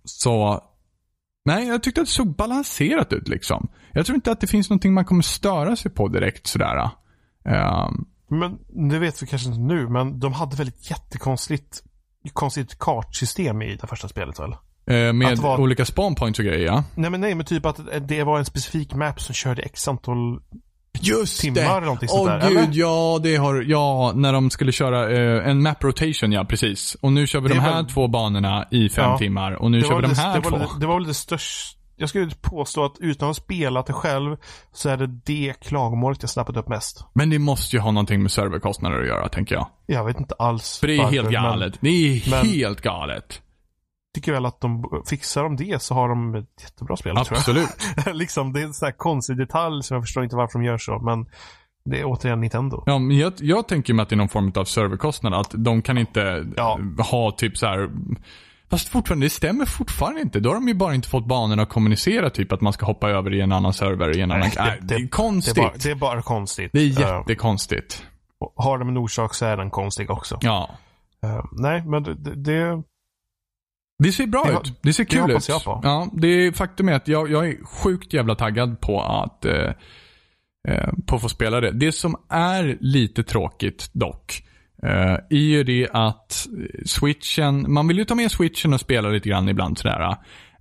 så 0.04 0.64
Nej, 1.46 1.68
jag 1.68 1.84
tyckte 1.84 2.02
att 2.02 2.08
det 2.08 2.14
såg 2.14 2.36
balanserat 2.36 3.14
ut 3.14 3.28
liksom. 3.28 3.68
Jag 3.94 4.06
tror 4.06 4.16
inte 4.16 4.32
att 4.32 4.42
det 4.42 4.48
finns 4.48 4.70
någonting 4.70 4.94
man 4.94 5.06
kommer 5.06 5.24
störa 5.24 5.76
sig 5.76 5.92
på 5.92 6.08
direkt 6.08 6.48
sådär. 6.48 6.90
Ehm, 7.46 8.06
Men 8.30 8.58
det 8.90 9.00
vet 9.00 9.24
vi 9.24 9.28
kanske 9.28 9.50
inte 9.50 9.62
nu, 9.62 9.90
men 9.90 10.20
de 10.20 10.34
hade 10.34 10.56
väldigt 10.56 10.76
ett 10.76 10.90
jättekonstigt 10.90 11.84
konstigt 12.34 12.80
kartsystem 12.80 13.62
i 13.62 13.76
det 13.76 13.88
första 13.88 14.08
spelet 14.08 14.40
väl? 14.40 14.56
Eh, 14.88 15.14
med 15.14 15.38
vara- 15.38 15.58
olika 15.62 15.86
spawn 15.86 16.16
points 16.16 16.40
och 16.40 16.46
grejer 16.46 16.66
ja. 16.66 16.84
Nej 16.96 17.10
men 17.10 17.22
nej, 17.22 17.36
men 17.36 17.46
typ 17.46 17.66
att 17.66 17.80
det 18.02 18.24
var 18.24 18.40
en 18.40 18.46
specifik 18.46 18.94
map 18.94 19.22
som 19.22 19.36
körde 19.36 19.62
x 19.62 19.88
antal 19.88 20.40
Just 21.02 21.42
timmar 21.42 21.62
eller 21.62 21.82
någonting 21.82 22.10
Åh 22.12 22.18
sånt 22.18 22.42
där. 22.42 22.50
gud, 22.50 22.58
eller? 22.58 22.70
ja 22.74 23.20
det 23.24 23.36
har, 23.36 23.64
ja 23.68 24.12
när 24.16 24.34
de 24.34 24.50
skulle 24.50 24.72
köra 24.72 25.12
eh, 25.12 25.50
en 25.50 25.62
map 25.64 25.84
rotation 25.84 26.32
ja, 26.32 26.46
precis. 26.46 26.98
Och 27.02 27.12
nu 27.14 27.28
kör 27.28 27.40
vi 27.40 27.48
Det 27.48 27.54
de 27.54 27.58
är 27.58 27.62
här 27.64 27.76
väl- 27.76 27.86
två 27.86 28.08
banorna 28.08 28.68
i 28.72 28.90
fem 28.90 29.10
Ja. 29.10 29.18
timmar 29.18 29.52
och 29.52 29.72
nu 29.72 29.80
Det 29.80 29.88
kör 29.88 29.94
var, 29.94 30.02
vi 30.02 30.08
de 30.08 30.16
här 30.16 30.34
det, 30.34 30.40
det, 30.40 30.50
två. 30.50 30.58
var, 30.58 30.80
det 30.80 30.86
var 30.86 30.96
väl 30.96 31.08
det 31.08 31.14
största 31.14 31.80
jag 31.96 32.10
skulle 32.10 32.32
påstå 32.42 32.86
att 32.86 32.96
utan 33.00 33.30
att 33.30 33.38
ha 33.38 33.44
spelat 33.44 33.86
det 33.86 33.94
själv 33.94 34.38
så 34.74 34.90
är 34.90 34.98
det 34.98 35.08
det 35.08 35.54
klagomålet 35.62 36.18
jag 36.24 36.30
snappat 36.30 36.58
upp 36.58 36.68
mest. 36.68 37.06
Men 37.14 37.30
det 37.30 37.40
måste 37.40 37.76
ju 37.76 37.80
ha 37.80 37.92
någonting 37.92 38.22
med 38.22 38.32
serverkostnader 38.32 39.02
att 39.02 39.08
göra, 39.08 39.30
tänker 39.30 39.56
jag. 39.56 39.68
Jag 39.86 40.06
vet 40.06 40.20
inte 40.20 40.36
alls 40.40 40.80
För 40.80 40.88
det 40.88 40.94
är 40.94 40.98
varför, 40.98 41.12
helt 41.14 41.26
men 41.32 41.34
galet. 41.34 41.74
Det 41.82 41.90
är 41.90 42.30
men- 42.30 42.46
helt 42.50 42.82
galet. 42.82 43.42
Tycker 44.14 44.32
väl 44.32 44.46
att 44.46 44.62
de 44.62 45.04
fixar 45.10 45.44
de 45.44 45.56
det 45.56 45.82
så 45.82 45.94
har 45.94 46.10
de 46.10 46.36
ett 46.36 46.46
jättebra 46.62 46.98
spel 46.98 47.18
Absolut. 47.18 47.70
liksom, 48.14 48.54
det 48.54 48.60
är 48.62 48.64
en 48.66 48.74
sån 48.74 48.86
här 48.86 48.94
konstig 48.94 49.38
detalj 49.38 49.84
som 49.84 49.96
jag 49.96 50.04
förstår 50.04 50.24
inte 50.24 50.36
varför 50.36 50.60
de 50.60 50.66
gör 50.66 50.78
så, 50.78 51.00
men 51.00 51.26
det 51.86 52.00
är 52.00 52.04
återigen 52.06 52.42
Nintendo. 52.42 52.84
Ja, 52.86 53.00
men 53.00 53.18
jag, 53.18 53.34
jag 53.38 53.68
tänker 53.68 53.94
mig 53.94 54.04
att 54.04 54.10
det 54.10 54.16
är 54.16 54.18
någon 54.18 54.30
form 54.30 54.52
av 54.56 54.66
serverkostnad. 54.66 55.34
Att 55.34 55.52
de 55.54 55.82
kan 55.82 55.98
inte 55.98 56.46
Ja. 56.58 56.80
ha 57.12 57.32
typ 57.32 57.58
så 57.58 57.66
här. 57.66 57.90
Fast 58.70 58.88
fortfarande, 58.90 59.26
det 59.26 59.30
stämmer 59.30 59.66
fortfarande 59.66 60.22
inte. 60.22 60.40
Då 60.40 60.50
har 60.50 60.56
de 60.56 60.68
ju 60.68 60.74
bara 60.74 60.96
inte 60.96 61.10
fått 61.10 61.26
banorna 61.26 61.64
att 61.64 61.70
kommunicera 61.70 62.30
typ 62.30 62.52
att 62.52 62.62
man 62.62 62.74
ska 62.74 62.86
hoppa 62.86 63.10
över 63.10 63.34
i 63.34 63.42
en 63.42 63.52
annan 63.52 63.74
server 63.74 64.18
i 64.18 64.22
en 64.22 64.32
annan... 64.32 64.50
Nej, 64.58 64.80
det, 64.82 64.96
är 64.96 65.00
det, 65.00 65.08
konstigt. 65.08 65.58
är 65.58 65.62
bara, 65.62 65.74
det 65.84 65.92
är 65.92 65.96
bara 65.96 66.22
konstigt. 66.22 66.70
Det 66.74 66.80
är 66.80 67.00
jättekonstigt. 67.18 68.04
och 68.40 68.64
har 68.64 68.78
de 68.78 68.90
en 68.90 68.98
orsak 68.98 69.34
så 69.34 69.46
är 69.46 69.58
den 69.58 69.70
konstig 69.70 70.12
också. 70.12 70.38
Ja. 70.42 70.70
Eh, 71.24 71.46
nej, 71.52 71.84
men 71.86 72.04
det, 72.04 72.84
det, 74.00 74.04
det 74.04 74.08
Det 74.10 74.12
ser 74.12 74.28
bra 74.28 74.44
Det- 74.44 74.70
ut. 74.70 74.80
Det 74.82 74.94
ser 74.94 75.04
det 75.04 75.10
kul 75.10 75.20
hoppas 75.22 75.50
ut. 75.50 75.50
jag 75.50 75.64
på. 75.64 75.80
Ja, 75.84 76.08
det 76.14 76.28
är 76.28 76.52
faktum 76.52 76.90
är 76.90 76.94
att 76.94 77.08
jag, 77.08 77.32
jag 77.32 77.48
är 77.48 77.66
sjukt 77.66 78.14
jävla 78.14 78.36
taggad 78.36 78.80
på 78.82 79.02
att 79.02 79.46
eh, 79.46 79.72
eh, 80.68 80.90
på 81.08 81.16
att 81.16 81.22
få 81.22 81.30
spela 81.30 81.62
det. 81.62 81.72
Det 81.72 81.92
som 81.92 82.16
är 82.30 82.78
lite 82.80 83.24
tråkigt 83.24 83.90
dock 83.94 84.44
eh, 84.84 85.14
är 85.30 85.38
ju 85.38 85.64
det 85.64 85.90
att 85.94 86.48
eh, 86.60 86.84
switchen, 86.86 87.66
man 87.74 87.88
vill 87.88 87.98
ju 87.98 88.06
ta 88.06 88.16
med 88.16 88.32
switchen 88.32 88.74
och 88.74 88.80
spela 88.82 89.10
lite 89.10 89.30
grann 89.30 89.50
ibland 89.50 89.78
sådär. 89.78 90.16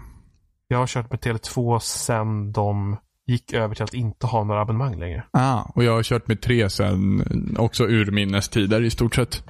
Jag 0.69 0.79
har 0.79 0.87
kört 0.87 1.11
med 1.11 1.21
Tele2 1.21 1.79
sen 1.79 2.53
de 2.53 2.97
gick 3.27 3.53
över 3.53 3.75
till 3.75 3.85
att 3.85 3.95
inte 3.95 4.27
ha 4.27 4.45
några 4.45 4.61
abonnemang 4.61 4.99
längre. 5.01 5.25
Ah, 5.31 5.63
och 5.75 5.85
jag 5.85 5.93
har 5.93 6.03
kört 6.03 6.29
med 6.29 6.41
tre 6.43 6.71
sen 6.71 7.23
också 7.59 7.85
urminnes 7.85 8.49
tider 8.49 8.83
i 8.83 8.91
stort 8.91 9.15
sett. 9.15 9.45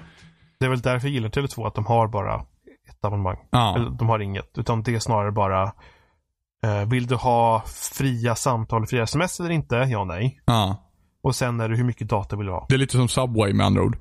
Det 0.61 0.67
är 0.67 0.71
väl 0.71 0.81
därför 0.81 1.07
jag 1.09 1.15
gillar 1.15 1.29
Tele2, 1.29 1.67
att 1.67 1.75
de 1.75 1.87
har 1.87 2.09
bara 2.09 2.35
ett 2.89 3.05
abonnemang. 3.05 3.37
Ja, 3.51 3.75
Eller 3.77 3.91
de 3.91 4.09
har 4.09 4.19
inget, 4.19 4.59
utan 4.59 4.83
det 4.83 4.95
är 4.95 4.99
snarare 4.99 5.33
bara 5.33 5.63
eh, 6.65 6.89
vill 6.91 7.07
du 7.07 7.15
ha 7.15 7.63
fria 7.93 8.35
samtal 8.35 8.83
och 8.83 8.89
fria 8.89 9.03
sms 9.03 9.41
eller 9.41 9.51
inte? 9.51 9.77
Ja, 9.77 10.05
nej. 10.05 10.41
ja. 10.45 10.83
Och 11.23 11.35
sen 11.37 11.61
är 11.61 11.69
det 11.69 11.77
hur 11.77 11.85
mycket 11.85 12.09
data 12.09 12.37
vill 12.37 12.47
du 12.47 12.53
ha? 12.53 12.67
Det 12.69 12.75
är 12.75 12.79
lite 12.79 12.97
som 12.97 13.09
Subway 13.09 13.53
med 13.53 13.67
andra 13.67 13.83
ord. 13.83 13.99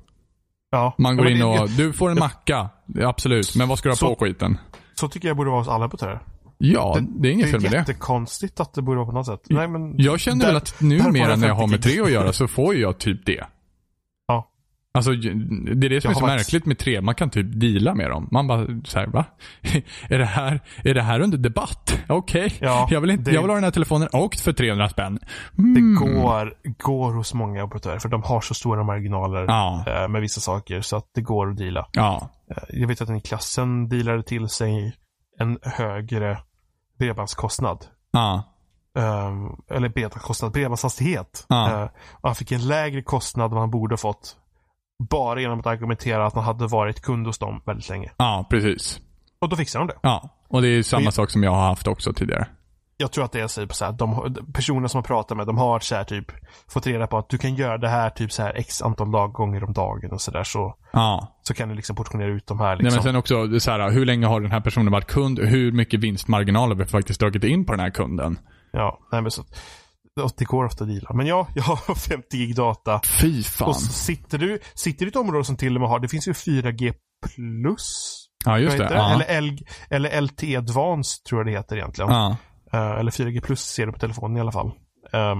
Ja, 0.70 0.94
Man 0.98 1.16
går 1.16 1.26
ja, 1.26 1.32
in 1.32 1.38
det- 1.38 1.44
och, 1.62 1.70
du 1.70 1.92
får 1.92 2.10
en 2.10 2.18
macka. 2.18 2.68
Absolut. 3.04 3.56
Men 3.56 3.68
vad 3.68 3.78
ska 3.78 3.88
du 3.88 3.92
ha 3.92 3.96
Så- 3.96 4.14
på 4.14 4.24
skiten? 4.24 4.58
Så 5.00 5.08
tycker 5.08 5.28
jag 5.28 5.36
borde 5.36 5.50
vara 5.50 5.60
hos 5.60 5.68
alla 5.68 5.84
operatörer. 5.86 6.20
Ja, 6.58 6.98
det 7.00 7.28
är 7.28 7.32
inget 7.32 7.46
Det 7.46 7.50
fel 7.52 7.60
är 7.60 7.62
med 7.62 7.72
det. 7.72 7.76
jättekonstigt 7.76 8.60
att 8.60 8.74
det 8.74 8.82
borde 8.82 8.96
vara 8.96 9.06
på 9.06 9.12
något 9.12 9.26
sätt. 9.26 9.40
Nej, 9.48 9.68
men 9.68 9.94
Jag 9.98 10.20
känner 10.20 10.40
Där- 10.40 10.46
väl 10.46 10.56
att 10.56 10.80
numera 10.80 11.28
det 11.28 11.36
när 11.36 11.48
jag 11.48 11.54
har 11.54 11.66
med 11.66 11.82
50 11.82 11.88
tre 11.88 12.00
att 12.02 12.10
göra 12.12 12.32
så 12.32 12.48
får 12.48 12.74
jag 12.74 12.98
typ 12.98 13.26
det. 13.26 13.44
Ja. 14.28 14.48
Alltså, 14.94 15.12
det 15.12 15.86
är 15.86 15.88
det 15.90 16.00
som 16.00 16.08
Jag 16.08 16.16
är 16.16 16.20
så 16.20 16.26
varit- 16.26 16.36
märkligt 16.36 16.66
med 16.66 16.78
tre. 16.78 17.00
Man 17.00 17.14
kan 17.14 17.30
typ 17.30 17.46
deala 17.60 17.94
med 17.94 18.10
dem. 18.10 18.28
Man 18.30 18.46
bara 18.46 18.66
så 18.84 18.98
här, 18.98 19.06
va? 19.06 19.24
är, 20.08 20.18
det 20.18 20.24
här, 20.24 20.60
är 20.84 20.94
det 20.94 21.02
här 21.02 21.20
under 21.20 21.38
debatt? 21.38 21.98
Okej. 22.08 22.52
Ja, 22.60 22.88
jag, 22.90 23.00
vill 23.00 23.10
inte, 23.10 23.30
det- 23.30 23.34
jag 23.34 23.40
vill 23.42 23.50
ha 23.50 23.54
den 23.54 23.64
här 23.64 23.70
telefonen 23.70 24.08
och 24.12 24.34
för 24.34 24.52
300 24.52 24.88
spänn. 24.88 25.18
det 25.52 25.62
Mm. 25.62 25.94
går, 25.94 26.54
går 26.78 27.12
hos 27.12 27.34
många 27.34 27.64
operatörer. 27.64 27.98
För 27.98 28.08
de 28.08 28.22
har 28.22 28.40
så 28.40 28.54
stora 28.54 28.84
marginaler 28.84 29.44
Ja. 29.48 29.84
eh, 29.86 30.08
med 30.08 30.20
vissa 30.20 30.40
saker. 30.40 30.80
Så 30.80 30.96
att 30.96 31.04
det 31.14 31.20
går 31.20 31.50
att 31.50 31.56
deala. 31.56 31.86
Ja. 31.92 32.30
Eh, 32.50 32.62
Jag 32.68 32.88
vet 32.88 33.00
att 33.00 33.06
den 33.06 33.16
i 33.16 33.20
klassen 33.20 33.88
dealade 33.88 34.22
till 34.22 34.48
sig 34.48 34.96
en 35.38 35.58
högre 35.62 36.38
bredbandskostnad. 36.98 37.86
Ja. 38.10 38.42
Ehm, 38.98 39.48
eller 39.70 39.88
bredbandskostnad, 39.88 40.52
bredbandshastighet. 40.52 41.46
Eh, 41.50 41.82
och 42.12 42.28
han 42.28 42.34
fick 42.34 42.52
en 42.52 42.66
lägre 42.68 43.02
kostnad 43.02 43.44
än 43.44 43.50
vad 43.54 43.60
han 43.60 43.70
borde 43.70 43.96
fått. 43.96 44.36
Bara 45.10 45.40
genom 45.40 45.60
att 45.60 45.66
argumentera 45.66 46.26
att 46.26 46.34
han 46.34 46.44
hade 46.44 46.66
varit 46.66 47.00
kund 47.00 47.26
hos 47.26 47.38
dem 47.38 47.62
väldigt 47.66 47.88
länge. 47.88 48.10
Ja, 48.16 48.46
precis. 48.50 49.00
Och 49.38 49.48
då 49.48 49.56
fixade 49.56 49.82
de 49.86 49.92
det. 49.92 49.98
Ja. 50.02 50.28
Och 50.48 50.62
det 50.62 50.68
är 50.68 50.82
samma 50.82 51.06
Och- 51.08 51.14
sak 51.14 51.30
som 51.30 51.42
jag 51.42 51.50
har 51.50 51.62
haft 51.68 51.86
också 51.86 52.12
tidigare. 52.12 52.48
Jag 52.98 53.12
tror 53.12 53.24
att 53.24 53.32
det 53.32 53.40
är 53.40 53.48
typ 53.48 53.74
så 53.74 53.84
här, 53.84 53.92
de, 53.92 54.30
personer 54.54 54.88
som 54.88 54.98
har 54.98 55.02
pratat 55.02 55.36
med, 55.36 55.46
de 55.46 55.58
har 55.58 55.80
så 55.80 55.94
här 55.94 56.04
typ 56.04 56.26
fått 56.68 56.86
reda 56.86 57.06
på 57.06 57.18
att 57.18 57.28
du 57.28 57.38
kan 57.38 57.54
göra 57.54 57.78
det 57.78 57.88
här 57.88 58.10
typ 58.10 58.32
så 58.32 58.42
här 58.42 58.54
x 58.56 58.82
antal 58.82 59.10
dag 59.10 59.32
gånger 59.32 59.64
om 59.64 59.72
dagen 59.72 60.12
och 60.12 60.20
sådär 60.20 60.44
så, 60.44 60.74
Ja. 60.92 61.38
så 61.42 61.54
kan 61.54 61.68
du 61.68 61.74
liksom 61.74 61.96
portionera 61.96 62.28
ut 62.28 62.46
de 62.46 62.58
här 62.60 62.66
Nej, 62.66 62.76
liksom. 62.76 62.96
men 62.96 63.02
sen 63.02 63.16
också, 63.16 63.46
det 63.46 63.60
så 63.60 63.70
här, 63.70 63.90
hur 63.90 64.06
länge 64.06 64.26
har 64.26 64.40
den 64.40 64.50
här 64.50 64.60
personen 64.60 64.92
varit 64.92 65.06
kund? 65.06 65.38
Hur 65.38 65.72
mycket 65.72 66.00
vinstmarginal 66.00 66.68
har 66.68 66.76
vi 66.76 66.84
faktiskt 66.84 67.20
dragit 67.20 67.44
in 67.44 67.64
på 67.66 67.72
den 67.72 67.80
här 67.80 67.90
kunden? 67.90 68.38
Ja, 68.72 68.98
nej 69.12 69.22
men 69.22 69.30
så, 69.30 69.44
det 70.38 70.44
går 70.44 70.64
ofta 70.64 70.84
att 70.84 70.90
deala. 70.90 71.12
Men 71.14 71.26
ja, 71.26 71.48
jag 71.54 71.62
har 71.62 71.94
50 72.08 72.36
gig 72.36 72.56
data. 72.56 73.00
Fy 73.20 73.42
fan. 73.42 73.68
Och 73.68 73.76
sitter 73.76 74.38
du, 74.38 74.58
sitter 74.74 75.00
du 75.00 75.06
i 75.06 75.10
ett 75.10 75.16
område 75.16 75.44
som 75.44 75.56
till 75.56 75.74
och 75.74 75.80
med 75.80 75.90
har, 75.90 76.00
det 76.00 76.08
finns 76.08 76.28
ju 76.28 76.32
4G 76.32 76.94
plus. 77.34 78.12
Ja, 78.44 78.58
just 78.58 78.78
det. 78.78 78.94
Ja. 78.94 79.12
Eller, 79.14 79.26
L, 79.28 79.58
eller 79.90 80.20
LTE 80.20 80.56
Advanced 80.58 81.24
tror 81.24 81.40
jag 81.40 81.46
det 81.46 81.58
heter 81.58 81.76
egentligen. 81.76 82.10
Ja. 82.10 82.36
Eh, 82.76 82.90
eller 82.98 83.10
4G 83.10 83.40
plus 83.40 83.60
ser 83.60 83.86
du 83.86 83.92
på 83.92 83.98
telefonen 83.98 84.36
i 84.36 84.40
alla 84.40 84.52
fall. 84.52 84.70
Ehm, 85.12 85.38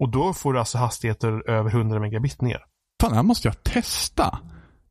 och 0.00 0.08
då 0.10 0.32
får 0.32 0.52
du 0.52 0.58
alltså 0.58 0.78
hastigheter 0.78 1.50
över 1.50 1.70
100 1.70 2.00
megabit 2.00 2.40
ner. 2.40 2.58
Fan, 3.00 3.10
det 3.10 3.16
här 3.16 3.22
måste 3.22 3.48
jag 3.48 3.62
testa. 3.64 4.38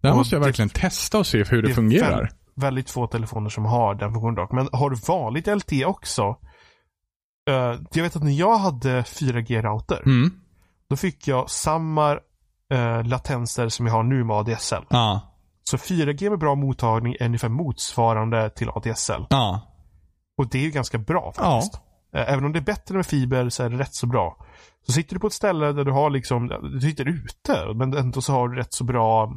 Det 0.01 0.07
här 0.07 0.13
Och 0.13 0.17
måste 0.17 0.35
jag 0.35 0.41
det- 0.41 0.45
verkligen 0.45 0.69
testa 0.69 1.17
och 1.19 1.27
se 1.27 1.43
hur 1.43 1.61
det, 1.61 1.69
är 1.69 1.73
fungerar. 1.73 2.09
Väldigt, 2.11 2.35
väldigt 2.55 2.89
få 2.89 3.07
telefoner 3.07 3.49
som 3.49 3.65
har 3.65 3.95
den 3.95 4.11
funktionen 4.13 4.35
dock. 4.35 4.51
Men 4.51 4.69
har 4.71 4.89
du 4.89 4.95
vanligt 5.07 5.47
LTE 5.47 5.85
också? 5.85 6.35
eh, 7.49 7.75
jag 7.93 8.03
vet 8.03 8.15
att 8.15 8.23
när 8.23 8.31
jag 8.31 8.57
hade 8.57 9.01
4G-router, 9.03 10.01
Mm. 10.05 10.31
då 10.89 10.95
fick 10.95 11.27
jag 11.27 11.49
samma 11.49 12.13
uh, 12.73 13.03
latenser 13.03 13.69
som 13.69 13.85
jag 13.85 13.93
har 13.93 14.03
nu 14.03 14.23
med 14.23 14.35
ADSL. 14.35 14.83
Ja. 14.89 15.21
Så 15.63 15.77
4G 15.77 16.29
med 16.29 16.39
bra 16.39 16.55
mottagning 16.55 17.15
är 17.19 17.25
ungefär 17.25 17.49
motsvarande 17.49 18.49
till 18.49 18.69
ADSL. 18.69 19.25
Ja. 19.29 19.61
Och 20.37 20.49
det 20.49 20.57
är 20.57 20.63
ju 20.63 20.71
ganska 20.71 20.97
bra 20.97 21.33
faktiskt. 21.35 21.73
Eh, 22.15 22.33
Även 22.33 22.45
om 22.45 22.53
det 22.53 22.59
är 22.59 22.63
bättre 22.63 22.95
med 22.95 23.05
fiber 23.05 23.49
så 23.49 23.63
är 23.63 23.69
det 23.69 23.77
rätt 23.77 23.95
så 23.95 24.07
bra. 24.07 24.37
Så 24.85 24.91
sitter 24.91 25.13
du 25.15 25.19
på 25.19 25.27
ett 25.27 25.33
ställe 25.33 25.71
där 25.71 25.83
du 25.83 25.91
har 25.91 26.09
liksom, 26.09 26.47
du 26.73 26.81
sitter 26.81 27.07
ute, 27.07 27.73
men 27.75 27.93
ändå 27.97 28.21
så 28.21 28.33
har 28.33 28.49
du 28.49 28.55
rätt 28.55 28.73
så 28.73 28.83
bra 28.83 29.33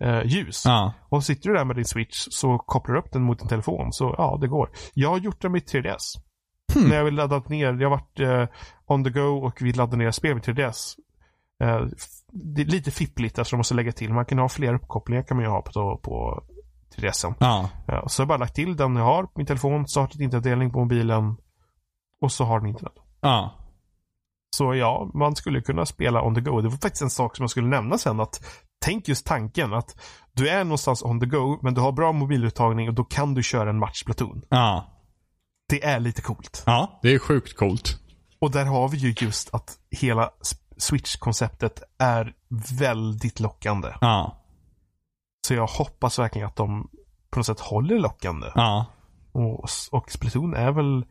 eh, 0.00 0.22
ljus. 0.24 0.62
Ja. 0.66 0.92
Och 1.08 1.24
sitter 1.24 1.48
du 1.48 1.56
där 1.56 1.64
med 1.64 1.76
din 1.76 1.84
switch 1.84 2.26
så 2.30 2.58
kopplar 2.58 2.94
du 2.94 3.00
upp 3.00 3.12
den 3.12 3.22
mot 3.22 3.38
din 3.38 3.48
telefon. 3.48 3.92
Så 3.92 4.14
ja, 4.18 4.38
det 4.40 4.48
går. 4.48 4.70
Jag 4.94 5.08
har 5.08 5.18
gjort 5.18 5.42
det 5.42 5.48
med 5.48 5.62
3DS. 5.62 5.98
Hmm. 6.74 6.88
När 6.88 6.96
jag 6.96 7.04
vill 7.04 7.14
ladda 7.14 7.42
ner, 7.48 7.72
jag 7.80 7.90
har 7.90 7.96
varit 7.96 8.20
eh, 8.20 8.56
on 8.86 9.04
the 9.04 9.10
go 9.10 9.46
och 9.46 9.62
vill 9.62 9.76
ladda 9.76 9.96
ner 9.96 10.10
spel 10.10 10.34
med 10.34 10.44
3DS. 10.44 10.94
Eh, 11.62 11.80
det 12.32 12.62
är 12.62 12.66
lite 12.66 12.90
fippligt 12.90 13.38
eftersom 13.38 13.56
man 13.56 13.60
måste 13.60 13.74
lägga 13.74 13.92
till. 13.92 14.12
Man 14.12 14.24
kan 14.24 14.38
ha 14.38 14.48
fler 14.48 14.74
uppkopplingar 14.74 15.22
kan 15.22 15.36
man 15.36 15.44
ju 15.44 15.50
ha 15.50 15.62
på, 15.62 16.00
på 16.02 16.42
3DSen. 16.96 17.34
Ja. 17.38 17.70
Ja, 17.86 18.08
så 18.08 18.22
jag 18.22 18.26
har 18.26 18.28
bara 18.28 18.38
lagt 18.38 18.54
till 18.54 18.76
den 18.76 18.96
jag 18.96 19.04
har 19.04 19.22
på 19.22 19.32
min 19.34 19.46
telefon, 19.46 19.88
startat 19.88 20.20
internetdelning 20.20 20.72
på 20.72 20.78
mobilen 20.78 21.36
och 22.20 22.32
så 22.32 22.44
har 22.44 22.60
den 22.60 22.68
internet. 22.68 22.94
Ja. 23.20 23.54
Så 24.56 24.74
ja, 24.74 25.10
man 25.14 25.36
skulle 25.36 25.60
kunna 25.60 25.86
spela 25.86 26.22
on 26.22 26.34
the 26.34 26.40
go. 26.40 26.60
Det 26.60 26.68
var 26.68 26.76
faktiskt 26.76 27.02
en 27.02 27.10
sak 27.10 27.36
som 27.36 27.42
jag 27.42 27.50
skulle 27.50 27.68
nämna 27.68 27.98
sen 27.98 28.20
att 28.20 28.44
tänk 28.84 29.08
just 29.08 29.26
tanken 29.26 29.74
att 29.74 29.96
du 30.32 30.48
är 30.48 30.64
någonstans 30.64 31.02
on 31.02 31.20
the 31.20 31.26
go 31.26 31.58
men 31.62 31.74
du 31.74 31.80
har 31.80 31.92
bra 31.92 32.12
mobiluttagning 32.12 32.88
och 32.88 32.94
då 32.94 33.04
kan 33.04 33.34
du 33.34 33.42
köra 33.42 33.70
en 33.70 33.78
match 33.78 34.04
Platoon. 34.04 34.42
Ja. 34.48 34.92
Det 35.68 35.84
är 35.84 36.00
lite 36.00 36.22
coolt. 36.22 36.62
Ja, 36.66 36.98
det 37.02 37.14
är 37.14 37.18
sjukt 37.18 37.56
coolt. 37.56 38.00
Och 38.40 38.50
där 38.50 38.64
har 38.64 38.88
vi 38.88 38.96
ju 38.96 39.14
just 39.20 39.54
att 39.54 39.78
hela 39.90 40.30
Switch-konceptet 40.76 41.82
är 41.98 42.34
väldigt 42.78 43.40
lockande. 43.40 43.88
Ja. 44.00 44.42
Så 45.46 45.54
jag 45.54 45.66
hoppas 45.66 46.18
verkligen 46.18 46.46
att 46.46 46.56
de 46.56 46.88
på 47.30 47.38
något 47.38 47.46
sätt 47.46 47.60
håller 47.60 47.98
lockande. 47.98 48.46
Ja. 48.54 48.86
Och, 49.32 49.68
och 49.90 50.10
Splatoon 50.10 50.54
är 50.54 50.72
väl 50.72 51.04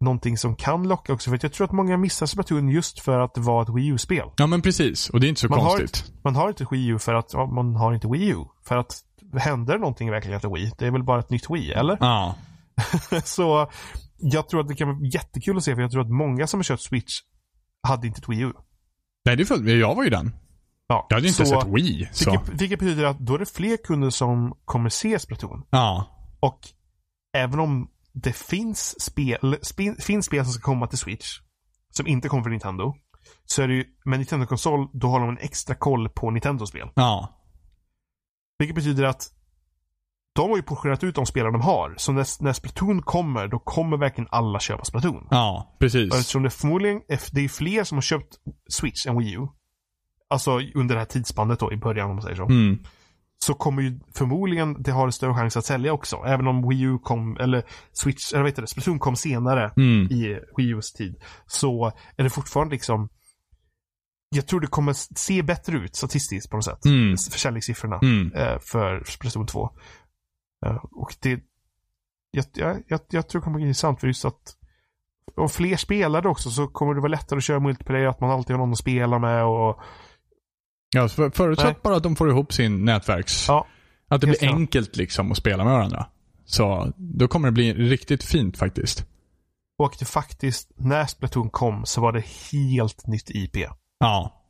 någonting 0.00 0.38
som 0.38 0.56
kan 0.56 0.88
locka 0.88 1.12
också. 1.12 1.30
För 1.30 1.38
jag 1.42 1.52
tror 1.52 1.64
att 1.64 1.72
många 1.72 1.96
missar 1.96 2.26
Splatoon 2.26 2.68
just 2.68 3.00
för 3.00 3.20
att 3.20 3.34
det 3.34 3.40
var 3.40 3.62
ett 3.62 3.68
Wii 3.68 3.86
U-spel. 3.86 4.30
Ja, 4.36 4.46
men 4.46 4.62
precis. 4.62 5.10
Och 5.10 5.20
det 5.20 5.26
är 5.26 5.28
inte 5.28 5.40
så 5.40 5.48
Man 5.48 5.60
har, 5.60 5.78
konstigt. 5.78 6.12
man 6.24 6.36
har 6.36 6.48
inte 6.48 6.66
Wii 6.70 6.86
U 6.86 6.98
för 6.98 7.14
att 7.14 7.32
ja, 7.32 7.46
man 7.46 7.76
har 7.76 7.94
inte 7.94 8.08
Wii 8.08 8.28
U. 8.28 8.44
För 8.64 8.76
att 8.76 8.94
händer 9.38 9.78
någonting 9.78 10.08
i 10.08 10.10
verkligheten 10.10 10.52
Wii? 10.54 10.72
Det 10.78 10.86
är 10.86 10.90
väl 10.90 11.04
bara 11.04 11.20
ett 11.20 11.30
nytt 11.30 11.50
Wii, 11.50 11.72
eller? 11.72 11.96
Ja. 12.00 12.34
Så 13.24 13.70
jag 14.16 14.48
tror 14.48 14.60
att 14.60 14.68
det 14.68 14.74
kan 14.74 14.88
vara 14.88 15.06
jättekul 15.06 15.56
att 15.56 15.64
se 15.64 15.74
för 15.74 15.82
jag 15.82 15.90
tror 15.90 16.02
att 16.02 16.10
många 16.10 16.46
som 16.46 16.58
har 16.58 16.64
köpt 16.64 16.82
Switch 16.82 17.20
hade 17.82 18.06
inte 18.06 18.18
ett 18.18 18.28
Wii 18.28 18.40
U. 18.40 18.52
Nej, 19.24 19.36
det 19.36 19.42
är 19.42 19.44
för, 19.44 19.68
jag 19.68 19.94
var 19.94 20.04
ju 20.04 20.10
den. 20.10 20.32
Ja, 20.90 21.06
Jag 21.08 21.16
hade 21.16 21.28
inte 21.28 21.46
så, 21.46 21.60
sett 21.60 21.68
Wii. 21.68 22.08
Så. 22.12 22.30
Vilket, 22.30 22.60
vilket 22.60 22.78
betyder 22.78 23.04
att 23.04 23.18
då 23.18 23.34
är 23.34 23.38
det 23.38 23.46
fler 23.52 23.76
kunder 23.76 24.10
som 24.10 24.56
kommer 24.64 24.88
se 24.88 25.18
Splatoon. 25.18 25.62
Ja. 25.70 26.06
Och 26.40 26.58
även 27.36 27.60
om 27.60 27.90
det 28.12 28.32
finns 28.32 29.00
spel, 29.02 29.58
spin, 29.62 29.96
finns 29.96 30.26
spel 30.26 30.44
som 30.44 30.52
ska 30.52 30.62
komma 30.62 30.86
till 30.86 30.98
Switch, 30.98 31.26
som 31.90 32.06
inte 32.06 32.28
kommer 32.28 32.42
från 32.42 32.50
Nintendo, 32.50 32.94
så 33.44 33.62
är 33.62 33.68
det 33.68 33.74
ju, 33.74 33.84
med 34.04 34.18
Nintendo-konsol, 34.18 34.88
då 34.92 35.08
har 35.08 35.20
de 35.20 35.28
en 35.28 35.38
extra 35.38 35.74
koll 35.74 36.08
på 36.08 36.30
Nintendo-spel. 36.30 36.88
Ja. 36.94 37.28
Vilket 38.58 38.74
betyder 38.76 39.04
att 39.04 39.22
de 40.32 40.50
har 40.50 40.56
ju 40.56 40.62
portionerat 40.62 41.04
ut 41.04 41.14
de 41.14 41.26
spelare 41.26 41.52
de 41.52 41.60
har. 41.60 41.94
Så 41.96 42.12
när, 42.12 42.42
när 42.44 42.52
Splatoon 42.52 43.02
kommer, 43.02 43.48
då 43.48 43.58
kommer 43.58 43.96
verkligen 43.96 44.28
alla 44.30 44.60
köpa 44.60 44.84
Splatoon. 44.84 45.26
Ja, 45.30 45.70
Och 45.72 45.78
precis. 45.78 46.14
eftersom 46.14 46.42
det 46.42 46.50
förmodligen 46.50 47.02
är, 47.08 47.20
det 47.32 47.40
är 47.40 47.48
fler 47.48 47.84
som 47.84 47.96
har 47.96 48.02
köpt 48.02 48.36
Switch 48.70 49.06
än 49.06 49.18
Wii 49.18 49.34
U. 49.34 49.46
Alltså 50.30 50.60
under 50.74 50.94
det 50.94 50.98
här 51.00 51.06
tidsspannet 51.06 51.58
då 51.60 51.72
i 51.72 51.76
början 51.76 52.10
om 52.10 52.16
man 52.16 52.22
säger 52.22 52.36
så. 52.36 52.44
Mm. 52.44 52.78
Så 53.44 53.54
kommer 53.54 53.82
ju 53.82 54.00
förmodligen 54.14 54.82
det 54.82 54.90
har 54.90 55.06
en 55.06 55.12
större 55.12 55.34
chans 55.34 55.56
att 55.56 55.64
sälja 55.64 55.92
också. 55.92 56.16
Även 56.26 56.46
om 56.46 56.68
Wii 56.68 56.82
U 56.82 56.98
kom, 57.02 57.36
eller 57.36 57.64
Switch, 57.92 58.32
eller 58.32 58.42
vad 58.42 58.50
heter 58.50 58.62
det, 58.62 58.68
Splatoon 58.68 58.98
kom 58.98 59.16
senare 59.16 59.72
Mm. 59.76 60.06
i 60.12 60.40
Wii 60.56 60.74
U's 60.74 60.96
tid. 60.96 61.16
Så 61.46 61.92
är 62.16 62.22
det 62.22 62.30
fortfarande 62.30 62.72
liksom 62.74 63.08
jag 64.34 64.46
tror 64.46 64.60
det 64.60 64.66
kommer 64.66 64.92
se 65.18 65.42
bättre 65.42 65.76
ut 65.76 65.96
statistiskt 65.96 66.50
på 66.50 66.56
något 66.56 66.64
sätt. 66.64 66.84
Mm. 66.84 67.16
Försäljningssiffrorna 67.16 67.98
Mm. 68.02 68.32
eh, 68.32 68.58
för 68.60 69.04
Splatoon 69.06 69.46
2. 69.46 69.70
Eh, 70.66 70.76
och 70.76 71.14
det 71.22 71.40
jag, 72.30 72.44
jag, 72.54 72.82
jag, 72.88 73.00
jag 73.10 73.28
tror 73.28 73.40
det 73.40 73.44
kommer 73.44 73.56
bli 73.58 73.66
intressant 73.66 74.00
för 74.00 74.06
just 74.06 74.24
att 74.24 74.56
om 75.36 75.48
fler 75.48 75.76
spelare 75.76 76.28
också 76.28 76.50
så 76.50 76.66
kommer 76.68 76.94
det 76.94 77.00
vara 77.00 77.10
lättare 77.10 77.36
att 77.36 77.44
köra 77.44 77.60
multiplayer, 77.60 78.06
att 78.06 78.20
man 78.20 78.30
alltid 78.30 78.56
har 78.56 78.58
någon 78.58 78.72
att 78.72 78.78
spela 78.78 79.18
med 79.18 79.44
och 79.44 79.80
Ja, 80.90 81.08
för, 81.08 81.30
förutsatt 81.30 81.66
Nej. 81.66 81.76
bara 81.82 81.96
att 81.96 82.02
de 82.02 82.16
får 82.16 82.30
ihop 82.30 82.52
sin 82.52 82.84
nätverks... 82.84 83.48
Ja. 83.48 83.66
Att 84.08 84.20
det 84.20 84.26
blir 84.26 84.44
enkelt 84.44 84.96
liksom 84.96 85.32
att 85.32 85.38
spela 85.38 85.64
med 85.64 85.72
varandra. 85.72 86.06
Så 86.44 86.92
då 86.96 87.28
kommer 87.28 87.48
det 87.48 87.52
bli 87.52 87.74
riktigt 87.74 88.24
fint 88.24 88.58
faktiskt. 88.58 89.06
Och 89.78 89.96
det 89.98 90.04
faktiskt, 90.04 90.70
när 90.76 91.06
Splatoon 91.06 91.50
kom 91.50 91.86
så 91.86 92.00
var 92.00 92.12
det 92.12 92.24
helt 92.52 93.06
nytt 93.06 93.30
IP. 93.30 93.56
Ja. 94.00 94.42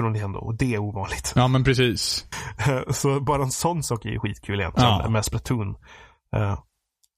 Från 0.00 0.12
Nintendo. 0.12 0.38
Och 0.38 0.54
det 0.54 0.74
är 0.74 0.78
ovanligt. 0.78 1.32
Ja, 1.36 1.48
men 1.48 1.64
precis. 1.64 2.26
så 2.90 3.20
bara 3.20 3.42
en 3.42 3.50
sån 3.50 3.82
sak 3.82 4.04
är 4.04 4.10
ju 4.10 4.18
skitkul 4.18 4.60
egentligen 4.60 4.90
Ja. 4.90 5.08
med 5.08 5.24
Splatoon. 5.24 5.74
Eh, 6.36 6.58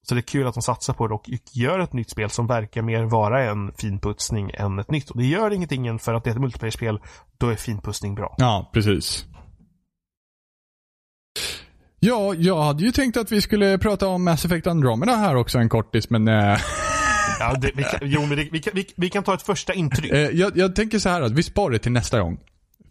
Så 0.07 0.15
det 0.15 0.21
är 0.21 0.23
kul 0.23 0.47
att 0.47 0.55
de 0.55 0.63
satsar 0.63 0.95
på 0.95 1.09
det 1.09 1.15
och 1.15 1.25
gör 1.53 1.79
ett 1.79 1.93
nytt 1.93 2.11
spel 2.11 2.31
som 2.31 2.47
verkar 2.47 2.83
mer 2.83 3.05
vara 3.05 3.45
en 3.45 3.73
finputsning 3.73 4.51
än 4.55 4.79
ett 4.79 4.91
nytt. 4.91 5.11
Och 5.11 5.19
det 5.19 5.27
gör 5.27 5.51
ingenting 5.51 5.99
för 5.99 6.15
att 6.15 6.25
det 6.25 6.31
är 6.31 6.35
ett 6.35 6.41
multiplayer-spel. 6.41 7.01
Då 7.39 7.49
är 7.49 7.55
finputsning 7.55 8.15
bra. 8.15 8.35
Ja, 8.39 8.71
precis. 8.73 9.27
Ja, 12.01 12.35
jag 12.35 12.63
hade 12.63 12.83
ju 12.85 12.93
tänkt 12.93 13.17
att 13.17 13.33
vi 13.33 13.41
skulle 13.41 13.79
prata 13.79 14.09
om 14.09 14.25
Mass 14.25 14.45
Effect 14.45 14.67
Andromeda 14.67 15.17
här 15.17 15.37
också 15.37 15.59
en 15.59 15.69
kortis, 15.69 16.11
men 16.11 16.29
eh, 16.29 16.59
Ja, 17.41 17.55
det, 17.61 17.71
vi, 17.75 17.83
kan, 17.83 18.01
jo, 18.03 18.21
men 18.21 18.37
det, 18.37 18.49
vi, 18.53 18.59
kan, 18.61 18.73
vi, 18.75 18.87
vi 18.97 19.11
kan 19.11 19.23
ta 19.25 19.35
ett 19.35 19.43
första 19.43 19.75
intryck. 19.75 20.13
eh, 20.13 20.19
jag, 20.19 20.57
jag 20.57 20.77
tänker 20.77 20.99
så 20.99 21.09
här 21.09 21.23
att 21.23 21.33
vi 21.33 21.43
sparar 21.43 21.71
det 21.71 21.79
till 21.79 21.93
nästa 21.93 22.21
gång. 22.21 22.39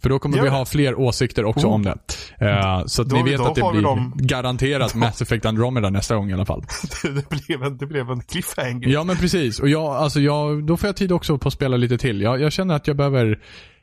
För 0.01 0.09
då 0.09 0.19
kommer 0.19 0.37
Gör 0.37 0.43
vi 0.43 0.49
ha 0.49 0.65
fler 0.65 0.99
åsikter 0.99 1.45
också 1.45 1.67
Oh. 1.67 1.73
om 1.73 1.83
det. 1.83 1.97
Eh, 2.39 2.85
så 2.85 3.01
att 3.01 3.09
Då- 3.09 3.15
ni 3.15 3.23
vet 3.23 3.37
då 3.37 3.45
att 3.45 3.55
det 3.55 3.69
blir 3.71 3.81
dem. 3.81 4.13
garanterat 4.15 4.95
Mass 4.95 5.21
Effect 5.21 5.45
Andromeda 5.45 5.89
nästa 5.89 6.15
gång 6.15 6.29
i 6.29 6.33
alla 6.33 6.45
fall. 6.45 6.63
det, 7.03 7.29
blev 7.29 7.63
en, 7.63 7.77
det 7.77 7.85
blev 7.85 8.09
en 8.11 8.21
cliffhanger. 8.21 8.87
Ja 8.87 9.03
men 9.03 9.15
precis. 9.17 9.59
Och 9.59 9.69
jag, 9.69 9.83
alltså 9.95 10.19
jag, 10.19 10.63
då 10.63 10.77
får 10.77 10.87
jag 10.87 10.95
tid 10.95 11.11
också 11.11 11.37
på 11.37 11.47
att 11.47 11.53
spela 11.53 11.77
lite 11.77 11.97
till. 11.97 12.21
Jag, 12.21 12.41
jag 12.41 12.51
känner 12.51 12.75
att 12.75 12.87
jag 12.87 12.95
behöver 12.97 13.39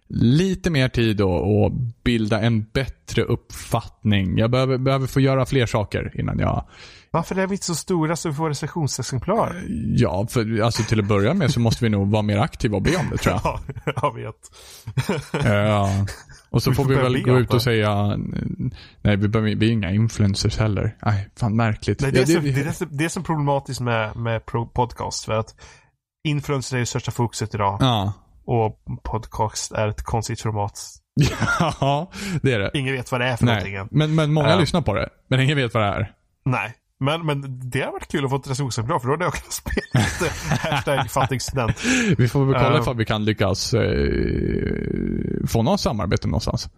lite 0.09 0.70
mer 0.70 0.89
tid 0.89 1.20
och, 1.20 1.65
och 1.65 1.73
bilda 2.05 2.41
en 2.41 2.62
bättre 2.73 3.23
uppfattning. 3.23 4.39
Jag 4.39 4.51
behöver, 4.51 4.78
behöver 4.78 5.07
få 5.07 5.20
göra 5.20 5.47
fler 5.47 5.66
saker 5.66 6.12
innan 6.15 6.39
jag... 6.39 6.65
Varför 7.15 7.39
är 7.39 7.47
vi 7.47 7.55
inte 7.55 7.66
så 7.66 7.74
stora 7.74 8.16
så 8.16 8.28
vi 8.28 8.35
får 8.35 8.49
recensionsexemplar? 8.49 9.62
Ja, 9.97 10.27
för 10.31 10.61
alltså 10.61 10.82
till 10.82 11.01
att 11.01 11.07
börja 11.07 11.35
med 11.35 11.51
så 11.51 11.61
måste 11.61 11.85
vi 11.85 11.91
nog 11.91 12.11
vara 12.11 12.23
mer 12.23 12.39
aktiva 12.39 12.77
och 12.77 12.82
be 12.82 12.97
om 12.97 13.11
det 13.11 13.16
tror 13.16 13.35
jag. 13.45 13.61
Ja, 13.86 14.03
jag 14.03 14.15
vet. 14.15 15.45
Eh, 15.47 16.05
och 16.51 16.62
så 16.62 16.70
Vi 16.70 16.77
får 16.77 16.85
vi 16.85 16.95
väl 16.95 17.23
gå 17.23 17.39
ut 17.39 17.49
och 17.49 17.55
det. 17.55 17.61
säga, 17.61 18.16
nej 19.03 19.16
vi, 19.16 19.28
behöver, 19.28 19.55
vi 19.55 19.69
är 19.69 19.73
inga 19.73 19.91
influencers 19.91 20.59
heller. 20.59 20.97
Nej, 21.03 21.28
fan 21.36 21.57
märkligt. 21.57 22.01
Nej, 22.01 22.12
det, 22.12 22.19
är 22.20 22.35
Ja, 22.35 22.65
det, 22.65 22.73
så, 22.73 22.85
det 22.85 23.05
är 23.05 23.09
så 23.09 23.23
problematiskt 23.23 23.81
med, 23.81 24.16
med 24.16 24.43
podcast. 24.74 25.24
För 25.24 25.32
att 25.32 25.55
influencers 26.28 26.73
är 26.73 26.78
ju 26.78 26.86
största 26.86 27.11
fokuset 27.11 27.55
idag. 27.55 27.77
Ja. 27.81 28.12
Och 28.47 28.78
podcast 29.03 29.73
är 29.73 29.89
ett 29.89 30.03
konstigt 30.03 30.41
format. 30.41 30.81
ja, 31.81 32.11
det 32.43 32.53
är 32.53 32.59
det. 32.59 32.70
Ingen 32.74 32.95
vet 32.95 33.12
vad 33.12 33.20
det 33.20 33.27
är 33.27 33.36
för 33.36 33.45
Nej, 33.47 33.73
någonting 33.73 33.99
men, 33.99 34.15
men 34.15 34.32
många 34.32 34.49
Ja. 34.51 34.57
lyssnar 34.61 34.82
på 34.82 34.95
det. 34.95 35.09
Men 35.28 35.41
ingen 35.41 35.57
vet 35.57 35.74
vad 35.74 35.82
det 35.82 35.89
är. 35.89 36.12
Nej. 36.45 36.74
Men, 37.00 37.26
men 37.26 37.60
det 37.70 37.80
har 37.80 37.92
varit 37.92 38.08
kul 38.08 38.24
att 38.24 38.30
få 38.30 38.36
ett 38.36 38.46
recensionsexemplar 38.50 38.98
för 38.98 39.06
då 39.08 39.12
hade 39.14 39.24
jag 39.24 39.32
kunnat 39.34 39.52
spela 39.52 39.80
lite 39.94 40.34
hashtag 40.68 41.10
fattig 41.10 41.42
student. 41.42 41.84
Vi 42.18 42.28
får 42.28 42.44
väl 42.44 42.54
kolla 42.54 42.74
Ja. 42.74 42.80
ifall 42.80 42.96
vi 42.96 43.04
kan 43.04 43.24
lyckas 43.24 43.74
eh, 43.74 45.46
få 45.46 45.62
något 45.62 45.80
samarbete 45.80 46.26
någonstans. 46.28 46.68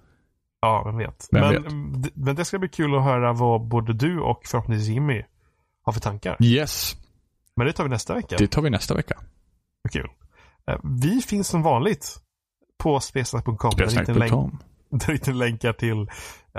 Ja, 0.61 0.83
vem 0.87 0.97
vet. 0.97 1.29
Vem 1.33 1.41
men, 1.63 2.03
vet. 2.03 2.17
men 2.17 2.37
det 2.37 2.45
ska 2.45 2.59
bli 2.59 2.69
kul 2.69 2.95
att 2.95 3.05
höra 3.05 3.33
vad 3.33 3.69
både 3.69 3.93
du 3.93 4.21
och 4.21 4.41
förhoppningsvis 4.47 4.89
Jimmy 4.89 5.23
har 5.85 5.93
för 5.93 6.01
tankar. 6.01 6.37
Yes, 6.41 6.97
Men 7.57 7.67
det 7.67 7.73
tar 7.73 7.85
vi 7.85 7.91
nästa 7.91 8.15
vecka. 8.15 8.37
det 8.39 8.47
tar 8.47 8.63
vi 8.63 8.71
nästa 8.71 8.95
vecka. 8.95 9.15
Kul. 9.93 10.09
Eh, 10.71 10.79
Vi 11.01 11.21
finns 11.21 11.49
som 11.49 11.63
vanligt 11.63 12.17
på 12.79 13.01
spelsnack.com. 13.01 13.71
Spelsnack.com. 13.73 14.59
där 14.91 15.13
hittar 15.13 15.33
ni 15.33 15.39
länkar 15.39 15.73
till 15.73 16.11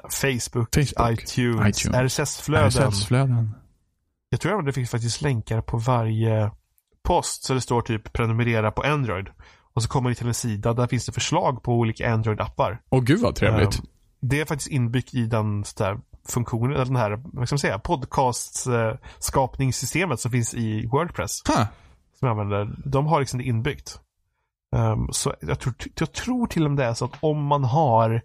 Facebook, 0.04 0.76
Facebook, 0.76 1.12
iTunes, 1.12 1.86
iTunes, 1.86 2.20
RSS-flöden. 2.20 2.68
RSS-flöden. 2.70 3.52
Jag 4.30 4.42
tror 4.42 4.54
även 4.54 4.66
det 4.66 4.74
finns 4.74 4.90
faktiskt 4.90 5.22
länkar 5.22 5.62
på 5.62 5.78
varje 5.78 6.52
post. 7.04 7.44
Så 7.44 7.54
det 7.54 7.62
står 7.62 7.82
typ 7.82 8.14
prenumerera 8.14 8.72
på 8.72 8.82
Android. 8.82 9.28
Och 9.74 9.84
så 9.84 9.90
kommer 9.90 10.10
ni 10.10 10.16
till 10.16 10.28
en 10.28 10.34
sida. 10.34 10.74
Där 10.74 10.88
finns 10.88 11.06
det 11.06 11.12
förslag 11.12 11.64
på 11.64 11.74
olika 11.74 12.16
Android-appar. 12.16 12.78
Åh 12.90 13.04
gud 13.04 13.20
vad 13.22 13.36
trevligt. 13.36 13.80
Ehm, 13.80 13.86
Det 14.20 14.42
är 14.42 14.46
faktiskt 14.46 14.72
inbyggt 14.72 15.14
i 15.14 15.26
den 15.26 15.64
där, 15.78 16.00
funktionen, 16.30 16.76
eller 16.76 16.86
den 16.86 16.96
här, 16.96 17.22
vad 17.24 17.48
ska 17.48 17.54
man 17.54 17.60
säga, 17.60 17.80
podcast-skapningssystemet 17.80 20.20
som 20.20 20.32
finns 20.32 20.54
i 20.54 20.86
Wordpress. 20.86 21.42
Huh. 21.48 21.66
Som 22.20 22.28
jag 22.28 22.40
använder. 22.40 22.76
De 22.86 23.06
har 23.06 23.20
liksom 23.20 23.40
det 23.40 23.46
inbyggt. 23.46 24.00
Ehm, 24.76 25.08
så 25.12 25.34
jag 25.42 25.60
tror, 25.60 25.74
jag 26.00 26.14
tror 26.14 26.48
till 26.48 26.66
och 26.66 26.72
med 26.72 26.78
det 26.78 26.86
är 26.86 26.94
så 26.94 27.06
att 27.06 27.14
om 27.20 27.46
man 27.46 27.64
har 27.64 28.22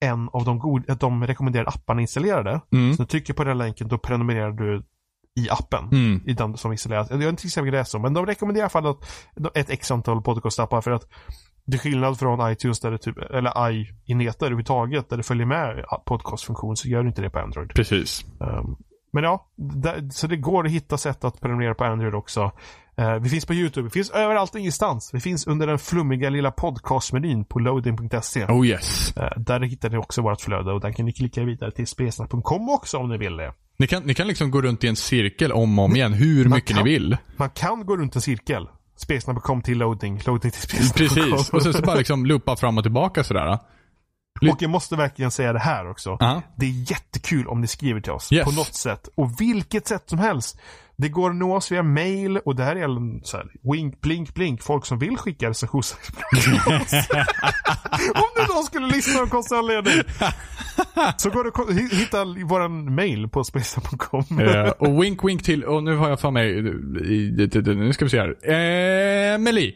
en 0.00 0.28
av 0.32 0.44
de, 0.44 0.58
god, 0.58 0.98
de 0.98 1.26
rekommenderade 1.26 1.70
apparna 1.70 2.00
installerade. 2.00 2.60
Mm. 2.72 2.94
Så 2.94 3.02
du 3.02 3.06
trycker 3.06 3.34
på 3.34 3.44
den 3.44 3.58
länken, 3.58 3.88
då 3.88 3.98
prenumererar 3.98 4.52
du 4.52 4.82
i 5.40 5.50
appen. 5.50 5.88
Mm. 5.92 6.22
I 6.26 6.32
den 6.32 6.56
som 6.56 6.72
installeras. 6.72 7.10
Jag 7.10 7.18
vet 7.18 7.28
inte 7.28 7.46
exakt 7.46 7.64
vilka 7.64 7.76
det 7.76 7.80
är 7.80 7.84
så, 7.84 7.98
men 7.98 8.14
de 8.14 8.26
rekommenderar 8.26 8.62
i 8.62 8.64
alla 8.64 8.70
fall 8.70 8.86
att 8.86 9.56
ett 9.56 9.70
x 9.70 9.90
antal 9.90 10.22
podcastappar 10.22 10.80
för 10.80 10.90
att 10.90 11.08
det 11.66 11.76
är 11.76 11.78
skillnad 11.78 12.18
från 12.18 12.52
iTunes 12.52 12.80
där 12.80 12.90
det 12.90 12.98
typ, 12.98 13.18
eller 13.18 13.70
i-enheter 13.70 14.46
överhuvudtaget 14.46 15.08
där 15.08 15.16
det 15.16 15.22
följer 15.22 15.46
med 15.46 15.84
podcastfunktion 16.06 16.76
så 16.76 16.88
gör 16.88 17.02
du 17.02 17.08
inte 17.08 17.22
det 17.22 17.30
på 17.30 17.38
Android. 17.38 17.74
Precis. 17.74 18.24
Um, 18.40 18.76
men 19.12 19.24
ja, 19.24 19.46
där, 19.56 20.08
så 20.10 20.26
det 20.26 20.36
går 20.36 20.66
att 20.66 20.72
hitta 20.72 20.98
sätt 20.98 21.24
att 21.24 21.40
prenumerera 21.40 21.74
på 21.74 21.84
Android 21.84 22.14
också. 22.14 22.52
Eh, 22.98 23.14
vi 23.14 23.28
finns 23.28 23.46
på 23.46 23.54
YouTube, 23.54 23.84
vi 23.84 23.90
finns 23.90 24.10
överallt 24.10 24.54
och 24.54 24.60
ingenstans. 24.60 25.10
Vi 25.14 25.20
finns 25.20 25.46
under 25.46 25.66
den 25.66 25.78
flummiga 25.78 26.30
lilla 26.30 26.50
podcastmenyn 26.50 27.44
på 27.44 27.58
loading.se. 27.58 28.44
Oh 28.44 28.66
yes. 28.66 29.16
Eh, 29.16 29.30
där 29.40 29.60
hittar 29.60 29.90
ni 29.90 29.96
också 29.96 30.22
vårt 30.22 30.40
flöde 30.40 30.72
och 30.72 30.80
där 30.80 30.92
kan 30.92 31.06
ni 31.06 31.12
klicka 31.12 31.44
vidare 31.44 31.70
till 31.70 31.86
spesnack.com 31.86 32.68
också 32.68 32.98
om 32.98 33.08
ni 33.08 33.18
vill 33.18 33.36
det. 33.36 33.52
Ni 33.78 33.86
kan, 33.86 34.02
ni 34.02 34.14
kan 34.14 34.26
liksom 34.28 34.50
gå 34.50 34.62
runt 34.62 34.84
i 34.84 34.88
en 34.88 34.96
cirkel 34.96 35.52
om 35.52 35.78
och 35.78 35.84
om 35.84 35.96
igen 35.96 36.12
hur 36.12 36.44
Man 36.48 36.56
mycket 36.56 36.76
kan- 36.76 36.84
ni 36.84 36.90
vill. 36.92 37.16
Man 37.36 37.50
kan 37.50 37.86
gå 37.86 37.96
runt 37.96 38.14
en 38.16 38.22
cirkel. 38.22 38.68
Spesnack.com 38.96 39.62
till 39.62 39.78
loading, 39.78 40.20
loading 40.26 40.50
till 40.50 40.62
spesnack.com. 40.62 41.06
Precis. 41.30 41.50
Och 41.50 41.62
sen 41.62 41.72
så 41.72 41.82
bara 41.82 41.96
liksom 41.96 42.26
loopa 42.26 42.56
fram 42.56 42.78
och 42.78 42.84
tillbaka 42.84 43.24
sådär. 43.24 43.58
Och 44.50 44.56
jag 44.62 44.70
måste 44.70 44.96
verkligen 44.96 45.30
säga 45.30 45.52
det 45.52 45.58
här 45.58 45.90
också. 45.90 46.16
Ja. 46.20 46.42
Det 46.56 46.66
är 46.66 46.90
jättekul 46.90 47.46
om 47.46 47.60
ni 47.60 47.66
skriver 47.66 48.00
till 48.00 48.12
oss 48.12 48.32
Yes. 48.32 48.44
på 48.44 48.50
något 48.50 48.74
sätt. 48.74 49.08
Och 49.14 49.40
vilket 49.40 49.86
sätt 49.86 50.02
som 50.06 50.18
helst. 50.18 50.58
Det 50.98 51.08
går 51.08 51.30
att 51.30 51.36
nå 51.36 51.56
oss 51.56 51.72
via 51.72 51.82
mail 51.82 52.38
och 52.38 52.56
det 52.56 52.64
här 52.64 52.76
är 52.76 53.24
så 53.24 53.36
här, 53.36 53.46
wink, 53.72 54.00
blink, 54.00 54.34
blink. 54.34 54.62
Folk 54.62 54.86
som 54.86 54.98
vill 54.98 55.16
skicka 55.16 55.48
recensionsexemplar 55.48 56.40
till 56.40 56.54
oss. 56.54 56.92
Om 58.14 58.28
nu 58.36 58.54
någon 58.54 58.64
skulle 58.64 58.86
lyssna 58.86 59.20
av 59.20 59.26
konstig 59.26 59.56
anledning. 59.56 60.02
Så 61.16 61.30
går 61.30 61.44
det 61.44 61.72
att 61.72 61.92
hitta 62.00 62.24
våran 62.24 62.94
mail 62.94 63.28
på 63.28 63.44
spesa.com. 63.44 64.40
Eh, 64.40 64.68
och 64.68 65.02
wink 65.02 65.24
wink 65.24 65.42
till, 65.42 65.64
och 65.64 65.82
nu 65.82 65.96
har 65.96 66.08
jag 66.08 66.20
för 66.20 66.30
mig, 66.30 66.62
nu 67.76 67.92
ska 67.92 68.04
vi 68.04 68.10
se 68.10 68.20
här. 68.20 68.50
Emily. 69.34 69.74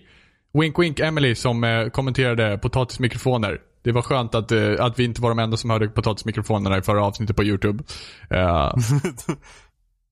Wink 0.52 0.78
wink 0.78 1.00
Emily 1.00 1.34
som 1.34 1.64
eh, 1.64 1.88
kommenterade 1.88 2.58
potatismikrofoner. 2.58 3.60
Det 3.82 3.92
var 3.92 4.02
skönt 4.02 4.34
att, 4.34 4.52
eh, 4.52 4.74
att 4.78 4.98
vi 4.98 5.04
inte 5.04 5.22
var 5.22 5.28
de 5.28 5.38
enda 5.38 5.56
som 5.56 5.70
hörde 5.70 5.88
potatismikrofonerna 5.88 6.78
i 6.78 6.82
förra 6.82 7.04
avsnittet 7.04 7.36
på 7.36 7.44
YouTube. 7.44 7.84
Eh, 8.30 8.72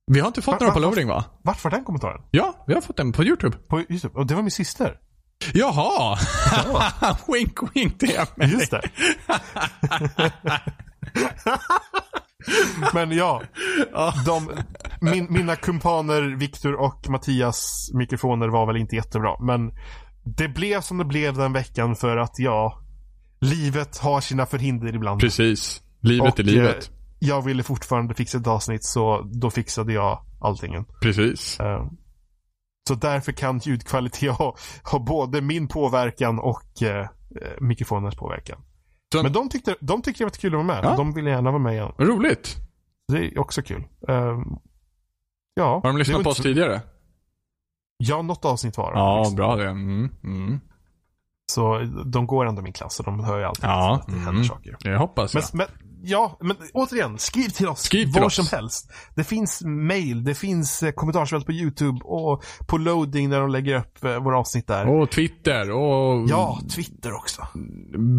vi 0.09 0.21
har 0.21 0.27
inte 0.27 0.43
fått 0.43 0.53
Va- 0.53 0.59
några 0.61 0.73
på 0.73 0.79
loading 0.81 1.09
va? 1.09 1.25
Vart 1.43 1.65
var 1.65 1.71
den 1.71 1.85
kommentaren? 1.85 2.21
Ja, 2.31 2.65
vi 2.67 2.75
har 2.75 2.81
fått 2.81 2.97
den 2.97 3.13
på 3.13 3.25
YouTube. 3.25 3.57
På 3.69 3.81
YouTube? 3.81 4.19
Och 4.19 4.27
det 4.27 4.35
var 4.35 4.43
min 4.43 4.51
syster. 4.51 4.97
Jaha! 5.55 6.19
wink 7.33 7.59
wink 7.75 7.99
till 7.99 8.11
Emily. 8.17 8.53
Just 8.55 8.71
det. 8.71 8.83
Men 12.95 13.13
ja, 13.13 13.43
de, 14.27 14.51
min, 15.01 15.27
mina 15.33 15.57
kumpaner 15.57 16.23
Viktor 16.23 16.75
och 16.75 17.09
Mattias 17.09 17.91
mikrofoner 17.95 18.49
var 18.49 18.67
väl 18.67 18.77
inte 18.77 18.97
jättebra. 18.97 19.37
Men 19.41 19.73
det 20.25 20.49
blev 20.49 20.81
som 20.81 20.99
det 20.99 21.05
blev 21.05 21.35
den 21.35 21.53
veckan 21.53 21.97
för 21.97 22.17
att 22.17 22.39
ja, 22.39 22.81
livet 23.41 23.99
har 23.99 24.21
sina 24.21 24.47
förhinder 24.47 24.95
ibland. 24.95 25.21
Precis. 25.21 25.83
Livet 26.01 26.33
Och, 26.33 26.41
är 26.41 26.45
livet. 26.45 26.91
Jag 27.19 27.43
ville 27.43 27.63
fortfarande 27.63 28.15
fixa 28.15 28.39
ett 28.39 28.47
avsnitt 28.47 28.85
så 28.85 29.21
då 29.33 29.51
fixade 29.51 29.93
jag 29.93 30.25
allting. 30.41 30.85
Precis. 31.03 31.61
Eh, 31.61 31.87
Så 32.89 32.95
därför 32.95 33.33
kan 33.33 33.59
ljudkvalitet 33.59 34.31
ha, 34.39 34.57
ha 34.93 34.99
både 34.99 35.41
min 35.41 35.69
påverkan 35.69 36.39
och 36.39 36.83
eh, 36.83 37.09
mikrofonens 37.61 38.15
påverkan. 38.17 38.59
Så- 39.15 39.23
Men 39.23 39.33
de 39.33 39.49
tyckte, 39.49 39.77
de 39.81 40.03
tyckte 40.03 40.25
det 40.25 40.27
var 40.27 40.31
kul 40.31 40.51
att 40.55 40.67
vara 40.67 40.67
med. 40.67 40.85
Ja. 40.85 40.97
De 40.97 41.13
ville 41.15 41.31
gärna 41.31 41.51
vara 41.51 41.63
med 41.63 41.73
igen. 41.75 41.93
Roligt. 41.99 42.57
Det 43.13 43.19
är 43.27 43.39
också 43.39 43.63
kul. 43.63 43.85
Ja. 45.55 45.75
Har 45.75 45.83
de 45.83 45.97
lyssnat 45.99 46.23
på 46.25 46.31
oss 46.31 46.39
inte- 46.39 46.49
tidigare? 46.49 46.81
Ja, 47.97 48.23
något 48.23 48.45
avsnitt 48.45 48.77
var 48.77 48.93
det. 48.93 48.99
Ja, 48.99 49.19
liksom. 49.19 49.37
bra 49.37 49.57
det. 49.57 49.69
Mm, 49.69 50.11
mm. 50.25 50.61
Så 51.53 51.79
de 52.07 52.27
går 52.27 52.47
ändå 52.47 52.63
min 52.63 52.73
klass 52.73 52.99
och 53.01 53.05
de 53.05 53.25
hör 53.25 53.39
ju 53.39 53.45
alltid 53.45 53.65
Ja, 53.65 53.95
att 53.95 54.07
det 54.07 54.13
händer 54.13 54.31
mm. 54.31 54.45
saker. 54.45 54.77
Det 54.81 54.97
hoppas 54.97 55.35
Men, 55.35 55.43
jag. 55.43 55.55
men, 55.55 55.67
ja, 56.03 56.39
men 56.41 56.57
återigen, 56.75 57.19
skriv 57.19 57.49
till 57.49 57.69
oss. 57.69 57.81
Skriv 57.81 58.05
till 58.05 58.21
var 58.21 58.27
oss. 58.27 58.35
som 58.35 58.47
helst. 58.59 58.91
Det 59.17 59.25
finns 59.25 59.63
mail, 59.65 60.25
det 60.25 60.35
finns 60.35 60.83
eh, 60.83 60.91
kommentarsfält 60.93 61.47
på 61.47 61.53
YouTube 61.53 62.01
och 62.05 62.45
på 62.69 62.79
loading 62.79 63.29
när 63.29 63.41
de 63.41 63.51
lägger 63.51 63.77
upp 63.77 64.05
eh, 64.05 64.19
våra 64.23 64.39
avsnitt 64.39 64.67
där. 64.67 64.87
Och 65.01 65.11
Twitter 65.11 65.71
och 65.71 66.29
Ja, 66.29 66.61
Twitter 66.71 67.13
också. 67.15 67.47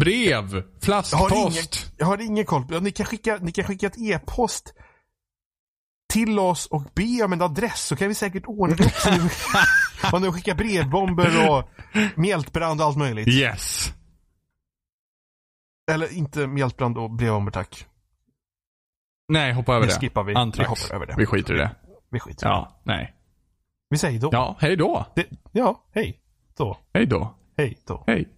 brev, 0.00 0.34
Jag 0.34 1.18
har, 1.18 1.36
ingen, 1.36 1.52
flaskpost. 1.52 1.92
jag 1.98 2.06
har 2.06 2.18
ingen 2.22 2.44
koll. 2.44 2.82
Ni 2.82 2.90
kan 2.90 3.06
skicka, 3.06 3.38
ni 3.40 3.52
kan 3.52 3.64
skicka 3.64 3.86
ett 3.86 3.98
e-post 3.98 4.74
till 6.12 6.38
oss 6.38 6.66
och 6.66 6.82
be 6.94 7.24
om 7.24 7.32
en 7.32 7.42
adress 7.42 7.84
så 7.86 7.96
kan 7.96 8.08
vi 8.08 8.14
säkert 8.14 8.46
ordna 8.46 8.76
också. 8.86 9.10
Man 10.12 10.22
nu 10.22 10.32
skickar 10.32 10.54
brevbomber 10.54 11.50
och 11.50 11.68
mjältbrand 12.16 12.80
och 12.80 12.86
allt 12.86 12.96
möjligt. 12.98 13.28
Yes. 13.28 13.92
Eller 15.90 16.12
inte 16.18 16.46
mjältbrand 16.46 16.98
och 16.98 17.10
brevbomber 17.10 17.52
tack. 17.52 17.86
Nej, 19.28 19.52
hoppa 19.52 19.74
över 19.74 19.86
Det 19.86 19.92
det. 19.92 20.00
skippar 20.00 20.24
vi. 20.24 20.34
Antrax. 20.34 20.58
Vi 20.68 20.68
hoppar 20.68 20.94
över 20.94 21.06
det. 21.06 21.14
Vi 21.18 21.26
skiter 21.26 21.54
i 21.54 21.58
det. 21.58 21.70
Vi 22.10 22.20
skiter 22.20 22.46
i 22.46 22.48
det. 22.48 22.54
Ja, 22.54 22.80
nej. 22.84 23.14
Vi 23.90 23.98
säger 23.98 24.20
då. 24.20 24.28
Ja, 24.32 24.56
hej 24.60 24.76
då. 24.76 25.06
Det, 25.14 25.26
ja, 25.52 25.84
hej. 25.94 26.20
Då. 26.56 26.78
Hej 26.94 27.06
då. 27.06 27.34
Hej 27.56 27.78
då. 27.86 28.04
Hej. 28.06 28.28